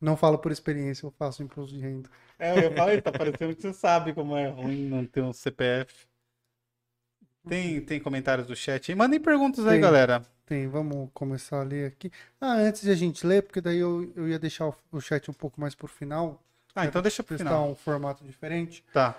Não 0.01 0.17
falo 0.17 0.39
por 0.39 0.53
experiência, 0.53 1.05
eu 1.05 1.11
faço 1.11 1.43
imposto 1.43 1.75
de 1.75 1.81
renda. 1.81 2.09
É, 2.39 2.65
eu 2.67 2.73
falei, 2.73 3.03
tá 3.03 3.11
parecendo 3.11 3.55
que 3.57 3.63
você 3.63 3.73
sabe 3.73 4.15
como 4.15 4.37
é 4.37 4.49
ruim 4.49 4.89
não 4.89 5.05
ter 5.05 5.23
um 5.23 5.33
CPF. 5.33 6.07
Tem, 7.49 7.81
tem 7.81 8.01
comentários 8.01 8.47
do 8.47 8.55
chat 8.57 8.91
aí? 8.91 8.97
Mandem 8.97 9.21
perguntas 9.21 9.65
aí, 9.67 9.73
Tem. 9.73 9.81
galera. 9.81 10.23
Tem, 10.47 10.67
vamos 10.69 11.11
começar 11.13 11.61
a 11.61 11.63
ler 11.63 11.89
aqui. 11.89 12.11
Ah, 12.41 12.55
antes 12.55 12.83
de 12.83 12.91
a 12.91 12.95
gente 12.95 13.27
ler, 13.27 13.43
porque 13.43 13.61
daí 13.61 13.79
eu, 13.79 14.11
eu 14.17 14.29
ia 14.29 14.39
deixar 14.39 14.67
o, 14.69 14.75
o 14.93 15.01
chat 15.01 15.31
um 15.31 15.35
pouco 15.35 15.61
mais 15.61 15.75
pro 15.75 15.87
final. 15.87 16.43
Ah, 16.75 16.87
então 16.87 17.03
deixa 17.03 17.23
pro 17.23 17.37
final. 17.37 17.71
um 17.71 17.75
formato 17.75 18.25
diferente. 18.25 18.83
Tá. 18.93 19.15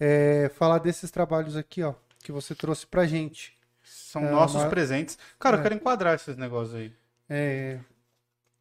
É, 0.00 0.50
falar 0.56 0.78
desses 0.78 1.10
trabalhos 1.10 1.56
aqui, 1.56 1.82
ó. 1.82 1.94
que 2.22 2.32
você 2.32 2.54
trouxe 2.54 2.86
pra 2.86 3.06
gente. 3.06 3.56
São 3.82 4.24
É, 4.24 4.30
nossos 4.30 4.62
uma- 4.62 4.70
presentes. 4.70 5.18
Cara, 5.38 5.56
eu 5.56 5.60
É. 5.60 5.62
quero 5.62 5.74
enquadrar 5.74 6.14
esses 6.14 6.36
negócios 6.36 6.74
aí. 6.74 6.92
É, 7.28 7.78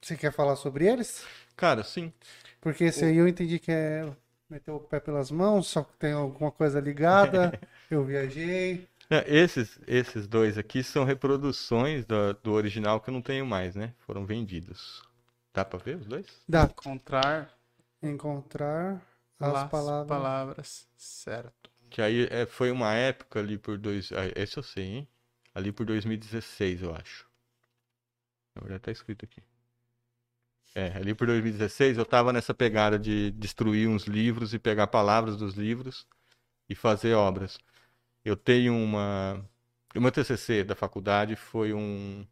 Você 0.02 0.18
quer 0.18 0.32
falar 0.34 0.58
sobre 0.58 0.86
eles? 0.86 1.26
Cara, 1.56 1.82
sim. 1.84 2.12
Porque 2.60 2.84
esse 2.86 3.06
aí 3.06 3.16
eu 3.18 3.28
entendi 3.28 3.58
que 3.58 3.72
é 3.72 4.06
meter 4.50 4.72
o 4.72 4.80
pé 4.80 5.00
pelas 5.00 5.32
mãos, 5.32 5.68
só 5.68 5.82
que 5.84 5.94
tem 5.98 6.12
alguma 6.12 6.52
coisa 6.52 6.80
ligada. 6.82 7.58
eu 7.90 8.04
viajei. 8.04 8.86
Esses, 9.28 9.80
esses 9.88 10.28
dois 10.28 10.58
aqui 10.58 10.84
são 10.84 11.04
reproduções 11.06 12.06
do, 12.06 12.34
do 12.36 12.52
original 12.54 13.00
que 13.02 13.10
eu 13.10 13.14
não 13.14 13.22
tenho 13.22 13.46
mais, 13.46 13.76
né? 13.76 13.94
Foram 14.00 14.26
vendidos. 14.26 15.02
Dá 15.54 15.64
pra 15.66 15.80
ver 15.80 15.98
os 15.98 16.06
dois? 16.06 16.28
Dá. 16.48 16.64
Encontrar 16.64 17.54
Encontrar 18.02 19.02
as 19.40 19.64
palavras. 19.64 20.08
palavras. 20.08 20.88
Certo. 20.98 21.70
Que 21.90 22.02
aí 22.02 22.28
é, 22.30 22.46
foi 22.46 22.72
uma 22.72 22.94
época 22.94 23.40
ali 23.40 23.58
por 23.58 23.78
dois. 23.78 24.12
ah, 24.12 24.28
Esse 24.36 24.58
eu 24.58 24.64
sei, 24.64 24.84
hein? 24.84 25.08
Ali 25.56 25.72
por 25.72 25.86
2016, 25.86 26.82
eu 26.82 26.94
acho. 26.94 27.26
Na 28.56 28.62
verdade, 28.62 28.82
tá 28.82 28.92
escrito 28.92 29.26
aqui. 29.26 29.44
É, 30.76 30.88
ali 30.98 31.14
por 31.14 31.28
2016 31.28 31.98
eu 31.98 32.06
tava 32.06 32.34
nessa 32.34 32.54
pegada 32.54 32.98
de 32.98 33.32
destruir 33.32 33.88
uns 33.88 34.06
livros 34.06 34.54
e 34.54 34.60
pegar 34.60 34.88
palavras 34.88 35.38
dos 35.38 35.54
livros 35.54 36.08
e 36.70 36.76
fazer 36.76 37.14
obras. 37.16 37.60
Eu 38.26 38.36
tenho 38.36 38.74
uma. 38.76 39.48
O 39.96 40.02
meu 40.02 40.12
TCC 40.12 40.64
da 40.64 40.76
faculdade 40.76 41.36
foi 41.36 41.74
um. 41.74 42.26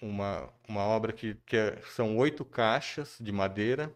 Uma, 0.00 0.50
uma 0.68 0.82
obra 0.84 1.12
que, 1.12 1.34
que 1.46 1.56
é- 1.56 1.80
são 1.94 2.16
oito 2.18 2.44
caixas 2.44 3.16
de 3.20 3.30
madeira 3.32 3.94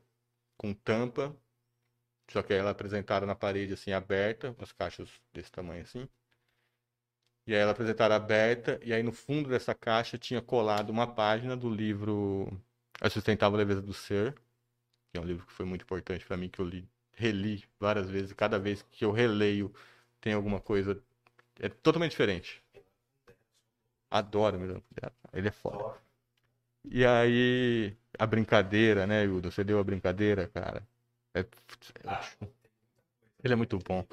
com 0.56 0.74
tampa 0.74 1.36
só 2.30 2.42
que 2.42 2.54
ela 2.54 2.70
é 2.70 2.72
apresentada 2.72 3.26
na 3.26 3.34
parede 3.34 3.74
assim 3.74 3.92
aberta, 3.92 4.56
as 4.60 4.72
caixas 4.72 5.10
desse 5.34 5.52
tamanho 5.52 5.82
assim. 5.82 6.08
E 7.46 7.54
aí 7.54 7.60
ela 7.60 7.72
apresentada 7.72 8.14
aberta, 8.14 8.78
e 8.82 8.92
aí 8.92 9.02
no 9.02 9.12
fundo 9.12 9.48
dessa 9.48 9.74
caixa 9.74 10.16
tinha 10.18 10.40
colado 10.40 10.90
uma 10.90 11.06
página 11.06 11.56
do 11.56 11.68
livro 11.68 12.48
A 13.00 13.10
Sustentável 13.10 13.58
Leveza 13.58 13.82
do 13.82 13.92
Ser, 13.92 14.34
que 15.12 15.18
é 15.18 15.20
um 15.20 15.24
livro 15.24 15.46
que 15.46 15.52
foi 15.52 15.66
muito 15.66 15.82
importante 15.84 16.26
para 16.26 16.36
mim, 16.36 16.48
que 16.50 16.60
eu 16.60 16.66
li, 16.66 16.88
reli 17.20 17.64
várias 17.80 18.08
vezes, 18.10 18.32
cada 18.34 18.58
vez 18.58 18.82
que 18.92 19.04
eu 19.04 19.12
releio 19.12 19.72
tem 20.20 20.32
alguma 20.34 20.60
coisa 20.60 21.02
é 21.60 21.68
totalmente 21.68 22.12
diferente. 22.12 22.62
Adoro, 24.10 24.58
meu. 24.58 24.82
Ele 25.32 25.48
é 25.48 25.50
foda. 25.50 26.00
E 26.84 27.04
aí 27.06 27.96
a 28.18 28.26
brincadeira, 28.26 29.06
né, 29.06 29.24
Hildo? 29.24 29.50
Você 29.52 29.64
deu 29.64 29.78
a 29.80 29.84
brincadeira, 29.84 30.48
cara. 30.48 30.86
É- 31.34 31.46
Ele 33.42 33.52
é 33.54 33.56
muito 33.56 33.78
bom. 33.78 34.04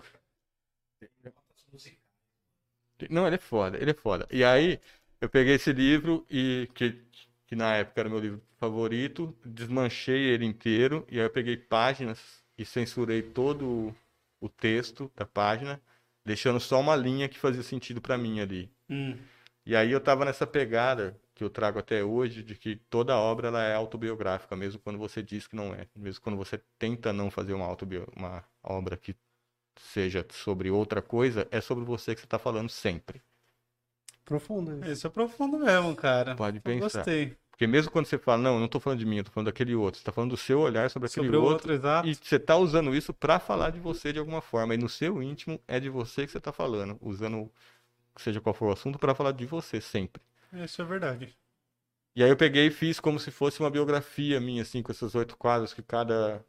Não, 3.10 3.26
ele 3.28 3.36
é 3.36 3.39
foda, 3.39 3.78
ele 3.78 3.91
é 3.91 3.93
foda. 3.93 4.28
E 4.32 4.43
aí, 4.43 4.80
eu 5.22 5.30
peguei 5.30 5.55
esse 5.55 5.72
livro 5.72 6.26
e 6.30 6.68
que, 6.74 6.99
que 7.45 7.55
na 7.55 7.76
época 7.76 8.01
era 8.01 8.10
meu 8.10 8.20
livro 8.20 8.41
favorito, 8.60 9.36
desmanchei 9.45 10.30
ele 10.30 10.45
inteiro 10.45 11.05
e 11.10 11.20
aí 11.20 11.26
eu 11.26 11.30
peguei 11.30 11.55
páginas 11.58 12.43
e 12.58 12.66
censurei 12.66 13.22
todo 13.22 13.93
o- 14.41 14.49
texto 14.49 15.12
da 15.16 15.26
página, 15.26 15.82
deixando 16.26 16.60
só 16.60 16.80
uma 16.80 16.95
linha 16.95 17.30
que 17.30 17.39
fazia 17.39 17.64
sentido 17.64 18.01
pra 18.01 18.18
mim 18.18 18.39
ali. 18.39 18.70
Hum. 18.89 19.18
E 19.66 19.76
aí 19.76 19.91
eu 19.91 20.01
tava 20.01 20.26
nessa 20.26 20.47
pegada 20.47 21.20
que 21.36 21.43
eu 21.43 21.49
trago 21.49 21.78
até 21.80 22.03
hoje 22.03 22.41
de 22.43 22.55
que 22.55 22.78
toda 22.89 23.18
obra 23.18 23.49
ela 23.49 23.64
é 23.64 23.76
autobiográfica, 23.76 24.55
mesmo 24.55 24.80
quando 24.82 24.97
você 24.97 25.22
diz 25.22 25.47
que 25.47 25.55
não 25.55 25.74
é, 25.74 25.88
mesmo 25.95 26.22
quando 26.22 26.38
você 26.38 26.60
tenta 26.80 27.14
não 27.14 27.30
fazer 27.30 27.53
uma 27.53 27.66
autobio... 27.66 28.08
uma 28.16 28.43
obra 28.64 28.97
que 28.97 29.16
seja 29.80 30.26
sobre 30.32 30.72
outra 30.72 31.01
coisa, 31.01 31.47
é 31.51 31.62
sobre 31.62 31.86
você 31.86 32.16
que 32.16 32.22
você 32.22 32.28
está 32.28 32.39
falando 32.39 32.70
sempre. 32.70 33.22
Profundo 34.26 34.74
isso. 34.82 34.91
Isso 34.91 35.08
é 35.08 35.10
profundo 35.10 35.58
mesmo, 35.58 35.95
cara. 35.95 36.36
Pode 36.36 36.58
Eu 36.58 36.62
pensar. 36.64 37.03
Gostei. 37.03 37.38
Porque 37.58 37.66
mesmo 37.66 37.91
quando 37.91 38.05
você 38.05 38.20
fala, 38.20 38.38
não, 38.38 38.53
eu 38.53 38.60
não 38.60 38.68
tô 38.68 38.80
falando 38.80 38.99
de 38.99 39.05
mim, 39.05 39.18
eu 39.18 39.24
tô 39.24 39.32
falando 39.32 39.47
daquele 39.47 39.74
outro, 39.74 39.99
você 39.99 40.05
tá 40.05 40.12
falando 40.12 40.30
do 40.30 40.38
seu 40.38 40.60
olhar 40.60 40.91
sobre 40.91 41.08
aquele 41.08 41.26
Sobre 41.26 41.38
o 41.38 41.41
outro, 41.41 41.72
outro, 41.72 41.74
exato. 41.74 42.08
e 42.08 42.14
você 42.14 42.38
tá 42.38 42.55
usando 42.55 42.95
isso 42.95 43.12
pra 43.16 43.39
falar 43.39 43.72
de 43.72 43.80
você 43.80 44.14
de 44.14 44.20
alguma 44.20 44.41
forma, 44.41 44.76
e 44.76 44.78
no 44.78 44.88
seu 44.88 45.24
íntimo 45.24 45.60
é 45.68 45.80
de 45.80 45.89
você 45.89 46.28
que 46.28 46.32
você 46.32 46.39
tá 46.39 46.51
falando, 46.51 46.99
usando 47.01 47.51
seja 48.18 48.39
qual 48.39 48.53
for 48.53 48.68
o 48.70 48.74
assunto 48.74 48.99
pra 48.99 49.16
falar 49.16 49.32
de 49.32 49.45
você 49.47 49.82
sempre. 49.82 50.22
Isso 50.53 50.82
é 50.82 50.86
verdade. 50.86 51.38
E 52.16 52.24
aí 52.24 52.30
eu 52.30 52.38
peguei 52.38 52.68
e 52.68 52.72
fiz 52.72 52.99
como 52.99 53.20
se 53.20 53.32
fosse 53.32 53.60
uma 53.60 53.70
biografia 53.70 54.39
minha, 54.39 54.62
assim, 54.64 54.82
com 54.84 54.91
esses 54.91 55.16
oito 55.16 55.38
quadros, 55.38 55.74
que 55.74 55.84
cada, 55.84 56.43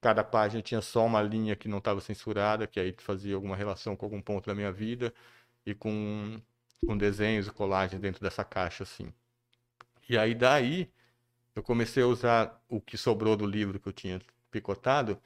cada 0.00 0.24
página 0.24 0.62
tinha 0.62 0.82
só 0.82 1.06
uma 1.06 1.22
linha 1.22 1.56
que 1.56 1.68
não 1.68 1.78
estava 1.78 2.00
censurada, 2.00 2.66
que 2.66 2.80
aí 2.80 2.94
fazia 2.98 3.34
alguma 3.34 3.56
relação 3.56 3.96
com 3.96 4.06
algum 4.06 4.22
ponto 4.22 4.46
da 4.46 4.54
minha 4.54 4.72
vida, 4.72 5.14
e 5.66 5.74
com, 5.74 6.40
com 6.86 6.96
desenhos 6.96 7.46
e 7.48 7.50
colagens 7.52 8.00
dentro 8.00 8.22
dessa 8.22 8.44
caixa, 8.44 8.84
assim. 8.84 9.12
E 10.10 10.18
aí 10.18 10.34
daí 10.34 10.90
eu 11.54 11.62
comecei 11.62 12.02
a 12.02 12.06
usar 12.08 12.60
o 12.68 12.80
que 12.80 12.96
sobrou 12.98 13.36
do 13.36 13.46
livro 13.46 13.78
que 13.78 13.88
eu 13.88 13.92
tinha 13.92 14.20
picotado, 14.50 15.16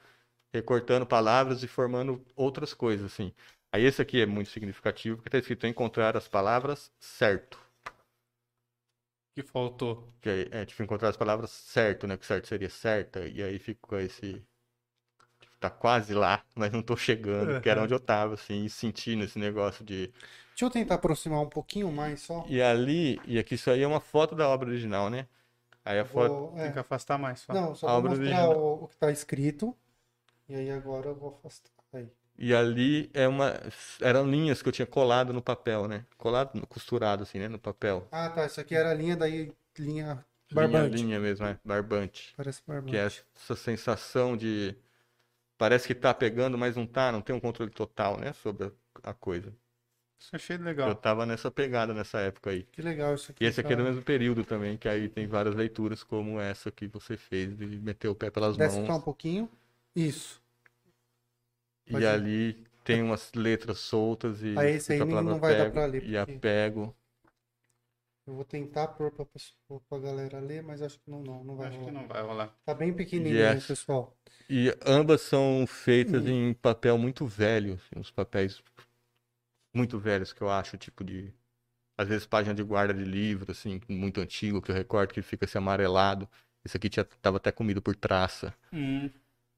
recortando 0.53 1.07
palavras 1.07 1.63
e 1.63 1.67
formando 1.67 2.23
outras 2.35 2.71
coisas, 2.71 3.11
assim. 3.11 3.33
Aí 3.71 3.83
esse 3.83 3.99
aqui 3.99 4.21
é 4.21 4.27
muito 4.27 4.51
significativo, 4.51 5.15
porque 5.17 5.29
está 5.29 5.39
escrito 5.39 5.65
encontrar 5.65 6.15
as 6.15 6.27
palavras 6.27 6.91
certo. 6.99 7.59
Que 9.35 9.41
faltou. 9.41 10.07
Que 10.21 10.29
é, 10.51 10.61
é, 10.61 10.65
tipo, 10.65 10.83
encontrar 10.83 11.09
as 11.09 11.17
palavras 11.17 11.49
certo, 11.49 12.05
né? 12.05 12.15
Que 12.15 12.25
certo 12.27 12.47
seria 12.47 12.69
certa. 12.69 13.27
E 13.27 13.41
aí 13.41 13.57
fica 13.57 14.03
esse. 14.03 14.39
Tá 15.59 15.71
quase 15.71 16.13
lá, 16.13 16.45
mas 16.53 16.71
não 16.71 16.83
tô 16.83 16.95
chegando, 16.95 17.59
que 17.59 17.67
era 17.67 17.81
onde 17.81 17.93
eu 17.95 17.99
tava, 17.99 18.35
assim, 18.35 18.69
sentindo 18.69 19.23
esse 19.23 19.39
negócio 19.39 19.83
de. 19.83 20.13
Deixa 20.55 20.65
eu 20.65 20.69
tentar 20.69 20.95
aproximar 20.95 21.41
um 21.41 21.49
pouquinho 21.49 21.91
mais 21.91 22.21
só. 22.21 22.45
E 22.47 22.61
ali, 22.61 23.19
e 23.27 23.37
aqui 23.37 23.55
isso 23.55 23.69
aí 23.69 23.81
é 23.81 23.87
uma 23.87 23.99
foto 23.99 24.33
da 24.35 24.47
obra 24.47 24.69
original, 24.69 25.09
né? 25.09 25.27
Aí 25.83 25.99
a 25.99 26.05
foto. 26.05 26.31
Vou- 26.33 26.57
é, 26.57 26.63
Tem 26.63 26.71
que 26.71 26.79
afastar 26.79 27.17
mais. 27.17 27.41
Só. 27.41 27.53
Não, 27.53 27.75
só 27.75 27.87
A 27.87 27.91
vou 27.91 27.99
obra 27.99 28.11
mostrar 28.11 28.47
original. 28.47 28.57
o, 28.57 28.83
o 28.85 28.87
que 28.87 28.95
tá 28.95 29.11
escrito. 29.11 29.75
E 30.47 30.55
aí 30.55 30.71
agora 30.71 31.09
eu 31.09 31.15
vou 31.15 31.29
afastar. 31.29 31.71
Aí. 31.91 32.07
E 32.39 32.55
ali 32.55 33.09
é 33.13 33.27
uma. 33.27 33.53
Eram 33.99 34.25
linhas 34.29 34.61
que 34.61 34.69
eu 34.69 34.73
tinha 34.73 34.85
colado 34.85 35.33
no 35.33 35.41
papel, 35.41 35.89
né? 35.89 36.05
Colado, 36.17 36.65
costurado, 36.67 37.23
assim, 37.23 37.37
né? 37.37 37.49
No 37.49 37.59
papel. 37.59 38.07
Ah, 38.09 38.29
tá. 38.29 38.45
Isso 38.45 38.61
aqui 38.61 38.75
era 38.75 38.91
a 38.91 38.93
linha, 38.93 39.17
daí 39.17 39.51
linha 39.77 40.25
Linha, 40.51 40.55
barbante. 40.55 41.03
linha 41.03 41.19
mesmo, 41.19 41.45
é. 41.45 41.57
Barbante. 41.65 42.33
Parece 42.37 42.61
barbante. 42.65 42.91
Que 42.91 42.97
é 42.97 43.05
essa 43.05 43.55
sensação 43.57 44.37
de. 44.37 44.73
Parece 45.57 45.87
que 45.87 45.95
tá 45.95 46.13
pegando, 46.13 46.57
mas 46.57 46.75
não 46.75 46.87
tá, 46.87 47.11
não 47.11 47.21
tem 47.21 47.35
um 47.35 47.39
controle 47.39 47.71
total, 47.71 48.17
né? 48.19 48.33
Sobre 48.33 48.67
a 48.67 48.71
a 49.03 49.13
coisa. 49.13 49.53
Isso 50.19 50.35
achei 50.35 50.55
Eu 50.55 50.61
legal. 50.61 50.95
tava 50.95 51.25
nessa 51.25 51.51
pegada 51.51 51.93
nessa 51.93 52.19
época 52.19 52.49
aí. 52.49 52.63
Que 52.71 52.81
legal 52.81 53.13
isso 53.15 53.31
aqui. 53.31 53.43
E 53.43 53.47
esse 53.47 53.59
aqui 53.59 53.73
é 53.73 53.75
do 53.75 53.79
cara. 53.79 53.89
mesmo 53.89 54.03
período 54.03 54.43
também, 54.43 54.77
que 54.77 54.87
aí 54.87 55.07
tem 55.09 55.27
várias 55.27 55.53
leituras 55.55 56.03
como 56.03 56.39
essa 56.39 56.71
que 56.71 56.87
você 56.87 57.15
fez 57.17 57.55
de 57.55 57.65
meter 57.65 58.07
o 58.07 58.15
pé 58.15 58.29
pelas 58.31 58.57
Desce 58.57 58.75
só 58.75 58.81
um 58.81 58.87
mãos. 58.87 59.03
pouquinho. 59.03 59.49
Isso. 59.95 60.41
E 61.87 61.91
Pode 61.91 62.03
ir. 62.03 62.07
ali 62.07 62.63
tem 62.83 63.01
umas 63.03 63.31
letras 63.33 63.79
soltas 63.79 64.41
e 64.41 64.55
Ah, 64.57 64.65
esse 64.65 64.93
aí 64.93 65.01
a 65.01 65.05
não- 65.05 65.39
vai 65.39 65.57
dar 65.57 65.71
pra 65.71 65.85
ler, 65.85 65.97
E 65.97 66.01
porque- 66.01 66.17
apego. 66.17 66.95
Eu 68.27 68.33
vou 68.33 68.43
tentar 68.45 68.87
pôr 68.87 69.11
pra, 69.11 69.23
pessoa- 69.25 69.79
pra 69.87 69.99
galera 69.99 70.39
ler, 70.39 70.63
mas 70.63 70.81
acho 70.81 70.97
que 70.99 71.11
não, 71.11 71.21
não, 71.21 71.43
não 71.43 71.55
vai 71.55 71.67
Acho 71.67 71.77
que 71.77 71.85
rolar. 71.85 72.01
não 72.01 72.07
vai 72.07 72.21
rolar. 72.23 72.55
Tá 72.65 72.73
bem 72.73 72.91
pequenininho, 72.91 73.35
Yes. 73.37 73.67
pessoal. 73.67 74.17
E 74.49 74.75
ambas 74.83 75.21
são 75.21 75.65
feitas 75.67 76.23
Uhum. 76.25 76.49
em 76.49 76.53
papel 76.55 76.97
muito 76.97 77.27
velho, 77.27 77.75
assim, 77.75 77.99
uns 77.99 78.09
papéis 78.09 78.63
muito 79.75 79.99
velhos 79.99 80.33
que 80.33 80.41
eu 80.41 80.49
acho, 80.49 80.77
tipo 80.77 81.03
de 81.03 81.31
às 81.97 82.07
vezes 82.07 82.25
página 82.25 82.53
de 82.55 82.63
guarda 82.63 82.93
de 82.93 83.03
livro, 83.05 83.51
assim, 83.51 83.79
muito 83.87 84.19
antigo, 84.19 84.61
que 84.61 84.71
eu 84.71 84.75
recordo 84.75 85.13
que 85.13 85.21
fica 85.21 85.45
assim 85.45 85.57
amarelado. 85.57 86.27
Esse 86.63 86.77
aqui 86.77 86.89
tinha, 86.89 87.05
tava 87.21 87.37
até 87.37 87.51
comido 87.51 87.81
por 87.81 87.95
traça. 87.95 88.53
Hum. 88.73 89.09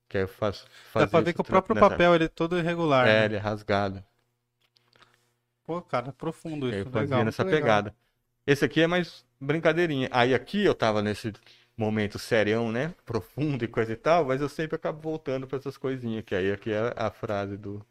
Que 0.09 0.17
aí 0.17 0.23
eu 0.23 0.27
faço, 0.27 0.65
Dá 0.93 1.07
pra 1.07 1.21
ver 1.21 1.33
que 1.33 1.41
o 1.41 1.43
próprio 1.43 1.73
nessa- 1.75 1.89
papel 1.89 2.13
ele 2.15 2.25
é 2.25 2.27
todo 2.27 2.57
irregular. 2.57 3.07
É, 3.07 3.19
né? 3.19 3.25
ele 3.25 3.35
é 3.35 3.39
rasgado. 3.39 4.03
Pô, 5.65 5.81
cara, 5.81 6.11
profundo 6.13 6.67
isso. 6.69 6.77
eu 6.79 6.85
fazia 6.85 7.01
Legal. 7.15 7.25
nessa 7.25 7.43
legal. 7.43 7.59
pegada. 7.59 7.95
Esse 8.45 8.63
aqui 8.63 8.81
é 8.81 8.87
mais 8.87 9.25
brincadeirinha. 9.39 10.07
Aí 10.11 10.33
aqui 10.33 10.63
eu 10.63 10.73
tava 10.73 11.01
nesse 11.01 11.33
momento 11.75 12.17
serião, 12.17 12.71
né? 12.71 12.93
Profundo 13.05 13.63
e 13.65 13.67
coisa 13.67 13.91
e 13.91 13.95
tal, 13.97 14.25
mas 14.25 14.39
eu 14.41 14.47
sempre 14.49 14.75
acabo 14.77 15.01
voltando 15.01 15.45
pra 15.45 15.57
essas 15.57 15.77
coisinhas. 15.77 16.23
Que 16.23 16.33
aí 16.35 16.51
aqui 16.51 16.71
é 16.71 16.93
a 16.95 17.11
frase 17.11 17.57
do 17.57 17.85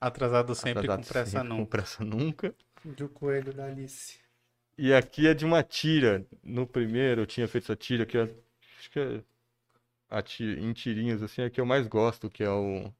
Atrasado 0.00 0.54
sempre 0.54 0.88
atrasado 0.88 1.02
com 1.02 1.12
pressa 1.12 1.30
sempre, 1.30 1.48
não. 1.48 1.56
Com 1.58 1.66
pressa 1.66 2.04
nunca. 2.04 2.54
Do 2.84 3.08
coelho 3.08 3.52
da 3.52 3.66
Alice. 3.66 4.18
E 4.76 4.92
aqui 4.92 5.28
é 5.28 5.34
de 5.34 5.44
uma 5.44 5.62
tira. 5.62 6.26
No 6.42 6.66
primeiro 6.66 7.22
eu 7.22 7.26
tinha 7.26 7.46
feito 7.46 7.64
essa 7.64 7.76
tira 7.76 8.04
que 8.06 8.16
eu, 8.16 8.22
acho 8.78 8.90
que 8.90 8.98
é 8.98 9.22
a 10.10 10.22
ti- 10.22 10.44
em 10.60 10.72
tirinhas 10.72 11.22
assim 11.22 11.42
é 11.42 11.46
a 11.46 11.50
que 11.50 11.60
eu 11.60 11.66
mais 11.66 11.86
gosto, 11.88 12.30
que 12.30 12.42
é 12.44 12.50
o 12.50 12.92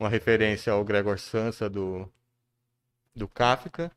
uma 0.00 0.08
referência 0.08 0.72
ao 0.72 0.84
Gregor 0.84 1.16
Samsa 1.16 1.70
do 1.70 2.10
do 3.14 3.28
Kafka. 3.28 3.90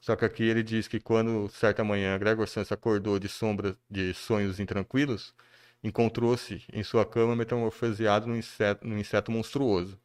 Só 0.00 0.14
que 0.16 0.24
aqui 0.24 0.42
ele 0.44 0.62
diz 0.62 0.86
que 0.88 1.00
quando 1.00 1.48
certa 1.50 1.84
manhã 1.84 2.18
Gregor 2.18 2.48
Samsa 2.48 2.74
acordou 2.74 3.18
de 3.18 3.28
sombra 3.28 3.76
de 3.90 4.14
sonhos 4.14 4.60
intranquilos, 4.60 5.34
encontrou-se 5.82 6.64
em 6.72 6.82
sua 6.82 7.04
cama 7.04 7.34
metamorfoseado 7.36 8.26
num 8.26 8.36
inseto, 8.36 8.86
num 8.86 8.98
inseto 8.98 9.30
monstruoso. 9.32 9.98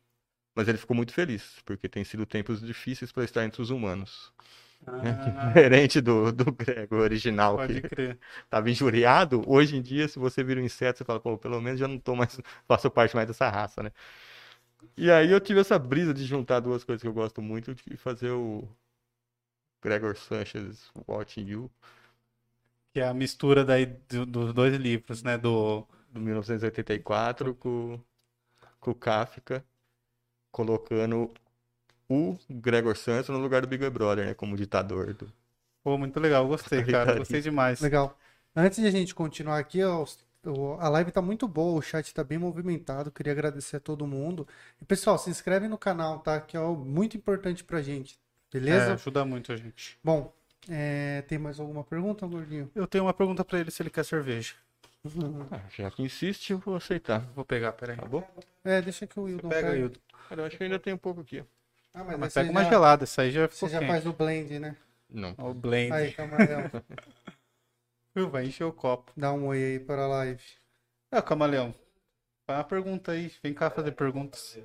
Mas 0.55 0.67
ele 0.67 0.77
ficou 0.77 0.95
muito 0.95 1.13
feliz, 1.13 1.61
porque 1.65 1.89
tem 1.89 2.03
sido 2.03 2.25
tempos 2.25 2.61
difíceis 2.61 3.11
para 3.11 3.23
estar 3.23 3.43
entre 3.45 3.61
os 3.61 3.69
humanos. 3.71 4.33
Ah, 4.87 5.03
Diferente 5.21 6.01
do, 6.01 6.31
do 6.31 6.51
Grego 6.51 6.97
original, 6.97 7.59
pode 7.59 7.81
que 7.81 7.81
crer. 7.81 8.19
estava 8.45 8.69
injuriado. 8.71 9.43
Hoje 9.47 9.77
em 9.77 9.81
dia, 9.81 10.07
se 10.07 10.19
você 10.19 10.43
vira 10.43 10.61
um 10.61 10.65
inseto, 10.65 10.99
você 10.99 11.05
fala, 11.05 11.19
pô, 11.19 11.37
pelo 11.37 11.61
menos 11.61 11.79
já 11.79 11.87
não 11.87 11.99
tô 11.99 12.15
mais, 12.15 12.39
faço 12.67 12.89
parte 12.91 13.15
mais 13.15 13.27
dessa 13.27 13.49
raça, 13.49 13.83
né? 13.83 13.91
E 14.97 15.11
aí 15.11 15.29
eu 15.31 15.39
tive 15.39 15.59
essa 15.59 15.77
brisa 15.77 16.13
de 16.15 16.25
juntar 16.25 16.59
duas 16.59 16.83
coisas 16.83 17.01
que 17.01 17.07
eu 17.07 17.13
gosto 17.13 17.41
muito 17.43 17.75
e 17.91 17.95
fazer 17.97 18.31
o 18.31 18.67
Gregor 19.83 20.15
Sanchez 20.17 20.89
Watching 21.07 21.45
You, 21.47 21.69
Que 22.93 22.99
é 22.99 23.07
a 23.07 23.13
mistura 23.13 23.63
daí 23.65 23.85
do- 23.85 24.25
dos 24.25 24.53
dois 24.53 24.75
livros, 24.77 25.23
né? 25.23 25.37
Do. 25.37 25.87
do 26.11 26.19
1984, 26.19 27.55
com, 27.55 27.99
com 28.79 28.91
o 28.91 28.95
Kafka, 28.95 29.65
colocando 30.53 31.31
o 32.07 32.37
Gregor 32.49 32.95
Santos 32.95 33.29
no 33.29 33.39
lugar 33.39 33.61
do 33.61 33.67
Big 33.67 33.89
Brother, 33.89 34.27
né? 34.27 34.33
Como 34.35 34.55
ditador. 34.55 35.13
Do... 35.13 35.29
Pô, 35.83 35.97
muito 35.97 36.17
legal, 36.19 36.47
gostei, 36.47 36.83
cara. 36.85 37.17
Gostei 37.17 37.41
demais. 37.41 37.81
Legal. 37.81 38.17
Antes 38.55 38.79
de 38.79 38.87
a 38.87 38.91
gente 38.91 39.15
continuar 39.15 39.57
aqui, 39.57 39.83
ó, 39.83 40.05
a 40.79 40.89
live 40.89 41.11
tá 41.11 41.21
muito 41.21 41.47
boa, 41.47 41.79
o 41.79 41.81
chat 41.81 42.13
tá 42.13 42.23
bem 42.23 42.37
movimentado. 42.37 43.11
Queria 43.11 43.33
agradecer 43.33 43.77
a 43.77 43.79
todo 43.79 44.05
mundo. 44.05 44.47
E 44.79 44.85
pessoal, 44.85 45.17
se 45.17 45.29
inscreve 45.29 45.67
no 45.67 45.77
canal, 45.77 46.19
tá? 46.19 46.39
Que 46.39 46.55
é 46.55 46.61
muito 46.61 47.17
importante 47.17 47.63
pra 47.63 47.81
gente. 47.81 48.19
É, 48.53 48.59
Beleza? 48.59 48.93
ajuda 48.93 49.25
muito 49.25 49.51
a 49.51 49.57
gente. 49.57 49.97
Bom, 50.03 50.31
é, 50.69 51.23
tem 51.23 51.39
mais 51.39 51.59
alguma 51.59 51.83
pergunta, 51.83 52.27
gordinho? 52.27 52.69
Eu 52.75 52.85
tenho 52.85 53.05
uma 53.05 53.13
pergunta 53.13 53.43
pra 53.43 53.59
ele 53.59 53.71
se 53.71 53.81
ele 53.81 53.89
quer 53.89 54.05
cerveja. 54.05 54.53
Ah, 55.51 55.59
já 55.75 55.91
que 55.91 56.01
insiste, 56.01 56.51
eu 56.51 56.59
vou 56.59 56.75
aceitar. 56.75 57.19
Vou 57.35 57.43
pegar, 57.43 57.73
peraí. 57.73 57.97
Tá 57.97 58.05
bom? 58.05 58.25
É, 58.63 58.81
deixa 58.81 59.05
que 59.05 59.19
o 59.19 59.23
Wildon 59.23 59.49
Pega 59.49 59.67
aí, 59.67 59.73
pega. 59.73 59.77
Hildo. 59.79 59.99
Cara, 60.29 60.41
eu 60.41 60.45
acho 60.45 60.57
que 60.57 60.63
ainda 60.63 60.79
tem 60.79 60.93
um 60.93 60.97
pouco 60.97 61.21
aqui. 61.21 61.43
Ah, 61.93 62.03
mas, 62.03 62.17
Mas 62.17 62.37
aí 62.37 62.43
pega 62.45 62.47
você 62.47 62.51
uma 62.51 62.63
já, 62.63 62.69
gelada, 62.69 63.03
essa 63.03 63.21
aí 63.21 63.31
já 63.31 63.47
ficou 63.47 63.67
Você 63.67 63.73
já 63.73 63.79
quente. 63.79 63.91
faz 63.91 64.05
o 64.07 64.13
blend, 64.13 64.59
né? 64.59 64.75
Não. 65.09 65.35
O 65.37 65.53
blend. 65.53 65.91
Aí, 65.93 66.11
Camaleão, 66.13 66.63
Vai 68.31 68.45
encher 68.45 68.63
o 68.63 68.71
copo. 68.71 69.11
dá 69.17 69.33
um 69.33 69.47
oi 69.47 69.57
aí 69.63 69.79
para 69.79 70.03
a 70.03 70.07
live. 70.07 70.43
É, 71.11 71.21
Camaleão. 71.21 71.73
Faz 72.47 72.59
uma 72.59 72.63
pergunta 72.63 73.11
aí. 73.11 73.31
Vem 73.43 73.53
cá 73.53 73.69
fazer 73.69 73.91
perguntas. 73.91 74.57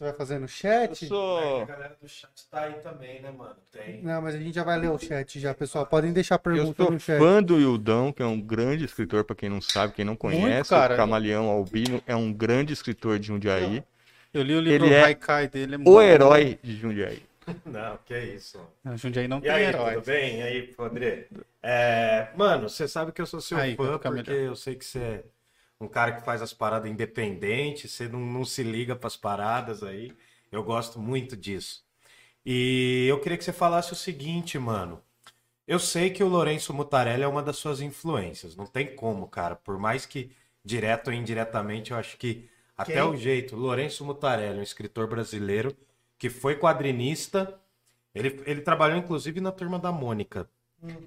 Você 0.00 0.04
vai 0.04 0.12
fazer 0.14 0.38
no 0.38 0.44
Eu 0.44 0.48
chat? 0.48 1.04
A 1.04 1.08
sou. 1.08 1.66
galera 1.66 1.94
do 2.00 2.08
chat 2.08 2.30
tá 2.50 2.62
aí 2.62 2.72
também, 2.80 3.20
né, 3.20 3.30
mano? 3.30 3.54
Tem. 3.70 4.00
Não, 4.02 4.22
mas 4.22 4.34
a 4.34 4.38
gente 4.38 4.54
já 4.54 4.64
vai 4.64 4.78
ler 4.78 4.88
o 4.88 4.98
chat 4.98 5.38
já, 5.38 5.52
pessoal. 5.52 5.84
Podem 5.84 6.10
deixar 6.10 6.36
Eu 6.36 6.38
pergunta 6.40 6.82
sou 6.84 6.90
no 6.90 6.98
chat. 6.98 7.18
fã 7.18 7.42
do 7.42 7.60
Ildão, 7.60 8.10
que 8.10 8.22
é 8.22 8.24
um 8.24 8.40
grande 8.40 8.86
escritor, 8.86 9.24
pra 9.24 9.36
quem 9.36 9.50
não 9.50 9.60
sabe, 9.60 9.92
quem 9.92 10.02
não 10.06 10.16
conhece. 10.16 10.70
cara. 10.70 10.94
O 10.94 10.96
Camaleão 10.96 11.50
Albino 11.50 12.02
é 12.06 12.16
um 12.16 12.32
grande 12.32 12.72
escritor 12.72 13.18
de 13.18 13.26
Jundiaí. 13.26 13.84
Eu 14.32 14.42
li 14.42 14.54
o 14.54 14.60
livro 14.62 14.86
Ele 14.86 14.94
é 14.94 15.04
Haikai 15.04 15.48
dele. 15.48 15.74
É 15.74 15.76
O 15.76 15.80
muito 15.82 16.00
herói 16.00 16.58
de 16.62 16.76
Jundiaí. 16.78 17.22
Não, 17.66 17.98
que 18.06 18.18
isso. 18.18 18.58
bom. 18.82 18.96
Jundiaí 18.96 19.28
não 19.28 19.38
E 19.38 19.42
tem 19.42 19.50
aí, 19.50 19.64
herói. 19.64 19.94
tudo 19.96 20.06
bem? 20.06 20.38
E 20.38 20.42
aí, 20.42 20.74
André? 20.78 21.26
É, 21.62 22.28
mano, 22.36 22.70
você 22.70 22.88
sabe 22.88 23.12
que 23.12 23.20
eu 23.20 23.26
sou 23.26 23.40
seu 23.42 23.58
Aí, 23.58 23.76
fã 23.76 23.98
fica 23.98 24.10
porque 24.10 24.30
melhor. 24.30 24.46
eu 24.46 24.56
sei 24.56 24.76
que 24.76 24.84
você 24.84 24.98
é 24.98 25.24
um 25.80 25.88
cara 25.88 26.12
que 26.12 26.24
faz 26.24 26.42
as 26.42 26.52
paradas 26.52 26.90
independentes, 26.90 27.90
você 27.90 28.06
não, 28.06 28.20
não 28.20 28.44
se 28.44 28.62
liga 28.62 28.94
pras 28.94 29.16
paradas 29.16 29.82
aí. 29.82 30.12
Eu 30.52 30.62
gosto 30.62 30.98
muito 31.00 31.36
disso. 31.36 31.82
E 32.44 33.06
eu 33.08 33.18
queria 33.20 33.38
que 33.38 33.44
você 33.44 33.52
falasse 33.52 33.92
o 33.92 33.96
seguinte, 33.96 34.58
mano. 34.58 35.02
Eu 35.66 35.78
sei 35.78 36.10
que 36.10 36.22
o 36.22 36.28
Lourenço 36.28 36.74
Mutarelli 36.74 37.22
é 37.22 37.28
uma 37.28 37.42
das 37.42 37.56
suas 37.56 37.80
influências. 37.80 38.56
Não 38.56 38.66
tem 38.66 38.94
como, 38.94 39.28
cara. 39.28 39.54
Por 39.56 39.78
mais 39.78 40.04
que 40.04 40.30
direto 40.64 41.08
ou 41.08 41.14
indiretamente, 41.14 41.92
eu 41.92 41.96
acho 41.96 42.16
que 42.16 42.48
até 42.76 42.94
Quem? 42.94 43.02
o 43.02 43.16
jeito. 43.16 43.56
Lourenço 43.56 44.04
Mutarelli, 44.04 44.58
um 44.58 44.62
escritor 44.62 45.06
brasileiro 45.06 45.74
que 46.18 46.28
foi 46.28 46.56
quadrinista. 46.56 47.58
Ele, 48.14 48.42
ele 48.44 48.60
trabalhou 48.62 48.98
inclusive 48.98 49.40
na 49.40 49.52
turma 49.52 49.78
da 49.78 49.92
Mônica. 49.92 50.48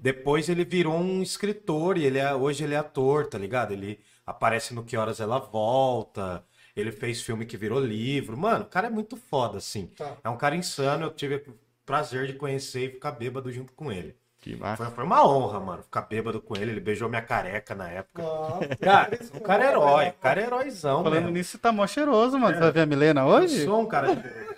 Depois 0.00 0.48
ele 0.48 0.64
virou 0.64 0.94
um 0.94 1.20
escritor 1.22 1.98
e 1.98 2.04
ele 2.04 2.18
é, 2.18 2.32
hoje 2.34 2.62
ele 2.62 2.74
é 2.74 2.78
ator, 2.78 3.26
tá 3.26 3.36
ligado? 3.36 3.72
Ele 3.72 3.98
aparece 4.26 4.74
no 4.74 4.84
Que 4.84 4.96
Horas 4.96 5.20
Ela 5.20 5.38
Volta. 5.38 6.44
Ele 6.76 6.90
fez 6.90 7.22
filme 7.22 7.46
que 7.46 7.56
virou 7.56 7.78
livro. 7.78 8.36
Mano, 8.36 8.64
o 8.64 8.68
cara 8.68 8.88
é 8.88 8.90
muito 8.90 9.16
foda, 9.16 9.58
assim. 9.58 9.86
Tá. 9.96 10.16
É 10.24 10.28
um 10.28 10.36
cara 10.36 10.56
insano. 10.56 11.04
Eu 11.06 11.10
tive 11.10 11.36
o 11.36 11.54
prazer 11.86 12.26
de 12.26 12.32
conhecer 12.34 12.86
e 12.86 12.90
ficar 12.90 13.12
bêbado 13.12 13.50
junto 13.52 13.72
com 13.74 13.92
ele. 13.92 14.16
Que 14.40 14.56
massa. 14.56 14.84
Foi, 14.86 14.94
foi 14.96 15.04
uma 15.04 15.26
honra, 15.26 15.58
mano, 15.60 15.82
ficar 15.84 16.02
bêbado 16.02 16.40
com 16.40 16.54
ele. 16.56 16.72
Ele 16.72 16.80
beijou 16.80 17.08
minha 17.08 17.22
careca 17.22 17.74
na 17.74 17.88
época. 17.88 18.22
Nossa, 18.22 18.76
Cara, 18.76 19.18
o 19.34 19.40
cara 19.40 19.64
é 19.64 19.68
herói. 19.68 20.08
O 20.08 20.12
cara 20.14 20.40
é 20.40 20.44
heróizão, 20.44 21.02
Falando 21.02 21.14
mesmo. 21.22 21.30
nisso, 21.30 21.52
você 21.52 21.58
tá 21.58 21.72
mó 21.72 21.86
cheiroso, 21.86 22.38
mano. 22.38 22.52
É. 22.52 22.54
Você 22.58 22.60
vai 22.60 22.72
ver 22.72 22.80
a 22.80 22.86
Milena 22.86 23.20
Eu 23.22 23.26
hoje? 23.28 23.64
sou 23.64 23.80
um 23.80 23.86
cara 23.86 24.08
cheiroso. 24.08 24.54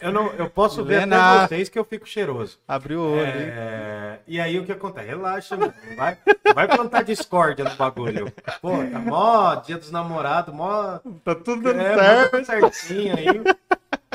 Eu, 0.00 0.12
não, 0.12 0.32
eu 0.34 0.48
posso 0.48 0.84
ver 0.84 1.02
até 1.02 1.46
vocês 1.46 1.68
que 1.68 1.78
eu 1.78 1.84
fico 1.84 2.06
cheiroso. 2.06 2.58
Abriu 2.66 3.00
o 3.00 3.12
olho, 3.12 3.20
hein? 3.24 3.48
É, 3.48 4.18
E 4.26 4.40
aí 4.40 4.58
o 4.58 4.64
que 4.64 4.72
acontece? 4.72 5.06
Relaxa, 5.08 5.56
mano. 5.56 5.74
Vai, 5.96 6.16
vai 6.54 6.68
plantar 6.68 7.02
discórdia 7.02 7.64
no 7.64 7.74
bagulho. 7.76 8.32
Pô, 8.60 8.70
tá 8.90 8.98
mó 8.98 9.54
dia 9.56 9.76
dos 9.78 9.90
namorados, 9.90 10.54
mó. 10.54 10.98
Tá 11.24 11.34
tudo 11.34 11.70
É, 11.70 12.30
mó 12.32 12.44
certinho 12.44 13.16
aí. 13.16 13.26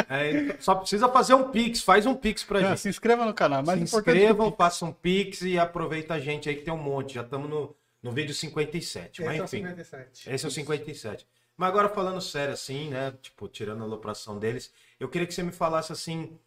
É, 0.09 0.55
só 0.59 0.75
precisa 0.75 1.09
fazer 1.09 1.33
um 1.33 1.45
pix, 1.49 1.81
faz 1.81 2.05
um 2.05 2.13
pix 2.15 2.43
pra 2.43 2.59
Ah, 2.59 2.61
gente. 2.63 2.79
Se 2.81 2.89
inscreva 2.89 3.25
no 3.25 3.33
canal. 3.33 3.63
Mais 3.63 3.77
Se 3.79 3.83
inscrevam, 3.97 4.51
façam 4.51 4.89
um 4.89 4.93
pix 4.93 5.41
e 5.41 5.57
aproveita 5.57 6.13
a 6.13 6.19
gente 6.19 6.47
aí 6.47 6.55
que 6.55 6.61
tem 6.61 6.73
um 6.73 6.77
monte. 6.77 7.15
Já 7.15 7.21
estamos 7.23 7.49
no, 7.49 7.75
no 8.01 8.11
vídeo 8.11 8.33
57. 8.33 9.21
esse 9.21 9.27
Mas 9.27 9.37
é 9.37 9.41
o 9.41 9.45
enfim. 9.45 9.57
57. 9.57 10.29
Esse 10.29 10.45
é 10.45 10.47
o 10.47 10.51
57. 10.51 11.25
Mas 11.57 11.69
agora 11.69 11.89
falando 11.89 12.21
sério 12.21 12.53
assim, 12.53 12.89
né? 12.89 13.11
Tipo, 13.21 13.47
tirando 13.47 13.81
a 13.81 13.85
alopração 13.85 14.39
deles, 14.39 14.71
eu 14.99 15.09
queria 15.09 15.27
que 15.27 15.33
você 15.33 15.43
me 15.43 15.51
falasse 15.51 15.91
assim, 15.91 16.37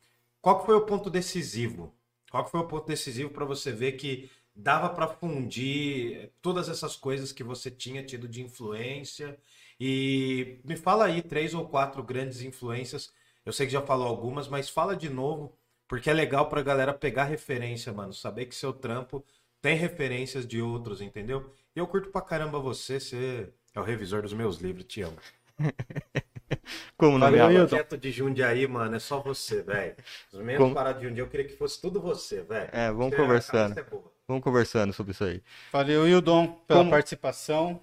qual 0.41 0.65
foi 0.65 0.75
o 0.77 0.87
ponto 0.87 1.11
decisivo? 1.11 1.95
Qual 2.31 2.49
foi 2.49 2.61
o 2.61 2.69
ponto 2.69 2.87
decisivo 2.87 3.31
para 3.31 3.45
você 3.45 3.73
ver 3.73 3.93
que 3.93 4.31
dava 4.55 4.89
para 4.91 5.09
fundir 5.09 6.33
todas 6.41 6.69
essas 6.69 6.97
coisas 6.97 7.33
que 7.33 7.43
você 7.45 7.71
tinha 7.71 8.05
tido 8.05 8.29
de 8.29 8.43
influência? 8.43 9.39
E 9.79 10.61
me 10.65 10.77
fala 10.77 11.07
aí 11.07 11.23
três 11.23 11.55
ou 11.55 11.69
quatro 11.69 12.03
grandes 12.03 12.41
influências. 12.43 13.13
Eu 13.45 13.53
sei 13.53 13.67
que 13.67 13.73
já 13.73 13.83
falou 13.83 14.07
algumas, 14.07 14.49
mas 14.49 14.69
fala 14.69 14.95
de 14.97 15.09
novo, 15.09 15.57
porque 15.89 16.11
é 16.11 16.13
legal 16.13 16.49
pra 16.49 16.63
galera 16.63 16.95
pegar 16.95 17.25
referência, 17.25 17.93
mano, 17.93 18.13
saber 18.13 18.47
que 18.47 18.55
seu 18.55 18.73
trampo 18.73 19.25
tem 19.61 19.77
referências 19.77 20.47
de 20.47 20.61
outros, 20.63 21.01
entendeu? 21.01 21.53
E 21.75 21.79
eu 21.79 21.87
curto 21.87 22.11
pra 22.11 22.21
caramba 22.23 22.59
você, 22.61 23.01
você 23.01 23.53
é 23.75 23.81
o 23.81 23.83
revisor 23.83 24.23
dos 24.23 24.33
meus 24.33 24.59
livros, 24.59 24.85
te 24.85 25.03
amo. 25.03 25.17
Como 26.97 27.19
não 27.19 27.31
me 27.31 27.39
Valeu? 27.39 27.61
Hilton. 27.63 27.77
Quieto 27.77 27.97
de 27.97 28.11
Jundiaí, 28.11 28.67
mano, 28.67 28.97
é 28.97 28.99
só 28.99 29.21
você, 29.21 29.63
velho. 29.63 29.95
Os 30.33 30.41
menos 30.41 30.61
Como- 30.63 30.75
paradas 30.75 31.01
de 31.01 31.09
Jundiaí, 31.09 31.25
eu 31.27 31.31
queria 31.31 31.47
que 31.47 31.57
fosse 31.57 31.81
tudo 31.81 32.01
você, 32.01 32.43
velho. 32.43 32.69
É, 32.73 32.91
vamos 32.93 33.15
a 33.15 33.17
conversando. 33.17 33.79
é. 33.79 33.85
Vamos 34.29 34.45
conversando 34.45 34.93
sobre 34.93 35.13
isso 35.13 35.25
aí. 35.25 35.43
Valeu, 35.73 36.07
Hildon, 36.07 36.49
pela 36.67 36.81
Como- 36.81 36.91
participação. 36.91 37.81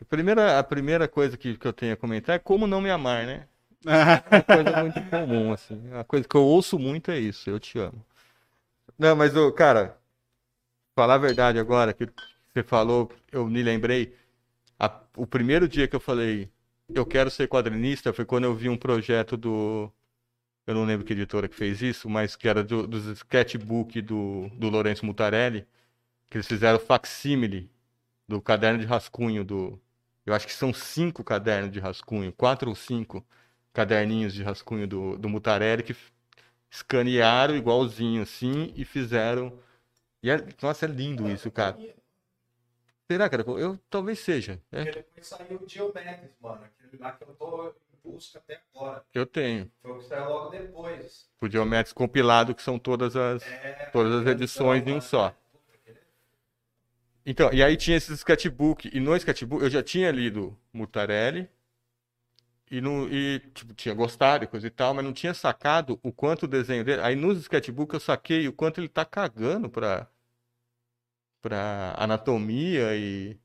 A 0.00 0.04
primeira, 0.04 0.58
a 0.58 0.62
primeira 0.62 1.08
coisa 1.08 1.36
que, 1.36 1.56
que 1.56 1.66
eu 1.66 1.72
tenho 1.72 1.94
a 1.94 1.96
comentar 1.96 2.36
é 2.36 2.38
como 2.38 2.66
não 2.66 2.80
me 2.80 2.90
amar, 2.90 3.26
né? 3.26 3.46
Uma 3.84 4.42
coisa 4.42 4.82
muito 4.82 5.10
comum, 5.10 5.52
assim. 5.52 5.88
Uma 5.88 6.04
coisa 6.04 6.28
que 6.28 6.36
eu 6.36 6.42
ouço 6.44 6.78
muito 6.78 7.10
é 7.10 7.18
isso, 7.18 7.48
eu 7.50 7.58
te 7.58 7.78
amo. 7.78 8.04
Não, 8.98 9.14
mas, 9.16 9.32
cara, 9.56 9.96
falar 10.94 11.14
a 11.14 11.18
verdade 11.18 11.58
agora, 11.58 11.92
que 11.92 12.06
você 12.52 12.62
falou, 12.62 13.10
eu 13.32 13.46
me 13.46 13.62
lembrei, 13.62 14.14
a- 14.78 15.02
o 15.16 15.26
primeiro 15.26 15.68
dia 15.68 15.88
que 15.88 15.96
eu 15.96 16.00
falei, 16.00 16.50
eu 16.94 17.06
quero 17.06 17.30
ser 17.30 17.48
quadrinista, 17.48 18.12
foi 18.12 18.24
quando 18.24 18.44
eu 18.44 18.54
vi 18.54 18.68
um 18.68 18.76
projeto 18.76 19.36
do, 19.36 19.92
eu 20.66 20.74
não 20.74 20.84
lembro 20.84 21.06
que 21.06 21.12
editora 21.12 21.48
que 21.48 21.56
fez 21.56 21.82
isso, 21.82 22.08
mas 22.10 22.36
que 22.36 22.48
era 22.48 22.62
do, 22.64 22.86
dos 22.86 23.06
sketchbook 23.06 24.00
do, 24.02 24.48
do 24.58 24.68
Lourenço 24.70 25.06
Mutarelli, 25.06 25.66
que 26.30 26.38
eles 26.38 26.48
fizeram 26.48 26.78
facsímile 26.80 27.70
do 28.28 28.40
caderno 28.42 28.80
de 28.80 28.86
rascunho 28.86 29.44
do, 29.44 29.80
eu 30.26 30.34
acho 30.34 30.46
que 30.46 30.52
são 30.54 30.74
cinco 30.74 31.24
cadernos 31.24 31.72
de 31.72 31.80
rascunho, 31.80 32.32
quatro 32.32 32.70
ou 32.70 32.76
cinco 32.76 33.26
caderninhos 33.72 34.34
de 34.34 34.42
rascunho 34.42 34.86
do, 34.88 35.18
do 35.18 35.28
Mutarelli 35.28 35.82
que 35.84 35.96
escanearam 36.70 37.56
igualzinho 37.56 38.22
assim 38.22 38.72
e 38.76 38.84
fizeram. 38.84 39.58
E 40.22 40.30
é- 40.30 40.46
nossa, 40.62 40.86
é 40.86 40.88
lindo 40.88 41.28
isso, 41.28 41.50
cara. 41.50 41.78
Será, 43.10 43.28
cara? 43.28 43.42
Eu 43.46 43.78
talvez 43.88 44.18
seja. 44.18 44.60
É, 44.70 44.84
Porque 44.84 44.98
depois 44.98 45.26
saiu 45.26 45.60
o 45.62 45.68
Geometrics, 45.68 46.36
mano. 46.40 46.62
Aquele 46.64 47.02
lá 47.02 47.12
que 47.12 47.24
eu 47.24 47.28
tô 47.28 47.68
em 47.68 48.10
busca 48.10 48.38
até 48.38 48.60
agora. 48.74 49.02
eu 49.14 49.24
tenho. 49.24 49.70
Foi 49.80 49.92
o 49.92 49.98
que 49.98 50.04
saiu 50.04 50.28
logo 50.28 50.50
depois. 50.50 51.26
O 51.40 51.48
Geometrics 51.48 51.92
compilado, 51.92 52.54
que 52.54 52.62
são 52.62 52.78
todas 52.78 53.16
as, 53.16 53.42
É, 53.64 53.86
todas 53.86 54.12
as 54.12 54.26
edições 54.26 54.86
em 54.86 54.92
um 54.92 55.00
só. 55.00 55.34
Então, 57.24 57.50
e 57.52 57.62
aí 57.62 57.76
tinha 57.76 57.96
esse 57.96 58.12
sketchbook, 58.12 58.90
e 58.92 59.00
no 59.00 59.14
sketchbook 59.16 59.62
eu 59.62 59.70
já 59.70 59.82
tinha 59.82 60.10
lido 60.10 60.56
Mutarelli, 60.72 61.48
e, 62.70 62.80
no, 62.80 63.08
e 63.12 63.40
tipo, 63.54 63.72
tinha 63.74 63.94
gostado 63.94 64.44
e 64.44 64.46
coisa 64.46 64.66
e 64.66 64.70
tal, 64.70 64.92
mas 64.94 65.04
não 65.04 65.12
tinha 65.12 65.32
sacado 65.34 65.98
o 66.02 66.12
quanto 66.12 66.42
o 66.44 66.48
desenho 66.48 66.84
dele. 66.84 67.02
Aí 67.02 67.16
nos 67.16 67.38
sketchbook 67.38 67.94
eu 67.94 68.00
saquei 68.00 68.46
o 68.48 68.52
quanto 68.52 68.78
ele 68.80 68.88
tá 68.88 69.04
cagando 69.04 69.70
pra, 69.70 70.08
pra 71.42 71.94
anatomia 71.98 72.96
e, 72.96 73.38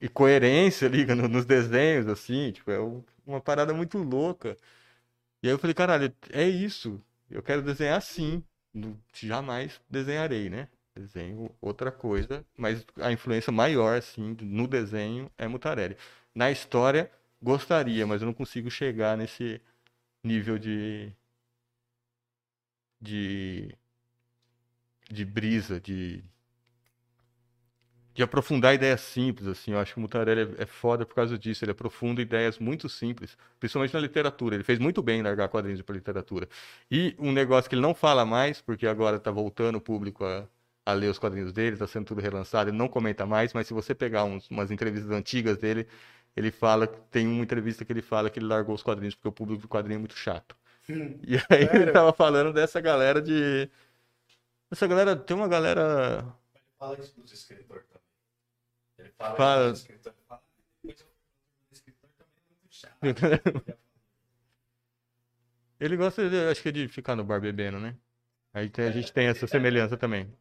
e 0.00 0.08
coerência 0.08 0.86
ali 0.88 1.04
no- 1.14 1.28
nos 1.28 1.44
desenhos, 1.44 2.06
assim, 2.08 2.52
tipo, 2.52 2.70
é 2.70 2.78
uma 3.26 3.40
parada 3.40 3.72
muito 3.74 3.98
louca. 3.98 4.56
E 5.42 5.48
aí 5.48 5.54
eu 5.54 5.58
falei, 5.58 5.74
caralho, 5.74 6.14
é 6.32 6.44
isso. 6.48 7.02
Eu 7.30 7.42
quero 7.42 7.62
desenhar 7.62 7.98
assim. 7.98 8.44
Jamais 9.14 9.80
desenharei, 9.90 10.50
né? 10.50 10.68
Desenho 10.96 11.50
outra 11.60 11.92
coisa, 11.92 12.44
mas 12.56 12.84
a 13.00 13.12
influência 13.12 13.52
maior, 13.52 13.98
assim, 13.98 14.36
no 14.42 14.68
desenho 14.68 15.30
é 15.38 15.48
Mutarelli. 15.48 15.96
Na 16.34 16.50
história, 16.50 17.10
gostaria, 17.42 18.06
mas 18.06 18.22
eu 18.22 18.26
não 18.26 18.34
consigo 18.34 18.70
chegar 18.70 19.16
nesse 19.18 19.60
nível 20.24 20.58
de. 20.58 21.12
de. 23.02 23.76
de 25.10 25.24
brisa, 25.26 25.78
de. 25.80 26.24
De 28.14 28.22
aprofundar 28.22 28.74
ideias 28.74 29.00
simples, 29.00 29.46
assim. 29.48 29.72
Eu 29.72 29.78
acho 29.78 29.92
que 29.94 29.98
o 29.98 30.02
Mutarelli 30.02 30.54
é, 30.58 30.62
é 30.62 30.66
foda 30.66 31.06
por 31.06 31.14
causa 31.14 31.38
disso. 31.38 31.64
Ele 31.64 31.72
aprofunda 31.72 32.20
ideias 32.22 32.58
muito 32.58 32.88
simples, 32.88 33.36
principalmente 33.58 33.94
na 33.94 34.00
literatura. 34.00 34.54
Ele 34.56 34.64
fez 34.64 34.78
muito 34.78 35.02
bem 35.02 35.20
em 35.20 35.22
largar 35.22 35.48
quadrinhos 35.48 35.82
para 35.82 35.94
literatura. 35.94 36.48
E 36.90 37.14
um 37.18 37.32
negócio 37.32 37.68
que 37.68 37.74
ele 37.76 37.82
não 37.82 37.94
fala 37.94 38.24
mais, 38.26 38.60
porque 38.60 38.86
agora 38.86 39.18
tá 39.18 39.30
voltando 39.30 39.76
o 39.76 39.80
público 39.80 40.24
a, 40.24 40.46
a 40.86 40.92
ler 40.92 41.08
os 41.10 41.18
quadrinhos 41.18 41.52
dele, 41.52 41.76
tá 41.76 41.86
sendo 41.86 42.06
tudo 42.06 42.20
relançado, 42.20 42.70
ele 42.70 42.76
não 42.76 42.88
comenta 42.88 43.24
mais, 43.26 43.52
mas 43.54 43.66
se 43.66 43.74
você 43.74 43.94
pegar 43.94 44.24
uns- 44.24 44.48
umas 44.50 44.70
entrevistas 44.70 45.10
antigas 45.12 45.56
dele, 45.58 45.86
ele 46.36 46.50
fala, 46.50 46.86
tem 46.86 47.26
uma 47.26 47.42
entrevista 47.42 47.84
que 47.84 47.92
ele 47.92 48.02
fala 48.02 48.30
que 48.30 48.38
ele 48.38 48.46
largou 48.46 48.74
os 48.74 48.82
quadrinhos 48.82 49.14
porque 49.14 49.28
o 49.28 49.32
público 49.32 49.62
do 49.62 49.68
quadrinho 49.68 49.96
é 49.96 49.98
muito 50.00 50.16
chato. 50.16 50.56
E 51.22 51.36
aí 51.50 51.70
ele 51.74 51.86
tava 51.88 52.12
falando 52.12 52.52
dessa 52.52 52.80
galera 52.80 53.20
de. 53.22 53.70
Essa 54.70 54.86
galera, 54.86 55.16
tem 55.16 55.36
uma 55.36 55.48
galera. 55.48 56.24
Fala 56.80 56.98
isso 56.98 57.20
dos 57.20 57.30
escritores 57.30 57.86
também. 57.88 58.02
Ele 58.98 59.10
fala, 59.10 59.36
Fala. 59.36 59.62
isso 59.64 59.70
dos 59.72 59.80
escritores. 59.80 60.18
Fala, 60.26 60.42
depois 60.82 60.96
do 60.98 61.74
escritor 61.74 62.10
também 62.16 62.32
é 62.38 62.48
muito 62.48 62.74
chato. 62.74 62.98
Ele 65.78 65.96
gosta, 65.96 66.28
de, 66.28 66.36
acho 66.50 66.62
que 66.62 66.72
de 66.72 66.88
ficar 66.88 67.14
no 67.16 67.24
bar 67.24 67.40
bebendo, 67.40 67.78
né? 67.78 67.96
Aí 68.52 68.68
tem- 68.70 68.86
a 68.86 68.90
gente 68.90 69.12
tem 69.12 69.26
essa 69.28 69.46
semelhança 69.46 69.96
também. 69.96 70.32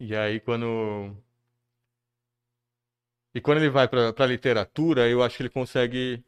E 0.00 0.16
aí 0.16 0.40
quando. 0.40 1.16
E 3.34 3.40
quando 3.40 3.58
ele 3.58 3.70
vai 3.70 3.86
pra, 3.86 4.12
pra 4.12 4.26
literatura, 4.26 5.08
eu 5.08 5.22
acho 5.22 5.36
que 5.36 5.42
ele 5.42 5.50
consegue 5.50 6.24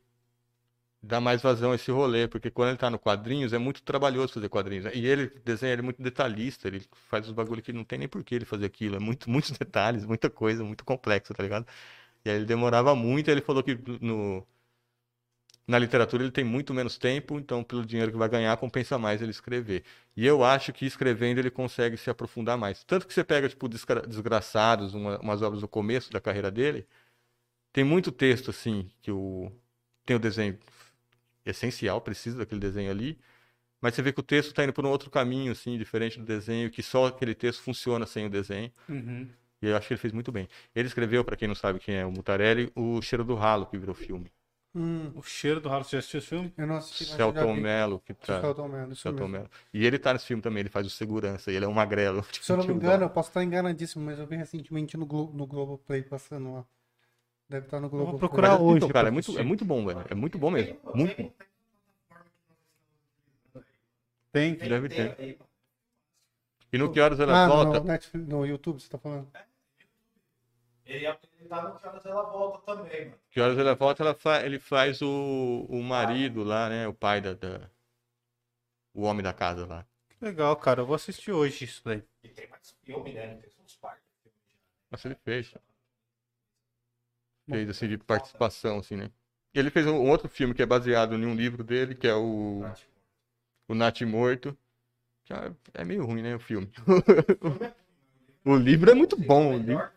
dar 1.08 1.20
mais 1.20 1.42
vazão 1.42 1.72
a 1.72 1.74
esse 1.76 1.90
rolê, 1.90 2.28
porque 2.28 2.50
quando 2.50 2.70
ele 2.70 2.78
tá 2.78 2.90
no 2.90 2.98
quadrinhos, 2.98 3.52
é 3.52 3.58
muito 3.58 3.82
trabalhoso 3.82 4.34
fazer 4.34 4.48
quadrinhos. 4.48 4.84
né? 4.86 4.92
E 4.94 5.06
ele 5.06 5.28
desenha, 5.44 5.72
ele 5.72 5.80
é 5.82 5.84
muito 5.84 6.02
detalhista, 6.02 6.68
ele 6.68 6.82
faz 7.08 7.26
os 7.26 7.32
bagulho 7.32 7.62
que 7.62 7.72
não 7.72 7.84
tem 7.84 7.98
nem 7.98 8.08
por 8.08 8.22
que 8.24 8.34
ele 8.34 8.44
fazer 8.44 8.66
aquilo. 8.66 8.96
É 8.96 8.98
muito, 9.00 9.28
muitos 9.30 9.52
detalhes, 9.52 10.04
muita 10.06 10.30
coisa, 10.30 10.64
muito 10.64 10.84
complexo, 10.84 11.34
tá 11.34 11.42
ligado? 11.42 11.66
E 12.24 12.30
aí 12.30 12.36
ele 12.36 12.44
demorava 12.46 12.94
muito, 12.96 13.30
ele 13.30 13.42
falou 13.42 13.62
que 13.64 13.78
no, 14.00 14.46
na 15.66 15.78
literatura 15.78 16.22
ele 16.22 16.32
tem 16.32 16.44
muito 16.44 16.72
menos 16.72 16.96
tempo, 16.96 17.38
então 17.38 17.62
pelo 17.62 17.84
dinheiro 17.84 18.10
que 18.10 18.16
vai 18.18 18.28
ganhar, 18.28 18.56
compensa 18.56 18.98
mais 18.98 19.20
ele 19.20 19.30
escrever. 19.30 19.84
E 20.16 20.26
eu 20.26 20.42
acho 20.42 20.72
que 20.72 20.86
escrevendo 20.86 21.38
ele 21.38 21.50
consegue 21.50 21.96
se 21.96 22.08
aprofundar 22.10 22.56
mais. 22.56 22.82
Tanto 22.84 23.06
que 23.06 23.12
você 23.12 23.22
pega, 23.22 23.48
tipo, 23.48 23.68
Desgra- 23.68 24.06
Desgraçados, 24.06 24.94
uma- 24.94 25.18
umas 25.20 25.42
obras 25.42 25.60
do 25.60 25.68
começo 25.68 26.10
da 26.10 26.20
carreira 26.20 26.50
dele, 26.50 26.86
tem 27.72 27.84
muito 27.84 28.12
texto, 28.12 28.50
assim, 28.50 28.90
que 29.02 29.12
o... 29.12 29.52
tem 30.06 30.16
o 30.16 30.20
desenho 30.20 30.58
essencial, 31.50 32.00
precisa 32.00 32.38
daquele 32.38 32.60
desenho 32.60 32.90
ali, 32.90 33.18
mas 33.80 33.94
você 33.94 34.02
vê 34.02 34.12
que 34.12 34.20
o 34.20 34.22
texto 34.22 34.50
está 34.50 34.64
indo 34.64 34.72
por 34.72 34.84
um 34.84 34.90
outro 34.90 35.10
caminho, 35.10 35.52
assim, 35.52 35.78
diferente 35.78 36.18
do 36.18 36.24
desenho, 36.24 36.70
que 36.70 36.82
só 36.82 37.06
aquele 37.06 37.34
texto 37.34 37.62
funciona 37.62 38.06
sem 38.06 38.26
o 38.26 38.30
desenho. 38.30 38.72
Uhum. 38.88 39.28
E 39.62 39.66
eu 39.68 39.76
acho 39.76 39.88
que 39.88 39.94
ele 39.94 40.00
fez 40.00 40.12
muito 40.12 40.30
bem. 40.32 40.48
Ele 40.74 40.88
escreveu, 40.88 41.24
para 41.24 41.36
quem 41.36 41.48
não 41.48 41.54
sabe 41.54 41.78
quem 41.80 41.96
é 41.96 42.06
o 42.06 42.10
Mutarelli, 42.12 42.70
o 42.74 43.00
Cheiro 43.02 43.24
do 43.24 43.34
Ralo, 43.34 43.66
que 43.66 43.78
virou 43.78 43.94
filme. 43.94 44.32
Hum, 44.74 45.12
O 45.16 45.22
cheiro 45.22 45.60
do 45.60 45.68
ralo, 45.68 45.82
você 45.82 45.92
já 45.96 45.98
assistiu 45.98 46.18
esse 46.18 46.28
filme? 46.28 46.52
eu 46.56 46.66
não 46.66 46.76
assisti, 46.76 47.04
mas 47.04 47.16
Celton. 47.16 47.54
Mello, 47.54 48.00
que 48.00 48.14
tá... 48.14 48.40
Celton 48.40 48.68
Mello, 48.68 48.92
isso 48.92 49.02
Celton. 49.02 49.26
Mello. 49.26 49.50
E 49.72 49.84
ele 49.84 49.98
tá 49.98 50.12
nesse 50.12 50.26
filme 50.26 50.42
também, 50.42 50.60
ele 50.60 50.68
faz 50.68 50.86
o 50.86 50.90
segurança, 50.90 51.50
e 51.50 51.56
ele 51.56 51.64
é 51.64 51.68
um 51.68 51.72
magrelo. 51.72 52.22
tipo, 52.30 52.44
Se 52.44 52.52
eu 52.52 52.56
não 52.56 52.64
me 52.64 52.74
tiozão. 52.74 52.76
engano, 52.76 53.04
eu 53.04 53.10
posso 53.10 53.30
estar 53.30 53.42
enganadíssimo, 53.42 54.04
mas 54.04 54.18
eu 54.18 54.26
vi 54.26 54.36
recentemente 54.36 54.96
no, 54.96 55.06
Glo 55.06 55.32
no 55.32 55.46
Globoplay 55.46 56.02
passando 56.02 56.52
lá. 56.52 56.66
Deve 57.48 57.66
estar 57.66 57.80
no 57.80 57.88
Globoplay. 57.88 58.18
procurar 58.18 58.50
Mas, 58.52 58.60
hoje 58.60 58.76
então, 58.76 58.88
cara, 58.90 59.08
é 59.08 59.10
muito, 59.10 59.24
assistir. 59.26 59.40
é 59.40 59.44
muito 59.44 59.64
bom, 59.64 59.86
velho. 59.86 60.04
É 60.10 60.14
muito 60.14 60.38
bom 60.38 60.50
mesmo. 60.50 60.78
Muito 60.94 61.16
bom. 61.22 61.32
Tem. 64.32 64.54
Deve 64.56 64.88
ter. 64.88 65.38
E 66.70 66.76
no 66.76 66.92
Que 66.92 67.00
Horas 67.00 67.18
Ela 67.18 67.44
Ah, 67.44 67.48
Volta, 67.48 67.80
no, 67.80 67.86
Netflix, 67.86 68.28
no 68.28 68.44
YouTube 68.46 68.80
você 68.80 68.88
tá 68.90 68.98
falando? 68.98 69.30
Ele, 70.84 71.06
ele 71.06 71.48
tá 71.48 71.62
no 71.62 71.78
que 71.78 71.86
horas 71.86 72.06
ela 72.06 72.22
volta 72.22 72.58
também, 72.74 73.06
mano. 73.06 73.18
Que 73.30 73.40
Horas 73.40 73.58
Ela 73.58 73.74
Volta, 73.74 74.02
ela 74.02 74.14
fa- 74.14 74.42
ele 74.42 74.58
faz 74.58 75.00
o, 75.02 75.66
o 75.68 75.82
marido 75.82 76.42
lá, 76.44 76.68
né? 76.68 76.86
O 76.88 76.94
pai 76.94 77.20
da, 77.20 77.34
da- 77.34 77.70
O 78.94 79.02
homem 79.02 79.22
da 79.22 79.32
casa 79.32 79.66
lá. 79.66 79.86
Legal, 80.20 80.56
cara. 80.56 80.80
Eu 80.82 80.86
vou 80.86 80.96
assistir 80.96 81.30
hoje 81.32 81.64
isso 81.64 81.82
daí. 81.84 82.02
E 82.22 82.28
tem 82.28 82.48
mais 82.48 82.74
filme, 82.82 83.12
né? 83.12 83.36
Tem 83.36 83.50
uns 83.64 83.76
parques. 83.76 84.02
Nossa, 84.90 85.08
ele 85.08 85.14
fez. 85.24 85.54
Fez, 87.48 87.68
assim, 87.70 87.88
de 87.88 87.98
participação, 87.98 88.78
assim, 88.78 88.96
né? 88.96 89.10
E 89.54 89.58
ele 89.58 89.70
fez 89.70 89.86
um 89.86 90.08
outro 90.08 90.28
filme 90.28 90.54
que 90.54 90.62
é 90.62 90.66
baseado 90.66 91.14
em 91.14 91.24
um 91.26 91.34
livro 91.34 91.64
dele, 91.64 91.94
que 91.94 92.06
é 92.06 92.14
o... 92.14 92.62
O 93.66 93.74
Nath 93.74 94.02
Morto. 94.02 94.56
É- 95.30 95.82
é 95.82 95.84
meio 95.84 96.04
ruim, 96.04 96.22
né? 96.22 96.34
O 96.34 96.40
filme. 96.40 96.70
o 98.44 98.56
livro 98.56 98.90
é 98.90 98.94
muito 98.94 99.16
bom. 99.16 99.54
O 99.54 99.58
livro... 99.58 99.88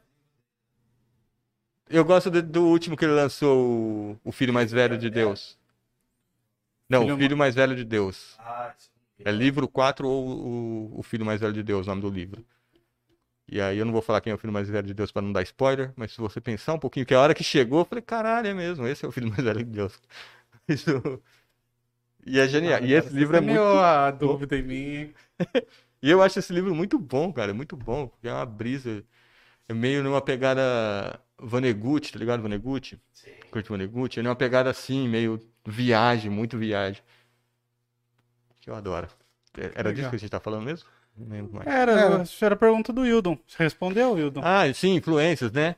Eu 1.90 2.06
gosto 2.06 2.32
de- 2.32 2.41
do 2.41 2.64
último 2.64 2.95
que 2.95 3.03
ele 3.03 3.14
lançou, 3.14 4.18
o, 4.23 4.32
Filho 4.32 4.53
Mais 4.53 4.72
Velho 4.72 4.98
de 4.98 5.10
Deus. 5.10 5.60
Não, 6.90 7.02
Filho 7.02 7.15
o 7.15 7.18
Filho 7.18 7.38
Mais 7.38 7.53
Velho 7.53 7.76
de 7.76 7.84
Deus. 7.84 8.38
É 9.19 9.32
livro 9.32 9.68
4 9.68 10.07
ou 10.07 10.28
o, 10.28 10.99
o 10.99 11.03
Filho 11.03 11.26
Mais 11.26 11.41
Velho 11.41 11.53
de 11.53 11.64
Deus, 11.64 11.86
o 11.86 11.90
nome 11.90 12.02
do 12.02 12.10
livro. 12.10 12.45
E 13.52 13.60
aí 13.60 13.78
eu 13.78 13.86
não 13.86 13.91
vou 13.91 14.02
falar 14.02 14.22
quem 14.22 14.32
é 14.32 14.34
o 14.34 14.38
Filho 14.38 14.53
Mais 14.53 14.69
Velho 14.69 14.88
de 14.88 14.94
Deus 14.94 15.11
para 15.11 15.22
não 15.22 15.34
dar 15.34 15.41
spoiler, 15.41 15.91
mas 15.98 16.14
se 16.14 16.18
você 16.19 16.40
pensar 16.40 16.73
um 16.73 16.80
pouquinho, 16.80 17.06
que 17.06 17.14
a 17.14 17.19
hora 17.19 17.34
que 17.34 17.44
chegou, 17.44 17.80
eu 17.80 17.86
falei, 17.86 18.02
caralho, 18.02 18.48
é 18.48 18.53
mesmo, 18.53 18.88
esse 18.88 19.03
é 19.03 19.07
o 19.07 19.11
Filho 19.11 19.30
Mais 19.30 19.44
Velho 19.44 19.60
de 19.60 19.65
Deus. 19.65 19.99
Isso... 20.69 21.22
E 22.26 22.40
é 22.40 22.48
genial. 22.48 22.82
E 22.82 22.94
esse 22.94 23.14
livro 23.14 23.36
é 23.36 23.41
muito 23.41 23.60
a 23.60 24.10
dúvida 24.10 24.57
em 24.57 24.64
mim. 24.64 25.14
e 26.02 26.10
eu 26.10 26.22
acho 26.22 26.40
esse 26.40 26.53
livro 26.53 26.73
muito 26.73 26.98
bom, 26.98 27.34
cara, 27.34 27.53
muito 27.53 27.76
bom, 27.76 28.07
porque 28.07 28.30
é 28.30 28.34
uma 28.34 28.45
brisa, 28.45 29.03
é 29.68 29.73
meio 29.73 30.02
numa 30.02 30.22
pegada 30.22 31.19
Vanegut, 31.38 32.14
tá 32.14 32.19
ligado? 32.19 32.41
Vanegut? 32.41 32.98
Sim. 33.11 33.32
Kurt 33.52 33.68
Vonnegut, 33.68 34.18
é 34.18 34.23
uma 34.23 34.36
pegada 34.36 34.69
assim, 34.69 35.10
meio 35.10 35.41
viagem, 35.65 36.32
muito 36.32 36.57
viagem. 36.57 37.03
Que 38.61 38.69
eu 38.69 38.76
adoro. 38.76 39.10
É- 39.57 39.72
Era 39.76 39.94
disso 39.94 40.10
que 40.10 40.15
a 40.15 40.19
gente 40.19 40.30
tá 40.30 40.40
falando 40.40 40.64
mesmo? 40.64 40.88
Lembro 41.27 41.53
mais. 41.53 41.68
Era, 41.68 41.91
Era. 41.91 42.23
isso 42.23 42.43
era 42.43 42.56
a 42.56 42.57
pergunta 42.57 42.91
do 42.91 43.02
Wildon. 43.02 43.38
Você 43.48 43.64
respondeu, 43.64 44.14
Wildon? 44.14 44.41
Ah, 44.43 44.72
sim, 44.73 44.95
influências, 44.95 45.52
né? 45.52 45.76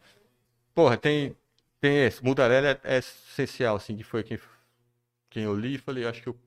Porra, 0.73 0.97
tem, 0.97 1.35
tem 1.79 2.05
esse. 2.05 2.23
Mutarelli 2.23 2.67
é, 2.67 2.79
é 2.83 2.97
essencial, 2.97 3.75
assim, 3.75 3.95
que 3.95 4.03
foi 4.03 4.23
quem, 4.23 4.39
quem 5.29 5.43
eu 5.43 5.55
li 5.55 5.75
e 5.75 5.79
falei, 5.79 6.05
acho 6.05 6.21
que 6.21 6.29
eu 6.29 6.37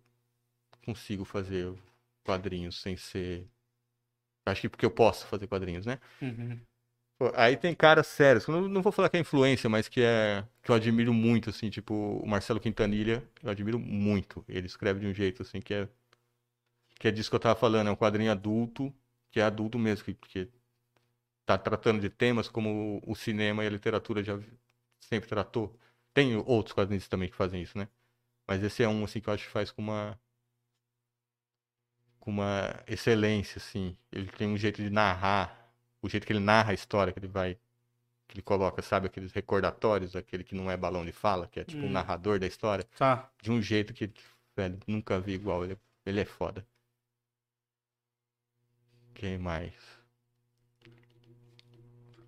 consigo 0.84 1.24
fazer 1.24 1.72
quadrinhos 2.24 2.80
sem 2.80 2.96
ser. 2.96 3.46
Acho 4.44 4.62
que 4.62 4.68
porque 4.68 4.86
eu 4.86 4.90
posso 4.90 5.26
fazer 5.26 5.46
quadrinhos, 5.46 5.86
né? 5.86 5.98
Uhum. 6.22 6.58
Pô, 7.18 7.32
Aí 7.34 7.56
tem 7.56 7.74
caras 7.74 8.06
sérios, 8.06 8.46
não, 8.46 8.68
não 8.68 8.82
vou 8.82 8.92
falar 8.92 9.08
que 9.08 9.16
é 9.16 9.20
influência, 9.20 9.70
mas 9.70 9.88
que 9.88 10.02
é 10.02 10.44
que 10.62 10.70
eu 10.70 10.74
admiro 10.74 11.14
muito, 11.14 11.50
assim, 11.50 11.70
tipo 11.70 11.94
o 11.94 12.26
Marcelo 12.26 12.60
Quintanilha, 12.60 13.24
eu 13.42 13.50
admiro 13.50 13.78
muito. 13.78 14.44
Ele 14.48 14.66
escreve 14.66 15.00
de 15.00 15.06
um 15.06 15.14
jeito 15.14 15.42
assim 15.42 15.60
que 15.60 15.72
é 15.72 15.88
que 16.98 17.08
é 17.08 17.10
disso 17.10 17.30
que 17.30 17.36
eu 17.36 17.40
tava 17.40 17.58
falando, 17.58 17.88
é 17.88 17.90
um 17.90 17.96
quadrinho 17.96 18.30
adulto, 18.32 18.92
que 19.30 19.40
é 19.40 19.44
adulto 19.44 19.78
mesmo, 19.78 20.04
que, 20.04 20.14
que 20.14 20.48
tá 21.44 21.56
tratando 21.58 22.00
de 22.00 22.10
temas 22.10 22.48
como 22.48 23.00
o 23.06 23.14
cinema 23.14 23.64
e 23.64 23.66
a 23.66 23.70
literatura 23.70 24.22
já 24.22 24.38
sempre 25.00 25.28
tratou. 25.28 25.78
Tem 26.14 26.36
outros 26.36 26.72
quadrinhos 26.74 27.08
também 27.08 27.28
que 27.28 27.36
fazem 27.36 27.62
isso, 27.62 27.76
né? 27.78 27.88
Mas 28.46 28.62
esse 28.62 28.82
é 28.82 28.88
um 28.88 29.04
assim 29.04 29.20
que 29.20 29.28
eu 29.28 29.34
acho 29.34 29.44
que 29.44 29.50
faz 29.50 29.70
com 29.70 29.82
uma 29.82 30.18
com 32.20 32.30
uma 32.30 32.82
excelência, 32.86 33.58
assim. 33.58 33.96
Ele 34.10 34.26
tem 34.28 34.48
um 34.48 34.56
jeito 34.56 34.82
de 34.82 34.90
narrar, 34.90 35.70
o 36.02 36.08
jeito 36.08 36.26
que 36.26 36.32
ele 36.32 36.40
narra 36.40 36.72
a 36.72 36.74
história, 36.74 37.12
que 37.12 37.18
ele 37.18 37.28
vai, 37.28 37.54
que 38.28 38.34
ele 38.36 38.42
coloca, 38.42 38.82
sabe, 38.82 39.06
aqueles 39.06 39.32
recordatórios, 39.32 40.16
aquele 40.16 40.44
que 40.44 40.54
não 40.54 40.70
é 40.70 40.76
balão 40.76 41.04
de 41.04 41.12
fala, 41.12 41.46
que 41.48 41.60
é 41.60 41.64
tipo 41.64 41.82
o 41.84 41.86
Hum. 41.86 41.92
narrador 41.92 42.38
da 42.38 42.46
história, 42.46 42.84
Tá. 42.96 43.30
de 43.42 43.50
um 43.52 43.62
jeito 43.62 43.94
que, 43.94 44.10
velho, 44.56 44.78
nunca 44.86 45.20
vi 45.20 45.32
igual. 45.34 45.64
Ele, 45.64 45.78
ele 46.04 46.20
é 46.20 46.24
foda. 46.24 46.66
Quem 49.16 49.38
mais? 49.38 49.72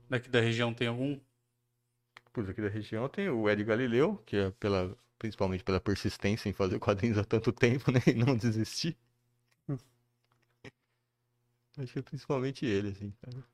Daqui 0.09 0.31
da 0.31 0.41
região 0.41 0.73
tem 0.73 0.89
algum? 0.89 1.21
Putz, 2.33 2.49
aqui 2.49 2.63
da 2.63 2.69
região 2.69 3.07
tem 3.11 3.29
o 3.29 3.49
Ed 3.49 3.63
Galileu, 3.63 4.17
que 4.25 4.37
é 4.37 4.51
pela, 4.53 4.97
principalmente 5.19 5.63
pela 5.63 5.79
persistência 5.79 6.49
em 6.49 6.55
fazer 6.55 6.79
quadrinhos 6.79 7.19
há 7.19 7.25
tanto 7.25 7.53
tempo, 7.53 7.91
né? 7.93 8.01
E 8.07 8.15
não 8.15 8.35
desistir. 8.35 8.97
Hum. 9.69 9.77
Acho 11.77 11.93
que 11.93 11.99
é 11.99 12.03
principalmente 12.03 12.65
ele, 12.65 12.89
assim, 12.89 13.13
cara. 13.21 13.45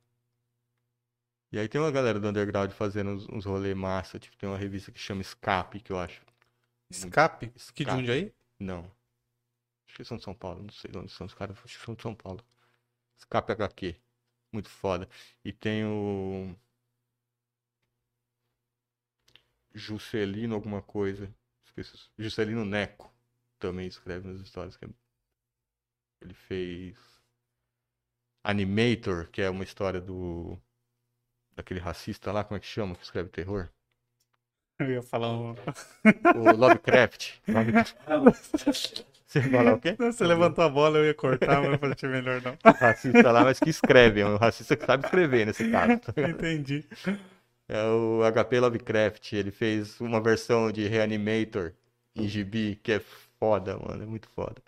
E 1.50 1.58
aí 1.58 1.68
tem 1.68 1.80
uma 1.80 1.90
galera 1.90 2.20
do 2.20 2.28
underground 2.28 2.70
fazendo 2.70 3.10
uns, 3.10 3.28
uns 3.28 3.44
rolê 3.44 3.74
massa, 3.74 4.18
tipo, 4.18 4.36
tem 4.36 4.48
uma 4.48 4.58
revista 4.58 4.92
que 4.92 4.98
chama 5.00 5.22
Escape, 5.22 5.80
que 5.80 5.90
eu 5.90 5.98
acho 5.98 6.22
Escape? 6.88 7.48
Que 7.48 7.84
de 7.84 7.90
Escape. 7.90 7.90
onde 7.90 8.12
aí? 8.12 8.32
Não. 8.60 8.88
Acho 9.88 9.96
que 9.96 10.04
são 10.04 10.16
de 10.16 10.22
São 10.22 10.34
Paulo. 10.34 10.62
Não 10.62 10.70
sei 10.70 10.90
de 10.90 10.98
onde 10.98 11.10
são 11.10 11.26
os 11.26 11.34
caras. 11.34 11.56
Acho 11.64 11.78
que 11.78 11.84
são 11.84 11.94
de 11.94 12.02
São 12.02 12.14
Paulo. 12.14 12.40
Escape 13.18 13.52
HQ. 13.52 13.96
Muito 14.52 14.68
foda. 14.70 15.08
E 15.44 15.52
tem 15.52 15.84
o. 15.84 16.54
Juscelino 19.74 20.54
alguma 20.54 20.80
coisa. 20.82 21.28
Esqueci. 21.64 22.08
Juscelino 22.18 22.64
Neco. 22.64 23.12
Também 23.58 23.86
escreve 23.86 24.28
nas 24.28 24.40
histórias. 24.40 24.76
que 24.76 24.84
é- 24.84 24.88
Ele 26.22 26.34
fez. 26.34 26.96
Animator, 28.42 29.28
que 29.30 29.40
é 29.42 29.50
uma 29.50 29.64
história 29.64 30.00
do. 30.00 30.58
Daquele 31.56 31.80
racista 31.80 32.32
lá, 32.32 32.44
como 32.44 32.56
é 32.56 32.60
que 32.60 32.66
chama? 32.66 32.94
Que 32.96 33.04
escreve 33.04 33.28
terror? 33.30 33.70
Eu 34.78 34.90
ia 34.90 35.02
falar 35.02 35.32
um. 35.32 35.50
O 35.52 36.56
Lovecraft. 36.56 37.38
Lovecraft. 37.48 39.04
Você 39.26 39.42
falar 39.42 39.74
o 39.74 39.80
quê? 39.80 39.96
Você 39.98 40.24
levantou 40.24 40.64
a 40.64 40.68
bola, 40.68 40.98
eu 40.98 41.06
ia 41.06 41.14
cortar, 41.14 41.60
mas 41.62 41.72
eu 41.72 41.78
falei, 41.78 41.94
"Achei 41.96 42.08
melhor 42.08 42.40
não. 42.42 42.56
racista 42.72 43.32
lá, 43.32 43.42
mas 43.44 43.58
que 43.58 43.70
escreve. 43.70 44.20
É 44.20 44.26
um 44.26 44.36
racista 44.36 44.76
que 44.76 44.84
sabe 44.86 45.04
escrever 45.04 45.46
nesse 45.46 45.70
caso. 45.70 46.00
Entendi. 46.16 46.84
É 47.68 47.82
o 47.84 48.22
HP 48.24 48.60
Lovecraft. 48.60 49.32
Ele 49.32 49.50
fez 49.50 50.00
uma 50.00 50.20
versão 50.20 50.70
de 50.70 50.86
Reanimator 50.86 51.72
em 52.14 52.28
gibi 52.28 52.78
que 52.82 52.92
é 52.92 53.00
foda, 53.40 53.76
mano. 53.78 54.02
É 54.02 54.06
muito 54.06 54.28
foda. 54.28 54.62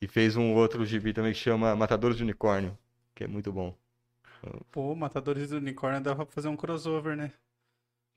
E 0.00 0.06
fez 0.08 0.36
um 0.36 0.54
outro 0.54 0.84
gibi 0.84 1.12
também 1.12 1.32
que 1.32 1.38
chama 1.38 1.76
Matadores 1.76 2.16
de 2.16 2.22
Unicórnio, 2.22 2.76
que 3.14 3.24
é 3.24 3.26
muito 3.26 3.52
bom. 3.52 3.76
Pô, 4.70 4.94
Matadores 4.96 5.50
do 5.50 5.58
Unicórnio 5.58 6.00
dava 6.00 6.24
pra 6.26 6.34
fazer 6.34 6.48
um 6.48 6.56
crossover, 6.56 7.16
né? 7.16 7.32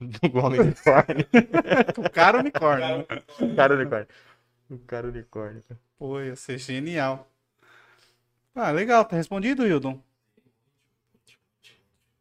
Do 0.00 0.38
Homem 0.38 0.60
Unicórnio. 0.60 1.26
O 1.98 2.10
cara 2.10 2.38
unicórnio. 2.38 2.98
né? 2.98 3.06
O 3.40 3.54
cara 3.56 3.74
unicórnio. 3.74 4.08
O 4.70 4.78
cara 4.78 5.08
unicórnio. 5.08 5.64
Pô, 5.98 6.20
ia 6.22 6.34
ser 6.36 6.56
genial. 6.58 7.30
Ah, 8.56 8.72
legal, 8.72 9.04
tá 9.06 9.14
respondido, 9.16 9.64
Hildon? 9.66 10.02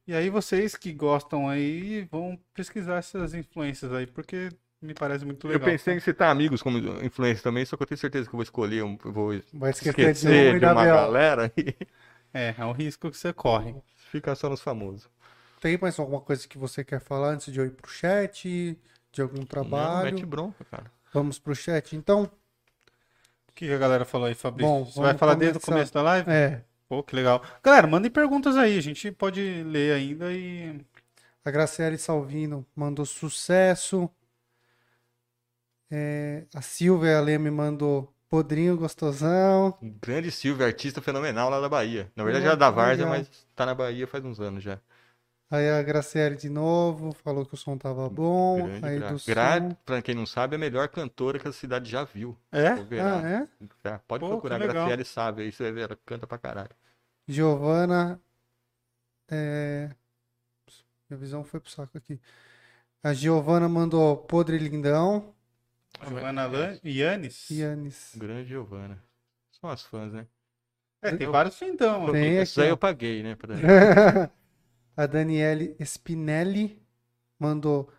E 0.08 0.14
aí 0.14 0.30
vocês 0.30 0.76
que 0.76 0.94
gostam 0.94 1.48
aí 1.50 2.06
vão 2.12 2.38
pesquisar 2.54 2.98
essas 2.98 3.34
influências 3.34 3.92
aí, 3.94 4.06
porque 4.08 4.50
me 4.82 4.94
parece 4.94 5.26
muito 5.26 5.48
Eu 5.52 5.60
legal. 5.60 5.60
pensei 5.60 5.96
em 5.96 6.00
citar 6.00 6.30
amigos 6.32 6.62
como 6.62 6.78
influência 7.04 7.44
também, 7.44 7.66
só 7.66 7.78
que 7.78 7.84
eu 7.84 7.88
tenho 7.88 7.98
certeza 8.00 8.28
que 8.28 8.36
eu 8.36 8.38
vou 8.38 8.44
escolher, 8.44 8.84
um, 8.84 8.98
eu 9.06 9.12
vou 9.14 9.34
Vai 9.52 9.72
esquecer, 9.72 10.14
de 10.14 10.52
esquecer 10.52 10.60
de 10.60 10.66
da 10.66 10.68
uma 10.68 10.86
galera 10.86 11.52
e 11.58 11.76
É, 12.34 12.54
é 12.58 12.66
um 12.66 12.72
risco 12.72 13.10
que 13.10 13.18
você 13.18 13.34
corre. 13.34 13.76
ficar 14.12 14.36
só 14.36 14.50
nos 14.50 14.62
famosos. 14.62 15.10
Tem 15.60 15.78
mais 15.78 16.00
alguma 16.00 16.22
coisa 16.22 16.48
que 16.48 16.58
você 16.58 16.84
quer 16.84 17.02
falar 17.02 17.30
antes 17.34 17.52
de 17.52 17.60
eu 17.60 17.66
ir 17.66 17.72
pro 17.72 17.90
chat? 17.90 18.78
De 19.12 19.22
algum 19.22 19.46
Não, 19.62 19.96
trabalho? 19.96 19.96
mete 19.98 20.26
bronca, 20.26 20.64
cara. 20.66 20.90
Vamos 21.16 21.40
pro 21.40 21.56
chat, 21.56 21.96
então? 21.96 22.24
O 23.48 23.54
que 23.56 23.66
que 23.68 23.74
a 23.74 23.78
galera 23.78 24.04
falou 24.04 24.28
aí, 24.28 24.36
Fabrício? 24.36 24.70
Bom, 24.70 24.84
você 24.84 25.00
vai 25.00 25.18
falar 25.18 25.36
desde 25.36 25.58
o 25.58 25.62
começar. 25.62 25.72
começo 25.72 25.94
da 25.94 26.02
live? 26.02 26.30
É. 26.30 26.62
Pô, 26.90 27.02
que 27.02 27.16
legal. 27.16 27.42
Galera, 27.64 27.88
mandem 27.88 28.12
perguntas 28.12 28.58
aí, 28.58 28.78
a 28.78 28.82
gente 28.82 29.10
pode 29.14 29.64
ler 29.64 29.94
ainda 29.94 30.34
e. 30.34 30.78
A 31.46 31.50
Graciele 31.50 31.98
Salvino 31.98 32.66
mandou 32.76 33.06
sucesso. 33.06 34.10
É, 35.90 36.44
a 36.54 36.62
Silvia 36.62 37.22
Leme 37.22 37.50
mandou 37.50 38.14
podrinho 38.28 38.76
gostosão. 38.76 39.78
Grande 40.02 40.32
Silvio, 40.32 40.66
artista 40.66 41.02
fenomenal 41.02 41.50
lá 41.50 41.62
da 41.62 41.70
Bahia. 41.70 42.12
Na 42.14 42.26
verdade, 42.26 42.46
era 42.46 42.58
da 42.58 42.70
Várzea, 42.70 43.06
mas 43.06 43.30
tá 43.56 43.66
na 43.66 43.74
Bahia 43.74 44.06
faz 44.06 44.26
uns 44.26 44.42
anos 44.42 44.62
já. 44.62 44.82
Aí 45.50 45.70
a 45.70 45.82
Graciele 45.84 46.36
de 46.36 46.50
novo 46.50 47.12
falou 47.14 47.46
que 47.46 47.54
o 47.54 47.58
som 47.58 47.78
tava 47.78 48.10
bom. 48.10 48.64
Grande 48.64 48.86
Aí 48.86 49.00
Gra. 49.00 49.12
do 49.14 49.20
Gra, 49.26 49.62
som. 49.62 49.76
pra 49.86 50.02
quem 50.02 50.16
não 50.16 50.26
sabe, 50.26 50.56
é 50.56 50.58
a 50.58 50.60
melhor 50.60 50.88
cantora 50.90 51.38
que 51.40 51.48
a 51.48 51.52
cidade 51.54 51.90
já 51.90 52.04
viu. 52.04 52.36
É? 52.52 52.70
Ah, 52.70 53.22
é? 53.30 53.48
Já, 53.84 54.00
Pode 54.00 54.22
Pô, 54.22 54.30
procurar, 54.30 54.58
legal. 54.58 54.74
Graciele 54.76 55.06
sabe, 55.06 55.44
aí 55.44 55.52
você 55.52 55.64
vai 55.64 55.72
ver, 55.72 55.82
ela 55.82 56.00
canta 56.06 56.26
pra 56.26 56.38
caralho. 56.38 56.72
Giovana. 57.28 58.20
É... 59.30 59.90
Minha 61.10 61.20
visão 61.20 61.44
foi 61.44 61.60
pro 61.60 61.70
saco 61.70 61.98
aqui. 61.98 62.20
A 63.04 63.14
Giovana 63.14 63.70
mandou 63.70 64.18
podre 64.18 64.58
lindão. 64.58 65.34
Lan 66.12 66.80
e 66.84 67.00
Yannis? 67.00 67.50
Yannis. 67.52 68.14
Grande 68.16 68.50
Giovana. 68.50 69.02
São 69.52 69.70
as 69.70 69.84
fãs, 69.84 70.12
né? 70.12 70.28
É, 71.02 71.16
tem 71.16 71.28
vários. 71.28 71.58
Tem 71.58 72.42
Isso 72.42 72.62
aí 72.62 72.70
eu 72.70 72.78
paguei, 72.78 73.22
né? 73.22 73.36
pra- 73.36 73.56
A 74.96 75.06
Daniele 75.06 75.76
Spinelli 75.80 76.82
mandou 77.40 77.90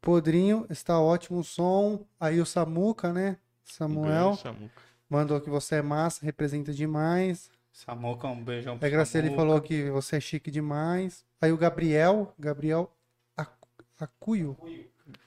podrinho, 0.00 0.66
está 0.70 1.00
ótimo 1.00 1.40
o 1.40 1.44
som. 1.44 2.06
Aí 2.18 2.40
o 2.40 2.46
Samuca, 2.46 3.12
né? 3.12 3.38
Samuel 3.64 4.34
Samuca. 4.36 4.82
mandou 5.08 5.40
que 5.40 5.50
você 5.50 5.76
é 5.76 5.82
massa, 5.82 6.24
representa 6.24 6.72
demais. 6.72 7.50
Samuca, 7.72 8.26
um 8.28 8.42
beijão 8.42 8.78
pro 8.78 8.86
A 8.86 8.90
Graciele 8.90 9.28
Samuca. 9.28 9.42
falou 9.42 9.60
que 9.60 9.90
você 9.90 10.16
é 10.16 10.20
chique 10.20 10.50
demais. 10.50 11.24
Aí 11.40 11.52
o 11.52 11.56
Gabriel, 11.58 12.32
Gabriel 12.38 12.90
Acu- 13.36 13.68
Acuio, 14.00 14.56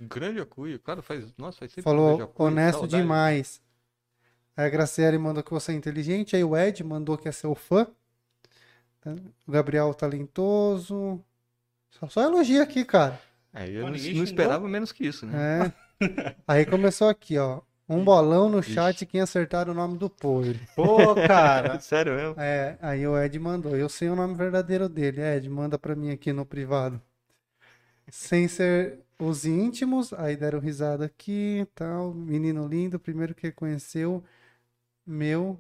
Grande 0.02 0.40
Acuio. 0.42 0.80
Cara, 0.80 1.02
faz. 1.02 1.26
Nossa, 1.38 1.60
faz 1.60 1.72
sempre 1.72 1.84
falou 1.84 2.34
honesto 2.38 2.80
saudade. 2.80 3.02
demais. 3.02 3.62
Aí 4.58 4.66
a 4.66 4.70
Graciele 4.70 5.18
mandou 5.18 5.42
que 5.44 5.52
você 5.52 5.72
é 5.72 5.76
inteligente. 5.76 6.36
Aí 6.36 6.44
o 6.44 6.56
Ed 6.58 6.84
mandou 6.84 7.18
que 7.18 7.30
é 7.30 7.32
seu 7.32 7.56
fã. 7.56 7.88
Tá? 9.02 9.16
O 9.48 9.52
Gabriel 9.52 9.94
talentoso. 9.94 11.24
Só, 11.90 12.08
só 12.08 12.22
elogio 12.24 12.62
aqui, 12.62 12.86
cara. 12.86 13.20
Aí 13.54 13.74
eu 13.74 13.86
Pô, 13.86 13.92
não, 13.92 13.98
não 13.98 14.24
esperava 14.24 14.68
menos 14.68 14.92
que 14.92 15.06
isso, 15.08 15.26
né? 15.26 15.74
É. 16.02 16.06
Aí 16.48 16.66
começou 16.66 17.10
aqui, 17.10 17.38
ó. 17.38 17.62
Um 17.88 18.04
bolão 18.04 18.50
no 18.50 18.62
chat 18.62 19.04
quem 19.04 19.20
acertar 19.20 19.68
o 19.68 19.74
nome 19.74 19.98
do 19.98 20.12
podre. 20.12 20.60
Pô, 20.76 21.16
cara. 21.28 21.80
Sério 21.82 22.14
mesmo? 22.14 22.36
É, 22.40 22.78
aí 22.80 23.08
o 23.08 23.20
Ed 23.20 23.40
mandou. 23.40 23.76
Eu 23.76 23.90
sei 23.90 24.10
o 24.10 24.16
nome 24.16 24.36
verdadeiro 24.36 24.88
dele. 24.88 25.22
Ed, 25.22 25.50
manda 25.50 25.80
pra 25.80 25.96
mim 25.96 26.12
aqui 26.12 26.32
no 26.32 26.46
privado. 26.46 27.02
Sem 28.08 28.48
ser 28.48 29.00
os 29.18 29.44
íntimos, 29.44 30.14
aí 30.14 30.38
deram 30.38 30.60
risada 30.60 31.06
aqui, 31.06 31.68
tal. 31.74 32.14
Menino 32.14 32.68
lindo, 32.68 33.00
primeiro 33.00 33.34
que 33.34 33.48
reconheceu 33.48 34.24
meu 35.04 35.60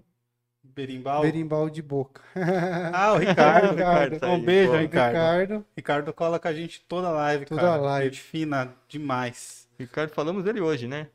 Berimbau. 0.76 1.22
berimbau 1.22 1.70
de 1.70 1.82
boca. 1.82 2.22
Ah, 2.94 3.14
o 3.14 3.18
Ricardo. 3.18 3.72
Ricardo. 3.76 4.26
Um 4.28 4.42
beijo, 4.44 4.72
Pô, 4.72 4.78
Ricardo. 4.78 5.14
Ricardo, 5.16 5.66
Ricardo 5.76 6.14
cola 6.14 6.40
com 6.40 6.48
a 6.48 6.54
gente 6.54 6.82
toda 6.88 7.10
live, 7.10 7.46
Toda 7.46 7.62
cara. 7.62 7.82
live. 7.82 8.06
Gente 8.16 8.22
fina 8.22 8.70
demais. 8.88 9.68
Ricardo, 9.78 10.12
falamos 10.12 10.44
dele 10.44 10.62
hoje, 10.62 10.88
né? 10.88 11.08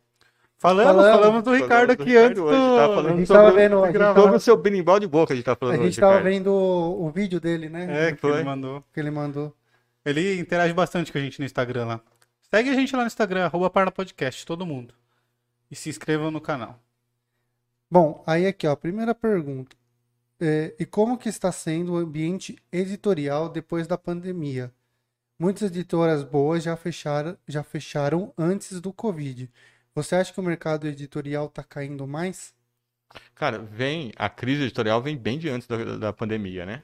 Falamos, 0.58 0.92
Falamos. 0.94 1.10
falamos 1.20 1.42
do 1.42 1.52
Ricardo 1.52 1.68
Falamos 1.68 1.96
do 1.96 2.02
aqui 2.02 2.10
Ricardo 2.12 2.26
antes 2.30 2.42
hoje, 2.42 2.56
do... 2.58 2.94
falando 2.94 3.06
A 3.06 3.16
gente 3.16 3.26
sobre 3.26 3.42
tava 3.42 3.52
o- 3.52 3.56
vendo, 3.56 3.84
a 3.84 3.86
gente. 3.92 4.20
Sobre 4.22 4.36
o 4.36 4.40
seu 4.40 4.56
berimbau 4.56 5.00
de 5.00 5.06
boca 5.06 5.32
a 5.32 5.36
gente 5.36 5.44
tá 5.44 5.52
a 5.52 5.56
falando 5.56 5.76
gente 5.76 5.86
hoje, 5.88 6.00
tava 6.00 6.12
Ricardo. 6.18 6.32
vendo 6.32 6.52
o, 6.52 7.06
o 7.06 7.10
vídeo 7.10 7.40
dele, 7.40 7.68
né? 7.68 8.08
É, 8.08 8.12
que 8.12 8.18
Foi. 8.20 8.32
ele 8.32 8.44
mandou. 8.44 8.82
Que 8.92 9.00
ele 9.00 9.10
mandou. 9.10 9.54
Ele 10.04 10.38
interage 10.40 10.72
bastante 10.72 11.12
com 11.12 11.18
a 11.18 11.20
gente 11.20 11.38
no 11.38 11.44
Instagram 11.44 11.84
lá. 11.86 12.00
Segue 12.50 12.70
a 12.70 12.74
gente 12.74 12.94
lá 12.94 13.02
no 13.02 13.06
Instagram, 13.08 13.44
arroba 13.44 13.68
Parla 13.68 13.90
Podcast, 13.92 14.46
todo 14.46 14.64
mundo. 14.64 14.94
E 15.70 15.76
se 15.76 15.88
inscrevam 15.90 16.30
no 16.30 16.40
canal. 16.40 16.78
Bom, 17.94 18.24
aí 18.26 18.44
aqui, 18.44 18.66
ó, 18.66 18.74
primeira 18.74 19.14
pergunta. 19.14 19.76
É, 20.40 20.74
e 20.80 20.84
como 20.84 21.16
que 21.16 21.28
está 21.28 21.52
sendo 21.52 21.92
o 21.92 21.96
ambiente 21.96 22.56
editorial 22.72 23.48
depois 23.48 23.86
da 23.86 23.96
pandemia? 23.96 24.74
Muitas 25.38 25.70
editoras 25.70 26.24
boas 26.24 26.64
já 26.64 26.76
fecharam, 26.76 27.38
já 27.46 27.62
fecharam 27.62 28.34
antes 28.36 28.80
do 28.80 28.92
Covid. 28.92 29.48
Você 29.94 30.16
acha 30.16 30.32
que 30.32 30.40
o 30.40 30.42
mercado 30.42 30.88
editorial 30.88 31.46
está 31.46 31.62
caindo 31.62 32.04
mais? 32.04 32.52
Cara, 33.32 33.60
vem, 33.60 34.12
a 34.16 34.28
crise 34.28 34.64
editorial 34.64 35.00
vem 35.00 35.16
bem 35.16 35.38
de 35.38 35.48
antes 35.48 35.68
da, 35.68 35.96
da 35.96 36.12
pandemia, 36.12 36.66
né? 36.66 36.82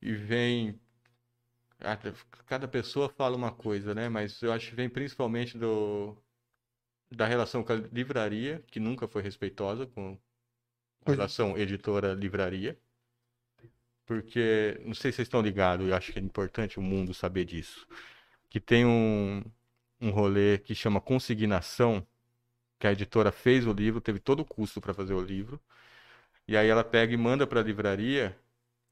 E 0.00 0.12
vem. 0.12 0.80
Cada 2.46 2.68
pessoa 2.68 3.08
fala 3.08 3.36
uma 3.36 3.50
coisa, 3.50 3.92
né? 3.96 4.08
Mas 4.08 4.40
eu 4.42 4.52
acho 4.52 4.70
que 4.70 4.76
vem 4.76 4.88
principalmente 4.88 5.58
do, 5.58 6.16
da 7.16 7.26
relação 7.26 7.62
com 7.64 7.72
a 7.72 7.76
livraria, 7.76 8.62
que 8.68 8.80
nunca 8.80 9.08
foi 9.08 9.22
respeitosa 9.22 9.86
com 9.86 10.12
a 10.12 10.18
Pois- 11.04 11.16
relação 11.16 11.56
editora-livraria. 11.58 12.78
Porque, 14.04 14.80
não 14.84 14.94
sei 14.94 15.12
se 15.12 15.16
vocês 15.16 15.26
estão 15.28 15.40
ligados, 15.40 15.86
eu 15.88 15.94
acho 15.94 16.12
que 16.12 16.18
é 16.18 16.22
importante 16.22 16.78
o 16.78 16.82
mundo 16.82 17.14
saber 17.14 17.44
disso. 17.44 17.86
Que 18.50 18.60
tem 18.60 18.84
um, 18.86 19.42
um 20.00 20.10
rolê 20.10 20.58
que 20.58 20.74
chama 20.74 21.00
consignação, 21.00 22.06
que 22.78 22.86
a 22.86 22.92
editora 22.92 23.32
fez 23.32 23.66
o 23.66 23.72
livro, 23.72 24.00
teve 24.00 24.18
todo 24.20 24.40
o 24.40 24.44
custo 24.44 24.80
para 24.80 24.94
fazer 24.94 25.14
o 25.14 25.22
livro, 25.22 25.60
e 26.48 26.56
aí 26.56 26.68
ela 26.68 26.84
pega 26.84 27.14
e 27.14 27.16
manda 27.16 27.46
para 27.46 27.60
a 27.60 27.64
livraria 27.64 28.36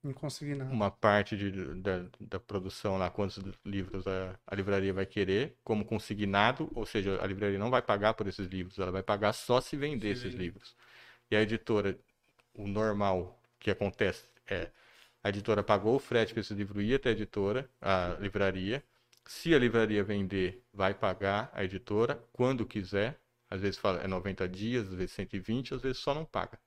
Não 0.02 0.14
consegui 0.14 0.55
nada. 0.55 0.70
uma 0.72 0.90
parte 0.90 1.36
de- 1.36 1.74
da, 1.82 2.06
da 2.20 2.40
produção 2.40 2.97
lá, 2.97 3.10
quantos 3.10 3.39
livros 3.64 4.06
a, 4.06 4.39
a 4.47 4.55
livraria 4.55 4.93
vai 4.94 5.05
querer, 5.06 5.56
como 5.62 5.85
consignado, 5.85 6.70
ou 6.74 6.86
seja, 6.86 7.22
a 7.22 7.27
livraria 7.27 7.59
não 7.59 7.70
vai 7.70 7.82
pagar 7.82 8.14
por 8.14 8.27
esses 8.27 8.47
livros, 8.48 8.78
ela 8.78 8.90
vai 8.93 9.02
pagar 9.02 9.32
só 9.35 9.60
se 9.60 9.77
vender 9.77 10.16
Se 10.16 10.28
esses 10.28 10.35
livros. 10.35 10.74
E 11.31 11.36
a 11.36 11.43
editora, 11.43 11.98
o 12.55 12.68
normal 12.68 13.40
que 13.59 13.70
acontece 13.70 14.28
é, 14.48 14.70
a 15.22 15.28
editora 15.31 15.62
pagou 15.62 15.97
o 15.97 15.98
frete 16.01 16.32
para 16.35 16.40
esse 16.40 16.55
livro 16.55 16.81
ir 16.82 16.94
até 16.94 17.10
a 17.10 17.12
editora, 17.12 17.70
a 17.81 18.16
livraria, 18.20 18.82
Se 19.27 19.55
a 19.55 19.59
livraria 19.59 20.05
vender, 20.05 20.62
vai 20.72 20.94
pagar 20.94 21.51
a 21.55 21.64
editora 21.64 22.22
quando 22.32 22.66
quiser. 22.66 23.18
Às 23.51 23.60
vezes 23.62 23.78
fala, 23.78 24.01
é 24.02 24.06
90 24.09 24.48
dias, 24.48 24.89
às 24.89 24.94
vezes 24.94 25.12
120, 25.12 25.74
às 25.74 25.82
vezes 25.82 25.98
só 25.98 26.14
não 26.14 26.24
paga. 26.24 26.59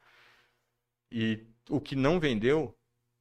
E 1.11 1.45
o 1.69 1.80
que 1.80 1.95
não 1.95 2.19
vendeu, 2.19 2.77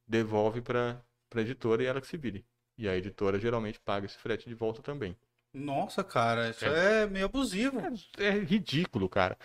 devolve 0.07 0.61
para 0.61 1.01
a 1.33 1.41
editora 1.41 1.83
e 1.83 1.85
ela 1.85 2.01
que 2.01 2.07
se 2.07 2.17
vire. 2.17 2.45
E 2.77 2.87
a 2.87 2.95
editora 2.95 3.39
geralmente 3.39 3.79
paga 3.79 4.05
esse 4.05 4.17
frete 4.17 4.47
de 4.47 4.55
volta 4.55 4.81
também. 4.81 5.15
Nossa, 5.53 6.03
cara, 6.03 6.49
isso 6.49 6.65
é, 6.65 7.05
meio 7.05 7.25
abusivo. 7.25 7.79
É, 8.17 8.25
é 8.25 8.31
ridículo, 8.39 9.07
cara. 9.07 9.37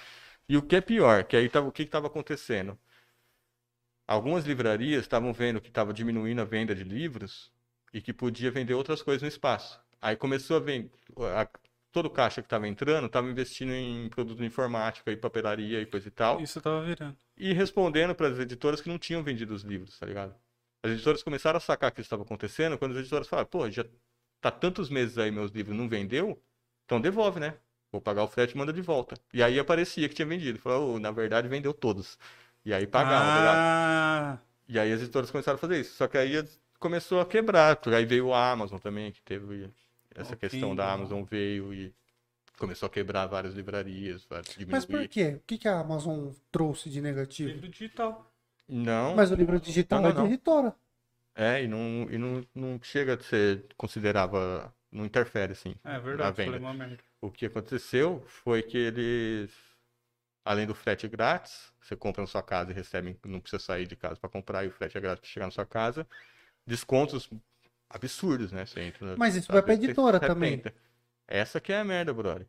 E 0.49 0.57
o 0.57 0.63
que 0.63 0.77
é 0.77 0.81
pior, 0.81 1.25
que 1.25 1.37
aí 1.37 1.49
tava, 1.49 1.69
o 1.69 1.73
que 1.73 1.83
estava 1.83 2.07
acontecendo? 2.07 2.79
Algumas 4.07 4.47
livrarias 4.47 5.03
estavam 5.03 5.33
vendo 5.35 5.61
que 5.61 5.69
estava 5.69 5.93
diminuindo 5.93 6.41
a 6.41 6.45
venda 6.45 6.75
de 6.75 6.83
livros 6.83 7.53
e 7.93 8.01
que 8.01 8.15
podia 8.15 8.51
vender 8.51 8.73
outras 8.73 9.03
coisas 9.03 9.21
no 9.21 9.29
espaço. 9.29 9.79
Aí 10.01 10.17
começou 10.17 10.57
a 10.57 10.61
vender. 10.61 10.91
A, 11.37 11.47
todo 11.93 12.07
o 12.07 12.11
caixa 12.11 12.41
que 12.41 12.47
estava 12.47 12.67
entrando 12.67 13.07
estava 13.07 13.29
investindo 13.29 13.73
em 13.73 14.09
produto 14.09 14.39
de 14.39 14.47
informática 14.47 15.11
e 15.11 15.17
papelaria 15.17 15.83
e 15.83 15.87
coisa 15.87 16.09
e 16.09 16.11
tal. 16.11 16.41
Isso 16.41 16.59
estava 16.59 16.83
virando. 16.83 17.17
E 17.37 17.53
respondendo 17.53 18.15
para 18.15 18.29
as 18.29 18.39
editoras 18.39 18.81
que 18.81 18.89
não 18.89 18.99
tinham 18.99 19.23
vendido 19.23 19.53
os 19.53 19.63
livros, 19.63 19.99
tá 19.99 20.07
ligado? 20.07 20.35
As 20.83 20.93
editoras 20.93 21.23
começaram 21.23 21.57
a 21.57 21.61
sacar 21.61 21.91
que 21.91 22.01
isso 22.01 22.07
estava 22.07 22.23
acontecendo 22.23 22.79
quando 22.79 22.93
as 22.93 22.99
editoras 22.99 23.27
falaram, 23.27 23.49
pô, 23.49 23.69
já 23.71 23.85
tá 24.41 24.51
tantos 24.51 24.89
meses 24.89 25.19
aí 25.19 25.31
meus 25.31 25.51
livros 25.51 25.77
não 25.77 25.89
vendeu, 25.89 26.41
então 26.85 27.01
devolve, 27.01 27.41
né? 27.41 27.55
Vou 27.91 28.01
pagar 28.01 28.23
o 28.23 28.29
frete 28.29 28.55
e 28.55 28.59
manda 28.59 28.73
de 28.73 28.83
volta. 28.83 29.17
E 29.33 29.43
aí 29.43 29.59
aparecia 29.59 30.09
que 30.09 30.15
tinha 30.15 30.27
vendido. 30.27 30.59
Falou, 30.59 30.97
oh, 30.97 30.99
na 30.99 31.11
verdade 31.11 31.49
vendeu 31.49 31.73
todos. 31.73 32.19
E 32.65 32.73
aí 32.73 32.87
pagava, 32.87 33.25
tá 33.25 33.55
ah. 33.55 34.39
E 34.69 34.79
aí 34.79 34.93
as 34.93 35.01
editoras 35.01 35.31
começaram 35.31 35.57
a 35.57 35.59
fazer 35.59 35.81
isso. 35.81 35.95
Só 35.97 36.07
que 36.07 36.19
aí 36.19 36.45
começou 36.79 37.21
a 37.21 37.27
quebrar. 37.27 37.79
Aí 37.87 38.05
veio 38.05 38.33
a 38.33 38.51
Amazon 38.51 38.79
também, 38.79 39.11
que 39.11 39.23
teve 39.23 39.71
essa 40.15 40.37
questão 40.37 40.77
da 40.77 40.93
Amazon 40.93 41.23
veio 41.23 41.73
e 41.73 41.95
começou 42.59 42.87
a 42.87 42.91
quebrar 42.91 43.27
várias 43.27 43.55
livrarias. 43.55 44.27
Mas 44.69 44.85
por 44.85 45.07
quê? 45.09 45.37
O 45.37 45.43
que, 45.47 45.57
que 45.57 45.69
a 45.69 45.81
Amazon 45.81 46.31
trouxe 46.53 46.91
de 46.91 47.01
negativo? 47.01 47.51
Livro 47.51 47.69
digital. 47.69 48.31
Não. 48.69 49.15
Mas 49.17 49.31
o 49.31 49.35
livro 49.35 49.59
digital 49.59 50.01
não, 50.01 50.13
não, 50.13 50.25
é 50.25 50.27
de 50.27 50.35
editora. 50.35 50.77
É, 51.35 51.63
e 51.63 51.69
não, 51.69 52.07
e 52.11 52.19
não, 52.19 52.45
não 52.55 52.81
chega 52.83 53.15
a 53.15 53.21
ser 53.21 53.65
considerava. 53.77 54.75
Não 54.91 55.05
interfere, 55.05 55.53
assim. 55.53 55.75
É 55.85 55.99
verdade, 55.99 56.51
na 56.51 56.73
venda. 56.73 56.99
O 57.21 57.31
que 57.31 57.47
aconteceu 57.47 58.23
foi 58.27 58.63
que 58.63 58.79
eles 58.79 59.51
além 60.49 60.67
do 60.67 60.75
frete 60.75 61.07
grátis, 61.07 61.71
você 61.79 61.95
compra 61.95 62.23
na 62.23 62.27
sua 62.27 62.43
casa 62.43 62.71
e 62.71 62.75
recebe, 62.75 63.19
não 63.27 63.39
precisa 63.39 63.63
sair 63.63 63.87
de 63.87 63.95
casa 63.95 64.17
para 64.17 64.31
comprar 64.31 64.65
e 64.65 64.69
o 64.69 64.71
frete 64.71 64.97
é 64.97 65.01
grátis 65.01 65.21
para 65.21 65.29
chegar 65.29 65.47
na 65.47 65.53
sua 65.53 65.67
casa. 65.67 66.07
Descontos 66.67 67.29
absurdos, 67.91 68.51
né? 68.51 68.65
Você 68.65 68.81
entra, 68.81 69.15
Mas 69.19 69.37
isso 69.37 69.53
vai 69.53 69.61
para 69.61 69.75
editora 69.75 70.19
também. 70.19 70.63
Essa 71.27 71.61
que 71.61 71.71
é 71.71 71.81
a 71.81 71.85
merda, 71.85 72.15
brother. 72.15 72.47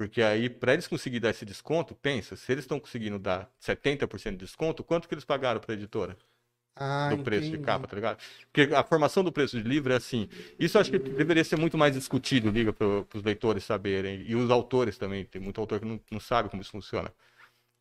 Porque 0.00 0.22
aí, 0.22 0.48
para 0.48 0.72
eles 0.72 0.86
conseguirem 0.86 1.20
dar 1.20 1.28
esse 1.28 1.44
desconto, 1.44 1.94
pensa, 1.94 2.34
se 2.34 2.50
eles 2.50 2.64
estão 2.64 2.80
conseguindo 2.80 3.18
dar 3.18 3.52
70% 3.60 4.30
de 4.30 4.36
desconto, 4.38 4.82
quanto 4.82 5.06
que 5.06 5.12
eles 5.12 5.26
pagaram 5.26 5.60
para 5.60 5.74
a 5.74 5.76
editora? 5.76 6.16
Ah, 6.74 7.10
do 7.10 7.22
preço 7.22 7.48
entendi. 7.48 7.58
de 7.58 7.62
capa, 7.62 7.86
tá 7.86 7.96
ligado? 7.96 8.18
Porque 8.50 8.74
a 8.74 8.82
formação 8.82 9.22
do 9.22 9.30
preço 9.30 9.60
de 9.60 9.68
livro 9.68 9.92
é 9.92 9.96
assim. 9.96 10.26
Isso 10.58 10.78
acho 10.78 10.90
que 10.90 10.98
deveria 10.98 11.44
ser 11.44 11.56
muito 11.56 11.76
mais 11.76 11.92
discutido, 11.92 12.48
liga, 12.48 12.72
para 12.72 12.86
os 13.14 13.22
leitores 13.22 13.62
saberem. 13.62 14.22
E 14.22 14.34
os 14.34 14.50
autores 14.50 14.96
também. 14.96 15.26
Tem 15.26 15.38
muito 15.38 15.60
autor 15.60 15.78
que 15.78 15.84
não, 15.84 16.00
não 16.10 16.18
sabe 16.18 16.48
como 16.48 16.62
isso 16.62 16.70
funciona. 16.70 17.12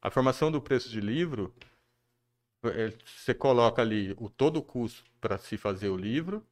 A 0.02 0.12
formação 0.12 0.52
do 0.52 0.62
preço 0.62 0.90
de 0.90 1.00
livro, 1.00 1.56
é, 2.66 2.91
você 3.06 3.34
coloca 3.34 3.82
ali 3.82 4.14
o 4.18 4.30
todo 4.30 4.58
o 4.58 4.62
custo 4.62 5.06
para 5.22 5.38
se 5.38 5.58
fazer 5.58 5.88
o 5.88 5.96
livro, 5.96 6.46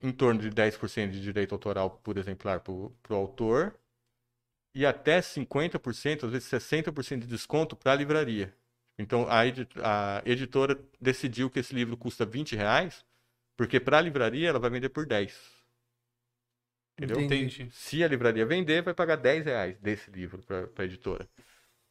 em 0.00 0.10
torno 0.10 0.40
de 0.40 0.48
10% 0.48 1.10
de 1.10 1.20
direito 1.20 1.54
autoral 1.54 2.00
por 2.02 2.16
exemplar 2.16 2.60
para 2.60 2.72
o 2.72 2.92
autor, 3.10 3.78
e 4.74 4.86
até 4.86 5.20
50%, 5.20 6.24
às 6.24 6.30
vezes 6.30 6.48
60% 6.48 7.20
de 7.20 7.26
desconto 7.26 7.76
para 7.76 7.92
a 7.92 7.94
livraria. 7.94 8.54
Então 8.98 9.26
a, 9.28 9.40
a, 9.40 10.22
editora 10.24 10.78
decidiu 11.00 11.50
que 11.50 11.58
esse 11.58 11.74
livro 11.74 11.96
custa 11.96 12.24
20 12.24 12.56
reais, 12.56 13.04
porque 13.56 13.80
para 13.80 13.98
a 13.98 14.00
livraria 14.00 14.48
ela 14.48 14.58
vai 14.58 14.70
vender 14.70 14.88
por 14.88 15.06
10. 15.06 15.62
Entendeu? 16.98 17.20
Entendi. 17.20 17.68
Se 17.72 18.04
a 18.04 18.08
livraria 18.08 18.44
vender, 18.46 18.82
vai 18.82 18.94
pagar 18.94 19.16
10 19.16 19.46
reais 19.46 19.78
desse 19.78 20.10
livro 20.10 20.42
para 20.42 20.68
a 20.76 20.84
editora. 20.84 21.28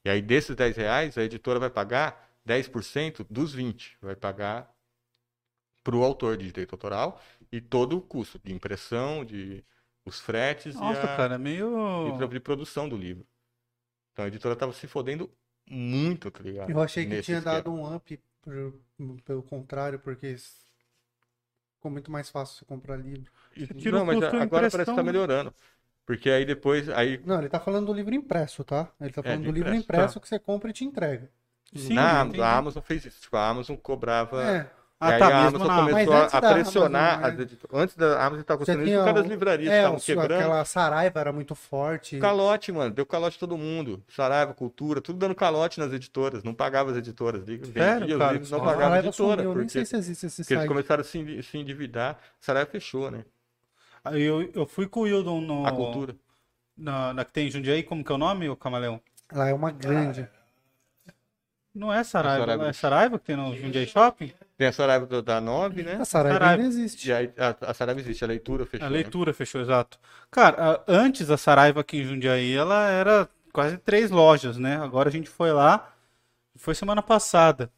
E 0.06 0.10
aí, 0.10 0.22
desses 0.22 0.56
10 0.56 0.78
reais, 0.78 1.18
a 1.18 1.24
editora 1.24 1.60
vai 1.60 1.70
pagar 1.70 2.30
10% 2.48 3.26
dos 3.30 3.54
20. 3.54 3.98
Vai 4.02 4.16
pagar 4.16 4.74
para 5.84 5.96
o 5.96 6.04
autor 6.04 6.38
de 6.38 6.46
direito 6.46 6.74
autoral 6.74 7.22
e 7.52 7.60
todo 7.60 7.98
o 7.98 8.02
custo 8.02 8.40
de 8.44 8.54
impressão, 8.54 9.26
de 9.26 9.64
os 10.06 10.20
fretes 10.20 10.76
Nossa, 10.76 11.02
e 11.02 11.04
a, 11.04 11.18
cara, 11.18 11.38
meio... 11.38 12.18
de, 12.18 12.28
de 12.28 12.40
produção 12.40 12.88
do 12.90 12.98
livro. 12.98 13.26
Então 14.14 14.26
a 14.26 14.28
editora 14.28 14.54
estava 14.54 14.74
se 14.74 14.88
fodendo 14.88 15.30
muito, 15.70 16.30
tá 16.30 16.44
ligado? 16.44 16.70
Eu 16.70 16.82
achei 16.82 17.06
que 17.06 17.22
tinha 17.22 17.38
esquema. 17.38 17.58
dado 17.58 17.72
um 17.72 17.96
up 17.96 18.20
por, 18.42 18.74
pelo 19.24 19.44
contrário, 19.44 20.00
porque 20.00 20.36
ficou 21.76 21.92
muito 21.92 22.12
mais 22.12 22.30
fácil 22.30 22.58
você 22.58 22.66
comprar 22.66 22.98
livro. 22.98 23.32
Não, 23.92 24.06
mas 24.06 24.22
agora 24.22 24.48
parece 24.50 24.78
que 24.78 24.86
tá 24.86 25.04
melhorando. 25.04 25.54
Porque 26.06 26.30
aí 26.30 26.46
depois. 26.46 26.90
Aí... 26.90 27.22
Não, 27.26 27.40
ele 27.40 27.50
tá 27.50 27.60
falando 27.60 27.86
do 27.86 27.94
livro 27.94 28.14
impresso, 28.14 28.64
tá? 28.64 28.92
Ele 29.00 29.14
tá 29.14 29.22
é, 29.22 29.24
falando 29.24 29.44
é, 29.44 29.46
do 29.46 29.52
livro 29.52 29.74
impresso 29.74 30.16
tá. 30.16 30.20
que 30.20 30.28
você 30.28 30.40
compra 30.40 30.70
e 30.70 30.74
te 30.74 30.84
entrega. 30.84 31.30
Sim, 31.74 31.94
Na, 31.94 32.22
a 32.22 32.58
Amazon 32.58 32.84
fez 32.84 33.06
isso. 33.06 33.22
Tipo, 33.22 33.38
a 33.38 33.48
Amazon 33.48 33.78
cobrava. 33.78 34.44
É. 34.44 34.72
Ah, 35.04 35.16
e 35.16 35.20
tá, 35.20 35.28
a 35.28 35.48
Amazon 35.48 35.68
começou 35.68 36.14
a 36.14 36.42
pressionar. 36.54 37.14
Amazon, 37.26 37.48
mas... 37.72 37.82
Antes 37.82 37.96
da 37.96 38.24
Amazon 38.24 38.42
estar 38.42 38.58
construindo 38.58 38.88
isso, 38.88 38.98
por 38.98 39.06
causa 39.06 39.22
das 39.22 39.30
livrarias 39.30 39.74
é, 39.74 39.78
estavam 39.78 40.00
quebrando. 40.00 40.40
Aquela 40.40 40.66
Saraiva 40.66 41.20
era 41.20 41.34
muito 41.34 41.56
forte. 41.56 42.20
Calote, 42.20 42.72
mano. 42.72 42.94
Deu 42.94 43.06
calote 43.06 43.40
todo 43.40 43.58
mundo. 43.58 44.04
Saraiva, 44.08 44.54
Cultura, 44.54 45.02
tudo 45.02 45.18
dando 45.18 45.34
calote 45.34 45.80
nas 45.80 45.92
editoras. 45.92 46.44
Não 46.44 46.54
pagava 46.54 46.92
as 46.92 46.98
editoras. 46.98 47.44
Sério, 47.46 48.20
cara? 48.20 48.34
Livros, 48.34 48.52
não 48.52 48.64
pagava 48.64 48.96
a 48.96 49.00
editora. 49.00 49.42
Sumiu, 49.42 49.54
porque, 49.54 49.60
nem 49.60 49.70
sei 49.70 49.86
se 49.86 49.96
existe 49.96 50.26
esse 50.28 50.44
porque 50.44 50.54
eles 50.54 50.68
começaram 50.68 51.02
a 51.02 51.04
se, 51.04 51.44
se 51.44 51.58
endividar. 51.58 52.18
Saraiva 52.40 52.70
fechou, 52.70 53.10
né? 53.10 53.26
Eu, 54.14 54.50
eu 54.54 54.66
fui 54.66 54.88
com 54.88 55.02
o 55.02 55.04
Wildon 55.04 55.42
no... 55.42 55.66
A 55.66 55.72
Cultura 55.72 56.16
na, 56.82 57.14
na 57.14 57.26
que 57.26 57.32
tem 57.32 57.48
em 57.48 57.52
Jundiaí, 57.52 57.84
como 57.84 58.04
que 58.04 58.12
é 58.12 58.16
o 58.16 58.18
nome, 58.18 58.50
o 58.50 58.56
Camaleão? 58.56 59.00
Lá 59.32 59.48
é 59.48 59.54
uma 59.54 59.72
grande. 59.72 60.28
Não 61.74 61.94
é 61.94 62.04
Saraiva, 62.04 62.46
Saraiva. 62.46 62.68
é 62.68 62.74
Saraiva 62.74 63.20
que 63.20 63.26
tem 63.26 63.38
no 63.38 63.56
Jundiaí 63.56 63.88
Shopping? 63.88 64.34
Tem 64.62 64.68
a 64.68 64.72
Saraiva 64.72 65.08
do, 65.08 65.24
da 65.24 65.42
9, 65.42 65.82
né? 65.82 65.98
A 66.00 66.06
Saraiva, 66.06 66.38
Saraiva. 66.38 66.62
ainda 66.62 66.68
existe. 66.68 67.10
E 67.10 67.12
a, 67.12 67.18
a, 67.18 67.72
a, 67.72 67.74
Saraiva 67.74 68.00
existe, 68.00 68.24
a 68.24 68.28
leitura 68.28 68.64
fechou. 68.64 68.86
A 68.86 68.90
leitura 68.92 69.32
né? 69.32 69.34
fechou, 69.34 69.60
exato. 69.60 69.98
Cara, 70.30 70.56
a, 70.74 70.84
antes 70.88 71.32
a 71.32 71.36
Saraiva 71.36 71.82
aqui 71.82 71.98
em 71.98 72.04
Jundiaí, 72.04 72.54
ela 72.54 72.88
era 72.88 73.28
quase 73.52 73.80
três 73.80 74.12
lojas, 74.12 74.58
né? 74.60 74.76
Agora 74.78 75.10
a 75.10 75.12
gente 75.12 75.32
foi 75.32 75.52
lá, 75.52 75.92
foi 76.56 76.76
semana 76.76 77.02
passada. 77.02 77.72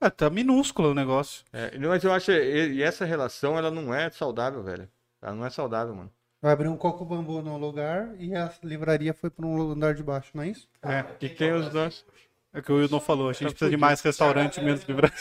É, 0.00 0.08
tá 0.08 0.30
minúsculo 0.30 0.92
o 0.92 0.94
negócio. 0.94 1.44
É, 1.52 1.76
mas 1.76 2.02
eu 2.02 2.10
acho, 2.10 2.32
e 2.32 2.82
essa 2.82 3.04
relação, 3.04 3.58
ela 3.58 3.70
não 3.70 3.92
é 3.92 4.08
saudável, 4.08 4.62
velho. 4.62 4.88
Ela 5.20 5.34
não 5.34 5.44
é 5.44 5.50
saudável, 5.50 5.94
mano. 5.94 6.10
Vai 6.40 6.52
abrir 6.52 6.68
um 6.68 6.78
coco 6.78 7.04
bambu 7.04 7.42
no 7.42 7.58
lugar 7.58 8.14
e 8.18 8.34
a 8.34 8.50
livraria 8.62 9.12
foi 9.12 9.28
para 9.28 9.44
um 9.44 9.72
andar 9.72 9.92
de 9.92 10.02
baixo, 10.02 10.30
não 10.32 10.44
é 10.44 10.48
isso? 10.48 10.66
É, 10.82 11.04
e 11.20 11.28
tem 11.28 11.52
os 11.52 11.68
dois. 11.68 12.06
É 12.54 12.60
que 12.60 12.70
o 12.70 12.76
Will 12.76 12.88
não 12.88 13.00
falou, 13.00 13.30
a 13.30 13.32
gente 13.32 13.44
tá 13.44 13.50
precisa 13.50 13.70
de 13.70 13.76
mais 13.76 14.00
restaurante 14.02 14.58
e 14.58 14.64
menos 14.64 14.82
livraria. 14.84 15.16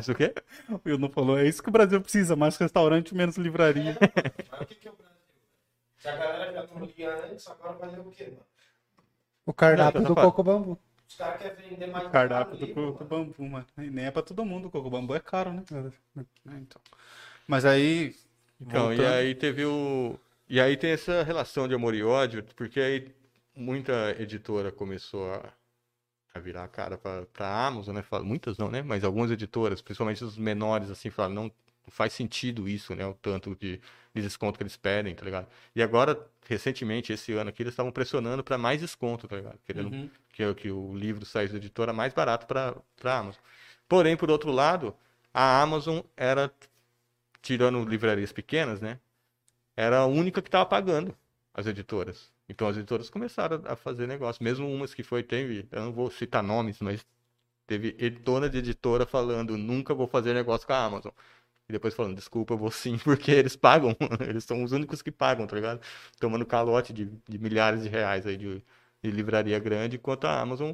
Isso 0.00 0.12
o 0.12 0.14
quê? 0.14 0.32
O 0.68 0.80
Will 0.86 0.98
não 0.98 1.10
falou, 1.10 1.38
é 1.38 1.46
isso 1.46 1.62
que 1.62 1.68
o 1.68 1.72
Brasil 1.72 2.00
precisa, 2.00 2.36
mais 2.36 2.56
restaurante 2.56 3.10
e 3.10 3.14
menos 3.14 3.36
livraria. 3.36 3.96
Mas 4.50 4.60
o 4.60 4.66
que, 4.66 4.74
que 4.76 4.86
é 4.86 4.90
o 4.92 4.94
Brasil? 4.94 5.16
Se 5.98 6.08
a 6.08 6.16
galera 6.16 6.52
já 6.52 6.66
não 6.72 6.86
lia 6.86 7.14
antes, 7.24 7.48
agora 7.48 7.72
vai 7.72 7.90
ler 7.90 8.00
o 8.00 8.10
quê, 8.10 8.24
mano? 8.24 8.46
O 9.44 9.52
cardápio 9.52 10.02
do 10.02 10.14
coco 10.14 10.42
bambu. 10.42 10.78
Os 11.08 11.16
caras 11.16 11.40
querem 11.40 11.70
vender 11.70 11.86
mais 11.86 12.06
o 12.06 12.10
cardápio 12.10 12.56
do 12.56 12.68
coco 12.68 13.04
bambu, 13.04 13.42
mano. 13.42 13.66
E 13.78 13.90
nem 13.90 14.06
é 14.06 14.10
pra 14.10 14.22
todo 14.22 14.44
mundo, 14.44 14.68
o 14.68 14.70
coco 14.70 14.88
bambu 14.88 15.14
é 15.14 15.20
caro, 15.20 15.52
né? 15.52 15.64
É, 16.16 16.54
então. 16.54 16.80
Mas 17.46 17.64
aí. 17.64 18.14
Então, 18.60 18.86
voltando... 18.86 19.02
e 19.02 19.06
aí 19.06 19.34
teve 19.34 19.64
o 19.64 20.18
e 20.48 20.60
aí 20.60 20.76
tem 20.76 20.92
essa 20.92 21.24
relação 21.24 21.66
de 21.66 21.74
amor 21.74 21.92
e 21.94 22.04
ódio, 22.04 22.44
porque 22.54 22.78
aí 22.78 23.12
muita 23.54 24.14
editora 24.20 24.70
começou 24.70 25.32
a 25.32 25.52
virar 26.40 26.64
a 26.64 26.68
cara 26.68 26.98
para 26.98 27.26
a 27.46 27.66
Amazon, 27.66 27.94
né? 27.94 28.04
Muitas 28.22 28.58
não, 28.58 28.70
né? 28.70 28.82
Mas 28.82 29.04
algumas 29.04 29.30
editoras, 29.30 29.82
principalmente 29.82 30.24
os 30.24 30.36
menores, 30.36 30.90
assim, 30.90 31.10
falaram, 31.10 31.34
não, 31.34 31.52
faz 31.88 32.12
sentido 32.12 32.68
isso, 32.68 32.94
né? 32.94 33.06
O 33.06 33.14
tanto 33.14 33.56
de, 33.56 33.80
de, 34.14 34.22
desconto 34.22 34.58
que 34.58 34.62
eles 34.62 34.76
pedem, 34.76 35.14
tá 35.14 35.24
ligado? 35.24 35.48
E 35.74 35.82
agora, 35.82 36.18
recentemente, 36.48 37.12
esse 37.12 37.32
ano 37.32 37.50
aqui, 37.50 37.62
eles 37.62 37.72
estavam 37.72 37.92
pressionando 37.92 38.42
para 38.44 38.58
mais 38.58 38.80
desconto, 38.80 39.28
tá 39.28 39.36
ligado? 39.36 39.58
Querendo 39.64 39.92
uhum. 39.92 40.10
que, 40.32 40.54
que 40.54 40.70
o 40.70 40.94
livro 40.94 41.24
saísse 41.24 41.52
da 41.52 41.58
editora 41.58 41.92
mais 41.92 42.12
barato 42.12 42.46
para 42.46 42.76
a 43.04 43.18
Amazon. 43.18 43.40
Porém, 43.88 44.16
por 44.16 44.30
outro 44.30 44.50
lado, 44.50 44.94
a 45.32 45.60
Amazon 45.62 46.00
era, 46.16 46.52
tirando 47.42 47.84
livrarias 47.88 48.32
pequenas, 48.32 48.80
né? 48.80 48.98
era 49.76 49.98
a 49.98 50.06
única 50.06 50.40
que 50.40 50.48
estava 50.48 50.64
pagando 50.64 51.14
as 51.52 51.66
editoras. 51.66 52.32
Então 52.48 52.68
as 52.68 52.76
editoras 52.76 53.10
começaram 53.10 53.62
a 53.66 53.76
fazer 53.76 54.06
negócio. 54.06 54.42
Mesmo 54.44 54.68
umas 54.72 54.94
que 54.94 55.02
foi, 55.02 55.22
teve, 55.22 55.68
eu 55.72 55.82
não 55.82 55.92
vou 55.92 56.10
citar 56.10 56.42
nomes, 56.42 56.80
mas 56.80 57.06
teve 57.66 57.92
dona 58.10 58.48
de 58.50 58.58
editora 58.58 59.06
falando, 59.06 59.56
nunca 59.58 59.94
vou 59.94 60.06
fazer 60.08 60.34
negócio 60.34 60.66
com 60.66 60.72
a 60.74 60.84
Amazon. 60.84 61.12
E 61.68 61.72
depois 61.72 61.94
falando, 61.94 62.16
desculpa, 62.16 62.54
eu 62.54 62.58
vou 62.58 62.70
sim, 62.70 62.98
porque 63.04 63.30
eles 63.32 63.56
pagam. 63.56 63.96
Eles 64.28 64.44
são 64.44 64.62
os 64.64 64.72
únicos 64.72 65.02
que 65.02 65.12
pagam, 65.12 65.46
tá 65.46 65.56
ligado? 65.56 65.80
Tomando 66.20 66.46
calote 66.46 66.92
de, 66.92 67.06
de 67.28 67.38
milhares 67.38 67.82
de 67.84 67.88
reais 67.90 68.26
aí 68.26 68.36
de, 68.36 68.62
de 69.02 69.10
livraria 69.10 69.58
grande, 69.60 69.96
enquanto 69.96 70.26
a 70.26 70.40
Amazon 70.40 70.72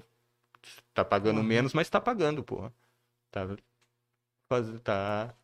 tá 0.95 1.05
pagando 1.05 1.39
Uhum. 1.41 1.47
menos, 1.49 1.75
mas 1.75 1.91
tá 1.91 2.01
pagando, 2.01 2.43
porra. 2.45 2.73
Tá, 3.31 3.47
tá, 4.83 5.35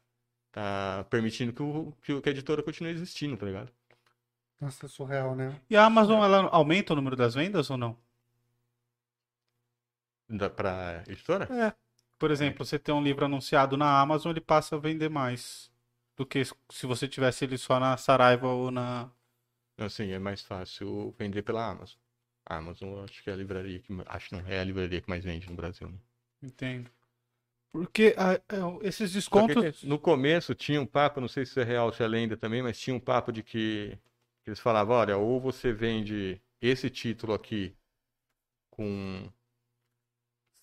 tá 0.52 1.04
permitindo 1.10 1.52
que, 1.54 1.62
o, 1.62 1.92
que, 2.02 2.12
o- 2.14 2.22
que 2.22 2.28
a 2.30 2.32
editora 2.32 2.62
continue 2.62 2.92
existindo, 2.92 3.36
tá 3.36 3.46
ligado? 3.46 3.72
Nossa, 4.60 4.86
é 4.86 4.88
surreal, 4.88 5.34
né? 5.34 5.60
E 5.70 5.76
a 5.76 5.84
Amazon, 5.84 6.22
ela 6.22 6.48
aumenta 6.48 6.92
o 6.92 6.96
número 6.96 7.14
das 7.14 7.34
vendas 7.34 7.70
ou 7.70 7.76
não? 7.76 7.96
Da, 10.28 10.50
pra 10.50 11.02
editora? 11.06 11.48
É. 11.50 11.72
Por 12.18 12.30
exemplo, 12.30 12.64
você 12.64 12.78
tem 12.78 12.94
um 12.94 13.02
livro 13.02 13.24
anunciado 13.24 13.76
na 13.76 14.00
Amazon, 14.00 14.32
ele 14.32 14.40
passa 14.40 14.76
a 14.76 14.78
vender 14.78 15.08
mais 15.08 15.70
do 16.16 16.26
que 16.26 16.42
se 16.44 16.84
você 16.84 17.06
tivesse 17.06 17.44
ele 17.44 17.56
só 17.56 17.78
na 17.78 17.96
Saraiva 17.96 18.48
ou 18.48 18.70
na. 18.70 19.08
Assim, 19.78 20.10
é 20.10 20.18
mais 20.18 20.42
fácil 20.42 21.14
vender 21.16 21.42
pela 21.42 21.64
Amazon. 21.70 21.96
A 22.44 22.56
Amazon, 22.56 23.04
acho 23.04 23.22
que 23.22 23.30
é 23.30 23.32
a 23.32 23.36
livraria 23.36 23.78
que. 23.78 23.92
Acho 24.06 24.28
que 24.30 24.34
não 24.34 24.46
é 24.48 24.58
a 24.58 24.64
livraria 24.64 25.00
que 25.00 25.08
mais 25.08 25.22
vende 25.22 25.48
no 25.48 25.54
Brasil. 25.54 25.88
Né? 25.88 25.98
Entendo. 26.42 26.90
Porque 27.70 28.14
ah, 28.18 28.34
é, 28.34 28.88
esses 28.88 29.12
descontos. 29.12 29.84
no 29.84 29.98
começo 29.98 30.54
tinha 30.54 30.80
um 30.80 30.86
papo, 30.86 31.20
não 31.20 31.28
sei 31.28 31.46
se 31.46 31.60
é 31.60 31.64
real 31.64 31.86
ou 31.86 31.92
se 31.92 32.02
é 32.02 32.08
lenda 32.08 32.36
também, 32.36 32.62
mas 32.62 32.80
tinha 32.80 32.96
um 32.96 33.00
papo 33.00 33.30
de 33.30 33.42
que 33.42 33.96
eles 34.48 34.60
falavam, 34.60 34.96
olha, 34.96 35.16
ou 35.16 35.40
você 35.40 35.72
vende 35.72 36.40
esse 36.60 36.90
título 36.90 37.32
aqui 37.34 37.76
com 38.70 39.30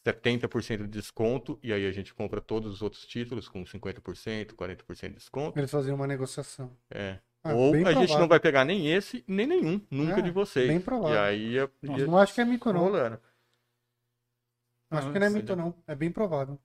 70% 0.04 0.84
de 0.84 0.88
desconto, 0.90 1.60
e 1.64 1.74
aí 1.74 1.86
a 1.88 1.92
gente 1.92 2.14
compra 2.14 2.42
todos 2.42 2.72
os 2.74 2.82
outros 2.82 3.06
títulos 3.08 3.48
com 3.50 3.66
50%, 3.66 4.54
40% 4.56 5.14
de 5.14 5.20
desconto. 5.20 5.60
Eles 5.60 5.72
faziam 5.72 5.96
uma 5.96 6.08
negociação. 6.08 6.76
É. 6.90 7.20
Ah, 7.44 7.54
ou 7.54 7.74
a 7.86 7.94
gente 7.94 8.18
não 8.18 8.28
provável. 8.28 8.28
vai 8.28 8.40
pegar 8.40 8.66
nem 8.66 8.92
esse, 8.92 9.24
nem 9.28 9.46
nenhum, 9.48 9.80
nunca 9.92 10.20
É, 10.20 10.22
de 10.22 10.32
vocês. 10.32 10.68
bem 10.68 10.80
provável. 10.82 11.16
E 11.16 11.18
aí 11.18 11.52
ia, 11.54 11.72
Nossa, 11.84 12.02
ia 12.02 12.08
não 12.08 12.18
acho 12.18 12.34
que 12.34 12.42
é 12.42 12.46
mito, 12.46 12.74
não. 12.74 12.80
rolando. 12.80 13.20
Acho 14.90 15.10
Ah, 15.10 15.12
que 15.12 15.20
não 15.20 15.28
é 15.28 15.30
mito, 15.30 15.56
não. 15.56 15.76
É 15.88 15.96
bem 15.96 16.12
provável. 16.12 16.60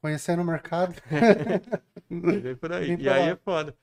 Conhecendo 0.00 0.42
o 0.42 0.44
mercado. 0.46 0.94
É 2.50 2.54
por 2.54 2.72
aí. 2.72 2.92
Bem 2.96 2.98
E 2.98 3.08
aí 3.08 3.28
é 3.28 3.36
provável. 3.36 3.36
foda. 3.36 3.76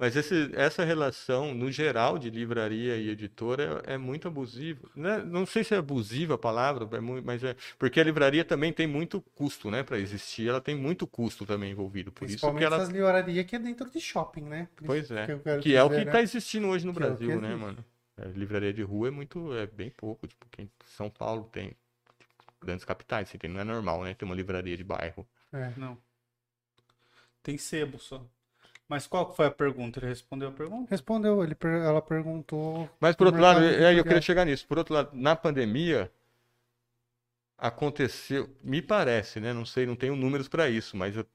Mas 0.00 0.16
esse, 0.16 0.50
essa 0.54 0.82
relação, 0.82 1.52
no 1.52 1.70
geral, 1.70 2.18
de 2.18 2.30
livraria 2.30 2.96
e 2.96 3.10
editora 3.10 3.82
é, 3.86 3.92
é 3.92 3.98
muito 3.98 4.26
abusiva. 4.26 4.88
Né? 4.96 5.18
Não 5.18 5.44
sei 5.44 5.62
se 5.62 5.74
é 5.74 5.76
abusiva 5.76 6.36
a 6.36 6.38
palavra, 6.38 6.88
é 6.96 7.00
muito, 7.00 7.22
mas 7.22 7.44
é. 7.44 7.54
Porque 7.78 8.00
a 8.00 8.04
livraria 8.04 8.42
também 8.42 8.72
tem 8.72 8.86
muito 8.86 9.20
custo, 9.34 9.70
né? 9.70 9.82
Para 9.82 9.98
existir, 9.98 10.48
ela 10.48 10.58
tem 10.58 10.74
muito 10.74 11.06
custo 11.06 11.44
também 11.44 11.72
envolvido. 11.72 12.10
Por 12.10 12.30
isso 12.30 12.38
que 12.54 12.64
ela. 12.64 12.76
essas 12.76 12.88
livrarias 12.88 13.44
que 13.44 13.54
é 13.54 13.58
dentro 13.58 13.90
de 13.90 14.00
shopping, 14.00 14.44
né? 14.44 14.68
Por 14.74 14.86
Pois 14.86 15.10
é. 15.10 15.26
quero 15.26 15.60
Que 15.60 15.76
é 15.76 15.82
o 15.82 15.90
que 15.90 15.96
né? 15.96 16.04
está 16.04 16.22
existindo 16.22 16.68
hoje 16.68 16.86
no 16.86 16.94
Que 16.94 16.98
é 16.98 17.02
que 17.02 17.08
Brasil, 17.08 17.28
né, 17.38 17.48
existe. 17.48 17.60
mano? 17.62 17.84
É, 18.16 18.28
livraria 18.28 18.72
de 18.72 18.82
rua 18.82 19.08
é 19.08 19.10
muito. 19.10 19.52
É 19.52 19.66
bem 19.66 19.90
pouco. 19.90 20.26
Tipo, 20.26 20.46
quem, 20.50 20.70
São 20.86 21.10
Paulo 21.10 21.44
tem. 21.52 21.76
Grandes 22.58 22.86
capitais, 22.86 23.28
assim, 23.28 23.48
não 23.48 23.60
é 23.60 23.64
normal, 23.64 24.02
né? 24.02 24.14
Ter 24.14 24.24
uma 24.24 24.34
livraria 24.34 24.78
de 24.78 24.84
bairro. 24.84 25.28
É. 25.52 25.72
Não. 25.76 25.98
Tem 27.42 27.58
sebo 27.58 27.98
só. 27.98 28.26
Mas 28.90 29.06
qual 29.06 29.32
foi 29.34 29.46
a 29.46 29.50
pergunta? 29.50 30.00
Ele 30.00 30.08
respondeu 30.08 30.48
a 30.48 30.52
pergunta? 30.52 30.90
Respondeu, 30.90 31.44
ele 31.44 31.56
ela 31.62 32.02
perguntou. 32.02 32.88
Mas 33.00 33.14
por 33.16 33.26
outro 33.28 33.40
lado, 33.40 33.60
é, 33.62 33.98
eu 33.98 34.04
queria 34.04 34.20
chegar 34.20 34.44
nisso. 34.44 34.66
Por 34.66 34.78
outro 34.78 34.92
lado, 34.94 35.10
na 35.14 35.34
pandemia 35.36 36.10
aconteceu, 37.58 38.48
me 38.62 38.80
parece, 38.82 39.40
né? 39.40 39.52
Não 39.52 39.64
sei, 39.66 39.86
não 39.86 39.96
tenho 39.96 40.16
números 40.16 40.48
para 40.48 40.68
isso, 40.68 40.96
mas 40.96 41.16
eu- 41.16 41.26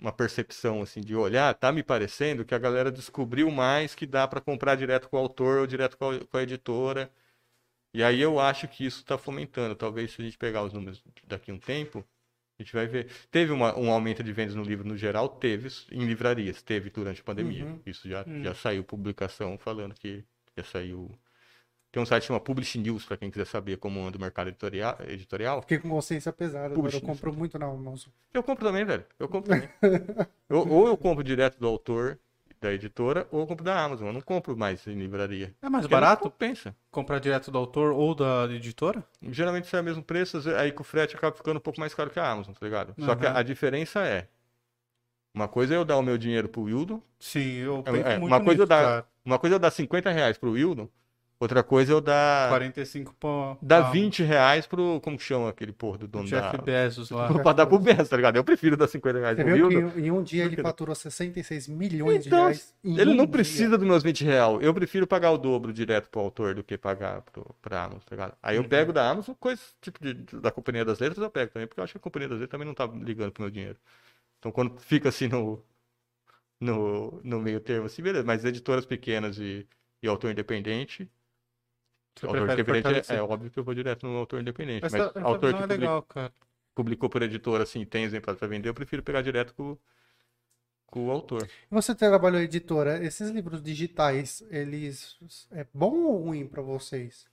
uma 0.00 0.12
percepção 0.12 0.82
assim 0.82 1.00
de 1.02 1.14
olhar, 1.16 1.54
tá 1.54 1.72
me 1.72 1.82
parecendo 1.82 2.44
que 2.44 2.54
a 2.54 2.58
galera 2.58 2.92
descobriu 2.92 3.50
mais 3.50 3.94
que 3.94 4.06
dá 4.06 4.28
para 4.28 4.40
comprar 4.40 4.76
direto 4.76 5.08
com 5.08 5.16
o 5.16 5.20
autor 5.20 5.60
ou 5.60 5.66
direto 5.68 5.98
com 5.98 6.10
a, 6.10 6.20
com 6.26 6.38
a 6.38 6.42
editora. 6.44 7.10
E 7.94 8.02
aí 8.04 8.20
eu 8.20 8.40
acho 8.40 8.68
que 8.68 8.86
isso 8.86 9.00
está 9.00 9.18
fomentando. 9.18 9.76
Talvez 9.76 10.12
se 10.12 10.22
a 10.22 10.24
gente 10.26 10.38
pegar 10.38 10.64
os 10.64 10.72
números 10.72 11.02
daqui 11.26 11.50
a 11.50 11.54
um 11.54 11.58
tempo, 11.60 12.04
a 12.62 12.64
gente 12.64 12.74
vai 12.74 12.86
ver. 12.86 13.08
Teve 13.30 13.52
uma- 13.52 13.78
um 13.78 13.90
aumento 13.90 14.22
de 14.22 14.32
vendas 14.32 14.54
no 14.54 14.62
livro 14.62 14.86
no 14.86 14.96
geral, 14.96 15.28
teve 15.28 15.68
em 15.90 16.04
livrarias, 16.06 16.62
teve 16.62 16.90
durante 16.90 17.20
a 17.20 17.24
pandemia. 17.24 17.64
Uhum. 17.64 17.80
Isso 17.84 18.08
já, 18.08 18.24
Hum. 18.26 18.42
já 18.42 18.54
saiu 18.54 18.82
publicação 18.84 19.58
falando 19.58 19.94
que 19.94 20.24
já 20.56 20.64
saiu. 20.64 21.10
Tem 21.90 22.02
um 22.02 22.06
site 22.06 22.22
que 22.22 22.26
chama 22.28 22.40
Publish 22.40 22.78
News, 22.78 23.04
para 23.04 23.18
quem 23.18 23.30
quiser 23.30 23.44
saber 23.44 23.76
como 23.76 24.00
anda 24.06 24.16
o 24.16 24.20
mercado 24.20 24.48
editorial. 24.48 24.96
editorial. 25.06 25.60
Fiquei 25.60 25.78
com 25.78 25.90
consciência 25.90 26.32
pesada. 26.32 26.74
Puxa, 26.74 26.96
eu 26.96 27.00
compro 27.02 27.34
muito 27.34 27.58
na 27.58 27.66
Amazon. 27.66 28.10
Eu 28.32 28.42
compro 28.42 28.64
também, 28.64 28.82
velho. 28.84 29.04
Eu 29.18 29.28
compro 29.28 29.50
também. 29.52 29.68
ou, 30.48 30.66
ou 30.68 30.86
eu 30.86 30.96
compro 30.96 31.22
direto 31.22 31.58
do 31.60 31.66
autor, 31.66 32.18
da 32.62 32.72
editora, 32.72 33.26
ou 33.30 33.40
eu 33.40 33.46
compro 33.46 33.64
da 33.64 33.84
Amazon. 33.84 34.06
Eu 34.06 34.12
não 34.14 34.20
compro 34.20 34.56
mais 34.56 34.86
em 34.86 34.94
livraria. 34.94 35.52
É 35.60 35.68
mais 35.68 35.86
barato 35.86 36.22
compensa. 36.22 36.74
comprar 36.90 37.18
direto 37.18 37.50
do 37.50 37.58
autor 37.58 37.92
ou 37.92 38.14
da 38.14 38.46
editora? 38.50 39.04
Geralmente 39.20 39.66
sai 39.66 39.80
o 39.80 39.84
mesmo 39.84 40.02
preço, 40.02 40.38
aí 40.56 40.70
com 40.70 40.82
o 40.82 40.84
frete 40.84 41.16
acaba 41.16 41.36
ficando 41.36 41.56
um 41.56 41.60
pouco 41.60 41.80
mais 41.80 41.92
caro 41.92 42.08
que 42.08 42.20
a 42.20 42.30
Amazon, 42.30 42.54
tá 42.54 42.64
ligado? 42.64 42.94
Só 43.00 43.14
que 43.16 43.26
a, 43.26 43.32
Uhum. 43.32 43.36
a 43.38 43.42
diferença 43.42 44.00
é. 44.06 44.28
Uma 45.34 45.48
coisa 45.48 45.74
é 45.74 45.76
eu 45.76 45.84
dar 45.84 45.96
o 45.96 46.02
meu 46.02 46.16
dinheiro 46.16 46.48
pro 46.48 46.62
Wildon, 46.62 47.02
Sim, 47.18 47.40
eu 47.54 47.82
É, 47.86 47.92
penso 47.92 48.06
é, 48.08 48.18
muito 48.18 48.30
uma 48.32 48.38
coisa 48.40 48.62
nisso, 48.62 48.66
dá- 48.68 48.80
cara. 48.82 49.06
uma 49.24 49.38
coisa 49.38 49.54
é 49.54 49.56
eu 49.56 49.60
dar 49.60 49.70
50 49.70 50.10
reais 50.10 50.38
pro 50.38 50.52
Wildon, 50.52 50.88
outra 51.42 51.62
coisa 51.62 51.92
é 51.92 51.94
eu 51.94 52.00
dar, 52.00 52.48
45 52.48 53.14
pra, 53.18 53.56
dar 53.60 53.82
pra 53.82 53.90
20 53.90 54.22
reais 54.22 54.66
pro. 54.66 55.00
Como 55.00 55.16
que 55.18 55.22
chama 55.24 55.48
aquele 55.48 55.72
porra 55.72 55.98
do 55.98 56.08
dono 56.08 56.26
Jeff 56.26 56.56
da. 56.56 56.62
Bezos 56.62 57.10
lá. 57.10 57.28
pra 57.32 57.52
dar 57.52 57.66
pro 57.66 57.78
Bezos, 57.78 58.08
tá 58.08 58.16
ligado? 58.16 58.36
Eu 58.36 58.44
prefiro 58.44 58.76
dar 58.76 58.86
50 58.88 59.18
reais 59.18 59.36
Você 59.36 59.44
pro 59.44 59.54
viu 59.54 59.98
em 59.98 60.10
um 60.10 60.22
dia 60.22 60.44
ele 60.44 60.56
faturou 60.56 60.94
66 60.94 61.68
milhões 61.68 62.22
de 62.22 62.28
Então, 62.28 62.40
reais. 62.44 62.74
em 62.84 62.98
Ele 62.98 63.10
um 63.10 63.14
não 63.14 63.24
dia. 63.24 63.32
precisa 63.32 63.76
dos 63.76 63.86
meus 63.86 64.02
20 64.02 64.24
reais. 64.24 64.58
Eu 64.62 64.72
prefiro 64.72 65.06
pagar 65.06 65.30
o 65.32 65.38
dobro 65.38 65.72
direto 65.72 66.08
pro 66.08 66.20
autor 66.20 66.54
do 66.54 66.62
que 66.64 66.78
pagar 66.78 67.22
pro, 67.22 67.54
pra 67.60 67.82
Amazon, 67.84 68.00
tá 68.00 68.14
ligado? 68.16 68.34
Aí 68.42 68.56
eu 68.56 68.62
Uhum. 68.62 68.68
pego 68.68 68.92
da 68.92 69.10
Amazon, 69.10 69.34
coisa 69.38 69.60
tipo 69.80 69.98
de- 70.00 70.14
da 70.40 70.50
Companhia 70.50 70.84
das 70.84 70.98
Letras, 71.00 71.22
eu 71.22 71.30
pego 71.30 71.50
também, 71.52 71.66
porque 71.66 71.80
eu 71.80 71.84
acho 71.84 71.92
que 71.94 71.98
a 71.98 72.00
Companhia 72.00 72.28
das 72.28 72.38
Letras 72.38 72.50
também 72.50 72.66
não 72.66 72.74
tá 72.74 72.86
ligando 72.86 73.32
pro 73.32 73.42
meu 73.42 73.50
dinheiro. 73.50 73.76
Então 74.38 74.50
quando 74.52 74.78
fica 74.80 75.08
assim 75.08 75.28
no, 75.28 75.62
no, 76.60 77.20
no 77.24 77.40
meio 77.40 77.60
termo, 77.60 77.86
assim, 77.86 78.02
beleza. 78.02 78.24
Mas 78.24 78.44
editoras 78.44 78.86
pequenas 78.86 79.38
e, 79.38 79.66
e 80.02 80.08
autor 80.08 80.30
independente. 80.30 81.10
Você 82.14 82.26
autor 82.26 82.50
independente 82.50 83.12
é, 83.12 83.16
é 83.16 83.22
óbvio 83.22 83.50
que 83.50 83.58
eu 83.58 83.64
vou 83.64 83.74
direto 83.74 84.06
no 84.06 84.16
autor 84.16 84.40
independente. 84.40 84.84
Essa, 84.84 84.98
mas 84.98 85.06
essa 85.08 85.20
autor 85.22 85.54
que 85.54 85.62
é 85.62 85.66
legal, 85.66 86.02
cara. 86.02 86.32
publicou 86.74 87.08
por 87.08 87.22
editora, 87.22 87.62
assim, 87.64 87.84
tem 87.84 88.04
exemplar 88.04 88.36
pra 88.36 88.46
vender, 88.48 88.68
eu 88.68 88.74
prefiro 88.74 89.02
pegar 89.02 89.22
direto 89.22 89.54
com, 89.54 89.76
com 90.86 91.06
o 91.06 91.10
autor. 91.10 91.48
Você 91.70 91.94
trabalhou 91.94 92.40
em 92.40 92.44
editora, 92.44 93.02
esses 93.04 93.30
livros 93.30 93.62
digitais, 93.62 94.42
eles 94.50 95.16
é 95.50 95.66
bom 95.72 95.94
ou 96.04 96.24
ruim 96.24 96.46
pra 96.46 96.62
vocês? 96.62 97.26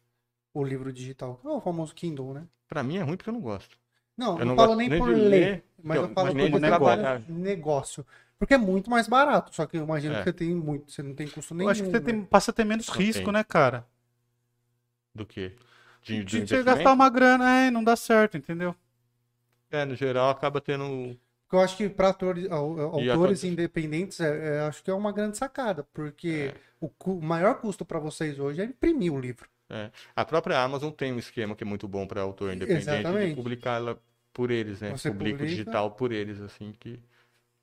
O 0.54 0.64
livro 0.64 0.92
digital, 0.92 1.40
é 1.44 1.48
o 1.50 1.62
famoso 1.62 1.94
Kindle, 1.94 2.34
né? 2.34 2.48
Pra 2.68 2.82
mim 2.82 2.98
é 2.98 3.02
ruim 3.04 3.18
porque 3.18 3.30
eu 3.30 3.34
não 3.34 3.42
gosto. 3.42 3.78
Não, 4.18 4.34
Eu 4.34 4.40
não, 4.40 4.46
não 4.48 4.56
falo 4.56 4.68
gosto 4.70 4.80
nem 4.80 4.90
nem 4.90 5.00
por 5.00 5.14
de 5.14 5.22
ler, 5.22 5.30
ler, 5.30 5.64
mas 5.84 5.98
eu- 5.98 6.04
eu 6.04 6.10
falo 6.14 6.34
mas 6.36 6.50
por 6.52 6.60
trabalhar 6.60 7.22
negócio. 7.30 8.06
Porque 8.38 8.54
é 8.54 8.58
muito 8.58 8.90
mais 8.90 9.08
barato, 9.08 9.54
só 9.54 9.66
que 9.66 9.78
eu 9.78 9.84
imagino 9.84 10.16
É. 10.16 10.18
que 10.20 10.24
você 10.24 10.34
tem 10.34 10.56
muito, 10.56 10.92
você 10.92 11.04
não 11.04 11.14
tem 11.14 11.28
custo 11.28 11.54
nenhum. 11.54 11.68
Eu 11.68 11.72
acho 11.72 11.84
que 11.84 11.90
você 11.92 12.00
né? 12.00 12.06
tem- 12.06 12.24
passa 12.24 12.52
a 12.52 12.54
ter 12.54 12.64
menos 12.66 12.90
risco, 12.90 13.32
né, 13.32 13.44
cara? 13.44 13.86
Do 15.14 15.26
que? 15.26 15.56
De, 16.04 16.24
De, 16.24 16.42
de 16.42 16.64
gastar 16.64 16.94
uma 16.94 17.10
grana, 17.10 17.50
é, 17.68 17.72
não 17.72 17.84
dá 17.84 17.96
certo, 17.96 18.38
entendeu? 18.38 18.76
É, 19.72 19.86
no 19.86 19.96
geral 19.96 20.30
acaba 20.30 20.60
tendo. 20.62 21.18
Eu 21.52 21.60
acho 21.60 21.78
que 21.78 21.90
para 21.90 22.08
autores, 22.08 22.50
au- 22.52 22.80
autores 22.80 23.44
independentes, 23.44 24.20
é, 24.20 24.58
é, 24.58 24.60
acho 24.62 24.84
que 24.84 24.92
é 24.92 24.94
uma 24.94 25.12
grande 25.12 25.38
sacada, 25.38 25.84
porque 25.94 26.54
É. 26.56 26.60
o, 26.80 26.92
o 27.06 27.22
maior 27.22 27.60
custo 27.60 27.84
para 27.84 28.00
vocês 28.00 28.40
hoje 28.40 28.62
é 28.62 28.66
imprimir 28.66 29.12
o 29.12 29.20
livro. 29.20 29.50
A 30.16 30.26
própria 30.26 30.60
Amazon 30.62 30.92
tem 30.92 31.14
um 31.14 31.20
esquema 31.20 31.56
que 31.56 31.64
é 31.64 31.68
muito 31.68 31.88
bom 31.88 32.06
para 32.08 32.22
autor 32.22 32.54
independente 32.54 33.10
de 33.16 33.28
Exatamente. 33.28 33.36
publicar 33.36 33.76
ela 33.76 34.02
por 34.34 34.52
eles, 34.52 34.82
né? 34.82 34.96
Você 34.96 35.12
Publica 35.12 35.44
o 35.44 35.46
publica. 35.46 35.46
digital 35.48 35.92
por 35.92 36.12
eles, 36.12 36.40
assim 36.42 36.72
que. 36.80 37.00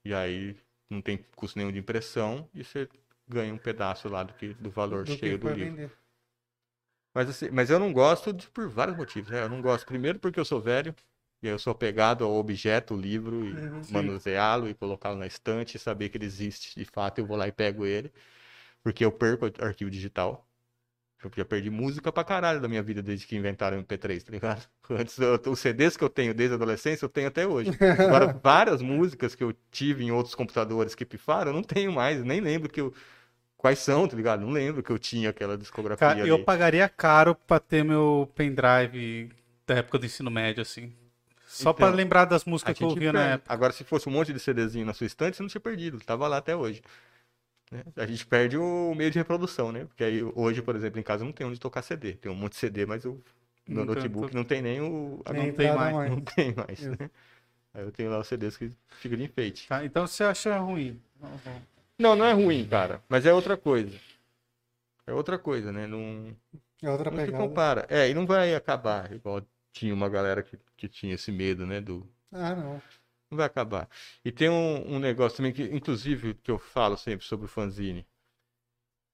E 0.05 0.15
aí 0.15 0.57
não 0.91 1.03
tem 1.03 1.19
custo 1.37 1.59
nenhum 1.59 1.73
de 1.73 1.79
impressão 1.81 2.49
e 2.55 2.65
você 2.65 2.89
ganha 3.29 3.55
um 3.55 3.59
pedaço 3.59 4.09
lá 4.09 4.23
do, 4.25 4.35
que, 4.35 4.55
do 4.55 4.71
valor 4.71 5.07
do 5.07 5.17
que 5.17 5.19
cheio 5.21 5.39
do 5.39 5.49
livro. 5.49 5.75
vender. 5.75 5.91
Mas, 7.17 7.31
assim, 7.31 7.51
mas 7.51 7.71
eu 7.71 7.79
não 7.81 7.93
gosto 7.93 8.33
de- 8.33 8.49
por 8.51 8.69
vários 8.69 8.97
motivos. 8.97 9.31
né? 9.31 9.43
Eu 9.45 9.49
não 9.51 9.63
gosto, 9.63 9.87
primeiro, 9.87 10.19
porque 10.21 10.41
eu 10.41 10.45
sou 10.45 10.61
velho, 10.61 10.95
e 11.43 11.49
eu 11.49 11.59
sou 11.59 11.73
apegado 11.73 12.25
ao 12.25 12.35
objeto, 12.37 12.95
o 12.95 13.01
livro, 13.01 13.47
e 13.49 13.57
Uhum, 13.57 13.87
manuseá-lo 13.89 14.69
e 14.69 14.75
colocá-lo 14.75 15.19
na 15.19 15.27
estante, 15.27 15.77
e 15.77 15.81
saber 15.81 16.11
que 16.11 16.19
ele 16.19 16.27
existe 16.27 16.79
de 16.79 16.85
fato, 16.87 17.19
eu 17.21 17.27
vou 17.27 17.37
lá 17.39 17.49
e 17.49 17.53
pego 17.53 17.87
ele, 17.87 18.13
porque 18.83 19.05
eu 19.05 19.13
perco 19.13 19.47
o 19.47 19.65
arquivo 19.67 19.91
digital. 19.91 20.49
Eu 21.25 21.31
já 21.37 21.45
perdi 21.45 21.71
música 21.71 22.13
pra 22.13 22.25
caralho 22.25 22.61
da 22.61 22.69
minha 22.69 22.83
vida 22.83 23.03
desde 23.03 23.27
que 23.27 23.37
inventaram 23.37 23.77
o 23.79 23.81
MP3, 23.81 24.23
tá 24.25 24.33
ligado? 24.33 24.69
Antes, 24.91 25.19
eu- 25.19 25.41
os 25.53 25.59
CDs 25.61 25.97
que 25.97 26.05
eu 26.05 26.11
tenho 26.11 26.35
desde 26.35 26.55
a 26.55 26.57
adolescência, 26.57 27.05
eu 27.05 27.09
tenho 27.11 27.29
até 27.29 27.47
hoje. 27.47 27.73
Agora, 28.07 28.27
várias 28.27 28.83
músicas 28.83 29.35
que 29.35 29.43
eu 29.45 29.53
tive 29.71 30.05
em 30.05 30.11
outros 30.13 30.35
computadores 30.35 30.95
que 30.95 31.05
pifaram, 31.07 31.51
eu 31.51 31.55
não 31.55 31.63
tenho 31.63 31.93
mais, 31.93 32.23
nem 32.25 32.41
lembro 32.41 32.71
que 32.71 32.81
eu. 32.81 32.95
Quais 33.57 33.79
são, 33.79 34.07
tá 34.07 34.17
ligado? 34.17 34.41
Não 34.43 34.51
lembro 34.51 34.83
que 34.83 34.91
eu 34.91 34.99
tinha 34.99 35.31
aquela 35.31 35.57
discografia 35.57 36.07
Cara, 36.09 36.27
eu 36.27 36.45
pagaria 36.45 36.89
caro 36.89 37.35
pra 37.35 37.59
ter 37.59 37.85
meu 37.85 38.31
pendrive 38.35 39.31
da 39.67 39.77
época 39.77 39.99
do 39.99 40.07
ensino 40.07 40.31
médio, 40.31 40.63
assim. 40.63 40.93
Só 41.47 41.71
Então, 41.71 41.75
pra 41.75 41.89
lembrar 41.89 42.27
das 42.27 42.45
músicas 42.45 42.77
que 42.77 42.85
eu 42.85 42.89
ouvia 42.89 43.13
na 43.13 43.19
perde. 43.21 43.35
época. 43.35 43.55
Agora, 43.55 43.73
se 43.73 43.83
fosse 43.83 44.09
um 44.09 44.13
monte 44.13 44.33
de 44.33 44.39
CDzinho 44.39 44.85
na 44.85 44.93
sua 44.93 45.07
estante, 45.07 45.37
você 45.37 45.43
não 45.43 45.49
tinha 45.49 45.61
perdido. 45.61 45.99
Tava 46.01 46.29
lá 46.29 46.37
até 46.37 46.55
hoje. 46.55 46.83
né? 47.73 47.83
A 47.97 48.07
gente 48.07 48.27
perde 48.27 48.59
o 48.59 48.95
meio 48.95 49.11
de 49.11 49.19
reprodução, 49.19 49.73
né? 49.73 49.87
Porque 49.87 50.05
aí 50.05 50.23
hoje, 50.23 50.61
por 50.63 50.77
exemplo, 50.77 51.01
em 51.01 51.03
casa 51.03 51.25
não 51.25 51.33
tem 51.33 51.47
onde 51.47 51.59
tocar 51.59 51.83
CD. 51.83 52.13
Tem 52.13 52.31
um 52.31 52.35
monte 52.35 52.53
de 52.53 52.59
CD, 52.59 52.85
mas 52.85 53.05
o 53.07 53.21
meu 53.67 53.87
tem- 53.87 53.95
notebook 53.95 54.35
não 54.35 54.45
tem 54.45 54.61
nem 54.61 54.81
o. 54.83 55.23
Nem 55.33 55.47
não 55.49 55.55
tem 55.55 55.67
entrada 55.67 55.93
mais, 55.93 56.11
Não 56.11 56.21
tem 56.21 56.55
mais, 56.55 56.81
né? 56.99 57.11
Aí 57.75 57.83
eu 57.83 57.91
tenho 57.93 58.11
lá 58.11 58.19
os 58.19 58.27
CDs 58.29 58.57
que 58.57 58.71
ficam 59.01 59.17
de 59.19 59.25
enfeite. 59.25 59.67
Tá, 59.67 59.85
Então 59.85 60.07
você 60.07 60.25
acha 60.25 60.59
ruim. 60.59 61.01
Não, 61.21 61.31
não 61.31 61.39
é 62.25 62.33
ruim, 62.33 62.67
cara. 62.69 63.03
Mas 63.09 63.27
é 63.27 63.33
outra 63.33 63.57
coisa. 63.57 63.99
É 65.07 65.13
outra 65.13 65.39
coisa, 65.39 65.73
né? 65.73 65.87
Não, 65.87 66.37
É 66.83 66.91
outra 66.91 67.11
não 67.11 67.19
se 67.19 67.27
pegada. 67.27 67.45
compara. 67.45 67.87
É, 67.89 68.09
e 68.09 68.15
não 68.15 68.27
vai 68.27 68.55
acabar. 68.55 69.13
Igual 69.13 69.43
tinha 69.73 69.95
uma 69.95 70.09
galera 70.09 70.43
que, 70.43 70.59
que 70.77 70.89
tinha 70.89 71.15
esse 71.15 71.31
medo, 71.33 71.67
né? 71.67 71.81
Do, 71.81 72.07
Ah, 72.33 72.55
não. 72.55 72.83
Não 73.31 73.37
vai 73.37 73.47
acabar. 73.47 73.89
E 74.25 74.31
tem 74.33 74.49
um, 74.49 74.95
um 74.95 74.99
negócio 74.99 75.37
também 75.37 75.53
que, 75.53 75.63
inclusive, 75.65 76.35
que 76.35 76.51
eu 76.51 76.59
falo 76.59 76.97
sempre 76.97 77.27
sobre 77.27 77.47
o 77.47 77.49
fanzine. 77.49 78.07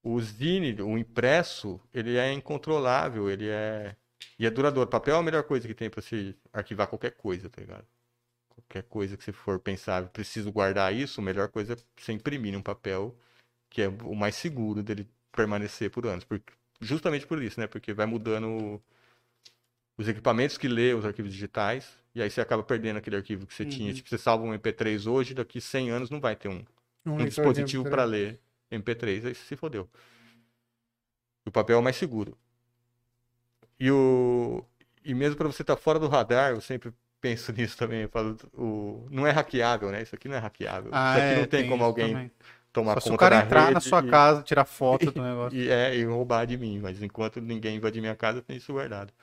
O 0.03 0.19
zine, 0.21 0.81
o 0.81 0.97
impresso, 0.97 1.79
ele 1.93 2.17
é 2.17 2.31
incontrolável, 2.31 3.29
ele 3.29 3.49
é. 3.49 3.95
E 4.37 4.45
é 4.45 4.49
duradouro. 4.49 4.89
Papel 4.89 5.15
é 5.15 5.19
a 5.19 5.23
melhor 5.23 5.43
coisa 5.43 5.67
que 5.67 5.73
tem 5.73 5.89
para 5.89 6.01
se 6.01 6.35
arquivar 6.51 6.87
qualquer 6.87 7.11
coisa, 7.11 7.49
tá 7.49 7.61
ligado? 7.61 7.85
Qualquer 8.55 8.83
coisa 8.83 9.17
que 9.17 9.23
você 9.23 9.31
for 9.31 9.59
pensar, 9.59 10.07
preciso 10.09 10.51
guardar 10.51 10.93
isso, 10.93 11.19
a 11.19 11.23
melhor 11.23 11.49
coisa 11.49 11.73
é 11.73 11.77
você 11.97 12.11
imprimir 12.11 12.53
num 12.53 12.61
papel, 12.61 13.15
que 13.69 13.81
é 13.81 13.87
o 13.87 14.15
mais 14.15 14.35
seguro 14.35 14.83
dele 14.83 15.09
permanecer 15.31 15.89
por 15.89 16.05
anos. 16.05 16.23
Por- 16.23 16.41
justamente 16.79 17.25
por 17.25 17.41
isso, 17.41 17.59
né? 17.59 17.67
Porque 17.67 17.93
vai 17.93 18.05
mudando 18.05 18.81
os 19.97 20.07
equipamentos 20.07 20.57
que 20.57 20.67
lê 20.67 20.93
os 20.93 21.05
arquivos 21.05 21.31
digitais, 21.31 21.97
e 22.15 22.21
aí 22.21 22.29
você 22.29 22.41
acaba 22.41 22.63
perdendo 22.63 22.97
aquele 22.97 23.15
arquivo 23.15 23.45
que 23.45 23.53
você 23.53 23.65
tinha. 23.65 23.89
Uhum. 23.89 23.95
Tipo, 23.95 24.09
você 24.09 24.17
salva 24.17 24.43
um 24.43 24.53
MP3 24.53 25.07
hoje, 25.07 25.33
daqui 25.33 25.59
100 25.59 25.89
anos 25.89 26.09
não 26.09 26.19
vai 26.19 26.35
ter 26.35 26.47
um, 26.47 26.63
um 27.05 27.17
de 27.17 27.25
dispositivo 27.25 27.83
MP3. 27.83 27.89
para 27.89 28.03
ler 28.03 28.39
MP3, 28.71 29.25
aí 29.25 29.35
se 29.35 29.55
fodeu. 29.55 29.89
O 31.45 31.51
papel 31.51 31.77
é 31.77 31.79
o 31.79 31.83
mais 31.83 31.95
seguro. 31.95 32.37
E 33.79 33.91
o 33.91 34.63
e 35.03 35.13
mesmo 35.13 35.35
para 35.35 35.47
você 35.47 35.63
estar 35.63 35.75
fora 35.75 35.99
do 35.99 36.07
radar, 36.07 36.51
eu 36.51 36.61
sempre 36.61 36.93
penso 37.23 37.53
nisso 37.53 37.77
também, 37.77 38.03
eu 38.03 38.09
falo, 38.09 38.37
o 38.53 39.07
não 39.11 39.27
é 39.27 39.31
hackeável, 39.31 39.91
né? 39.91 40.03
Isso 40.03 40.15
aqui 40.15 40.29
não 40.29 40.35
é 40.37 40.39
hackeável. 40.39 40.95
Ah, 40.95 41.07
Isso 41.07 41.17
aqui 41.19 41.35
é, 41.41 41.45
não 41.47 41.47
tem, 41.47 41.65
como 41.65 41.83
isso 41.83 41.91
alguém 41.91 41.91
também. 41.95 42.31
tomar 42.73 42.95
Só 42.95 42.99
se 42.99 43.11
conta 43.11 43.13
o 43.13 43.17
cara 43.17 43.35
entrar 43.35 43.71
na 43.71 43.79
sua 43.79 44.01
e- 44.01 44.03
casa, 44.03 44.43
tirar 44.43 44.65
foto 44.65 45.11
do 45.11 45.21
negócio. 45.23 45.57
e, 45.57 45.69
é, 45.69 45.95
e 45.97 46.03
roubar 46.05 46.45
de 46.47 46.57
mim, 46.57 46.79
mas 46.79 47.01
enquanto 47.03 47.41
ninguém 47.41 47.77
invadir 47.77 48.01
minha 48.01 48.15
casa, 48.15 48.41
tenho 48.41 48.57
isso 48.57 48.73
guardado. 48.73 49.13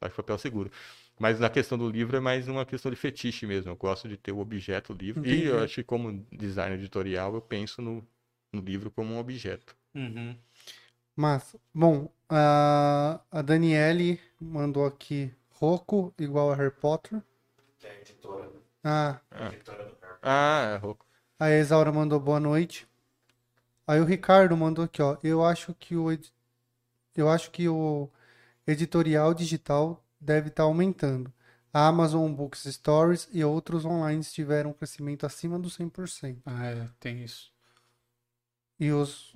Acho 0.00 0.16
papel 0.16 0.38
seguro. 0.38 0.70
Mas 1.18 1.40
na 1.40 1.50
questão 1.50 1.78
do 1.78 1.90
livro 1.90 2.16
é 2.16 2.20
mais 2.20 2.48
uma 2.48 2.66
questão 2.66 2.90
de 2.90 2.96
fetiche 2.96 3.46
mesmo. 3.46 3.70
Eu 3.72 3.76
gosto 3.76 4.08
de 4.08 4.16
ter 4.18 4.32
o 4.32 4.38
objeto 4.40 4.92
livro. 4.94 5.26
E 5.26 5.44
eu 5.44 5.58
Entendi. 5.58 5.64
acho 5.64 5.76
que 5.76 5.84
como 5.84 6.26
designer 6.32 6.78
editorial, 6.78 7.34
eu 7.34 7.42
penso 7.42 7.82
no, 7.82 8.06
no 8.52 8.60
livro 8.62 8.90
como 8.90 9.14
um 9.14 9.18
objeto. 9.18 9.76
Uhum. 9.94 10.36
Mas, 11.14 11.54
bom, 11.74 12.08
a, 12.28 13.20
a 13.30 13.42
Daniele 13.42 14.20
mandou 14.40 14.84
aqui 14.86 15.32
Roco 15.50 16.12
igual 16.18 16.50
a 16.50 16.56
Harry 16.56 16.70
Potter. 16.74 17.22
É 17.82 18.00
editora. 18.00 18.50
Ah, 18.84 19.20
Editora 19.32 19.84
do 19.84 19.96
Harry. 20.00 20.18
Ah, 20.22 20.60
é 20.74 20.76
Rocco. 20.76 21.06
a 21.38 21.50
Exaura 21.50 21.92
mandou 21.92 22.18
boa 22.20 22.40
noite. 22.40 22.88
Aí 23.86 24.00
o 24.00 24.04
Ricardo 24.04 24.56
mandou 24.56 24.84
aqui, 24.84 25.02
ó. 25.02 25.16
Eu 25.22 25.44
acho 25.44 25.74
que 25.74 25.96
o, 25.96 26.10
ed- 26.12 26.32
eu 27.16 27.28
acho 27.30 27.50
que 27.50 27.68
o 27.68 28.10
editorial 28.66 29.34
digital 29.34 30.04
deve 30.20 30.48
estar 30.48 30.64
aumentando. 30.64 31.32
A 31.72 31.88
Amazon 31.88 32.32
Books 32.32 32.64
Stories 32.64 33.28
e 33.32 33.44
outros 33.44 33.84
online 33.84 34.24
tiveram 34.24 34.70
um 34.70 34.74
crescimento 34.74 35.26
acima 35.26 35.58
dos 35.58 35.74
100%. 35.74 36.42
Ah, 36.46 36.66
é, 36.66 36.88
tem 37.00 37.22
isso. 37.24 37.52
E 38.78 38.90
os 38.92 39.34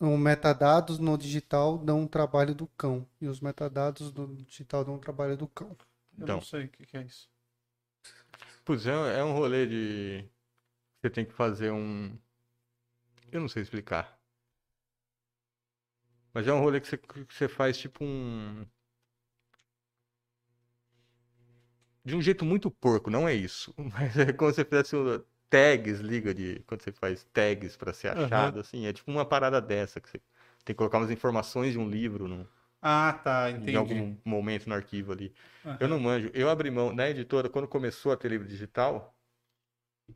o 0.00 0.16
metadados 0.16 0.98
no 0.98 1.16
digital 1.16 1.78
dão 1.78 2.00
um 2.00 2.06
trabalho 2.08 2.52
do 2.54 2.66
cão. 2.68 3.06
E 3.20 3.28
os 3.28 3.40
metadados 3.40 4.10
do 4.10 4.26
digital 4.44 4.84
dão 4.84 4.94
um 4.94 4.98
trabalho 4.98 5.36
do 5.36 5.46
cão. 5.46 5.76
Eu 6.18 6.24
Então. 6.24 6.36
não 6.36 6.42
sei 6.42 6.64
o 6.64 6.68
que, 6.68 6.84
que 6.86 6.96
é 6.96 7.02
isso. 7.02 7.28
Pois 8.64 8.86
é, 8.86 9.18
é 9.20 9.24
um 9.24 9.32
rolê 9.32 9.66
de. 9.66 10.28
Você 11.00 11.10
tem 11.10 11.24
que 11.24 11.32
fazer 11.32 11.70
um. 11.72 12.18
Eu 13.32 13.40
não 13.40 13.48
sei 13.48 13.62
explicar. 13.62 14.18
Mas 16.32 16.46
é 16.46 16.52
um 16.52 16.60
rolê 16.60 16.80
que 16.80 16.86
você, 16.88 16.96
que 16.98 17.34
você 17.34 17.48
faz 17.48 17.76
tipo 17.78 18.04
um. 18.04 18.64
De 22.04 22.16
um 22.16 22.22
jeito 22.22 22.44
muito 22.44 22.70
porco, 22.70 23.10
não 23.10 23.28
é 23.28 23.34
isso. 23.34 23.74
Mas 23.78 24.16
é 24.18 24.32
como 24.32 24.50
se 24.50 24.56
você 24.56 24.64
fizesse 24.64 24.96
um- 24.96 25.22
tags, 25.50 26.00
liga 26.00 26.34
de. 26.34 26.60
Quando 26.66 26.82
você 26.82 26.92
faz 26.92 27.24
tags 27.32 27.76
pra 27.76 27.92
ser 27.92 28.08
achado, 28.08 28.60
assim. 28.60 28.86
É 28.86 28.92
tipo 28.92 29.10
uma 29.10 29.24
parada 29.24 29.60
dessa, 29.60 30.00
que 30.00 30.08
você 30.08 30.18
tem 30.64 30.74
que 30.74 30.74
colocar 30.74 30.98
umas 30.98 31.10
informações 31.10 31.72
de 31.72 31.78
um 31.78 31.88
livro 31.88 32.28
num, 32.28 32.46
Ah, 32.82 33.12
tá, 33.22 33.50
em 33.56 33.74
entendi. 33.74 33.74
algum 33.76 34.16
momento 34.24 34.68
no 34.68 34.74
arquivo 34.74 35.12
ali. 35.12 35.34
Aham. 35.64 35.78
Eu 35.78 35.88
não 35.88 35.98
manjo. 36.00 36.30
Eu 36.34 36.48
abri 36.48 36.70
mão 36.70 36.92
na 36.94 37.08
editora, 37.10 37.48
quando 37.48 37.68
começou 37.68 38.12
a 38.12 38.16
ter 38.16 38.28
livro 38.30 38.46
digital, 38.48 39.16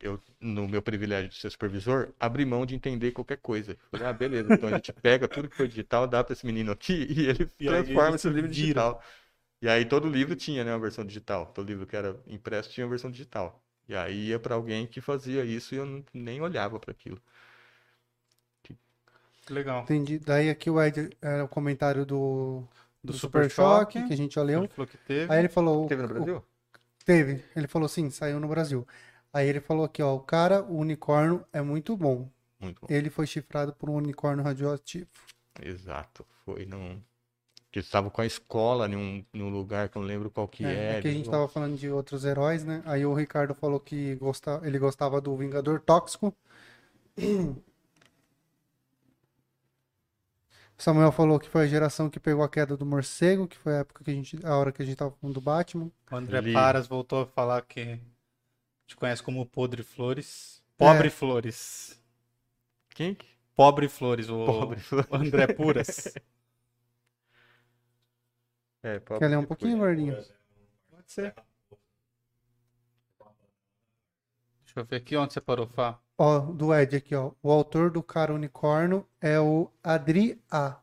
eu, 0.00 0.20
no 0.40 0.66
meu 0.68 0.82
privilégio 0.82 1.28
de 1.30 1.36
ser 1.36 1.50
supervisor, 1.50 2.12
abri 2.18 2.44
mão 2.44 2.64
de 2.66 2.74
entender 2.74 3.12
qualquer 3.12 3.38
coisa. 3.38 3.76
Falei, 3.90 4.06
ah, 4.06 4.12
beleza, 4.12 4.50
então 4.50 4.68
a 4.68 4.72
gente 4.72 4.92
pega 5.02 5.28
tudo 5.28 5.48
que 5.48 5.56
foi 5.56 5.68
digital, 5.68 6.06
dá 6.06 6.24
para 6.24 6.32
esse 6.32 6.46
menino 6.46 6.72
aqui 6.72 7.06
e 7.10 7.26
ele 7.26 7.46
E 7.58 7.64
transforma 7.64 8.16
esse 8.16 8.28
livro 8.28 8.50
digital. 8.50 9.02
E 9.62 9.68
aí 9.68 9.84
todo 9.86 10.08
livro 10.08 10.34
tinha, 10.36 10.64
né, 10.64 10.72
uma 10.72 10.80
versão 10.80 11.04
digital. 11.04 11.46
Todo 11.52 11.66
livro 11.68 11.86
que 11.86 11.96
era 11.96 12.20
impresso 12.26 12.70
tinha 12.70 12.84
uma 12.86 12.90
versão 12.90 13.10
digital. 13.10 13.64
E 13.88 13.94
aí 13.94 14.28
ia 14.28 14.38
para 14.38 14.54
alguém 14.54 14.86
que 14.86 15.00
fazia 15.00 15.44
isso 15.44 15.74
e 15.74 15.78
eu 15.78 16.04
nem 16.12 16.40
olhava 16.40 16.78
para 16.80 16.90
aquilo. 16.92 17.20
Legal. 19.50 19.82
Entendi. 19.82 20.18
Daí 20.18 20.48
aqui 20.50 20.70
o 20.70 20.80
Ed 20.82 21.10
era 21.20 21.44
o 21.44 21.48
comentário 21.48 22.06
do, 22.06 22.62
Do 23.02 23.12
do 23.12 23.18
Super 23.18 23.44
Super 23.44 23.50
Choque, 23.50 23.92
Choque, 23.98 24.08
que 24.08 24.14
a 24.14 24.16
gente 24.16 24.34
já 24.36 24.42
Ele 24.42 24.52
leu. 24.52 24.68
falou 24.68 24.86
que 24.86 24.96
teve. 24.98 25.32
Aí 25.32 25.38
ele 25.40 25.48
falou. 25.48 25.86
Teve 25.86 26.02
no 26.02 26.08
o- 26.08 26.12
Brasil? 26.12 26.44
Teve. 27.04 27.44
Ele 27.56 27.66
falou 27.66 27.88
sim, 27.88 28.08
saiu 28.10 28.38
no 28.38 28.46
Brasil. 28.48 28.86
Aí 29.32 29.48
ele 29.48 29.60
falou 29.60 29.84
aqui, 29.84 30.02
ó, 30.02 30.14
o 30.14 30.20
cara, 30.20 30.62
o 30.62 30.76
unicórnio 30.76 31.44
é 31.52 31.60
muito 31.60 31.96
bom. 31.96 32.28
Muito 32.60 32.80
bom. 32.82 32.86
Ele 32.88 33.10
foi 33.10 33.26
chifrado 33.26 33.72
por 33.72 33.90
um 33.90 33.94
unicórnio 33.94 34.44
radioativo. 34.44 35.08
Exato. 35.60 36.24
Foi 36.44 36.64
num. 36.64 37.00
Que 37.72 37.80
estava 37.80 38.10
com 38.10 38.20
a 38.20 38.26
escola 38.26 38.86
em 38.86 38.94
um, 38.94 39.24
em 39.32 39.42
um 39.42 39.48
lugar 39.48 39.88
que 39.88 39.96
eu 39.96 40.02
não 40.02 40.06
lembro 40.08 40.30
qual 40.30 40.46
que 40.46 40.62
É, 40.64 40.68
é. 40.68 40.98
é 40.98 41.00
que 41.02 41.08
a 41.08 41.10
gente 41.10 41.24
de- 41.24 41.30
tava 41.30 41.48
falando 41.48 41.76
de 41.76 41.88
outros 41.90 42.24
heróis, 42.24 42.62
né? 42.64 42.82
Aí 42.84 43.04
o 43.06 43.14
Ricardo 43.14 43.54
falou 43.54 43.80
que 43.80 44.14
gosta, 44.16 44.60
ele 44.62 44.78
gostava 44.78 45.20
do 45.20 45.34
Vingador 45.36 45.80
Tóxico. 45.80 46.32
Samuel 50.82 51.12
falou 51.12 51.38
que 51.38 51.48
foi 51.48 51.62
a 51.62 51.66
geração 51.68 52.10
que 52.10 52.18
pegou 52.18 52.42
a 52.42 52.48
queda 52.48 52.76
do 52.76 52.84
morcego, 52.84 53.46
que 53.46 53.56
foi 53.56 53.74
a 53.76 53.78
época 53.78 54.02
que 54.02 54.10
a 54.10 54.14
gente, 54.14 54.44
a 54.44 54.56
hora 54.56 54.72
que 54.72 54.82
a 54.82 54.84
gente 54.84 54.96
tava 54.96 55.12
falando 55.12 55.34
do 55.34 55.40
Batman. 55.40 55.90
O 56.10 56.16
André 56.16 56.40
Li. 56.40 56.52
Paras 56.52 56.88
voltou 56.88 57.22
a 57.22 57.26
falar 57.26 57.62
que 57.62 58.00
te 58.86 58.96
conhece 58.96 59.22
como 59.22 59.46
Podre 59.46 59.84
Flores. 59.84 60.60
Pobre 60.76 61.06
É. 61.06 61.10
Flores. 61.10 62.02
Quem? 62.90 63.14
que- 63.14 63.26
Pobre 63.54 63.88
Flores, 63.88 64.28
o, 64.28 64.44
Pobre. 64.44 64.80
o 65.10 65.16
André 65.16 65.46
Puras. 65.52 66.12
É, 68.84 68.98
pobre 68.98 69.20
Que 69.20 69.24
ele 69.26 69.34
é 69.34 69.38
um 69.38 69.44
pouquinho 69.44 69.78
gordinho. 69.78 70.16
Pode 70.90 71.12
ser. 71.12 71.32
Deixa 74.74 74.80
eu 74.80 74.84
ver 74.86 74.96
aqui 74.96 75.16
onde 75.16 75.34
você 75.34 75.40
parou, 75.40 75.66
Fá. 75.66 75.98
Ó, 76.16 76.38
do 76.40 76.74
Ed 76.74 76.96
aqui, 76.96 77.14
ó. 77.14 77.32
O 77.42 77.50
autor 77.52 77.90
do 77.90 78.02
Cara 78.02 78.32
Unicórnio 78.32 79.06
é 79.20 79.38
o 79.38 79.70
Adri 79.84 80.40
A. 80.50 80.76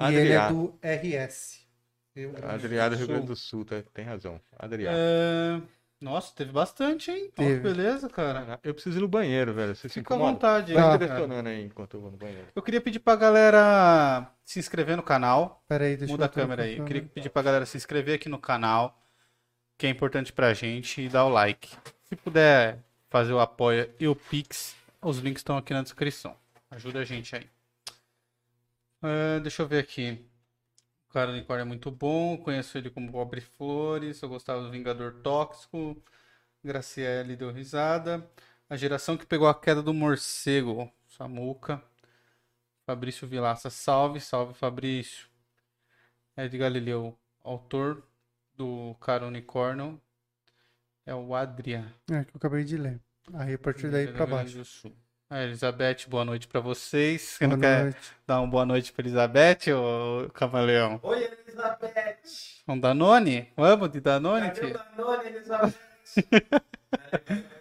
E 0.00 0.14
ele 0.14 0.32
é 0.32 0.36
Adriá. 0.36 0.48
do 0.48 0.78
RS. 0.80 1.66
Rio 2.14 2.30
Grande 2.30 2.46
do 2.46 2.54
Adriá 2.66 2.88
do 2.88 2.96
Rio. 2.96 3.06
Grande 3.08 3.26
do 3.26 3.34
Sul, 3.36 3.64
tá- 3.64 3.82
tem 3.92 4.04
razão. 4.04 4.40
Adriá. 4.58 4.92
É, 4.94 5.60
Nossa, 6.00 6.32
teve 6.34 6.52
bastante, 6.52 7.10
hein? 7.10 7.30
Teve. 7.34 7.60
beleza, 7.60 8.08
cara. 8.08 8.60
Eu 8.62 8.74
preciso 8.74 8.98
ir 8.98 9.00
no 9.02 9.08
banheiro, 9.08 9.52
velho. 9.54 9.74
Você 9.74 9.88
Fica 9.88 10.14
à 10.14 10.18
vontade. 10.18 10.74
Vai 10.74 10.82
Ah, 10.82 10.98
selecionando 10.98 11.48
aí 11.48 11.64
enquanto 11.64 11.94
eu 11.94 12.00
vou 12.00 12.10
no 12.10 12.16
banheiro. 12.16 12.46
Eu 12.54 12.62
queria 12.62 12.80
pedir 12.80 12.98
pra 12.98 13.14
galera 13.16 14.26
se 14.44 14.58
inscrever 14.58 14.96
no 14.96 15.02
canal. 15.02 15.62
Pera 15.68 15.84
aí, 15.84 15.96
deixa 15.96 16.12
Muda 16.12 16.24
eu 16.24 16.26
a 16.26 16.28
câmera 16.28 16.62
aí. 16.64 16.76
Eu 16.78 16.84
queria 16.84 17.02
pedir 17.02 17.30
pra 17.30 17.40
galera 17.42 17.64
se 17.66 17.76
inscrever 17.76 18.16
aqui 18.16 18.28
no 18.28 18.38
canal, 18.38 19.00
que 19.78 19.86
é 19.86 19.90
importante 19.90 20.32
pra 20.32 20.52
gente, 20.52 21.00
e 21.02 21.08
dar 21.08 21.24
o 21.24 21.28
like. 21.28 21.68
Se 22.04 22.16
puder 22.16 22.78
fazer 23.12 23.34
o 23.34 23.40
apoio 23.40 23.94
e 24.00 24.08
o 24.08 24.16
Pix, 24.16 24.74
os 25.02 25.18
links 25.18 25.40
estão 25.40 25.58
aqui 25.58 25.74
na 25.74 25.82
descrição. 25.82 26.34
Ajuda 26.70 27.00
a 27.00 27.04
gente 27.04 27.36
aí. 27.36 27.46
É, 29.02 29.38
deixa 29.40 29.62
eu 29.62 29.68
ver 29.68 29.80
aqui. 29.80 30.18
O 31.10 31.12
cara 31.12 31.30
unicórnio 31.30 31.60
é 31.60 31.66
muito 31.66 31.90
bom. 31.90 32.38
Conheço 32.38 32.78
ele 32.78 32.88
como 32.88 33.12
Pobre 33.12 33.42
Flores. 33.42 34.22
Eu 34.22 34.30
gostava 34.30 34.62
do 34.62 34.70
Vingador 34.70 35.12
Tóxico. 35.22 36.02
Graciele 36.64 37.36
deu 37.36 37.52
risada. 37.52 38.26
A 38.70 38.78
geração 38.78 39.18
que 39.18 39.26
pegou 39.26 39.46
a 39.46 39.54
queda 39.54 39.82
do 39.82 39.92
morcego. 39.92 40.90
Samuca. 41.06 41.82
Fabrício 42.86 43.28
Vilaça, 43.28 43.68
salve, 43.68 44.20
salve 44.20 44.54
Fabrício. 44.54 45.28
Ed 46.34 46.56
Galileu, 46.56 47.14
autor 47.44 48.02
do 48.56 48.96
cara 49.00 49.26
unicórnio 49.26 50.00
é 51.06 51.14
o 51.14 51.34
Adrian. 51.34 51.92
É, 52.10 52.24
que 52.24 52.30
eu 52.30 52.36
acabei 52.36 52.64
de 52.64 52.76
ler. 52.76 53.00
Aí 53.34 53.54
a 53.54 53.58
partir 53.58 53.88
daí 53.90 54.06
Grande 54.06 54.30
baixo. 54.30 54.58
do 54.58 54.64
Sul. 54.64 54.92
Ah, 55.30 55.42
Elizabeth, 55.44 56.06
boa 56.08 56.24
noite 56.26 56.46
pra 56.46 56.60
vocês. 56.60 57.22
Você 57.22 57.46
Boa 57.46 57.56
não 57.56 57.60
quer 57.62 57.82
noite. 57.84 58.12
dar 58.26 58.40
uma 58.40 58.46
boa 58.50 58.66
noite 58.66 58.92
pra 58.92 59.02
Elizabeth, 59.02 59.72
ô 59.74 60.28
Camaleão? 60.30 61.00
Oi, 61.02 61.24
Elizabeth! 61.24 62.18
Um 62.68 62.78
Danone? 62.78 63.50
Vamos 63.56 63.90
de 63.90 64.00
Danone, 64.00 64.48
Cadê 64.48 64.60
o 64.60 64.64
tio? 64.70 64.78
Danone, 64.96 65.26
Elizabeth? 65.28 65.74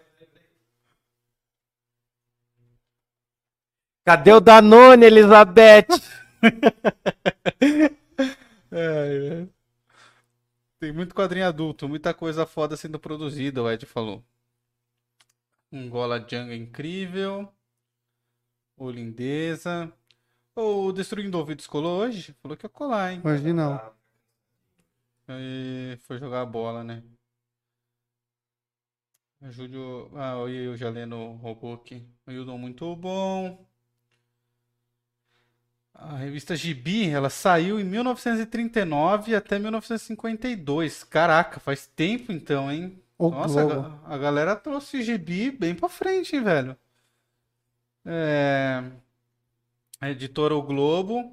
Cadê 4.05 4.31
o 4.33 4.39
Danone, 4.41 5.05
Elizabeth? 5.05 5.87
Ai, 8.71 9.19
velho. 9.19 9.53
Tem 10.81 10.91
muito 10.91 11.13
quadrinho 11.13 11.45
adulto, 11.45 11.87
muita 11.87 12.11
coisa 12.11 12.43
foda 12.43 12.75
sendo 12.75 12.99
produzida, 12.99 13.61
o 13.61 13.69
Ed 13.69 13.85
falou. 13.85 14.25
Um 15.71 15.87
Gola 15.87 16.19
Django 16.19 16.51
incrível. 16.53 17.47
O 18.75 18.89
Lindeza. 18.89 19.93
O 20.55 20.91
Destruindo 20.91 21.37
Ouvidos 21.37 21.67
colou 21.67 22.01
hoje? 22.01 22.33
Falou 22.41 22.57
que 22.57 22.65
ia 22.65 22.69
colar, 22.69 23.13
hein? 23.13 23.21
Hoje 23.23 23.53
não. 23.53 23.93
E 25.29 25.99
foi 26.01 26.17
jogar 26.17 26.41
a 26.41 26.45
bola, 26.47 26.83
né? 26.83 27.03
Ajude 29.39 29.77
o. 29.77 30.09
Ah, 30.15 30.33
eu 30.49 30.75
já 30.75 30.89
lendo 30.89 31.15
o 31.15 31.35
robô 31.35 31.73
aqui. 31.73 32.03
O 32.25 32.31
Hildon 32.31 32.57
muito 32.57 32.95
bom. 32.95 33.70
A 36.01 36.15
revista 36.17 36.55
Gibi, 36.55 37.09
ela 37.09 37.29
saiu 37.29 37.79
em 37.79 37.83
1939 37.83 39.35
até 39.35 39.59
1952. 39.59 41.03
Caraca, 41.03 41.59
faz 41.59 41.85
tempo 41.87 42.31
então, 42.31 42.71
hein? 42.71 43.01
O 43.17 43.29
Nossa, 43.29 43.61
a, 43.61 43.65
Globo. 43.65 43.81
ga- 43.81 43.99
a 44.15 44.17
galera 44.17 44.55
trouxe 44.55 45.03
Gibi 45.03 45.51
bem 45.51 45.75
pra 45.75 45.87
frente, 45.87 46.35
hein, 46.35 46.43
velho? 46.43 46.77
É... 48.05 48.81
A 50.01 50.09
editora 50.09 50.53
O 50.53 50.61
Globo 50.61 51.31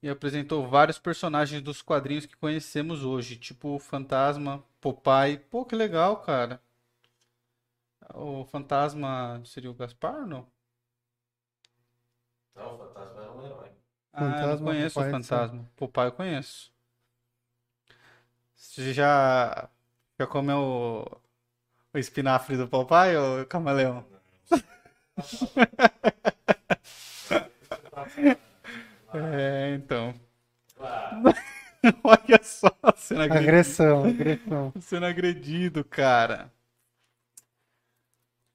e 0.00 0.08
apresentou 0.08 0.64
vários 0.68 0.96
personagens 0.98 1.60
dos 1.60 1.82
quadrinhos 1.82 2.24
que 2.24 2.36
conhecemos 2.36 3.04
hoje, 3.04 3.36
tipo 3.36 3.70
o 3.74 3.78
Fantasma, 3.80 4.62
Popeye. 4.80 5.38
Pô, 5.38 5.64
que 5.64 5.74
legal, 5.74 6.18
cara. 6.22 6.62
O 8.14 8.44
Fantasma 8.44 9.42
seria 9.44 9.70
o 9.70 9.74
Gaspar 9.74 10.14
ou 10.20 10.26
não? 10.26 10.46
Não, 12.54 12.74
o 12.76 12.78
fantasma 12.78 13.22
era 13.22 13.32
um 13.32 13.44
herói. 13.44 13.69
Ah, 14.20 14.42
eu 14.42 14.48
não 14.48 14.56
Fantasma, 14.56 14.64
conheço 14.64 15.00
o 15.00 15.04
Fantasma. 15.04 15.68
Popeye 15.76 16.06
eu 16.06 16.12
conheço. 16.12 16.72
Você 18.54 18.92
já, 18.92 19.68
já 20.18 20.26
comeu 20.26 20.58
o, 20.58 21.20
o 21.94 21.98
espinafre 21.98 22.56
do 22.56 22.68
Popeye, 22.68 23.16
ô 23.16 23.46
camaleão? 23.46 24.06
É, 29.12 29.74
então. 29.74 30.14
Olha 32.04 32.40
só, 32.42 32.70
sendo 32.96 33.22
agredido, 33.22 33.80
Agressão, 33.82 34.04
agressão. 34.06 34.74
sendo 34.80 35.06
agredido, 35.06 35.84
cara. 35.84 36.52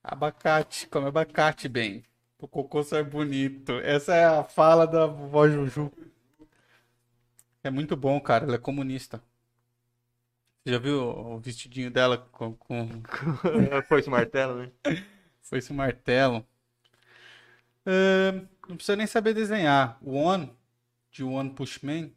Abacate, 0.05 0.87
come 0.87 1.07
abacate 1.07 1.67
bem. 1.67 2.01
O 2.37 2.47
cocô 2.47 2.83
sai 2.83 3.03
bonito. 3.03 3.73
Essa 3.79 4.13
é 4.13 4.25
a 4.25 4.43
fala 4.43 4.85
da 4.85 5.05
vovó 5.07 5.47
Juju. 5.47 5.91
É 7.63 7.69
muito 7.69 7.95
bom, 7.95 8.19
cara. 8.19 8.45
Ela 8.45 8.55
é 8.55 8.59
comunista. 8.59 9.21
Você 10.63 10.73
já 10.73 10.79
viu 10.79 11.01
o 11.01 11.39
vestidinho 11.39 11.89
dela 11.89 12.17
com, 12.31 12.53
com 12.55 12.87
Foi 13.87 13.99
esse 13.99 14.09
martelo, 14.09 14.57
né? 14.57 14.71
foi 15.41 15.59
esse 15.59 15.71
martelo? 15.71 16.45
Ahn, 17.85 18.47
não 18.67 18.75
precisa 18.75 18.95
nem 18.95 19.07
saber 19.07 19.33
desenhar. 19.33 19.97
O 20.01 20.15
One, 20.15 20.51
de 21.11 21.23
One 21.23 21.51
Pushman, 21.51 22.13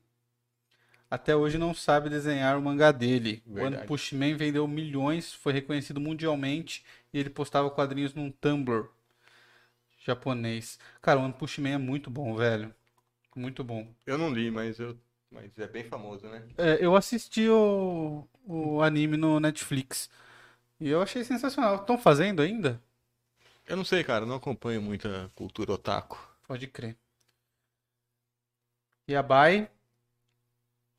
até 1.11 1.37
hoje 1.37 1.59
não 1.59 1.73
sabe 1.73 2.11
desenhar 2.11 2.59
o 2.59 2.63
mangá 2.63 2.91
dele. 2.91 3.43
O 3.47 3.61
One. 3.61 3.87
Pushman 3.87 4.35
vendeu 4.35 4.67
milhões, 4.67 5.33
foi 5.33 5.53
reconhecido 5.53 6.01
mundialmente 6.01 6.85
e 7.13 7.19
ele 7.19 7.31
postava 7.31 7.71
quadrinhos 7.71 8.15
num 8.15 8.31
Tumblr 8.31 8.89
japonês. 10.09 10.79
Cara, 11.01 11.21
o 11.21 11.23
One 11.23 11.33
Pushman 11.33 11.75
é 11.75 11.79
muito 11.79 12.11
bom, 12.11 12.35
velho. 12.35 12.75
Muito 13.37 13.63
bom. 13.63 13.87
Eu 14.07 14.19
não 14.19 14.33
li, 14.33 14.51
mas 14.51 14.79
eu. 14.79 14.99
Mas 15.31 15.57
é 15.59 15.67
bem 15.67 15.85
famoso, 15.85 16.27
né? 16.27 16.43
É, 16.57 16.85
eu 16.85 16.97
assisti 16.97 17.47
o, 17.49 18.27
o 18.47 18.83
anime 18.83 19.17
no 19.19 19.39
Netflix 19.39 20.09
e 20.81 20.89
eu 20.89 21.03
achei 21.03 21.23
sensacional. 21.23 21.77
Estão 21.77 21.99
fazendo 21.99 22.41
ainda? 22.41 22.83
Eu 23.67 23.77
não 23.77 23.85
sei, 23.85 24.03
cara, 24.03 24.25
não 24.25 24.37
acompanho 24.37 24.81
muita 24.81 25.31
cultura 25.35 25.73
otaku. 25.73 26.19
Pode 26.47 26.67
crer. 26.67 26.97
Yabai, 29.07 29.71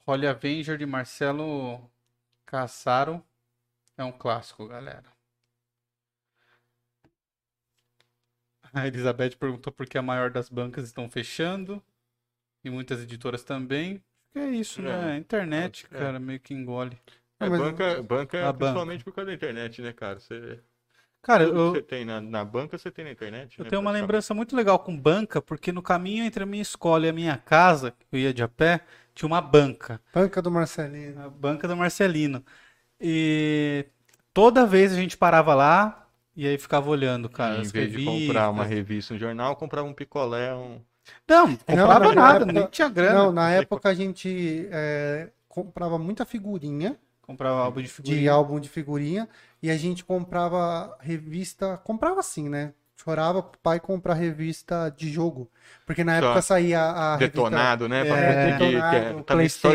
Holly 0.06 0.28
Avenger 0.28 0.78
de 0.78 0.86
Marcelo 0.86 1.90
Cassaro 2.46 3.24
é 3.98 4.04
um 4.04 4.12
clássico, 4.12 4.68
galera. 4.68 5.19
A 8.74 8.88
Elizabeth 8.88 9.32
perguntou 9.38 9.72
por 9.74 9.86
que 9.88 9.98
a 9.98 10.02
maior 10.02 10.30
das 10.30 10.50
bancas 10.50 10.86
estão 10.86 11.10
fechando 11.10 11.82
e 12.64 12.70
muitas 12.70 13.02
editoras 13.02 13.44
também. 13.44 13.96
Acho 13.96 14.32
que 14.34 14.40
é 14.40 14.50
isso, 14.50 14.82
né? 14.82 14.92
É, 14.92 15.12
A 15.14 15.18
internet, 15.18 15.88
é. 15.92 15.98
cara, 15.98 16.20
meio 16.20 16.40
que 16.40 16.54
engole. 16.54 16.98
É, 17.40 17.50
mas- 17.50 17.60
banca, 17.60 18.04
banca 18.04 18.50
A 18.50 18.54
principalmente 18.54 19.04
por 19.04 19.14
causa 19.14 19.28
da 19.30 19.34
internet, 19.36 19.82
né, 19.82 19.94
cara? 19.94 20.20
Você, 20.20 20.60
Cara, 21.22 21.44
eu, 21.44 21.72
você 21.72 21.82
tem 21.82 22.06
na, 22.06 22.22
na 22.22 22.46
banca, 22.46 22.78
você 22.78 22.90
tem 22.90 23.04
na 23.06 23.12
internet. 23.12 23.58
Eu 23.60 23.64
né, 23.66 23.70
tenho 23.70 23.82
uma 23.82 23.92
lembrança 23.92 24.34
muito 24.34 24.56
legal 24.56 24.80
com 24.80 24.96
banca, 24.98 25.42
porque 25.42 25.72
no 25.72 25.82
caminho 25.82 26.24
entre 26.24 26.44
a 26.44 26.46
minha 26.46 26.62
escola 26.62 27.06
e 27.06 27.10
a 27.10 27.14
minha 27.14 27.38
casa, 27.38 27.92
que 27.92 28.06
eu 28.12 28.20
ia 28.20 28.34
de 28.34 28.42
a 28.42 28.48
pé, 28.48 28.82
tinha 29.14 29.28
uma 29.28 29.42
banca, 29.42 30.02
Banca 30.14 30.42
do 30.42 30.50
Marcelinho. 30.50 31.20
a 31.22 31.30
banca 31.30 31.68
do 31.68 31.76
Marcelino. 31.76 32.44
E 33.00 33.86
toda 34.34 34.66
vez 34.66 34.94
a 34.94 34.96
gente 34.96 35.18
parava 35.18 35.54
lá 35.56 36.09
e 36.44 36.48
aí 36.48 36.58
ficava 36.58 36.90
olhando, 36.90 37.30
cara, 37.30 37.58
em 37.58 37.62
as 37.62 37.72
vez 37.72 37.92
de 37.92 38.00
comprar 38.00 38.50
uma 38.50 38.64
revistas. 38.64 38.66
revista, 38.66 39.14
um 39.14 39.18
jornal, 39.20 39.56
comprava 39.56 39.88
um 39.88 39.94
picolé, 39.94 40.54
um. 40.56 40.82
Não, 41.28 41.56
comprava 41.58 42.14
na 42.14 42.16
nada, 42.16 42.46
época- 42.46 42.52
nem 42.54 42.68
tinha 42.68 42.90
grana. 42.90 43.24
Não, 43.26 43.32
na 43.32 43.52
época 43.52 43.90
a 43.90 43.94
gente 43.94 44.68
é, 44.72 45.32
comprava 45.48 45.98
muita 45.98 46.26
figurinha, 46.26 47.00
Comprava 47.22 47.62
álbum 47.64 47.82
de 47.82 47.88
de 47.88 47.94
figurinha. 47.94 48.32
álbum 48.32 48.60
de 48.60 48.70
figurinha, 48.70 49.30
e 49.62 49.70
a 49.70 49.78
gente 49.78 50.04
comprava 50.06 50.98
revista. 51.02 51.78
Comprava 51.78 52.20
assim, 52.20 52.50
né? 52.50 52.74
Chorava 53.04 53.42
pro 53.42 53.60
pai 53.62 53.80
comprar 53.80 54.14
revista 54.14 54.90
de 54.90 55.10
jogo. 55.12 55.50
Porque 55.86 56.04
na 56.04 56.14
Só 56.18 56.18
época 56.26 56.42
saía 56.42 56.82
a 56.82 57.16
revista. 57.16 57.30
detonado, 57.30 57.88
né? 57.88 58.04
Pra 58.06 58.18
é, 58.18 58.22
conseguir. 58.26 58.52
detonado, 58.52 58.90
que 58.90 58.96
é- 58.96 59.24
também 59.24 59.50
só, 59.50 59.70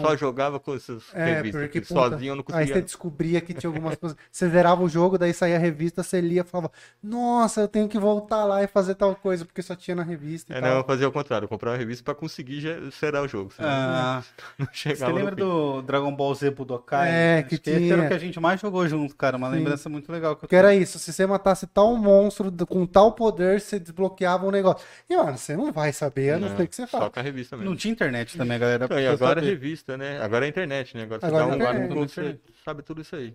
só 0.00 0.16
jogava 0.16 0.60
com 0.60 0.74
essas 0.74 1.02
É, 1.12 1.34
revistas. 1.34 1.62
porque, 1.62 1.80
que 1.80 1.80
puta, 1.80 2.00
sozinho 2.10 2.30
eu 2.32 2.36
não 2.36 2.42
Aí 2.52 2.66
você 2.66 2.74
conseguia. 2.74 2.82
descobria 2.82 3.40
que 3.40 3.54
tinha 3.54 3.68
algumas 3.70 3.96
coisas. 3.96 4.16
Você 4.30 4.48
zerava 4.48 4.82
o 4.82 4.88
jogo, 4.88 5.18
daí 5.18 5.32
saía 5.34 5.56
a 5.56 5.58
revista, 5.58 6.02
você 6.02 6.20
lia 6.20 6.42
e 6.42 6.44
falava: 6.44 6.70
Nossa, 7.02 7.60
eu 7.62 7.68
tenho 7.68 7.88
que 7.88 7.98
voltar 7.98 8.44
lá 8.44 8.62
e 8.62 8.66
fazer 8.66 8.94
tal 8.94 9.14
coisa, 9.16 9.44
porque 9.44 9.62
só 9.62 9.74
tinha 9.74 9.94
na 9.94 10.02
revista 10.02 10.52
e 10.52 10.56
É, 10.56 10.60
tal. 10.60 10.70
não, 10.70 10.76
eu 10.78 10.84
fazia 10.84 11.08
o 11.08 11.12
contrário, 11.12 11.44
eu 11.44 11.48
comprava 11.48 11.76
a 11.76 11.78
revista 11.78 12.04
pra 12.04 12.14
conseguir 12.14 12.62
zerar 12.90 13.22
o 13.22 13.28
jogo. 13.28 13.52
senão 13.52 13.68
Ah, 13.68 14.22
não 14.58 14.66
você 14.66 14.74
chegava 14.74 15.12
lembra 15.12 15.30
no 15.30 15.36
fim. 15.36 15.42
do 15.42 15.82
Dragon 15.82 16.14
Ball 16.14 16.34
Z 16.34 16.50
Budokai? 16.50 17.08
É, 17.08 17.42
que 17.42 17.54
esse 17.54 17.92
era 17.92 18.02
o 18.02 18.04
tinha. 18.04 18.08
que 18.08 18.14
a 18.14 18.18
gente 18.18 18.38
mais 18.40 18.60
jogou 18.60 18.86
junto, 18.88 19.14
cara. 19.16 19.36
Uma 19.36 19.48
Sim. 19.48 19.56
lembrança 19.56 19.88
muito 19.88 20.10
legal 20.10 20.34
que 20.36 20.44
eu 20.44 20.48
Porque 20.48 20.56
era 20.56 20.74
isso, 20.74 20.98
se 20.98 21.12
você 21.12 21.26
matasse 21.26 21.66
tal 21.66 21.96
monstro 21.96 22.50
com 22.66 22.86
tal 22.86 23.12
poder, 23.12 23.60
você 23.60 23.78
desbloqueava 23.78 24.46
um 24.46 24.50
negócio. 24.50 24.86
E, 25.08 25.16
mano, 25.16 25.36
você 25.38 25.56
não 25.56 25.72
vai 25.72 25.92
saber, 25.92 26.34
a 26.34 26.38
não 26.38 26.48
Não, 26.48 26.56
ser 26.56 26.66
que 26.68 26.76
você 26.76 26.86
Só 26.86 26.98
faça. 26.98 27.10
com 27.10 27.20
a 27.20 27.22
revista 27.22 27.56
mesmo. 27.56 27.70
Não 27.70 27.76
tinha 27.76 27.92
internet 27.92 28.36
também, 28.36 28.58
galera. 28.58 28.84
Então, 28.86 28.98
e 29.00 29.06
agora 29.06 29.40
é 29.40 29.44
revista, 29.44 29.96
né? 29.96 30.20
Agora 30.22 30.46
é 30.46 30.48
internet, 30.48 30.96
né? 30.96 31.02
Agora 31.04 31.20
você 31.20 31.26
Agora 31.26 31.44
dá 31.44 31.50
é 31.50 31.52
um 31.52 31.56
internet. 31.56 31.88
Google, 31.88 32.06
Tudo 32.06 32.14
você 32.14 32.40
sabe 32.64 32.82
tudo 32.82 33.00
isso 33.02 33.16
aí. 33.16 33.34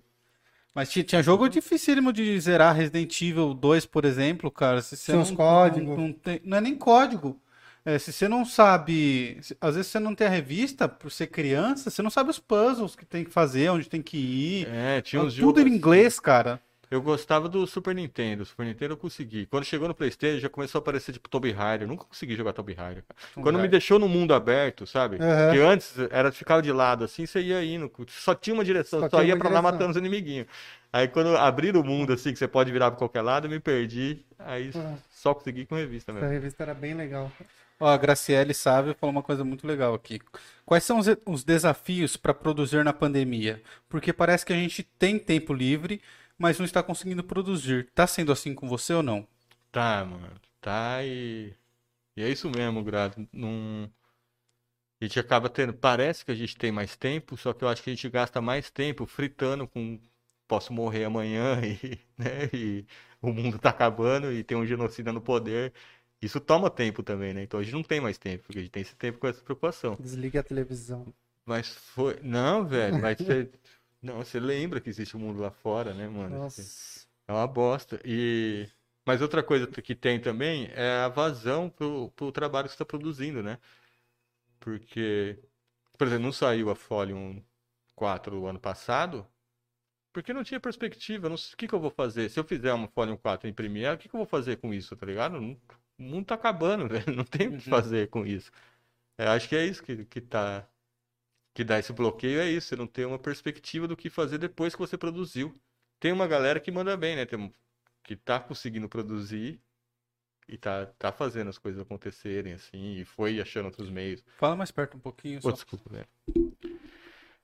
Mas 0.73 0.89
tinha, 0.89 1.03
tinha 1.03 1.23
jogo 1.23 1.47
dificílimo 1.47 2.11
de 2.11 2.37
zerar 2.39 2.75
Resident 2.75 3.21
Evil 3.21 3.53
2, 3.53 3.85
por 3.85 4.03
exemplo, 4.03 4.51
cara. 4.51 4.81
Se 4.81 4.97
você 4.97 5.13
não, 5.13 5.21
uns 5.21 5.31
códigos. 5.31 5.97
Não, 5.97 6.07
não 6.07 6.13
tem- 6.13 6.41
não 6.43 6.57
é 6.57 6.61
nem 6.61 6.75
código. 6.75 7.39
É, 7.85 7.97
se 7.99 8.11
você 8.11 8.27
não 8.27 8.43
sabe. 8.43 9.37
se- 9.41 9.55
às 9.61 9.75
vezes 9.75 9.91
você 9.91 9.99
não 9.99 10.13
tem 10.15 10.25
a 10.27 10.29
revista, 10.29 10.89
por 10.89 11.11
ser 11.11 11.27
criança, 11.27 11.89
você 11.89 12.01
não 12.01 12.09
sabe 12.09 12.29
os 12.31 12.39
puzzles 12.39 12.95
que 12.95 13.05
tem 13.05 13.23
que 13.23 13.29
fazer, 13.31 13.69
onde 13.69 13.87
tem 13.87 14.01
que 14.01 14.17
ir. 14.17 14.67
É, 14.67 15.01
tinha 15.01 15.21
uns 15.21 15.35
Tudo 15.35 15.59
jogos. 15.59 15.71
em 15.71 15.75
inglês, 15.75 16.19
cara. 16.19 16.59
Eu 16.95 17.01
gostava 17.01 17.49
do 17.49 17.67
Super 17.67 17.93
Nintendo. 17.93 18.45
Super 18.45 18.65
Nintendo 18.65 18.93
eu 18.93 18.97
consegui. 18.97 19.45
Quando 19.45 19.65
chegou 19.65 19.87
no 19.87 19.93
PlayStation, 19.93 20.39
já 20.39 20.49
começou 20.49 20.79
a 20.79 20.81
aparecer 20.81 21.11
tipo 21.11 21.27
Tomb 21.29 21.51
Raider. 21.51 21.85
Eu 21.85 21.89
nunca 21.89 22.05
consegui 22.05 22.35
jogar 22.35 22.53
Tomb 22.53 22.73
Raider. 22.73 23.03
Quando 23.35 23.59
me 23.59 23.67
deixou 23.67 23.99
no 23.99 24.07
mundo 24.07 24.33
aberto, 24.33 24.87
sabe? 24.87 25.17
Aham. 25.21 25.51
Que 25.53 25.59
antes 25.59 25.93
era 26.09 26.31
ficava 26.31 26.61
de 26.61 26.71
lado 26.71 27.03
assim, 27.03 27.25
você 27.25 27.41
ia 27.41 27.63
indo. 27.63 27.91
Só 28.07 28.33
tinha 28.33 28.53
uma 28.53 28.63
direção, 28.63 29.01
Só 29.01 29.09
só, 29.09 29.23
ia 29.23 29.35
pra 29.37 29.49
lá 29.49 29.59
direção. 29.59 29.71
matando 29.71 29.91
os 29.91 29.97
inimiguinhos. 29.97 30.47
Aí 30.93 31.07
quando 31.09 31.35
abriram 31.35 31.81
o 31.81 31.83
mundo 31.83 32.13
assim, 32.13 32.31
que 32.31 32.39
você 32.39 32.47
pode 32.47 32.71
virar 32.71 32.89
pra 32.91 32.97
qualquer 32.97 33.21
lado, 33.21 33.47
eu 33.47 33.51
me 33.51 33.59
perdi. 33.59 34.25
Aí 34.39 34.71
Ah. 34.73 34.95
só 35.11 35.33
consegui 35.33 35.65
com 35.65 35.75
revista 35.75 36.11
Essa 36.13 36.19
mesmo. 36.21 36.33
revista 36.33 36.63
era 36.63 36.73
bem 36.73 36.93
legal. 36.93 37.29
Ó, 37.77 37.87
a 37.89 37.97
Graciele 37.97 38.53
Sávio 38.53 38.95
falou 38.97 39.11
uma 39.11 39.21
coisa 39.21 39.43
muito 39.43 39.67
legal 39.67 39.93
aqui. 39.93 40.21
Quais 40.65 40.85
são 40.85 40.97
os, 40.97 41.07
os 41.25 41.43
desafios 41.43 42.15
para 42.15 42.33
produzir 42.33 42.85
na 42.85 42.93
pandemia? 42.93 43.61
Porque 43.89 44.13
parece 44.13 44.45
que 44.45 44.53
a 44.53 44.55
gente 44.55 44.81
tem 44.97 45.19
tempo 45.19 45.53
livre, 45.53 45.99
mas 46.37 46.57
não 46.57 46.65
está 46.65 46.83
conseguindo 46.83 47.23
produzir. 47.23 47.89
Tá 47.93 48.05
sendo 48.07 48.31
assim 48.31 48.53
com 48.53 48.67
você 48.67 48.93
ou 48.93 49.03
não? 49.03 49.27
Tá, 49.71 50.05
mano. 50.05 50.31
Tá 50.61 51.03
e. 51.03 51.53
E 52.15 52.23
é 52.23 52.29
isso 52.29 52.49
mesmo, 52.49 52.83
Grado. 52.83 53.27
Não... 53.33 53.91
A 55.01 55.05
gente 55.05 55.19
acaba 55.19 55.49
tendo. 55.49 55.73
Parece 55.73 56.23
que 56.25 56.31
a 56.31 56.35
gente 56.35 56.57
tem 56.57 56.71
mais 56.71 56.95
tempo, 56.95 57.37
só 57.37 57.53
que 57.53 57.63
eu 57.63 57.67
acho 57.67 57.83
que 57.83 57.89
a 57.89 57.93
gente 57.93 58.09
gasta 58.09 58.41
mais 58.41 58.69
tempo 58.69 59.05
fritando 59.05 59.67
com. 59.67 59.99
Posso 60.47 60.71
morrer 60.71 61.05
amanhã 61.05 61.59
e, 61.65 61.99
né? 62.17 62.49
E 62.53 62.85
o 63.21 63.33
mundo 63.33 63.57
tá 63.59 63.69
acabando 63.69 64.31
e 64.31 64.43
tem 64.43 64.57
um 64.57 64.65
genocida 64.65 65.11
no 65.11 65.21
poder. 65.21 65.73
Isso 66.21 66.39
toma 66.39 66.69
tempo 66.69 67.03
também, 67.03 67.33
né? 67.33 67.43
Então 67.43 67.59
a 67.59 67.63
gente 67.63 67.73
não 67.73 67.83
tem 67.83 67.99
mais 67.99 68.17
tempo, 68.17 68.43
porque 68.45 68.59
a 68.59 68.61
gente 68.61 68.71
tem 68.71 68.81
esse 68.81 68.95
tempo 68.95 69.19
com 69.19 69.27
essa 69.27 69.41
preocupação. 69.41 69.97
Desliga 69.99 70.39
a 70.39 70.43
televisão. 70.43 71.13
Mas 71.45 71.69
foi. 71.69 72.19
Não, 72.23 72.65
velho, 72.65 72.99
mas. 73.01 73.17
Não, 74.05 74.17
você 74.17 74.39
lembra 74.39 74.79
que 74.79 74.87
existe 74.87 75.17
um 75.17 75.19
mundo 75.19 75.41
lá 75.41 75.49
fora, 75.49 75.91
né, 75.93 76.07
mano? 76.07 76.37
Nossa. 76.37 77.07
É 77.27 77.33
uma 77.33 77.47
bosta. 77.47 77.99
E... 78.05 78.69
Mas 79.03 79.19
outra 79.21 79.41
coisa 79.41 79.65
que 79.67 79.95
tem 79.95 80.21
também 80.21 80.67
é 80.73 81.03
a 81.03 81.07
vazão 81.09 81.69
pro, 81.69 82.11
pro 82.11 82.31
trabalho 82.31 82.65
que 82.67 82.71
você 82.71 82.75
está 82.75 82.85
produzindo, 82.85 83.41
né? 83.41 83.57
Porque, 84.59 85.39
por 85.97 86.07
exemplo, 86.07 86.23
não 86.25 86.31
saiu 86.31 86.69
a 86.69 86.75
Folium 86.75 87.43
4 87.95 88.39
o 88.39 88.47
ano 88.47 88.59
passado, 88.59 89.27
porque 90.13 90.33
não 90.33 90.43
tinha 90.43 90.59
perspectiva. 90.59 91.29
Não 91.29 91.37
sei, 91.37 91.53
o 91.53 91.57
que 91.57 91.67
que 91.67 91.75
eu 91.75 91.79
vou 91.79 91.91
fazer? 91.91 92.29
Se 92.29 92.39
eu 92.39 92.43
fizer 92.43 92.73
uma 92.73 92.87
Folium 92.87 93.17
4 93.17 93.47
em 93.49 93.53
Premiere, 93.53 93.95
o 93.95 93.99
que 93.99 94.09
que 94.09 94.15
eu 94.15 94.19
vou 94.19 94.27
fazer 94.27 94.57
com 94.57 94.73
isso, 94.73 94.95
tá 94.95 95.05
ligado? 95.05 95.39
Não- 95.41 95.59
o 95.99 96.03
mundo 96.03 96.25
tá 96.27 96.35
acabando, 96.35 96.87
velho. 96.89 97.15
Não 97.15 97.23
tem 97.23 97.47
o 97.47 97.51
que 97.51 97.55
Uhum. 97.57 97.61
fazer 97.61 98.09
com 98.09 98.25
isso. 98.25 98.51
É, 99.17 99.27
acho 99.27 99.47
que 99.49 99.55
é 99.55 99.65
isso 99.65 99.83
que, 99.83 100.05
que 100.05 100.21
tá. 100.21 100.67
Que 101.55 101.63
dá 101.63 101.79
esse 101.79 101.93
bloqueio, 101.93 102.41
é 102.41 102.51
isso. 102.51 102.67
Você 102.67 102.75
não 102.75 102.85
tem 102.85 103.05
uma 103.05 103.17
perspectiva 103.17 103.87
do 103.87 103.95
que 103.95 104.09
fazer 104.09 104.37
depois 104.37 104.75
que 104.75 104.79
você 104.79 104.97
produziu. 104.97 105.55
Tem 105.99 106.11
uma 106.11 106.27
galera 106.27 106.59
que 106.59 106.69
manda 106.69 106.95
bem, 106.97 107.15
né? 107.15 107.25
Tem 107.25 107.51
que 108.03 108.15
tá 108.15 108.39
conseguindo 108.39 108.89
produzir 108.89 109.59
e 110.47 110.57
tá, 110.57 110.85
tá 110.85 111.11
fazendo 111.13 111.49
as 111.49 111.57
coisas 111.57 111.81
acontecerem, 111.81 112.53
assim, 112.53 112.97
e 112.97 113.05
foi 113.05 113.39
achando 113.41 113.65
outros 113.65 113.89
meios. 113.89 114.23
Fala 114.37 114.55
mais 114.55 114.69
perto 114.69 114.97
um 114.97 114.99
pouquinho. 114.99 115.41
Só. 115.41 115.49
desculpa, 115.51 115.89
velho. 115.89 116.07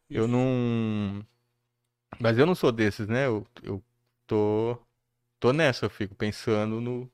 Eu 0.09 0.27
não. 0.27 1.25
Mas 2.19 2.37
eu 2.37 2.45
não 2.45 2.53
sou 2.53 2.71
desses, 2.71 3.07
né? 3.07 3.27
Eu, 3.27 3.47
eu 3.63 3.81
tô. 4.27 4.77
Tô 5.39 5.53
nessa, 5.53 5.85
eu 5.85 5.89
fico 5.89 6.13
pensando 6.13 6.79
no, 6.79 7.09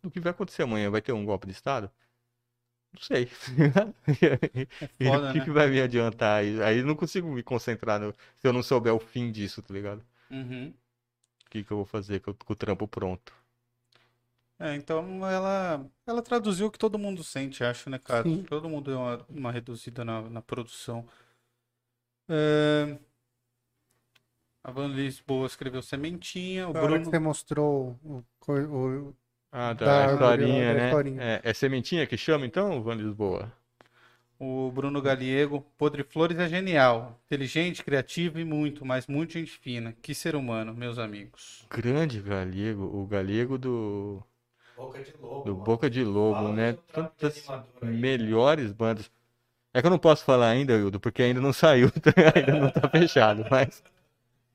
no 0.00 0.10
que 0.10 0.20
vai 0.20 0.30
acontecer 0.30 0.62
amanhã. 0.62 0.88
Vai 0.90 1.02
ter 1.02 1.12
um 1.12 1.26
golpe 1.26 1.46
de 1.46 1.52
Estado? 1.52 1.90
Não 2.92 3.00
sei. 3.02 3.28
E 5.00 5.08
foda, 5.08 5.16
o 5.16 5.26
que, 5.28 5.40
né? 5.40 5.42
que 5.42 5.50
vai 5.50 5.68
me 5.68 5.80
adiantar? 5.80 6.38
Aí, 6.40 6.62
aí 6.62 6.78
eu 6.78 6.86
não 6.86 6.94
consigo 6.96 7.28
me 7.32 7.42
concentrar 7.42 8.00
no- 8.00 8.12
se 8.36 8.46
eu 8.46 8.52
não 8.52 8.62
souber 8.62 8.94
o 8.94 9.00
fim 9.00 9.30
disso, 9.32 9.62
tá 9.62 9.72
ligado? 9.74 10.04
Uhum. 10.30 10.74
O 11.46 11.50
que, 11.50 11.62
que 11.62 11.70
eu 11.70 11.76
vou 11.76 11.84
fazer 11.84 12.20
com, 12.20 12.32
com 12.32 12.52
o 12.54 12.56
trampo 12.56 12.88
pronto? 12.88 13.34
É, 14.58 14.74
então 14.74 15.26
ela, 15.26 15.86
ela 16.06 16.20
traduziu 16.22 16.66
o 16.66 16.70
que 16.70 16.78
todo 16.78 16.98
mundo 16.98 17.24
sente, 17.24 17.64
acho, 17.64 17.88
né, 17.88 17.98
cara? 17.98 18.28
Sim. 18.28 18.44
Todo 18.46 18.68
mundo 18.68 18.90
deu 18.90 18.98
uma, 19.00 19.26
uma 19.28 19.52
reduzida 19.52 20.04
na, 20.04 20.20
na 20.28 20.42
produção. 20.42 21.08
É, 22.28 22.98
A 24.64 24.70
Van 24.72 24.88
Lisboa 24.88 25.46
escreveu 25.46 25.82
Sementinha, 25.82 26.66
o 26.66 26.72
hora 26.74 26.98
que 26.98 27.06
Bruno. 27.06 27.10
você 27.10 27.18
mostrou 27.18 27.98
o, 28.02 28.24
o- 28.48 29.16
Ah, 29.52 29.72
Da 29.74 29.86
da 29.86 30.04
árvore, 30.04 30.44
historinha, 30.44 30.74
da 30.74 30.74
né? 30.74 30.86
historinha. 30.86 31.22
É, 31.22 31.40
é 31.44 31.54
sementinha 31.54 32.06
que 32.06 32.16
chama 32.16 32.46
então, 32.46 32.82
Van 32.82 32.94
Lisboa? 32.94 33.52
O 34.40 34.70
Bruno 34.72 35.00
Galiego, 35.02 35.60
Podre 35.78 36.02
Flores 36.02 36.38
é 36.38 36.48
genial, 36.48 37.20
inteligente, 37.26 37.84
criativo 37.84 38.40
e 38.40 38.44
muito, 38.44 38.84
mas 38.84 39.06
muito 39.06 39.34
gente 39.34 39.52
fina. 39.58 39.94
Que 40.02 40.14
ser 40.14 40.34
humano, 40.34 40.74
meus 40.74 40.98
amigos. 40.98 41.68
Grande 41.70 42.20
galego, 42.20 42.84
o 42.84 43.06
galego 43.06 43.56
do, 43.58 44.22
Boca 44.76 45.02
de 45.02 45.12
lobo. 45.20 45.44
do 45.44 45.52
mano. 45.52 45.64
Boca 45.64 45.90
de 45.90 46.04
Lobo, 46.04 46.34
Fala 46.36 46.52
né? 46.52 46.72
Tantas 46.92 47.46
aí. 47.82 47.88
melhores 47.88 48.72
bandas. 48.72 49.10
É 49.74 49.80
que 49.80 49.86
eu 49.86 49.90
não 49.90 49.98
posso 49.98 50.24
falar 50.24 50.48
ainda, 50.50 50.74
Hildo, 50.76 50.98
porque 51.00 51.22
ainda 51.22 51.40
não 51.40 51.52
saiu, 51.52 51.90
ainda 52.34 52.60
não 52.60 52.70
tá 52.70 52.88
fechado, 52.90 53.46
mas 53.50 53.82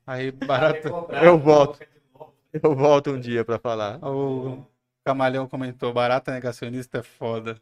Aí, 0.06 0.30
barata. 0.32 0.88
Eu 1.22 1.38
volto. 1.38 1.80
eu 2.52 2.74
volto 2.74 3.10
um 3.12 3.20
dia 3.20 3.44
pra 3.44 3.58
falar. 3.58 3.98
O 4.04 4.66
Camalhão 5.06 5.46
comentou: 5.48 5.92
barata 5.92 6.32
negacionista 6.32 6.98
é 6.98 7.02
foda. 7.02 7.60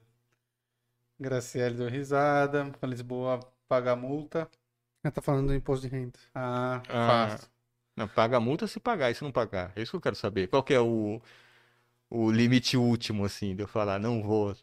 Graciele 1.20 1.76
deu 1.76 1.88
risada. 1.90 2.72
Lisboa 2.82 3.38
paga 3.68 3.92
a 3.92 3.96
multa. 3.96 4.50
Ela 5.02 5.12
tá 5.12 5.20
falando 5.20 5.48
do 5.48 5.54
imposto 5.54 5.86
de 5.86 5.94
renda. 5.94 6.18
Ah, 6.34 6.82
Ah. 6.88 7.28
fácil. 7.28 7.48
Não, 7.94 8.08
paga 8.08 8.38
a 8.38 8.40
multa 8.40 8.66
se 8.66 8.80
pagar, 8.80 9.10
e 9.10 9.14
se 9.14 9.22
não 9.22 9.30
pagar? 9.30 9.72
É 9.76 9.82
isso 9.82 9.92
que 9.92 9.96
eu 9.96 10.00
quero 10.00 10.16
saber. 10.16 10.48
Qual 10.48 10.64
que 10.64 10.72
é 10.74 10.80
o, 10.80 11.20
o 12.10 12.30
limite 12.30 12.76
último, 12.76 13.24
assim, 13.24 13.54
de 13.54 13.62
eu 13.62 13.68
falar, 13.68 14.00
não 14.00 14.22
vou, 14.22 14.56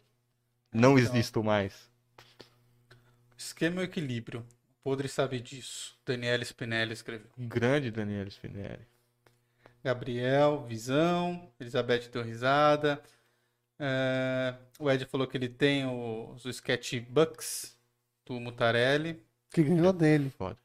não 0.72 0.98
existo 0.98 1.42
mais. 1.42 1.88
Esquema 3.38 3.80
e 3.80 3.84
equilíbrio. 3.84 4.40
O 4.40 4.90
Podre 4.90 5.08
sabe 5.08 5.40
disso. 5.40 5.96
Daniela 6.04 6.44
Spinelli 6.44 6.92
escreveu. 6.92 7.30
Grande 7.38 7.90
Daniel 7.90 8.28
Spinelli. 8.28 8.86
Gabriel, 9.84 10.64
Visão. 10.66 11.50
Elizabeth 11.60 12.08
deu 12.10 12.22
risada. 12.22 13.02
É, 13.78 14.54
O 14.78 14.90
Ed 14.90 15.04
falou 15.06 15.26
que 15.26 15.36
ele 15.36 15.48
tem 15.48 15.84
os 15.86 16.44
sketchbooks 16.44 17.76
do 18.24 18.38
Mutarelli. 18.40 19.22
Que 19.50 19.62
ganhou 19.62 19.92
dele. 19.92 20.30
Foda. 20.30 20.56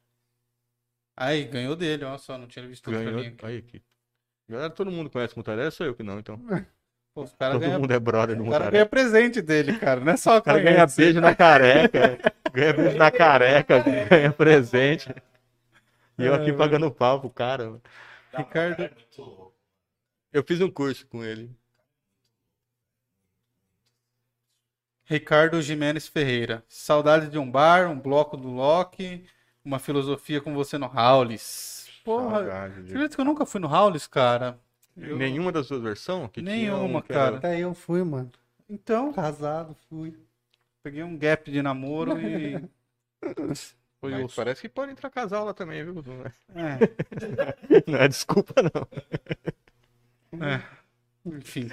Aí, 1.15 1.45
ganhou 1.45 1.75
dele, 1.75 2.05
ó 2.05 2.17
só, 2.17 2.37
não 2.37 2.47
tinha 2.47 2.67
visto 2.67 2.91
Ganhou. 2.91 3.19
aqui. 3.19 3.35
Aí, 3.43 3.57
aqui. 3.57 3.81
Galera, 4.47 4.69
todo 4.69 4.91
mundo 4.91 5.09
conhece 5.09 5.33
o 5.33 5.39
Mutarelli, 5.39 5.71
sou 5.71 5.85
eu 5.85 5.95
que 5.95 6.03
não, 6.03 6.19
então. 6.19 6.37
Pô, 7.13 7.23
os 7.23 7.33
caras 7.33 7.55
Todo 7.55 7.61
ganham 7.65 7.81
mundo 7.81 7.91
é 7.91 7.99
brother 7.99 8.35
do 8.35 8.43
O 8.43 8.45
cara 8.45 8.65
Mutarelli. 8.65 8.71
ganha 8.73 8.85
presente 8.85 9.41
dele, 9.41 9.79
cara. 9.79 9.99
Não 10.01 10.13
é 10.13 10.17
só 10.17 10.37
O 10.37 10.41
cara 10.43 10.59
ganha 10.59 10.85
beijo 10.85 11.19
na 11.19 11.33
careca, 11.33 12.19
ganha 12.53 12.73
beijo 12.73 12.97
na 12.97 13.09
careca, 13.09 13.79
ganha 13.79 14.31
presente. 14.31 15.09
E 16.19 16.25
eu 16.25 16.33
aqui 16.35 16.53
pagando 16.53 16.91
pau 16.91 17.19
pro 17.19 17.29
cara. 17.31 17.81
Ricardo, 18.35 18.89
Eu 20.31 20.43
fiz 20.43 20.61
um 20.61 20.69
curso 20.69 21.05
com 21.07 21.23
ele. 21.23 21.55
Ricardo 25.05 25.61
Jimenez 25.61 26.07
Ferreira. 26.07 26.63
Saudade 26.67 27.29
de 27.29 27.37
um 27.37 27.49
bar, 27.49 27.89
um 27.89 27.99
bloco 27.99 28.35
do 28.35 28.49
Loki, 28.49 29.23
uma 29.63 29.79
filosofia 29.79 30.41
com 30.41 30.53
você 30.53 30.77
no 30.77 30.85
Howlis. 30.87 31.87
Porra, 32.03 32.39
Saudade 32.39 32.79
acredita 32.81 33.15
que 33.15 33.21
eu 33.21 33.25
nunca 33.25 33.45
fui 33.45 33.59
no 33.61 33.67
Howlis, 33.73 34.05
cara? 34.07 34.59
Eu- 34.95 35.15
Nenhuma 35.17 35.51
das 35.51 35.67
suas 35.67 35.81
versões? 35.81 36.29
Que 36.31 36.41
tinha 36.41 36.55
Nenhuma, 36.55 36.83
um 36.83 36.97
era- 36.97 37.01
cara. 37.07 37.37
Até 37.37 37.59
eu 37.59 37.73
fui, 37.73 38.03
mano. 38.03 38.31
Então, 38.69 39.13
Casado, 39.13 39.75
fui. 39.89 40.13
peguei 40.83 41.03
um 41.03 41.17
gap 41.17 41.49
de 41.49 41.61
namoro 41.61 42.17
e. 42.19 42.67
Foi 43.99 44.11
Mas 44.11 44.25
osso. 44.25 44.35
parece 44.35 44.61
que 44.61 44.69
pode 44.69 44.91
entrar 44.91 45.09
casal 45.09 45.43
lá 45.45 45.53
também, 45.53 45.83
viu? 45.83 45.95
Não 45.95 46.23
é, 46.23 46.33
não 47.87 47.99
é 47.99 48.07
desculpa, 48.07 48.53
não. 48.61 48.87
é. 50.45 50.61
Enfim. 51.25 51.69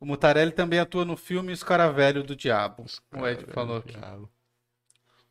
O 0.00 0.06
Mutarelli 0.06 0.50
também 0.52 0.78
atua 0.78 1.04
no 1.04 1.16
filme 1.16 1.52
Os 1.52 1.62
Cara 1.62 1.90
Velho 1.92 2.22
do 2.22 2.34
Diabo. 2.34 2.86
O 3.12 3.26
Ed 3.26 3.42
Cara, 3.44 3.52
falou 3.52 3.76
aqui. 3.78 3.92
diabo. 3.92 4.28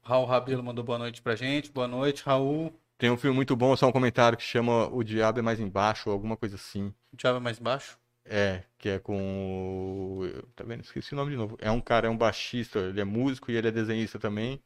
Raul 0.02 0.26
Rabelo 0.26 0.64
mandou 0.64 0.84
boa 0.84 0.98
noite 0.98 1.22
pra 1.22 1.36
gente. 1.36 1.72
Boa 1.72 1.88
noite, 1.88 2.24
Raul. 2.24 2.74
Tem 2.98 3.10
um 3.12 3.18
filme 3.18 3.36
muito 3.36 3.56
bom, 3.56 3.76
só 3.76 3.88
um 3.88 3.92
comentário 3.92 4.38
que 4.38 4.44
chama 4.44 4.88
O 4.88 5.04
Diabo 5.04 5.40
é 5.40 5.42
Mais 5.42 5.60
Embaixo, 5.60 6.10
ou 6.10 6.14
alguma 6.14 6.36
coisa 6.36 6.56
assim. 6.56 6.94
O 7.14 7.18
Diabo 7.18 7.38
é 7.38 7.42
mais 7.42 7.60
baixo? 7.60 7.98
É, 8.26 8.64
que 8.78 8.90
é 8.90 9.00
com. 9.00 10.22
Tá 10.56 10.64
vendo? 10.64 10.84
Esqueci 10.84 11.14
o 11.14 11.16
nome 11.16 11.32
de 11.32 11.38
novo. 11.38 11.58
É 11.60 11.72
um 11.72 11.82
cara, 11.82 12.08
é 12.08 12.10
um 12.10 12.18
baixista, 12.18 12.80
ele 12.80 13.02
é 13.02 13.04
músico 13.04 13.52
e 13.52 13.56
ele 13.56 13.68
é 13.68 13.72
desenhista 13.72 14.20
também. 14.20 14.62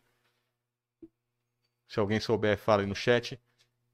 Se 1.94 2.00
alguém 2.00 2.20
souber, 2.20 2.58
fala 2.58 2.82
aí 2.82 2.88
no 2.88 2.96
chat. 2.96 3.40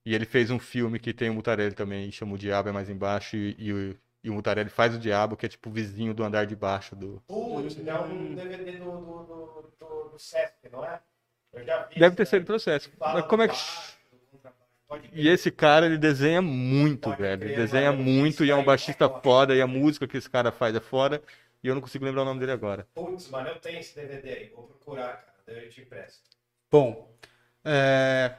E 0.06 0.16
ele 0.16 0.24
fez 0.24 0.50
um 0.50 0.58
filme 0.58 0.98
que 1.00 1.14
tem 1.14 1.30
o 1.30 1.34
Mutarelli 1.34 1.76
também, 1.76 2.10
chama 2.10 2.34
O 2.34 2.38
Diabo 2.38 2.70
é 2.70 2.72
Mais 2.72 2.90
Embaixo, 2.90 3.36
e, 3.36 3.54
e 3.60 3.74
o, 3.74 3.98
e 4.24 4.30
o 4.30 4.34
Mutarelli 4.34 4.70
faz 4.70 4.96
o 4.96 4.98
Diabo, 4.98 5.36
que 5.36 5.46
é 5.46 5.50
tipo 5.50 5.70
o 5.70 5.74
vizinho 5.74 6.14
do 6.14 6.24
andar 6.24 6.46
de 6.46 6.56
baixo 6.56 6.96
do. 6.96 7.22
Putz, 7.28 7.78
é 7.86 8.00
um 8.00 8.36
DVD 8.36 8.72
do, 8.78 8.86
do, 8.86 9.24
do, 9.24 9.74
do, 9.78 10.10
do 10.12 10.18
Sesc, 10.18 10.70
não 10.72 10.86
é? 10.86 11.02
Eu 11.52 11.66
já 11.66 11.84
vi. 11.88 12.00
Deve 12.00 12.16
ter 12.16 12.24
isso 12.24 12.30
sido 12.30 12.46
processo. 12.46 12.90
Mas 12.98 13.26
como 13.26 13.44
é 13.44 13.50
que. 13.50 13.58
E 15.12 15.28
esse 15.28 15.52
cara, 15.52 15.86
ele 15.86 15.98
desenha 15.98 16.42
muito, 16.42 17.10
Pode 17.10 17.22
velho. 17.22 17.44
Ele 17.44 17.56
desenha 17.58 17.92
muito 17.92 18.46
e 18.46 18.50
é 18.50 18.56
um 18.56 18.60
aí 18.60 18.66
baixista 18.66 19.06
é 19.06 19.22
foda. 19.22 19.54
E 19.54 19.62
a 19.62 19.68
música 19.68 20.08
que 20.08 20.16
esse 20.16 20.30
cara 20.30 20.54
faz 20.54 20.74
é 20.74 20.80
foda. 20.80 21.22
E 21.62 21.68
eu 21.68 21.76
não 21.76 21.82
consigo 21.82 22.06
lembrar 22.06 22.22
o 22.22 22.26
nome 22.26 22.40
dele 22.40 22.54
agora. 22.54 22.88
Putz, 22.94 23.30
mano, 23.30 23.50
eu 23.50 23.60
tenho 23.60 23.80
esse 23.80 23.94
DVD 23.94 24.30
aí. 24.30 24.50
Vou 24.56 24.64
procurar, 24.64 25.18
cara. 25.18 25.36
Daí 25.46 25.66
eu 25.66 25.70
te 25.70 25.82
empresto. 25.82 26.30
Bom, 26.72 27.10
é... 27.64 28.36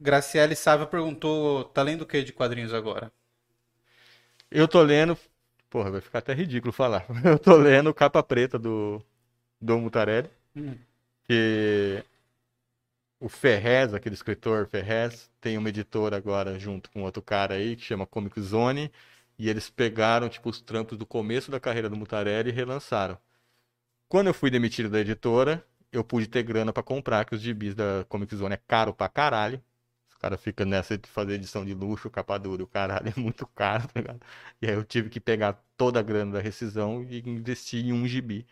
Graciele 0.00 0.54
Sávio 0.54 0.86
perguntou, 0.86 1.64
tá 1.64 1.82
lendo 1.82 2.02
o 2.02 2.06
que 2.06 2.22
de 2.22 2.32
quadrinhos 2.32 2.72
agora? 2.72 3.12
Eu 4.50 4.68
tô 4.68 4.80
lendo. 4.82 5.18
Porra, 5.68 5.90
vai 5.90 6.00
ficar 6.00 6.20
até 6.20 6.32
ridículo 6.32 6.72
falar. 6.72 7.04
Eu 7.24 7.38
tô 7.38 7.56
lendo 7.56 7.92
Capa 7.92 8.22
Preta 8.22 8.58
do 8.58 9.02
Dom 9.60 9.80
Mutarelli. 9.80 10.30
Hum. 10.56 10.76
Que 11.24 12.02
o 13.20 13.28
Ferrez, 13.28 13.92
aquele 13.92 14.14
escritor 14.14 14.66
Ferrez, 14.68 15.30
tem 15.40 15.58
uma 15.58 15.68
editora 15.68 16.16
agora 16.16 16.58
junto 16.58 16.90
com 16.90 17.02
outro 17.02 17.20
cara 17.20 17.54
aí 17.54 17.76
que 17.76 17.82
chama 17.82 18.06
Comic 18.06 18.40
Zone. 18.40 18.90
E 19.38 19.48
eles 19.48 19.70
pegaram, 19.70 20.28
tipo, 20.28 20.48
os 20.48 20.60
trampos 20.60 20.96
do 20.98 21.06
começo 21.06 21.50
da 21.50 21.60
carreira 21.60 21.88
do 21.88 21.96
Mutarelli 21.96 22.50
e 22.50 22.52
relançaram. 22.52 23.18
Quando 24.08 24.28
eu 24.28 24.34
fui 24.34 24.50
demitido 24.50 24.88
da 24.88 25.00
editora, 25.00 25.64
eu 25.92 26.04
pude 26.04 26.26
ter 26.28 26.42
grana 26.42 26.72
pra 26.72 26.82
comprar, 26.82 27.24
que 27.24 27.34
os 27.34 27.40
gibis 27.40 27.74
da 27.74 28.04
Comic 28.08 28.34
Zone 28.36 28.54
é 28.54 28.60
caro 28.66 28.92
pra 28.94 29.08
caralho. 29.08 29.62
Os 30.10 30.16
caras 30.16 30.40
ficam 30.40 30.66
nessa 30.66 30.98
de 30.98 31.08
fazer 31.08 31.34
edição 31.34 31.64
de 31.64 31.74
luxo, 31.74 32.10
capa 32.10 32.38
dura, 32.38 32.62
o 32.62 32.66
caralho 32.66 33.08
é 33.16 33.20
muito 33.20 33.46
caro, 33.46 33.86
tá 33.88 34.00
ligado? 34.00 34.20
E 34.60 34.66
aí 34.66 34.74
eu 34.74 34.84
tive 34.84 35.08
que 35.08 35.20
pegar 35.20 35.62
toda 35.76 36.00
a 36.00 36.02
grana 36.02 36.32
da 36.32 36.40
rescisão 36.40 37.04
e 37.08 37.20
investir 37.28 37.84
em 37.84 37.92
um 37.92 38.06
gibi. 38.06 38.46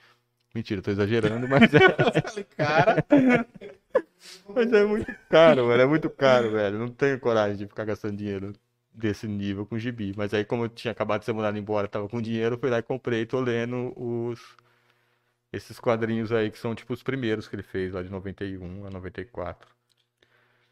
Mentira, 0.54 0.80
tô 0.80 0.90
exagerando, 0.90 1.46
mas 1.48 1.72
é, 1.74 2.44
Cara, 2.56 3.04
mas 4.48 4.72
é 4.72 4.84
muito 4.84 5.14
caro, 5.28 5.68
velho. 5.68 5.82
É 5.82 5.86
muito 5.86 6.08
caro, 6.08 6.50
velho. 6.50 6.78
Não 6.78 6.88
tenho 6.88 7.20
coragem 7.20 7.56
de 7.56 7.66
ficar 7.66 7.84
gastando 7.84 8.16
dinheiro 8.16 8.52
desse 8.92 9.28
nível 9.28 9.66
com 9.66 9.78
gibi. 9.78 10.14
Mas 10.16 10.32
aí, 10.32 10.44
como 10.44 10.64
eu 10.64 10.68
tinha 10.68 10.92
acabado 10.92 11.20
de 11.20 11.26
ser 11.26 11.32
mandado 11.34 11.58
embora, 11.58 11.86
tava 11.88 12.08
com 12.08 12.22
dinheiro, 12.22 12.58
fui 12.58 12.70
lá 12.70 12.78
e 12.78 12.82
comprei. 12.82 13.26
Tô 13.26 13.40
lendo 13.40 13.92
os 13.96 14.40
esses 15.52 15.78
quadrinhos 15.80 16.32
aí 16.32 16.50
que 16.50 16.58
são 16.58 16.74
tipo 16.74 16.92
os 16.94 17.02
primeiros 17.02 17.48
que 17.48 17.56
ele 17.56 17.62
fez, 17.62 17.92
lá 17.94 18.02
de 18.02 18.10
91 18.10 18.86
a 18.86 18.90
94. 18.90 19.70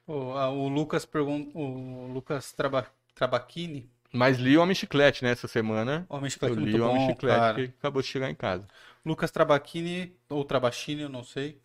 o, 0.06 0.32
a- 0.32 0.50
o 0.50 0.68
Lucas 0.68 1.04
pergunta, 1.04 1.56
o 1.58 2.06
Lucas 2.12 2.52
Traba... 2.52 2.86
Trabacchini, 3.14 3.88
Mas 4.12 4.38
li 4.38 4.56
o 4.56 4.62
Homem 4.62 4.74
Chiclete, 4.74 5.22
né, 5.22 5.30
essa 5.30 5.46
semana. 5.46 6.08
Homem 6.08 6.30
Eu 6.42 6.54
Chiclete 6.54 6.54
li 6.54 6.80
o 6.80 6.86
Homem 6.86 6.98
Chiclete 7.00 7.50
cara. 7.50 7.52
que 7.52 7.64
acabou 7.78 8.00
de 8.00 8.08
chegar 8.08 8.30
em 8.30 8.34
casa. 8.34 8.66
Lucas 9.04 9.30
Trabacchini, 9.30 10.16
ou 10.28 10.44
Trabachini, 10.44 11.02
eu 11.02 11.08
não 11.08 11.22
sei. 11.22 11.60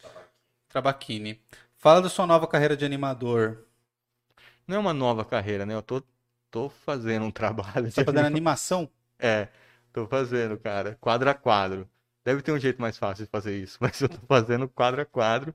Trabacchini. 0.69 1.41
Fala 1.77 2.01
da 2.01 2.09
sua 2.09 2.27
nova 2.27 2.47
carreira 2.47 2.77
de 2.77 2.85
animador. 2.85 3.65
Não 4.67 4.77
é 4.77 4.79
uma 4.79 4.93
nova 4.93 5.25
carreira, 5.25 5.65
né? 5.65 5.73
Eu 5.73 5.81
tô, 5.81 6.01
tô 6.51 6.69
fazendo 6.69 7.25
um 7.25 7.31
trabalho. 7.31 7.91
Você 7.91 7.95
tá 8.03 8.03
fazendo 8.03 8.25
animação? 8.25 8.89
É, 9.19 9.49
tô 9.93 10.07
fazendo, 10.07 10.57
cara, 10.59 10.95
quadro 11.01 11.29
a 11.29 11.33
quadro. 11.33 11.89
Deve 12.29 12.43
ter 12.43 12.51
um 12.51 12.59
jeito 12.59 12.79
mais 12.79 12.95
fácil 12.95 13.25
de 13.25 13.31
fazer 13.31 13.57
isso, 13.57 13.79
mas 13.81 13.99
eu 14.01 14.07
tô 14.07 14.19
fazendo 14.27 14.69
quadro 14.69 15.01
a 15.01 15.05
quadro 15.05 15.51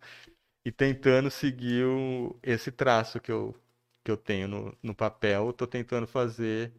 e 0.64 0.72
tentando 0.72 1.30
seguir 1.30 1.84
o- 1.86 2.38
esse 2.42 2.72
traço 2.72 3.20
que 3.20 3.32
eu, 3.32 3.54
que 4.04 4.10
eu 4.10 4.16
tenho 4.16 4.48
no, 4.48 4.78
no 4.82 4.94
papel. 4.94 5.52
Tô 5.52 5.66
tentando 5.66 6.06
fazer 6.06 6.72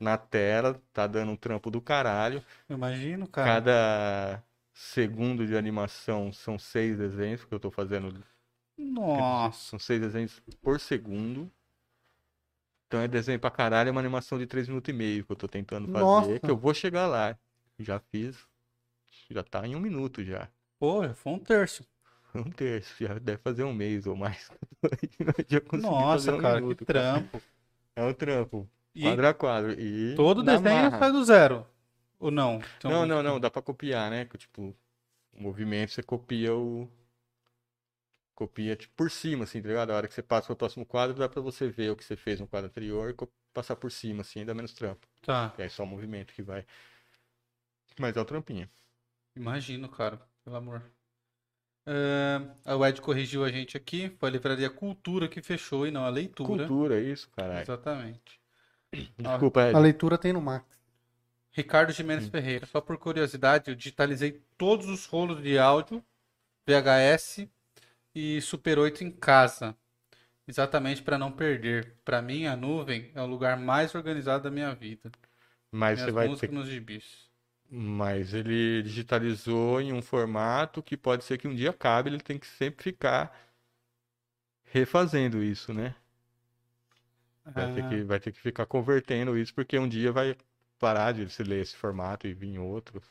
na 0.00 0.18
tela, 0.18 0.82
tá 0.92 1.06
dando 1.06 1.32
um 1.32 1.36
trampo 1.36 1.70
do 1.70 1.80
caralho. 1.80 2.44
Eu 2.68 2.76
imagino, 2.76 3.26
cara. 3.26 3.54
Cada 3.54 4.42
segundo 4.74 5.46
de 5.46 5.56
animação 5.56 6.32
são 6.32 6.58
seis 6.58 6.98
desenhos 6.98 7.44
que 7.44 7.54
eu 7.54 7.60
tô 7.60 7.70
fazendo. 7.70 8.24
Nossa. 8.78 9.58
São 9.70 9.78
seis 9.78 10.00
desenhos 10.00 10.40
por 10.62 10.80
segundo. 10.80 11.50
Então 12.86 13.00
é 13.00 13.08
desenho 13.08 13.38
pra 13.40 13.50
caralho, 13.50 13.88
é 13.88 13.90
uma 13.90 14.00
animação 14.00 14.38
de 14.38 14.46
três 14.46 14.68
minutos 14.68 14.88
e 14.88 14.92
meio 14.96 15.24
que 15.24 15.32
eu 15.32 15.36
tô 15.36 15.48
tentando 15.48 15.88
fazer, 15.88 16.40
Nossa. 16.40 16.40
que 16.40 16.50
eu 16.50 16.56
vou 16.56 16.72
chegar 16.72 17.06
lá. 17.06 17.38
Já 17.78 17.98
fiz. 18.00 18.46
Já 19.30 19.42
tá 19.42 19.66
em 19.66 19.74
um 19.74 19.80
minuto 19.80 20.22
já. 20.22 20.48
Pô, 20.78 21.08
foi 21.14 21.32
um 21.32 21.38
terço. 21.38 21.86
Um 22.34 22.50
terço, 22.50 22.94
já 22.98 23.14
deve 23.18 23.38
fazer 23.38 23.62
um 23.64 23.72
mês 23.72 24.06
ou 24.06 24.16
mais. 24.16 24.50
Nossa, 25.80 26.34
um 26.34 26.40
cara, 26.40 26.60
minuto, 26.60 26.78
que 26.78 26.84
trampo. 26.84 27.40
É 27.94 28.02
um 28.02 28.12
trampo. 28.12 28.68
E 28.94 29.02
Quadro 29.02 29.26
a 29.28 29.34
quadro. 29.34 29.80
E 29.80 30.14
todo 30.14 30.42
desenho 30.42 30.62
marra. 30.62 30.98
faz 30.98 31.12
do 31.12 31.24
zero. 31.24 31.66
Ou 32.18 32.30
não? 32.30 32.60
Então, 32.76 32.90
Não, 32.90 33.06
não, 33.06 33.22
não, 33.22 33.40
dá 33.40 33.50
pra 33.50 33.62
copiar, 33.62 34.10
né? 34.10 34.24
Tipo, 34.36 34.74
o 35.32 35.42
movimento 35.42 35.92
você 35.92 36.02
copia 36.02 36.54
o. 36.54 36.88
Copia 38.34 38.74
tipo, 38.74 38.92
por 38.96 39.10
cima, 39.10 39.44
assim, 39.44 39.62
tá 39.62 39.68
ligado? 39.68 39.90
A 39.90 39.96
hora 39.96 40.08
que 40.08 40.14
você 40.14 40.22
passa 40.22 40.46
pro 40.48 40.56
próximo 40.56 40.84
quadro, 40.84 41.16
dá 41.16 41.28
pra 41.28 41.40
você 41.40 41.68
ver 41.68 41.90
o 41.90 41.96
que 41.96 42.04
você 42.04 42.16
fez 42.16 42.40
no 42.40 42.48
quadro 42.48 42.68
anterior 42.68 43.10
e 43.10 43.28
passar 43.52 43.76
por 43.76 43.92
cima, 43.92 44.22
assim, 44.22 44.44
dá 44.44 44.52
menos 44.54 44.72
trampo. 44.72 45.06
Tá, 45.22 45.54
E 45.56 45.62
aí 45.62 45.70
só 45.70 45.84
o 45.84 45.86
movimento 45.86 46.34
que 46.34 46.42
vai. 46.42 46.66
Mas 47.98 48.16
é 48.16 48.20
o 48.20 48.24
trampinho. 48.24 48.68
Imagino, 49.36 49.88
cara. 49.88 50.20
Pelo 50.44 50.56
amor. 50.56 50.82
É, 51.86 52.40
a 52.64 52.88
Ed 52.88 53.00
corrigiu 53.00 53.44
a 53.44 53.50
gente 53.50 53.76
aqui. 53.76 54.10
Foi 54.18 54.28
a 54.28 54.32
livraria 54.32 54.70
Cultura 54.70 55.28
que 55.28 55.42
fechou 55.42 55.86
e 55.86 55.90
não 55.90 56.04
a 56.04 56.08
leitura. 56.08 56.66
Cultura, 56.66 57.00
isso, 57.00 57.28
caralho. 57.30 57.62
Exatamente. 57.62 58.40
Desculpa, 59.18 59.62
A 59.62 59.70
Ed. 59.70 59.78
leitura 59.80 60.16
tem 60.16 60.32
no 60.32 60.40
Max. 60.40 60.64
Ricardo 61.52 61.92
Jimenez 61.92 62.28
Ferreira. 62.28 62.66
Só 62.66 62.80
por 62.80 62.98
curiosidade, 62.98 63.70
eu 63.70 63.76
digitalizei 63.76 64.42
todos 64.58 64.88
os 64.88 65.06
rolos 65.06 65.40
de 65.42 65.56
áudio, 65.58 66.04
VHS 66.66 67.46
e 68.14 68.40
Super 68.40 68.78
8 68.78 69.04
em 69.04 69.10
casa. 69.10 69.76
Exatamente 70.46 71.02
para 71.02 71.16
não 71.16 71.32
perder. 71.32 71.94
Para 72.04 72.20
mim, 72.20 72.46
a 72.46 72.56
nuvem 72.56 73.10
é 73.14 73.22
o 73.22 73.26
lugar 73.26 73.56
mais 73.58 73.94
organizado 73.94 74.44
da 74.44 74.50
minha 74.50 74.74
vida. 74.74 75.10
Mas 75.70 75.98
Minhas 75.98 76.00
você 76.00 76.12
vai 76.12 76.24
ter 76.24 76.30
músicas 76.30 76.54
nos 76.54 76.68
gibis. 76.68 77.30
Mas 77.70 78.32
ele 78.32 78.82
digitalizou 78.82 79.80
em 79.80 79.92
um 79.92 80.00
formato 80.00 80.82
que 80.82 80.96
pode 80.96 81.24
ser 81.24 81.36
que 81.38 81.46
um 81.48 81.54
dia 81.54 81.70
acabe, 81.70 82.08
ele 82.08 82.20
tem 82.20 82.38
que 82.38 82.46
sempre 82.46 82.82
ficar 82.82 83.34
refazendo 84.66 85.42
isso, 85.42 85.72
né? 85.72 85.94
Vai 87.54 87.66
ter 87.68 87.82
Ah, 87.82 87.88
que, 87.88 88.02
vai 88.04 88.20
ter 88.20 88.32
que 88.32 88.40
ficar 88.40 88.66
convertendo 88.66 89.36
isso, 89.38 89.54
porque 89.54 89.78
um 89.78 89.88
dia 89.88 90.12
vai 90.12 90.36
parar 90.78 91.12
de 91.12 91.28
se 91.30 91.42
ler 91.42 91.62
esse 91.62 91.74
formato 91.76 92.26
e 92.26 92.34
vir 92.34 92.58
outro. 92.58 93.02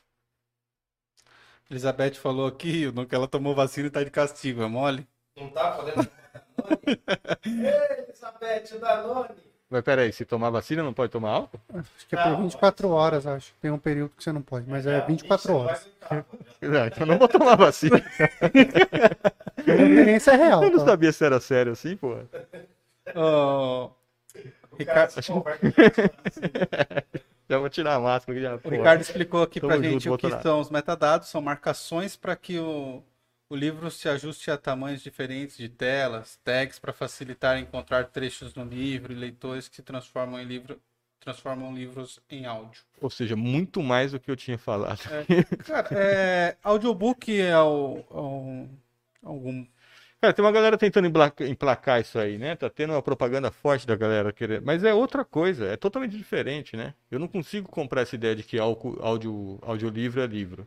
Elizabeth 1.69 2.15
falou 2.15 2.47
aqui 2.47 2.85
que 3.09 3.15
ela 3.15 3.27
tomou 3.27 3.53
vacina 3.55 3.87
e 3.87 3.91
tá 3.91 4.03
de 4.03 4.09
castigo, 4.11 4.61
é 4.61 4.67
mole? 4.67 5.07
Não 5.35 5.51
tá 5.51 5.71
podendo? 5.75 6.09
Ei, 7.57 8.03
Elizabeth, 8.03 8.75
o 8.75 8.79
Danone! 8.79 9.52
Mas 9.73 9.81
peraí, 9.83 10.13
se 10.13 10.23
tomar 10.23 10.51
vacina 10.51 10.83
não 10.83 10.93
pode 10.93 11.11
tomar 11.11 11.31
álcool? 11.31 11.59
Acho 11.73 12.07
que 12.07 12.15
é 12.15 12.21
por 12.21 12.37
24 12.43 12.89
horas, 12.91 13.25
acho. 13.25 13.55
Tem 13.59 13.71
um 13.71 13.79
período 13.79 14.11
que 14.15 14.23
você 14.23 14.31
não 14.31 14.43
pode, 14.43 14.69
mas 14.69 14.85
é 14.85 15.01
24 15.01 15.55
horas. 15.55 15.89
Não, 16.61 16.85
então 16.85 16.99
eu 16.99 17.05
não 17.07 17.17
vou 17.17 17.27
tomar 17.27 17.55
vacina. 17.55 17.97
A 19.57 19.71
experiência 19.71 20.29
é 20.29 20.35
real. 20.35 20.63
Eu 20.63 20.69
não 20.69 20.77
tá? 20.77 20.85
sabia 20.85 21.11
se 21.11 21.25
era 21.25 21.39
sério 21.39 21.71
assim, 21.71 21.95
pô. 21.95 22.15
Ó, 23.15 23.89
Ricardo, 24.77 25.13
Já 27.49 27.57
vou 27.57 27.69
tirar 27.69 27.95
a 27.95 27.99
máscara 27.99 28.39
já, 28.39 28.59
o. 28.63 28.69
Ricardo 28.69 29.01
explicou 29.01 29.41
aqui 29.41 29.59
pra 29.59 29.69
Tamo 29.69 29.83
gente 29.83 30.03
junto, 30.03 30.13
o 30.13 30.17
que 30.19 30.27
Bolsonaro. 30.27 30.43
são 30.43 30.59
os 30.59 30.69
metadados, 30.69 31.29
são 31.29 31.41
marcações 31.41 32.15
para 32.15 32.35
que 32.35 32.59
o, 32.59 33.01
o 33.53 33.55
livro 33.55 33.91
se 33.91 34.09
ajuste 34.09 34.49
a 34.49 34.57
tamanhos 34.57 35.03
diferentes 35.03 35.55
de 35.57 35.69
telas, 35.69 36.39
tags 36.43 36.79
para 36.79 36.91
facilitar 36.91 37.59
encontrar 37.59 38.05
trechos 38.05 38.55
no 38.55 38.65
livro 38.65 39.13
e 39.13 39.15
leitores 39.15 39.67
que 39.67 39.75
se 39.75 39.83
transformam 39.83 40.39
em 40.41 40.43
livro, 40.43 40.81
transformam 41.19 41.71
livros 41.71 42.19
em 42.27 42.47
áudio. 42.47 42.81
Ou 42.99 43.11
seja, 43.11 43.35
muito 43.35 43.83
mais 43.83 44.11
do 44.11 44.19
que 44.19 44.31
eu 44.31 44.35
tinha 44.35 44.57
falado. 44.57 45.01
Cara, 45.65 45.87
é, 45.91 46.57
audiobook 46.63 47.39
é 47.39 47.55
o, 47.59 47.97
é 47.99 48.15
o- 48.17 48.69
algum 49.21 49.67
Cara, 50.19 50.33
tem 50.33 50.43
uma 50.43 50.51
galera 50.51 50.77
tentando 50.77 51.07
emplacar 51.47 52.01
isso 52.01 52.17
aí, 52.17 52.37
né? 52.39 52.55
Tá 52.55 52.69
tendo 52.69 52.93
uma 52.93 53.03
propaganda 53.03 53.51
forte 53.51 53.85
da 53.85 53.95
galera 53.95 54.31
querendo. 54.33 54.65
Mas 54.65 54.83
é 54.83 54.93
outra 54.93 55.23
coisa, 55.23 55.65
é 55.67 55.75
totalmente 55.77 56.17
diferente, 56.17 56.75
né? 56.75 56.93
Eu 57.11 57.19
não 57.19 57.27
consigo 57.27 57.69
comprar 57.69 58.01
essa 58.01 58.15
ideia 58.15 58.33
de 58.35 58.41
que 58.41 58.57
áudio, 58.57 59.59
audiolivro 59.61 60.21
é 60.21 60.25
livro. 60.25 60.65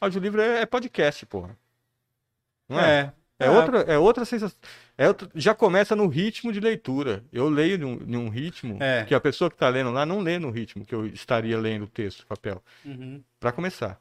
Audiolivro 0.00 0.40
é, 0.40 0.62
é 0.62 0.66
podcast, 0.66 1.26
porra. 1.26 1.58
Não 2.68 2.78
é? 2.80 3.12
é, 3.38 3.46
É 3.46 3.50
outra, 3.50 3.78
é 3.80 3.98
outra 3.98 4.24
sensação. 4.24 4.56
É 4.96 5.08
outra- 5.08 5.28
já 5.34 5.54
começa 5.54 5.94
no 5.96 6.06
ritmo 6.06 6.52
de 6.52 6.60
leitura. 6.60 7.24
Eu 7.32 7.48
leio 7.48 7.78
num, 7.78 7.96
num 7.96 8.28
ritmo 8.28 8.78
É. 8.82 9.04
que 9.04 9.14
a 9.14 9.20
pessoa 9.20 9.50
que 9.50 9.56
tá 9.56 9.68
lendo 9.68 9.90
lá 9.90 10.06
não 10.06 10.20
lê 10.20 10.38
no 10.38 10.50
ritmo 10.50 10.84
que 10.84 10.94
eu 10.94 11.06
estaria 11.06 11.58
lendo 11.58 11.84
o 11.84 11.88
texto, 11.88 12.26
papel. 12.26 12.62
Uhum. 12.84 13.22
Pra 13.40 13.50
começar. 13.52 13.98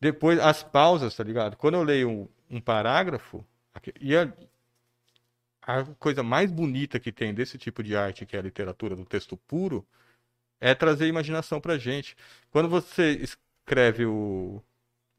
Depois, 0.00 0.38
as 0.38 0.62
pausas, 0.62 1.14
tá 1.16 1.24
ligado? 1.24 1.56
Quando 1.56 1.74
eu 1.74 1.82
leio 1.82 2.10
um, 2.10 2.28
um 2.56 2.60
parágrafo, 2.60 3.44
aqui- 3.74 3.94
e 4.00 4.16
a, 4.16 4.30
a 5.62 5.84
coisa 5.98 6.22
mais 6.22 6.50
bonita 6.50 6.98
que 6.98 7.12
tem 7.12 7.32
desse 7.32 7.56
tipo 7.56 7.82
de 7.82 7.96
arte, 7.96 8.26
que 8.26 8.36
é 8.36 8.38
a 8.38 8.42
literatura 8.42 8.96
do 8.96 9.04
texto 9.04 9.36
puro, 9.36 9.86
é 10.60 10.74
trazer 10.74 11.06
imaginação 11.06 11.60
pra 11.60 11.78
gente. 11.78 12.16
Quando 12.50 12.68
você 12.68 13.12
escreve 13.64 14.04
o, 14.06 14.60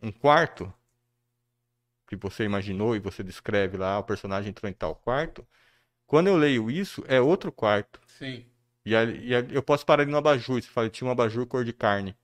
um 0.01 0.11
quarto, 0.11 0.71
que 2.17 2.23
você 2.23 2.43
imaginou 2.45 2.95
e 2.95 2.99
você 2.99 3.23
descreve 3.23 3.77
lá, 3.77 3.99
o 3.99 4.03
personagem 4.03 4.49
entrou 4.51 4.69
em 4.69 4.73
tal 4.73 4.95
quarto, 4.95 5.45
Quando 6.07 6.27
eu 6.27 6.37
leio 6.37 6.71
isso, 6.71 7.03
é 7.07 7.21
outro 7.21 7.51
quarto. 7.51 7.99
Sim. 8.07 8.45
E, 8.85 8.95
ali- 8.95 9.27
e 9.27 9.35
ali- 9.35 9.55
eu 9.55 9.63
posso 9.63 9.85
parar 9.85 10.03
ali 10.03 10.11
no 10.11 10.17
abajur. 10.17 10.61
Você 10.61 10.69
fala, 10.69 10.89
tinha 10.89 11.07
um 11.07 11.11
abajur 11.11 11.45
cor 11.47 11.65
de 11.65 11.73
carne. 11.73 12.15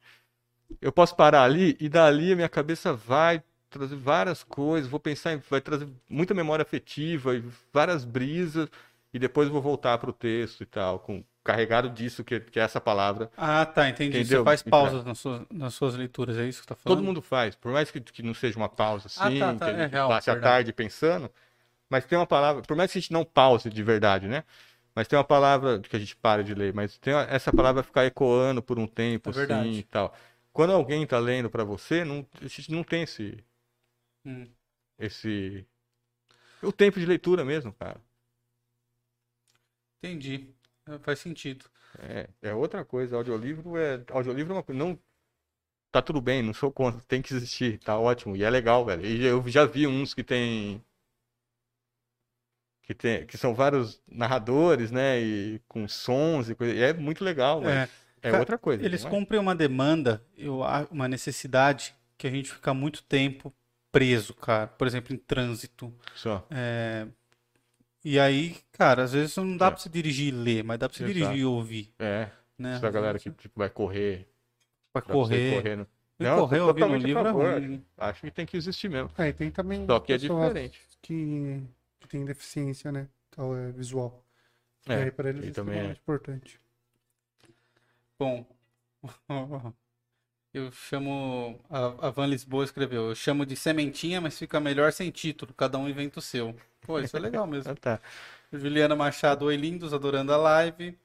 Eu 0.82 0.91
posso 0.91 1.16
parar 1.16 1.44
ali 1.44 1.76
e 1.80 1.90
dali 1.90 2.32
a 2.34 2.36
minha 2.36 2.49
cabeça 2.49 2.94
vai 2.94 3.44
trazer 3.70 3.95
várias 3.95 4.44
coisas. 4.44 4.90
Vou 4.90 4.99
pensar 4.99 5.34
em. 5.34 5.38
Vai 5.49 5.61
trazer 5.61 5.88
muita 6.10 6.34
memória 6.34 6.64
afetiva 6.64 7.36
e 7.36 7.44
várias 7.74 8.06
brisas. 8.06 8.70
E 9.14 9.20
depois 9.20 9.48
eu 9.48 9.53
vou 9.53 9.61
voltar 9.61 9.98
pro 9.98 10.14
texto 10.14 10.61
e 10.61 10.66
tal, 10.66 10.99
com, 10.99 11.24
carregado 11.44 11.90
disso 11.90 12.24
que, 12.24 12.40
que 12.40 12.60
é 12.60 12.64
essa 12.64 12.80
palavra. 12.82 13.32
Ah, 13.38 13.66
tá, 13.66 13.90
entendi. 13.90 14.18
Entendeu? 14.20 14.40
Você 14.40 14.45
faz 14.45 14.61
pausas 14.61 15.03
nas 15.06 15.20
suas, 15.20 15.41
nas 15.52 15.74
suas 15.74 15.95
leituras, 15.95 16.38
é 16.38 16.45
isso 16.48 16.61
que 16.61 16.66
você 16.68 16.70
tá 16.70 16.76
falando? 16.76 16.98
Todo 16.99 17.06
mundo 17.06 17.22
faz, 17.22 17.56
por 17.56 17.72
mais 17.72 17.90
que, 17.91 17.99
que 18.02 18.22
não 18.24 18.34
seja 18.34 18.57
uma 18.57 18.70
pausa 18.70 19.10
Ah, 19.18 19.28
assim, 19.28 19.40
tá, 19.40 19.53
tá, 19.53 19.66
que 19.66 19.72
é 19.72 19.86
real, 19.88 20.10
passe 20.10 20.30
a 20.32 20.40
tarde 20.40 20.74
pensando, 20.74 21.32
mas 21.90 22.06
tem 22.06 22.18
uma 22.18 22.28
palavra, 22.28 22.61
por 22.64 22.78
mais 22.78 22.91
que 22.91 22.98
a 22.98 23.02
gente 23.02 23.14
não 23.14 23.26
pause 23.26 23.70
de 23.70 23.84
verdade, 23.84 24.28
né? 24.28 24.44
Mas 24.95 25.07
tem 25.07 25.18
uma 25.18 25.24
palavra 25.26 25.80
que 25.80 25.95
a 25.95 25.99
gente 25.99 26.16
para 26.16 26.44
de 26.44 26.53
ler, 26.53 26.74
mas 26.74 26.98
tem 26.98 27.14
uma- 27.14 27.24
essa 27.24 27.53
palavra 27.53 27.84
ficar 27.84 28.06
ecoando 28.06 28.61
por 28.61 28.80
um 28.80 28.88
tempo, 28.88 29.30
É 29.30 29.32
assim, 29.32 29.40
verdade. 29.40 29.80
e 29.80 29.84
tal. 29.84 30.14
Quando 30.53 30.74
alguém 30.74 31.06
tá 31.07 31.20
lendo 31.20 31.49
pra 31.49 31.64
você, 31.64 32.03
não, 32.03 32.26
a 32.41 32.48
gente 32.48 32.72
não 32.72 32.84
tem 32.84 33.03
esse, 33.03 33.38
Hum. 34.26 34.48
esse... 34.98 35.66
O 36.64 36.72
tempo 36.72 36.99
de 36.99 37.06
leitura 37.06 37.45
mesmo, 37.45 37.74
cara. 37.74 38.02
Entendi. 40.02 40.53
É, 40.90 40.99
Faz 40.99 41.20
sentido. 41.20 41.66
É, 41.99 42.30
é 42.41 42.53
outra 42.53 42.84
coisa. 42.86 43.16
Audiolivro 43.16 43.78
é. 43.78 44.03
Audiolivro 44.11 44.53
é 44.53 44.56
uma 44.57 44.64
coisa. 44.64 44.80
Não. 44.80 44.98
Tá 45.91 46.02
tudo 46.02 46.22
bem, 46.22 46.44
não 46.44 46.53
sou 46.53 46.72
contra. 46.72 47.02
Tem 47.07 47.22
que 47.22 47.34
existir, 47.34 47.80
tá 47.80 47.98
ótimo. 47.98 48.36
E 48.36 48.44
é 48.44 48.49
legal, 48.49 48.86
velho. 48.86 49.06
E 49.06 49.26
eu 49.26 49.44
já 49.48 49.66
vi 49.66 49.88
uns 49.88 50.14
que 50.14 50.24
tem. 50.24 50.84
Que, 52.84 52.94
tem, 52.94 53.26
que 53.26 53.38
são 53.38 53.53
vários 53.53 54.02
narradores, 54.07 54.91
né? 54.91 55.20
E 55.20 55.61
com 55.68 55.88
sons 55.88 56.49
e 56.49 56.56
coisa. 56.56 56.74
E 56.74 56.82
é 56.82 56.94
muito 56.94 57.24
legal, 57.24 57.61
mas 57.61 57.90
É. 58.22 58.30
é, 58.30 58.38
outra 58.38 58.57
coisa. 58.57 58.84
Eles 58.84 59.06
é? 59.06 59.10
cumprem 59.10 59.40
uma 59.40 59.56
demanda, 59.56 60.24
eu, 60.38 60.61
uma 60.91 61.07
necessidade 61.07 61.95
que 62.18 62.28
a 62.28 62.32
gente 62.32 62.52
fica 62.52 62.74
muito 62.74 63.03
tempo 63.03 63.53
preso, 63.91 64.34
cara. 64.34 64.68
Por 64.68 64.88
exemplo, 64.88 65.14
em 65.14 65.18
trânsito. 65.18 65.94
Só. 66.16 66.45
É, 66.49 67.07
E 68.03 68.17
aí, 68.19 68.57
cara, 68.71 69.03
às 69.03 69.11
vezes 69.13 69.35
não 69.35 69.57
dá 69.57 69.67
É. 69.67 69.71
pra 69.71 69.80
você 69.80 69.89
dirigir 69.89 70.27
e 70.30 70.31
ler, 70.31 70.63
mas 70.63 70.80
dá 70.80 70.88
pra 70.88 70.95
Exato. 70.97 71.13
dirigir 71.13 71.35
e 71.38 71.45
ouvir, 71.45 71.93
É. 71.99 72.30
né? 72.57 72.76
Essa 72.76 72.89
galera 72.89 73.19
que 73.19 73.30
tipo, 73.31 73.59
vai 73.59 73.69
correr. 73.69 74.27
Pra 74.93 75.01
você 75.01 75.11
correr. 75.13 75.55
correr 75.55 75.76
no- 75.76 75.88
Não, 76.17 76.39
correr 76.39 76.59
ouvindo 76.59 76.88
um 76.88 76.93
a 76.93 76.97
livro 76.97 77.27
é 77.47 77.59
né? 77.61 77.81
Acho 77.97 78.21
que 78.21 78.31
tem 78.31 78.45
que 78.45 78.57
existir 78.57 78.89
mesmo. 78.89 79.09
É, 79.17 79.31
tem 79.31 79.49
também 79.51 79.85
Só 79.85 79.99
que 79.99 80.13
é 80.13 80.17
pessoas 80.17 80.47
diferente. 80.47 80.81
que, 81.01 81.61
que 81.99 82.07
tem 82.07 82.26
deficiência, 82.26 82.91
né? 82.91 83.07
Então, 83.30 83.55
é 83.55 83.71
visual. 83.71 84.23
É, 84.88 84.93
e 84.99 85.03
aí, 85.03 85.11
para 85.11 85.30
eles, 85.30 85.41
isso 85.41 85.51
é 85.51 85.53
também 85.53 85.73
extremamente 85.76 85.99
importante. 86.01 86.59
Bom, 88.17 88.45
eu 90.53 90.71
chamo. 90.71 91.59
A, 91.69 92.07
a 92.07 92.09
Van 92.09 92.26
Lisboa 92.27 92.63
escreveu: 92.63 93.09
Eu 93.09 93.15
chamo 93.15 93.45
de 93.45 93.55
sementinha, 93.55 94.19
mas 94.19 94.38
fica 94.38 94.59
melhor 94.59 94.91
sem 94.91 95.11
título. 95.11 95.53
Cada 95.53 95.77
um 95.77 95.88
inventa 95.88 96.19
o 96.19 96.21
seu. 96.21 96.55
Pô, 96.81 96.99
isso 96.99 97.15
é 97.15 97.19
legal 97.19 97.45
mesmo. 97.45 97.71
Ah, 97.71 97.76
tá. 97.76 97.99
Juliana 98.51 98.95
Machado, 98.95 99.45
oi 99.45 99.55
lindos, 99.55 99.93
adorando 99.93 100.34
a 100.34 100.38
live. 100.38 100.97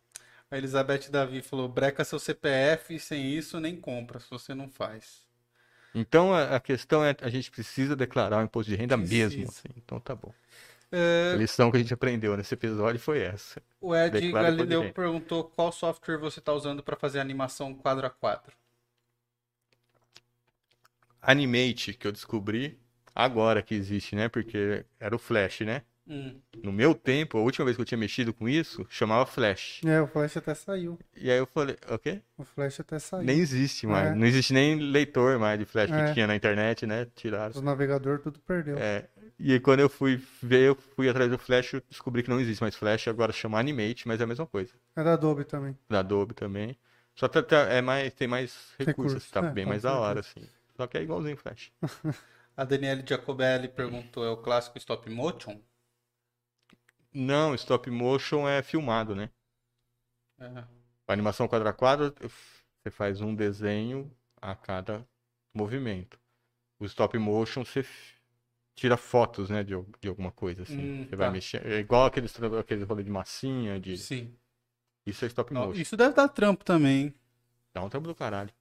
A 0.50 0.56
Elizabeth 0.56 1.10
Davi 1.10 1.42
falou: 1.42 1.68
breca 1.68 2.04
seu 2.04 2.18
CPF, 2.18 2.98
sem 2.98 3.34
isso 3.34 3.60
nem 3.60 3.76
compra, 3.76 4.18
se 4.20 4.30
você 4.30 4.54
não 4.54 4.68
faz. 4.68 5.22
Então 5.94 6.34
a, 6.34 6.58
questão 6.58 7.04
é 7.04 7.14
a 7.20 7.28
gente 7.28 7.50
precisa 7.50 7.94
declarar 7.94 8.38
o 8.38 8.42
imposto 8.42 8.70
de 8.70 8.76
renda 8.76 8.96
mesmo. 8.96 9.42
Precisa. 9.42 9.50
assim. 9.50 9.68
Então 9.76 10.00
tá 10.00 10.14
bom. 10.14 10.32
É, 10.90 11.32
A 11.34 11.36
lição 11.36 11.70
que 11.70 11.76
a 11.76 11.80
gente 11.80 11.92
aprendeu 11.94 12.36
nesse 12.36 12.54
episódio 12.54 13.00
foi 13.00 13.20
essa. 13.20 13.62
o 13.80 13.94
Ed 13.94 14.20
Declara 14.20 14.50
Galileu 14.50 14.92
perguntou 14.92 15.44
qual 15.44 15.70
software 15.72 16.18
você 16.18 16.38
está 16.40 16.52
usando 16.52 16.82
para 16.82 16.96
fazer 16.96 17.20
animação 17.20 17.74
quadro 17.74 18.06
a 18.06 18.10
quadro. 18.10 18.52
Animate, 21.26 21.94
que 21.94 22.06
eu 22.06 22.12
descobri 22.12 22.78
agora 23.14 23.62
que 23.62 23.74
existe, 23.74 24.14
né? 24.16 24.28
Porque 24.28 24.84
era 24.98 25.14
o 25.14 25.18
Flash, 25.18 25.60
né? 25.60 25.82
Hum, 26.06 26.38
No 26.62 26.70
meu 26.70 26.94
tempo, 26.94 27.38
a 27.38 27.40
última 27.40 27.64
vez 27.64 27.76
que 27.76 27.80
eu 27.80 27.86
tinha 27.86 27.96
mexido 27.96 28.34
com 28.34 28.46
isso, 28.46 28.86
chamava 28.90 29.24
Flash. 29.24 29.80
É, 29.86 30.02
o 30.02 30.06
Flash 30.06 30.36
até 30.36 30.54
saiu. 30.54 30.98
E 31.16 31.30
aí 31.30 31.38
eu 31.38 31.46
falei, 31.46 31.78
o 31.88 31.98
quê? 31.98 32.20
O 32.36 32.44
Flash 32.44 32.78
até 32.80 32.98
saiu. 32.98 33.24
Nem 33.24 33.38
existe 33.38 33.86
mais. 33.86 34.08
É. 34.12 34.14
Não 34.14 34.26
existe 34.26 34.52
nem 34.52 34.78
leitor 34.78 35.38
mais 35.38 35.58
de 35.58 35.64
Flash 35.64 35.90
É. 35.90 36.08
que 36.08 36.12
tinha 36.12 36.26
na 36.26 36.36
internet, 36.36 36.86
né? 36.86 37.06
Tiraram. 37.16 37.52
Os 37.52 37.62
navegadores 37.62 38.22
tudo 38.22 38.38
perdeu. 38.40 38.76
É, 38.76 39.08
e 39.38 39.52
aí 39.54 39.60
quando 39.60 39.80
eu 39.80 39.88
fui 39.88 40.20
ver, 40.42 40.68
eu 40.68 40.74
fui 40.74 41.08
atrás 41.08 41.30
do 41.30 41.38
Flash, 41.38 41.72
descobri 41.88 42.22
que 42.22 42.28
não 42.28 42.38
existe 42.38 42.60
mais 42.60 42.74
Flash, 42.76 43.08
agora 43.08 43.32
chama 43.32 43.58
Animate, 43.58 44.06
mas 44.06 44.20
é 44.20 44.24
a 44.24 44.26
mesma 44.26 44.46
coisa. 44.46 44.72
É 44.94 45.02
da 45.02 45.14
Adobe 45.14 45.44
também. 45.44 45.74
Da 45.88 46.00
Adobe 46.00 46.34
também. 46.34 46.76
Só 47.14 47.28
tá, 47.28 47.42
tá- 47.42 47.62
é 47.72 47.80
mais, 47.80 48.12
tem 48.12 48.28
mais 48.28 48.74
recursos, 48.78 48.86
Recursos, 49.24 49.30
tá 49.30 49.40
é, 49.46 49.50
bem 49.52 49.64
mais 49.64 49.82
da 49.84 49.94
hora, 49.98 50.20
assim. 50.20 50.46
Só 50.76 50.86
que 50.86 50.98
é 50.98 51.02
igualzinho 51.02 51.36
Flash. 51.36 51.72
A 52.56 52.64
Daniele 52.64 53.04
Giacobelli 53.06 53.68
perguntou: 53.68 54.24
é 54.24 54.30
o 54.30 54.36
clássico 54.36 54.78
stop 54.78 55.08
motion? 55.10 55.60
Não, 57.12 57.54
stop 57.54 57.90
motion 57.90 58.48
é 58.48 58.62
filmado, 58.62 59.14
né? 59.14 59.30
É. 60.38 60.46
A 61.06 61.12
animação 61.12 61.46
quadro 61.46 61.68
a 61.68 61.72
quadro, 61.72 62.14
você 62.20 62.90
faz 62.90 63.20
um 63.20 63.34
desenho 63.34 64.10
a 64.40 64.54
cada 64.54 65.06
movimento. 65.52 66.18
O 66.78 66.84
stop 66.84 67.16
motion, 67.18 67.64
você 67.64 67.84
tira 68.74 68.96
fotos, 68.96 69.50
né, 69.50 69.62
de, 69.62 69.74
de 70.00 70.08
alguma 70.08 70.32
coisa, 70.32 70.62
assim. 70.62 70.78
Hum, 70.78 71.04
Você 71.04 71.16
vai 71.16 71.28
tá. 71.28 71.32
mexer. 71.32 71.66
É 71.66 71.78
igual 71.78 72.06
aqueles, 72.06 72.34
aquele 72.58 72.84
rolê 72.84 73.02
de 73.02 73.10
massinha, 73.10 73.78
de... 73.78 73.96
Sim. 73.96 74.34
Isso 75.06 75.24
é 75.24 75.28
stop 75.28 75.52
motion. 75.52 75.80
Isso 75.80 75.96
deve 75.96 76.14
dar 76.14 76.28
trampo 76.28 76.64
também. 76.64 77.14
Dá 77.72 77.82
um 77.82 77.88
trampo 77.88 78.08
do 78.08 78.14
caralho. 78.14 78.52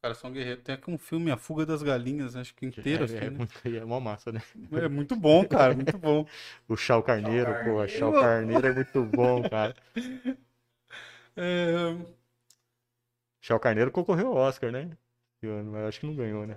Os 0.00 0.02
caras 0.02 0.16
são 0.18 0.32
guerreiros. 0.32 0.64
Tem 0.64 0.74
aqui 0.74 0.90
um 0.90 0.96
filme, 0.96 1.30
A 1.30 1.36
Fuga 1.36 1.66
das 1.66 1.82
Galinhas, 1.82 2.34
acho 2.34 2.54
que 2.54 2.64
inteiro, 2.64 3.02
é, 3.02 3.04
assim, 3.04 3.16
é, 3.18 3.30
né? 3.30 3.36
muito, 3.36 3.52
é 3.66 3.84
mó 3.84 4.00
massa, 4.00 4.32
né? 4.32 4.40
É 4.72 4.88
muito 4.88 5.14
bom, 5.14 5.46
cara, 5.46 5.74
muito 5.74 5.96
bom. 5.98 6.26
O 6.66 6.74
Chau 6.74 7.02
Carneiro, 7.02 7.52
Chau 7.52 7.64
porra, 7.64 7.86
Chau 7.86 8.12
Carneiro. 8.12 8.66
É 8.66 8.72
muito 8.72 9.04
bom, 9.04 9.42
cara. 9.42 9.74
É, 11.36 11.94
Chau 13.42 13.60
Carneiro 13.60 13.90
concorreu 13.90 14.28
ao 14.28 14.36
Oscar, 14.36 14.72
né? 14.72 14.96
Mas 15.42 15.84
acho 15.88 16.00
que 16.00 16.06
não 16.06 16.16
ganhou, 16.16 16.46
né? 16.46 16.56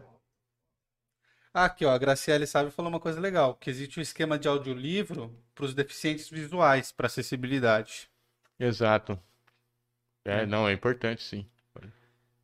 Aqui, 1.53 1.83
ó, 1.85 1.91
a 1.91 1.97
Graciele 1.97 2.45
Sabe 2.47 2.69
falou 2.71 2.89
uma 2.91 2.99
coisa 2.99 3.19
legal, 3.19 3.55
que 3.55 3.69
existe 3.69 3.99
um 3.99 4.03
esquema 4.03 4.37
de 4.39 4.47
audiolivro 4.47 5.35
para 5.55 5.65
os 5.65 5.73
deficientes 5.73 6.29
visuais, 6.29 6.91
para 6.91 7.07
acessibilidade. 7.07 8.07
Exato. 8.59 9.19
É, 10.25 10.43
É. 10.43 10.45
não, 10.45 10.67
é 10.67 10.73
importante, 10.73 11.21
sim. 11.23 11.49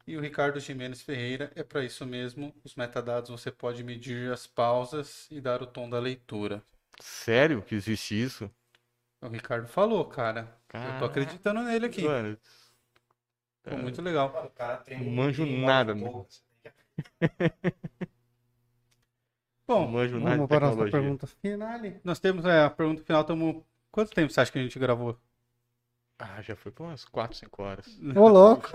E 0.09 0.17
o 0.17 0.21
Ricardo 0.21 0.59
Jimenez 0.59 1.03
Ferreira, 1.03 1.51
é 1.55 1.63
para 1.63 1.85
isso 1.85 2.03
mesmo, 2.03 2.51
os 2.63 2.73
metadados 2.73 3.29
você 3.29 3.51
pode 3.51 3.83
medir 3.83 4.33
as 4.33 4.47
pausas 4.47 5.27
e 5.29 5.39
dar 5.39 5.61
o 5.61 5.67
tom 5.67 5.87
da 5.87 5.99
leitura. 5.99 6.63
Sério 7.01 7.61
que 7.61 7.75
existe 7.75 8.21
isso? 8.21 8.51
O 9.21 9.27
Ricardo 9.29 9.67
falou, 9.67 10.05
cara. 10.05 10.41
Eu 10.83 10.93
tô 10.93 11.03
Caraca, 11.03 11.05
acreditando 11.05 11.61
nele 11.63 11.85
aqui. 11.85 12.03
Mano, 12.03 12.37
Pô, 13.63 13.77
muito 13.77 14.01
legal. 14.01 14.27
O 14.45 14.49
cara 14.49 14.77
tem 14.77 14.99
Não 14.99 15.11
manjo 15.11 15.43
tem 15.43 15.45
um 15.45 15.65
nada, 15.65 15.93
auditor, 15.93 16.25
Bom, 19.67 19.85
não 19.85 19.91
manjo 19.91 20.19
nada 20.19 20.35
Vamos 20.37 20.47
para 20.47 20.57
a 20.57 20.75
nossa 20.75 20.85
pergunta 20.85 21.27
finale. 21.27 22.01
nós 22.03 22.19
temos 22.19 22.45
é, 22.45 22.63
a 22.63 22.69
pergunta 22.69 23.03
final, 23.03 23.23
tamo... 23.23 23.65
Quanto 23.91 24.11
tempo 24.13 24.31
você 24.31 24.41
acha 24.41 24.51
que 24.51 24.59
a 24.59 24.63
gente 24.63 24.79
gravou? 24.79 25.19
Ah, 26.19 26.41
já 26.41 26.53
foi 26.55 26.69
por 26.71 26.83
umas 26.83 27.05
4, 27.05 27.37
5 27.37 27.63
horas. 27.63 27.85
Ô, 28.15 28.27
louco. 28.27 28.67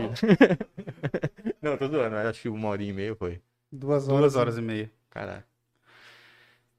Não, 1.61 1.77
tô 1.77 1.89
zoando, 1.89 2.17
acho 2.17 2.41
que 2.43 2.49
uma 2.49 2.69
horinha 2.69 2.91
e 2.91 2.95
meia 2.95 3.15
foi. 3.15 3.41
Duas 3.71 4.09
horas. 4.09 4.21
Duas 4.21 4.37
horas 4.37 4.57
e 4.59 4.63
meia. 4.63 4.91
Caralho. 5.11 5.45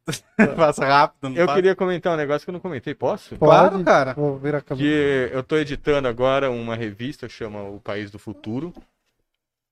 Passa 0.55 0.85
rápido, 0.85 1.29
não 1.29 1.35
Eu 1.35 1.47
passa? 1.47 1.55
queria 1.55 1.75
comentar 1.75 2.13
um 2.13 2.17
negócio 2.17 2.45
que 2.45 2.49
eu 2.51 2.53
não 2.53 2.59
comentei, 2.59 2.93
posso? 2.93 3.35
Claro, 3.37 3.71
Pode? 3.71 3.83
cara. 3.85 4.13
Vou 4.13 4.37
ver 4.37 4.53
a 4.53 4.61
câmera. 4.61 4.87
Que 4.87 5.29
eu 5.33 5.41
tô 5.41 5.57
editando 5.57 6.07
agora 6.07 6.51
uma 6.51 6.75
revista 6.75 7.27
que 7.27 7.33
chama 7.33 7.63
O 7.63 7.79
País 7.79 8.11
do 8.11 8.19
Futuro. 8.19 8.71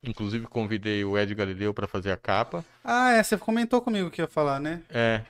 Inclusive 0.03 0.47
convidei 0.47 1.05
o 1.05 1.17
Ed 1.17 1.33
Galileu 1.35 1.71
para 1.73 1.87
fazer 1.87 2.11
a 2.11 2.17
capa. 2.17 2.65
Ah, 2.83 3.11
é, 3.11 3.21
você 3.21 3.37
comentou 3.37 3.79
comigo 3.79 4.09
que 4.09 4.21
ia 4.21 4.27
falar, 4.27 4.59
né? 4.59 4.81
É. 4.89 5.21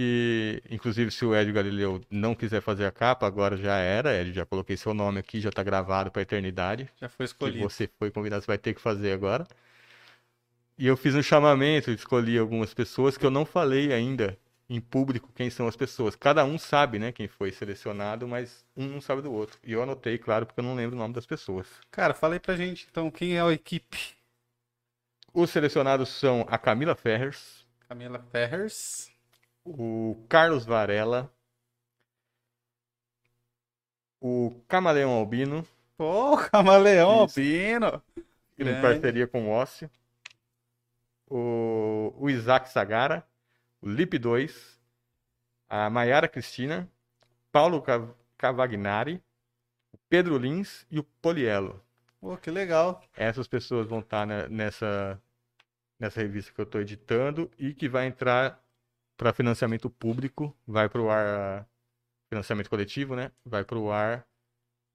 E 0.00 0.62
inclusive 0.70 1.10
se 1.10 1.24
o 1.24 1.34
Ed 1.34 1.50
Galileu 1.50 2.00
não 2.08 2.32
quiser 2.32 2.60
fazer 2.60 2.86
a 2.86 2.92
capa, 2.92 3.26
agora 3.26 3.56
já 3.56 3.76
era, 3.78 4.14
Ed, 4.20 4.32
já 4.32 4.46
coloquei 4.46 4.76
seu 4.76 4.94
nome 4.94 5.18
aqui, 5.18 5.40
já 5.40 5.50
tá 5.50 5.60
gravado 5.62 6.08
pra 6.10 6.22
eternidade. 6.22 6.88
Já 7.00 7.08
foi 7.08 7.26
Que 7.26 7.32
escolhido. 7.32 7.60
você 7.68 7.90
foi 7.98 8.08
convidado, 8.10 8.42
você 8.42 8.46
vai 8.46 8.58
ter 8.58 8.74
que 8.74 8.80
fazer 8.80 9.10
agora. 9.12 9.44
E 10.78 10.86
eu 10.86 10.96
fiz 10.96 11.16
um 11.16 11.22
chamamento, 11.22 11.90
escolhi 11.90 12.38
algumas 12.38 12.72
pessoas 12.72 13.18
que 13.18 13.26
eu 13.26 13.30
não 13.30 13.44
falei 13.44 13.92
ainda 13.92 14.38
em 14.70 14.80
público 14.80 15.32
quem 15.34 15.50
são 15.50 15.66
as 15.66 15.74
pessoas. 15.74 16.14
Cada 16.14 16.44
um 16.44 16.58
sabe, 16.58 17.00
né, 17.00 17.10
quem 17.10 17.26
foi 17.26 17.50
selecionado, 17.50 18.28
mas 18.28 18.64
um 18.76 18.86
não 18.86 19.00
sabe 19.00 19.20
do 19.22 19.32
outro. 19.32 19.58
E 19.64 19.72
eu 19.72 19.82
anotei, 19.82 20.16
claro, 20.16 20.46
porque 20.46 20.60
eu 20.60 20.64
não 20.64 20.76
lembro 20.76 20.94
o 20.94 20.98
nome 20.98 21.12
das 21.14 21.26
pessoas. 21.26 21.66
Cara, 21.90 22.14
fala 22.14 22.34
aí 22.34 22.40
pra 22.40 22.54
gente, 22.54 22.86
então, 22.88 23.10
quem 23.10 23.36
é 23.36 23.40
a 23.40 23.50
equipe? 23.52 23.98
Os 25.34 25.50
selecionados 25.50 26.08
são 26.10 26.46
a 26.48 26.56
Camila 26.56 26.94
Ferrers, 26.94 27.66
Camila 27.88 28.20
Ferrers. 28.30 29.10
O 29.70 30.26
Carlos 30.28 30.64
Varela, 30.64 31.32
O 34.20 34.60
Camaleão 34.66 35.10
Albino, 35.12 35.66
Pô, 35.96 36.36
Camaleão 36.36 37.24
Isso. 37.26 37.38
Albino. 37.40 38.02
em 38.58 38.64
Grande. 38.64 38.82
parceria 38.82 39.26
com 39.28 39.46
o 39.46 39.50
Ócio. 39.50 39.90
O, 41.30 42.14
o 42.16 42.30
Isaac 42.30 42.68
Sagara, 42.68 43.26
o 43.80 43.88
Lip 43.88 44.18
2, 44.18 44.80
a 45.68 45.90
Maiara 45.90 46.26
Cristina, 46.28 46.90
Paulo 47.52 47.82
Cav- 47.82 48.14
Cavagnari, 48.36 49.22
o 49.92 49.98
Pedro 50.08 50.38
Lins 50.38 50.86
e 50.90 50.98
o 50.98 51.04
Polielo. 51.04 51.80
Pô, 52.20 52.36
que 52.36 52.50
legal. 52.50 53.02
Essas 53.16 53.46
pessoas 53.46 53.86
vão 53.86 54.00
estar 54.00 54.26
ne- 54.26 54.48
nessa, 54.48 55.20
nessa 55.98 56.20
revista 56.20 56.52
que 56.52 56.60
eu 56.60 56.64
estou 56.64 56.80
editando 56.80 57.50
e 57.58 57.72
que 57.74 57.88
vai 57.88 58.06
entrar 58.06 58.60
para 59.18 59.34
financiamento 59.34 59.90
público, 59.90 60.56
vai 60.66 60.88
para 60.88 61.02
o 61.02 61.10
ar, 61.10 61.68
financiamento 62.30 62.70
coletivo, 62.70 63.16
né? 63.16 63.32
Vai 63.44 63.64
para 63.64 63.78
o 63.78 63.90
ar 63.92 64.26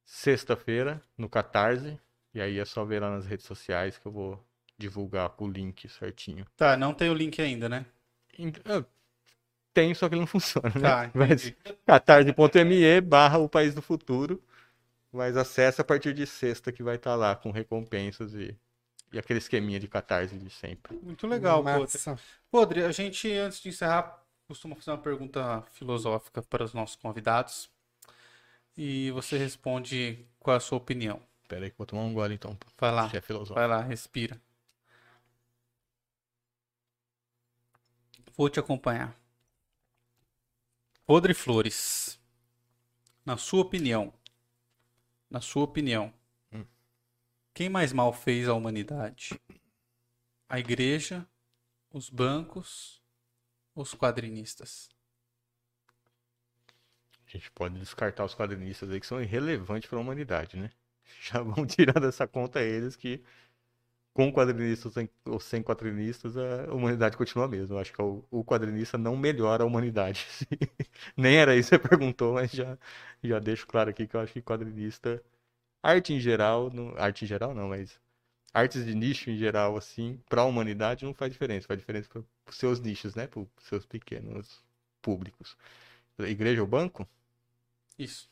sexta-feira 0.06 1.02
no 1.18 1.30
Catarse. 1.30 2.00
E 2.34 2.42
aí 2.42 2.60
é 2.60 2.66
só 2.66 2.86
ver 2.86 3.02
lá 3.02 3.12
nas 3.12 3.28
redes 3.28 3.46
sociais 3.46 3.98
que 4.00 4.08
eu 4.08 4.12
vou 4.12 4.44
divulgar 4.78 5.34
o 5.38 5.48
link 5.48 5.88
certinho. 5.90 6.46
Tá, 6.58 6.76
não 6.76 6.94
tem 6.94 7.10
o 7.10 7.14
link 7.14 7.42
ainda, 7.42 7.70
né? 7.70 7.86
Eu 8.66 8.86
Tem, 9.74 9.94
só 9.94 10.08
que 10.10 10.16
ele 10.16 10.22
não 10.22 10.28
funciona, 10.28 10.70
né? 10.70 10.80
Tá, 10.82 11.06
Mas 11.14 11.48
entendi. 11.48 11.58
catarse.me 11.86 13.02
barra 13.02 13.38
o 13.40 13.50
País 13.50 13.74
do 13.76 13.82
Futuro. 13.82 14.44
Mas 15.12 15.38
acessa 15.38 15.82
a 15.84 15.86
partir 15.86 16.14
de 16.14 16.26
sexta 16.28 16.72
que 16.72 16.84
vai 16.84 16.96
estar 16.96 17.16
lá 17.16 17.36
com 17.36 17.52
recompensas 17.52 18.34
e, 18.34 18.58
e 19.14 19.20
aquele 19.20 19.38
esqueminha 19.38 19.80
de 19.80 19.88
catarse 19.88 20.36
de 20.36 20.50
sempre. 20.50 20.98
Muito 20.98 21.28
legal, 21.28 21.64
Podre. 21.64 21.82
Massa. 21.82 22.20
Podre, 22.50 22.84
a 22.84 22.92
gente, 22.92 23.32
antes 23.32 23.62
de 23.62 23.70
encerrar, 23.70 24.22
costuma 24.48 24.76
fazer 24.76 24.92
uma 24.92 24.98
pergunta 24.98 25.62
filosófica 25.72 26.42
para 26.42 26.64
os 26.64 26.74
nossos 26.74 26.96
convidados. 26.96 27.70
E 28.76 29.12
você 29.12 29.38
responde 29.38 30.26
qual 30.40 30.56
é 30.56 30.58
a 30.58 30.60
sua 30.60 30.80
opinião. 30.80 31.22
Pera 31.48 31.66
aí 31.66 31.70
que 31.70 31.76
eu 31.76 31.78
vou 31.78 31.86
tomar 31.86 32.02
um 32.02 32.14
gole 32.14 32.34
então. 32.34 32.58
Vai 32.78 32.92
lá, 32.92 33.10
é 33.14 33.22
filosófico. 33.22 33.54
vai 33.54 33.68
lá, 33.68 33.82
respira. 33.82 34.42
Vou 38.36 38.50
te 38.50 38.60
acompanhar. 38.60 39.16
Podre 41.06 41.36
Flores. 41.36 42.20
Na 43.24 43.38
sua 43.38 43.62
opinião, 43.62 44.12
na 45.30 45.40
sua 45.40 45.64
opinião. 45.64 46.12
Quem 47.54 47.70
mais 47.70 47.94
mal 47.94 48.14
fez 48.14 48.48
à 48.48 48.54
humanidade? 48.54 49.40
A 50.48 50.58
igreja, 50.58 51.28
os 51.92 52.10
bancos, 52.10 53.02
os 53.76 53.94
quadrinistas? 53.96 54.90
A 57.28 57.32
gente 57.38 57.52
pode 57.52 57.80
descartar 57.80 58.24
os 58.26 58.36
quadrinistas 58.36 58.90
aí 58.90 59.00
que 59.00 59.08
são 59.08 59.22
irrelevantes 59.22 59.90
para 59.90 59.98
a 59.98 60.02
humanidade, 60.02 60.58
né? 60.58 60.70
Já 61.22 61.42
vão 61.42 61.66
tirar 61.66 62.00
dessa 62.00 62.28
conta 62.28 62.62
eles 62.62 62.96
que 62.96 63.24
com 64.14 64.32
quadrinistas 64.34 64.96
ou 65.26 65.40
sem- 65.40 65.64
quadrinistas 65.64 66.38
a 66.38 66.74
humanidade 66.74 67.18
continua 67.18 67.46
a 67.46 67.48
mesma. 67.50 67.76
Eu 67.76 67.80
acho 67.80 67.94
que 67.94 68.02
o, 68.02 68.26
o 68.32 68.44
quadrinista 68.46 68.98
não 68.98 69.18
melhora 69.18 69.64
a 69.64 69.68
humanidade. 69.68 70.26
Nem 71.18 71.38
era 71.38 71.56
isso 71.56 71.72
que 71.72 71.78
você 71.78 71.90
perguntou, 71.90 72.34
mas 72.36 72.52
já, 72.52 72.78
já 73.24 73.40
deixo 73.40 73.68
claro 73.68 73.90
aqui 73.92 74.08
que 74.08 74.16
eu 74.16 74.22
acho 74.22 74.34
que 74.34 74.42
quadrinista, 74.42 75.24
arte 75.84 76.14
em 76.14 76.20
geral, 76.20 76.72
não, 76.74 76.96
arte 76.98 77.26
em 77.26 77.28
geral 77.28 77.54
não, 77.56 77.70
mas 77.70 78.00
artes 78.54 78.86
de 78.86 78.96
nicho 78.96 79.30
em 79.32 79.38
geral, 79.38 79.78
assim, 79.78 80.20
para 80.30 80.42
a 80.44 80.46
humanidade 80.46 81.06
não 81.06 81.14
faz 81.16 81.32
diferença. 81.32 81.68
Faz 81.68 81.80
diferença 81.80 82.10
para 82.10 82.24
os 82.50 82.58
seus 82.58 82.80
nichos, 82.82 83.16
né? 83.16 83.28
Para 83.28 83.42
os 83.42 83.50
seus 83.64 83.86
pequenos 83.86 84.64
públicos. 85.02 85.58
Igreja 86.20 86.62
ou 86.62 86.68
banco? 86.68 87.08
Isso. 88.00 88.30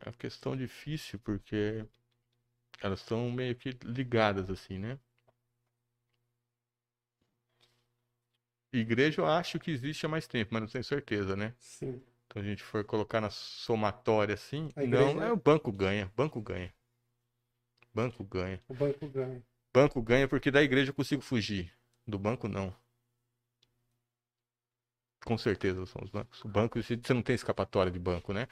É 0.00 0.06
uma 0.08 0.12
questão 0.12 0.54
difícil 0.54 1.18
porque 1.20 1.86
elas 2.82 3.00
estão 3.00 3.30
meio 3.30 3.56
que 3.56 3.70
ligadas 3.84 4.50
assim, 4.50 4.78
né? 4.78 4.98
Igreja 8.72 9.20
eu 9.22 9.26
acho 9.26 9.58
que 9.58 9.70
existe 9.70 10.04
há 10.04 10.08
mais 10.10 10.26
tempo, 10.26 10.50
mas 10.52 10.62
não 10.62 10.68
tenho 10.68 10.84
certeza, 10.84 11.34
né? 11.36 11.54
Sim. 11.58 12.02
Então 12.32 12.40
a 12.40 12.44
gente 12.46 12.62
for 12.62 12.82
colocar 12.82 13.20
na 13.20 13.28
somatória 13.28 14.32
assim, 14.32 14.70
igreja- 14.78 15.14
não, 15.14 15.22
é 15.22 15.30
o 15.30 15.36
banco 15.36 15.70
ganha, 15.70 16.10
banco 16.16 16.40
ganha. 16.40 16.72
Banco 17.94 18.24
ganha. 18.24 18.58
O 18.68 18.74
banco 18.74 19.06
ganha. 19.06 19.42
Banco 19.70 20.00
ganha 20.00 20.26
porque 20.26 20.50
da 20.50 20.62
igreja 20.62 20.92
eu 20.92 20.94
consigo 20.94 21.20
fugir, 21.20 21.70
do 22.06 22.18
banco 22.18 22.48
não. 22.48 22.74
Com 25.26 25.36
certeza 25.38 25.86
são 25.86 26.02
os 26.02 26.10
bancos. 26.10 26.42
O 26.44 26.48
banco, 26.48 26.82
você 26.82 26.98
não 27.14 27.22
tem 27.22 27.34
escapatória 27.34 27.92
de 27.92 27.98
banco, 27.98 28.32
né? 28.32 28.48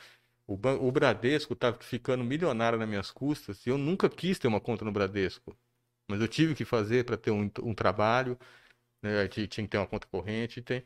O, 0.46 0.56
ban... 0.56 0.76
o 0.80 0.92
Bradesco 0.92 1.56
tá 1.56 1.72
ficando 1.74 2.24
milionário 2.24 2.78
nas 2.78 2.88
minhas 2.88 3.10
custas 3.10 3.66
e 3.66 3.70
eu 3.70 3.78
nunca 3.78 4.10
quis 4.10 4.38
ter 4.38 4.48
uma 4.48 4.60
conta 4.60 4.84
no 4.84 4.92
Bradesco. 4.92 5.56
Mas 6.08 6.20
eu 6.20 6.28
tive 6.28 6.54
que 6.54 6.64
fazer 6.64 7.04
para 7.04 7.16
ter 7.16 7.30
um, 7.30 7.50
um 7.62 7.74
trabalho, 7.74 8.38
né? 9.02 9.28
Tinha 9.28 9.46
que 9.48 9.68
ter 9.68 9.78
uma 9.78 9.86
conta 9.86 10.06
corrente. 10.08 10.62
Tem... 10.62 10.84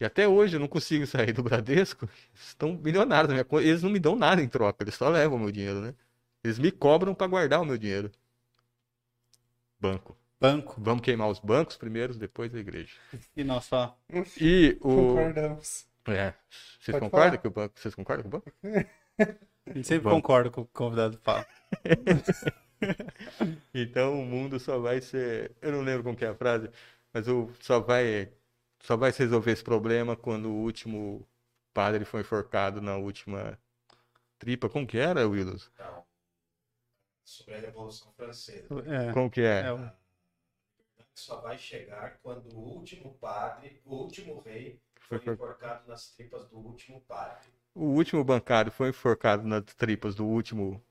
E 0.00 0.04
até 0.04 0.28
hoje 0.28 0.56
eu 0.56 0.60
não 0.60 0.68
consigo 0.68 1.06
sair 1.06 1.32
do 1.32 1.42
Bradesco. 1.42 2.04
Eles 2.34 2.48
estão 2.48 2.74
milionários 2.74 3.28
na 3.28 3.34
minha 3.34 3.44
conta. 3.44 3.64
Eles 3.64 3.82
não 3.82 3.90
me 3.90 3.98
dão 3.98 4.14
nada 4.16 4.42
em 4.42 4.48
troca, 4.48 4.84
eles 4.84 4.94
só 4.94 5.08
levam 5.08 5.36
o 5.36 5.40
meu 5.40 5.50
dinheiro, 5.50 5.80
né? 5.80 5.94
Eles 6.44 6.58
me 6.58 6.70
cobram 6.70 7.14
para 7.14 7.26
guardar 7.26 7.60
o 7.60 7.64
meu 7.64 7.76
dinheiro. 7.76 8.10
Banco. 9.80 10.16
Banco. 10.40 10.80
Vamos 10.80 11.02
queimar 11.02 11.28
os 11.28 11.40
bancos 11.40 11.76
primeiro, 11.76 12.14
depois 12.14 12.54
a 12.54 12.58
igreja. 12.58 12.94
E 13.36 13.42
nós 13.42 13.64
só. 13.64 13.98
E 14.40 14.76
o. 14.80 14.88
Concordamos. 14.94 15.86
É. 16.06 16.32
Vocês 16.80 16.92
Pode 16.92 17.00
concordam 17.00 17.28
falar. 17.30 17.38
que 17.38 17.48
o 17.48 17.50
banco. 17.50 17.74
Vocês 17.78 17.94
concordam 17.94 18.22
com 18.22 18.28
o 18.28 18.40
banco? 18.40 18.52
Gente 19.74 19.86
sempre 19.86 20.04
Banco. 20.04 20.16
concorda 20.16 20.50
com 20.50 20.60
o 20.62 20.66
convidado 20.66 21.18
fala. 21.22 21.46
Então 23.74 24.20
o 24.20 24.24
mundo 24.24 24.58
só 24.58 24.78
vai 24.78 25.00
ser. 25.00 25.52
Eu 25.60 25.72
não 25.72 25.82
lembro 25.82 26.04
como 26.04 26.16
que 26.16 26.24
é 26.24 26.28
a 26.28 26.34
frase, 26.34 26.70
mas 27.12 27.28
o 27.28 27.50
só 27.60 27.80
vai 27.80 28.32
só 28.82 28.96
vai 28.96 29.12
se 29.12 29.20
resolver 29.22 29.52
esse 29.52 29.64
problema 29.64 30.16
quando 30.16 30.46
o 30.50 30.54
último 30.62 31.26
padre 31.74 32.04
foi 32.04 32.20
enforcado 32.22 32.80
na 32.80 32.96
última 32.96 33.58
tripa. 34.38 34.68
Como 34.68 34.86
que 34.86 34.98
era, 34.98 35.28
Willis? 35.28 35.70
Então, 35.74 36.04
sobre 37.24 37.54
a 37.54 37.60
Revolução 37.60 38.12
Francesa. 38.12 38.68
É, 38.86 39.12
Como 39.12 39.30
que 39.30 39.40
é? 39.42 39.60
é 39.60 39.72
o- 39.72 39.90
Só 41.14 41.40
vai 41.40 41.58
chegar 41.58 42.18
quando 42.22 42.48
o 42.54 42.58
último 42.58 43.14
padre, 43.20 43.82
o 43.84 43.94
último 43.94 44.40
rei, 44.40 44.80
Foi 45.00 45.18
foi 45.18 45.34
enfor- 45.34 45.48
enforcado 45.48 45.88
nas 45.88 46.10
tripas 46.12 46.48
do 46.48 46.58
último 46.58 47.00
padre. 47.02 47.48
O 47.74 47.84
último 47.86 48.22
bancário 48.22 48.70
foi 48.70 48.90
enforcado 48.90 49.42
nas 49.48 49.64
tripas 49.74 50.14
do 50.14 50.26
último 50.26 50.82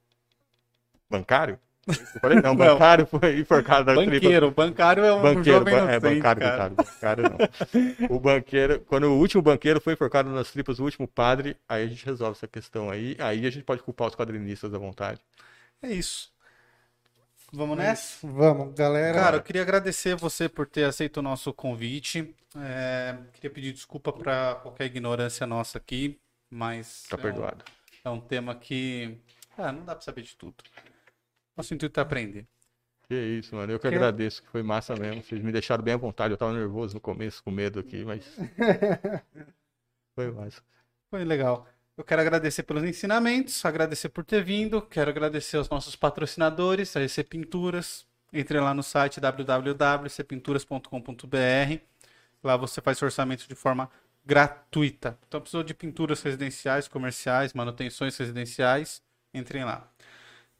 bancário? 1.10 1.60
Eu 1.88 2.20
falei, 2.22 2.42
não, 2.42 2.54
Não. 2.56 2.56
bancário 2.56 3.06
foi 3.06 3.40
enforcado 3.40 3.86
nas 3.86 3.96
tripas 4.04 4.22
Banqueiro. 4.22 4.52
Bancário 4.52 5.06
é 5.06 5.14
um 5.14 5.22
Banqueiro, 5.22 5.60
jovem 5.60 5.74
ba- 5.76 5.92
é 5.92 6.00
bancário, 6.00 6.42
cara. 6.42 6.70
bancário 6.70 7.24
não. 7.24 8.16
O 8.16 8.20
banqueiro, 8.20 8.80
quando 8.82 9.06
o 9.06 9.18
último 9.18 9.42
banqueiro 9.42 9.80
foi 9.80 9.94
enforcado 9.94 10.30
nas 10.30 10.52
tripas 10.52 10.78
do 10.78 10.84
último 10.84 11.08
padre, 11.08 11.56
aí 11.68 11.84
a 11.84 11.88
gente 11.88 12.06
resolve 12.06 12.38
essa 12.38 12.48
questão 12.48 12.90
aí. 12.90 13.16
Aí 13.20 13.46
a 13.46 13.50
gente 13.50 13.64
pode 13.64 13.82
culpar 13.84 14.08
os 14.10 14.16
quadrinistas 14.16 14.74
à 14.74 14.78
vontade. 14.78 15.22
É 15.82 15.90
isso. 15.90 16.32
Vamos 17.54 17.78
nessa? 17.78 18.28
Vamos, 18.28 18.74
galera. 18.76 19.14
Cara, 19.18 19.38
eu 19.38 19.42
queria 19.42 19.62
agradecer 19.62 20.16
você 20.16 20.50
por 20.50 20.68
ter 20.68 20.84
aceito 20.84 21.18
o 21.18 21.22
nosso 21.22 21.54
convite. 21.54 22.36
É, 22.58 23.16
queria 23.34 23.50
pedir 23.50 23.72
desculpa 23.72 24.12
para 24.12 24.56
qualquer 24.56 24.86
ignorância 24.88 25.48
nossa 25.48 25.78
aqui, 25.78 26.20
mas 26.50 27.04
Tá 27.10 27.16
é 27.16 27.20
um- 27.20 27.22
perdoado. 27.22 27.64
é 28.04 28.10
um 28.10 28.20
tema 28.20 28.54
que 28.54 29.18
ah, 29.58 29.72
não 29.72 29.86
dá 29.86 29.96
para 29.96 30.04
saber 30.04 30.24
de 30.24 30.36
tudo. 30.36 30.56
Nosso 31.58 31.74
intuito 31.74 32.00
é 32.00 32.04
aprender. 32.04 32.46
Que 33.10 33.16
isso, 33.16 33.56
mano. 33.56 33.72
Eu 33.74 33.80
que 33.80 33.90
Que- 33.90 33.96
agradeço, 33.96 34.44
que 34.44 34.50
foi 34.50 34.62
massa 34.62 34.96
mesmo. 34.96 35.24
Vocês 35.24 35.42
me 35.42 35.52
deixaram 35.52 35.84
bem 35.84 35.96
à 35.96 35.98
vontade. 35.98 36.34
Eu 36.34 36.38
tava 36.38 36.54
nervoso 36.54 36.94
no 36.94 37.02
começo, 37.02 37.44
com 37.44 37.50
medo 37.52 37.80
aqui, 37.80 38.06
mas. 38.06 38.24
Foi 40.16 40.32
massa. 40.32 40.62
Foi 41.10 41.24
legal. 41.24 41.68
Eu 41.96 42.04
quero 42.04 42.22
agradecer 42.22 42.64
pelos 42.64 42.84
ensinamentos, 42.84 43.64
agradecer 43.66 44.10
por 44.10 44.24
ter 44.26 44.44
vindo, 44.44 44.82
quero 44.82 45.10
agradecer 45.10 45.58
aos 45.58 45.70
nossos 45.70 45.96
patrocinadores, 45.96 46.96
a 46.96 47.02
EC 47.02 47.24
Pinturas. 47.24 48.06
Entre 48.34 48.60
lá 48.60 48.74
no 48.74 48.84
site 48.84 49.22
www.ecpinturas.com.br. 49.22 51.80
Lá 52.44 52.58
você 52.58 52.82
faz 52.82 52.98
seu 52.98 53.06
orçamento 53.06 53.48
de 53.48 53.56
forma 53.56 53.90
gratuita. 54.26 55.18
Então, 55.28 55.40
precisou 55.40 55.64
de 55.64 55.74
pinturas 55.74 56.22
residenciais, 56.22 56.88
comerciais, 56.88 57.54
manutenções 57.54 58.18
residenciais, 58.18 59.02
entrem 59.34 59.64
lá. 59.64 59.90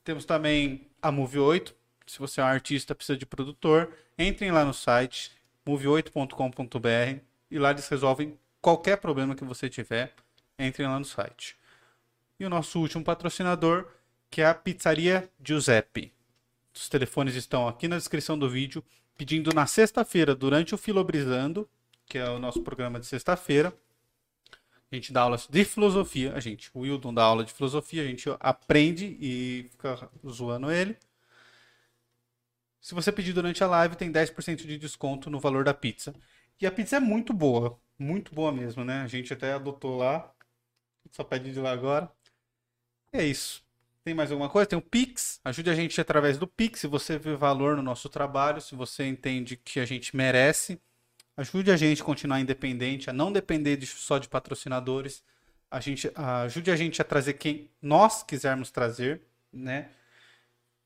Temos 0.08 0.24
também 0.24 0.86
a 1.02 1.12
Move 1.12 1.38
8. 1.38 1.74
Se 2.06 2.18
você 2.18 2.40
é 2.40 2.44
um 2.44 2.46
artista, 2.46 2.94
precisa 2.94 3.18
de 3.18 3.26
produtor, 3.26 3.94
entrem 4.18 4.50
lá 4.50 4.64
no 4.64 4.72
site 4.72 5.32
move8.com.br 5.66 7.20
e 7.50 7.58
lá 7.58 7.72
eles 7.72 7.86
resolvem 7.88 8.38
qualquer 8.58 8.96
problema 8.96 9.34
que 9.34 9.44
você 9.44 9.68
tiver. 9.68 10.14
Entrem 10.58 10.88
lá 10.88 10.98
no 10.98 11.04
site. 11.04 11.58
E 12.40 12.46
o 12.46 12.48
nosso 12.48 12.80
último 12.80 13.04
patrocinador, 13.04 13.86
que 14.30 14.40
é 14.40 14.46
a 14.46 14.54
Pizzaria 14.54 15.30
Giuseppe. 15.44 16.10
Os 16.72 16.88
telefones 16.88 17.34
estão 17.34 17.68
aqui 17.68 17.86
na 17.86 17.98
descrição 17.98 18.38
do 18.38 18.48
vídeo, 18.48 18.82
pedindo 19.14 19.52
na 19.52 19.66
sexta-feira, 19.66 20.34
durante 20.34 20.74
o 20.74 20.78
Filobrizando, 20.78 21.68
que 22.06 22.16
é 22.16 22.30
o 22.30 22.38
nosso 22.38 22.62
programa 22.62 22.98
de 22.98 23.04
sexta-feira, 23.04 23.74
A 24.90 24.94
gente 24.94 25.12
dá 25.12 25.22
aulas 25.22 25.46
de 25.46 25.64
filosofia, 25.64 26.34
a 26.34 26.40
gente, 26.40 26.70
o 26.72 26.80
Wildon 26.80 27.12
dá 27.12 27.22
aula 27.22 27.44
de 27.44 27.52
filosofia, 27.52 28.02
a 28.02 28.06
gente 28.06 28.28
aprende 28.40 29.16
e 29.20 29.68
fica 29.70 30.10
zoando 30.26 30.70
ele. 30.70 30.96
Se 32.80 32.94
você 32.94 33.12
pedir 33.12 33.34
durante 33.34 33.62
a 33.62 33.66
live, 33.66 33.96
tem 33.96 34.10
10% 34.10 34.66
de 34.66 34.78
desconto 34.78 35.28
no 35.28 35.38
valor 35.38 35.62
da 35.64 35.74
pizza. 35.74 36.14
E 36.60 36.66
a 36.66 36.72
pizza 36.72 36.96
é 36.96 37.00
muito 37.00 37.34
boa, 37.34 37.78
muito 37.98 38.34
boa 38.34 38.50
mesmo, 38.50 38.84
né? 38.84 39.02
A 39.02 39.06
gente 39.06 39.32
até 39.32 39.52
adotou 39.52 39.98
lá, 39.98 40.32
só 41.10 41.22
pede 41.22 41.52
de 41.52 41.60
lá 41.60 41.72
agora. 41.72 42.10
E 43.12 43.18
é 43.18 43.24
isso. 43.24 43.62
Tem 44.02 44.14
mais 44.14 44.30
alguma 44.32 44.48
coisa? 44.48 44.66
Tem 44.70 44.78
o 44.78 44.82
Pix. 44.82 45.38
Ajude 45.44 45.68
a 45.68 45.74
gente 45.74 46.00
através 46.00 46.38
do 46.38 46.46
Pix. 46.46 46.80
Se 46.80 46.86
você 46.86 47.18
vê 47.18 47.36
valor 47.36 47.76
no 47.76 47.82
nosso 47.82 48.08
trabalho, 48.08 48.60
se 48.60 48.74
você 48.74 49.06
entende 49.06 49.54
que 49.56 49.80
a 49.80 49.84
gente 49.84 50.16
merece, 50.16 50.80
ajude 51.38 51.70
a 51.70 51.76
gente 51.76 52.02
a 52.02 52.04
continuar 52.04 52.40
independente, 52.40 53.08
a 53.08 53.12
não 53.12 53.32
depender 53.32 53.76
de, 53.76 53.86
só 53.86 54.18
de 54.18 54.28
patrocinadores. 54.28 55.22
A 55.70 55.78
gente, 55.78 56.10
ajude 56.14 56.70
a 56.70 56.76
gente 56.76 57.00
a 57.00 57.04
trazer 57.04 57.34
quem 57.34 57.70
nós 57.80 58.24
quisermos 58.24 58.72
trazer, 58.72 59.22
né? 59.52 59.90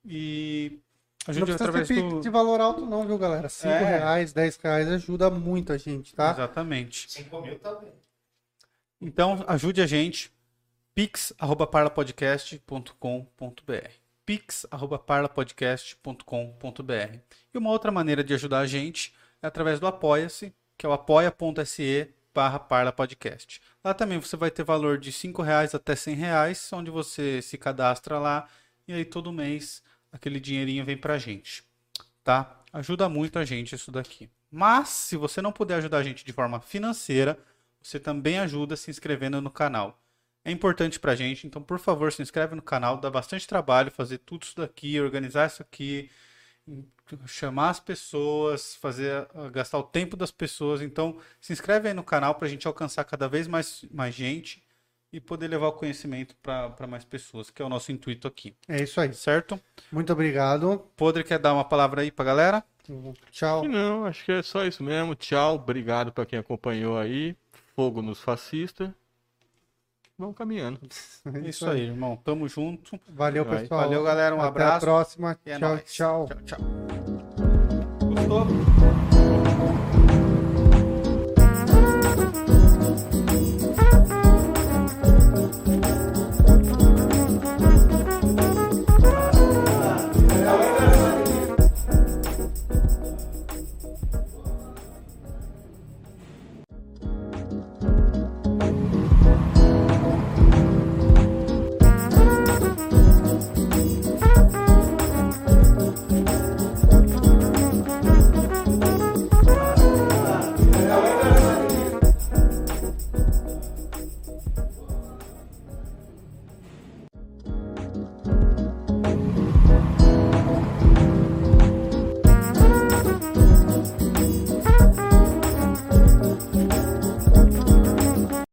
E 0.04 0.78
ajude 1.26 1.50
não 1.50 1.56
precisa 1.56 1.86
ter 1.86 2.02
do... 2.02 2.20
de 2.20 2.28
valor 2.28 2.60
alto 2.60 2.84
não, 2.84 3.06
viu, 3.06 3.16
galera? 3.16 3.48
5 3.48 3.72
é. 3.72 3.98
reais, 3.98 4.34
10 4.34 4.56
reais 4.58 4.88
ajuda 4.88 5.30
muito 5.30 5.72
a 5.72 5.78
gente, 5.78 6.14
tá? 6.14 6.32
Exatamente. 6.32 7.10
5 7.10 7.40
mil 7.40 7.58
também. 7.58 7.94
Então, 9.00 9.42
ajude 9.48 9.80
a 9.80 9.86
gente 9.86 10.30
pix@parlapodcast.com.br 10.94 13.90
pix@parlapodcast.com.br 14.26 17.18
E 17.54 17.58
uma 17.58 17.70
outra 17.70 17.90
maneira 17.90 18.22
de 18.22 18.34
ajudar 18.34 18.58
a 18.60 18.66
gente 18.66 19.14
é 19.14 19.21
através 19.42 19.80
do 19.80 19.86
Apoia-se, 19.86 20.54
que 20.78 20.86
é 20.86 20.88
o 20.88 20.92
apoia.se 20.92 22.14
barra 22.34 22.58
parlapodcast. 22.58 23.60
Lá 23.84 23.92
também 23.92 24.18
você 24.18 24.36
vai 24.36 24.50
ter 24.50 24.62
valor 24.62 24.98
de 24.98 25.10
R$ 25.10 25.32
reais 25.44 25.74
até 25.74 25.92
R$ 25.94 26.14
reais, 26.14 26.72
onde 26.72 26.90
você 26.90 27.42
se 27.42 27.58
cadastra 27.58 28.18
lá 28.18 28.48
e 28.88 28.92
aí 28.92 29.04
todo 29.04 29.32
mês 29.32 29.82
aquele 30.10 30.40
dinheirinho 30.40 30.84
vem 30.84 30.96
pra 30.96 31.18
gente, 31.18 31.62
tá? 32.24 32.62
Ajuda 32.72 33.08
muito 33.08 33.38
a 33.38 33.44
gente 33.44 33.74
isso 33.74 33.90
daqui. 33.90 34.30
Mas 34.50 34.88
se 34.88 35.16
você 35.16 35.42
não 35.42 35.52
puder 35.52 35.76
ajudar 35.76 35.98
a 35.98 36.02
gente 36.02 36.24
de 36.24 36.32
forma 36.32 36.60
financeira, 36.60 37.38
você 37.82 37.98
também 37.98 38.38
ajuda 38.38 38.76
se 38.76 38.90
inscrevendo 38.90 39.40
no 39.40 39.50
canal 39.50 40.02
é 40.44 40.50
importante 40.50 40.98
pra 40.98 41.14
gente. 41.14 41.46
Então, 41.46 41.62
por 41.62 41.78
favor, 41.78 42.12
se 42.12 42.22
inscreve 42.22 42.54
no 42.54 42.62
canal. 42.62 42.98
Dá 42.98 43.10
bastante 43.10 43.46
trabalho 43.46 43.90
fazer 43.90 44.18
tudo 44.18 44.42
isso 44.42 44.56
daqui, 44.56 45.00
organizar 45.00 45.46
isso 45.46 45.62
aqui, 45.62 46.10
chamar 47.26 47.70
as 47.70 47.80
pessoas, 47.80 48.74
fazer 48.76 49.26
gastar 49.52 49.78
o 49.78 49.82
tempo 49.82 50.16
das 50.16 50.30
pessoas. 50.30 50.80
Então, 50.80 51.18
se 51.40 51.52
inscreve 51.52 51.88
aí 51.88 51.94
no 51.94 52.04
canal 52.04 52.34
pra 52.34 52.48
gente 52.48 52.66
alcançar 52.66 53.04
cada 53.04 53.28
vez 53.28 53.46
mais, 53.46 53.84
mais 53.90 54.14
gente 54.14 54.62
e 55.12 55.20
poder 55.20 55.48
levar 55.48 55.68
o 55.68 55.72
conhecimento 55.72 56.34
para 56.36 56.86
mais 56.86 57.04
pessoas, 57.04 57.50
que 57.50 57.60
é 57.60 57.64
o 57.64 57.68
nosso 57.68 57.92
intuito 57.92 58.26
aqui. 58.26 58.56
É 58.66 58.82
isso 58.82 59.00
aí. 59.00 59.12
Certo? 59.12 59.60
Muito 59.90 60.12
obrigado. 60.12 60.78
Podre 60.96 61.22
quer 61.22 61.38
dar 61.38 61.52
uma 61.52 61.64
palavra 61.64 62.02
aí 62.02 62.10
pra 62.10 62.24
galera? 62.24 62.64
Tchau. 63.30 63.68
Não, 63.68 64.06
acho 64.06 64.24
que 64.24 64.32
é 64.32 64.42
só 64.42 64.64
isso 64.64 64.82
mesmo. 64.82 65.14
Tchau. 65.14 65.56
Obrigado 65.56 66.12
para 66.12 66.24
quem 66.24 66.38
acompanhou 66.38 66.96
aí. 66.96 67.36
Fogo 67.74 68.00
nos 68.02 68.20
fascistas 68.20 68.90
vamos 70.22 70.36
caminhando. 70.36 70.80
É 71.34 71.48
isso 71.48 71.68
aí, 71.68 71.82
irmão. 71.82 72.18
Tamo 72.24 72.48
junto. 72.48 72.98
Valeu, 73.08 73.44
pessoal. 73.44 73.82
Valeu, 73.82 74.02
galera. 74.02 74.34
Um 74.34 74.38
Até 74.38 74.48
abraço. 74.48 74.76
Até 74.76 74.76
a 74.76 74.80
próxima. 74.80 75.38
É 75.46 75.58
tchau, 75.58 75.78
tchau. 75.78 76.26
Tchau, 76.26 76.38
tchau. 76.44 76.58
Gostou? 78.08 78.81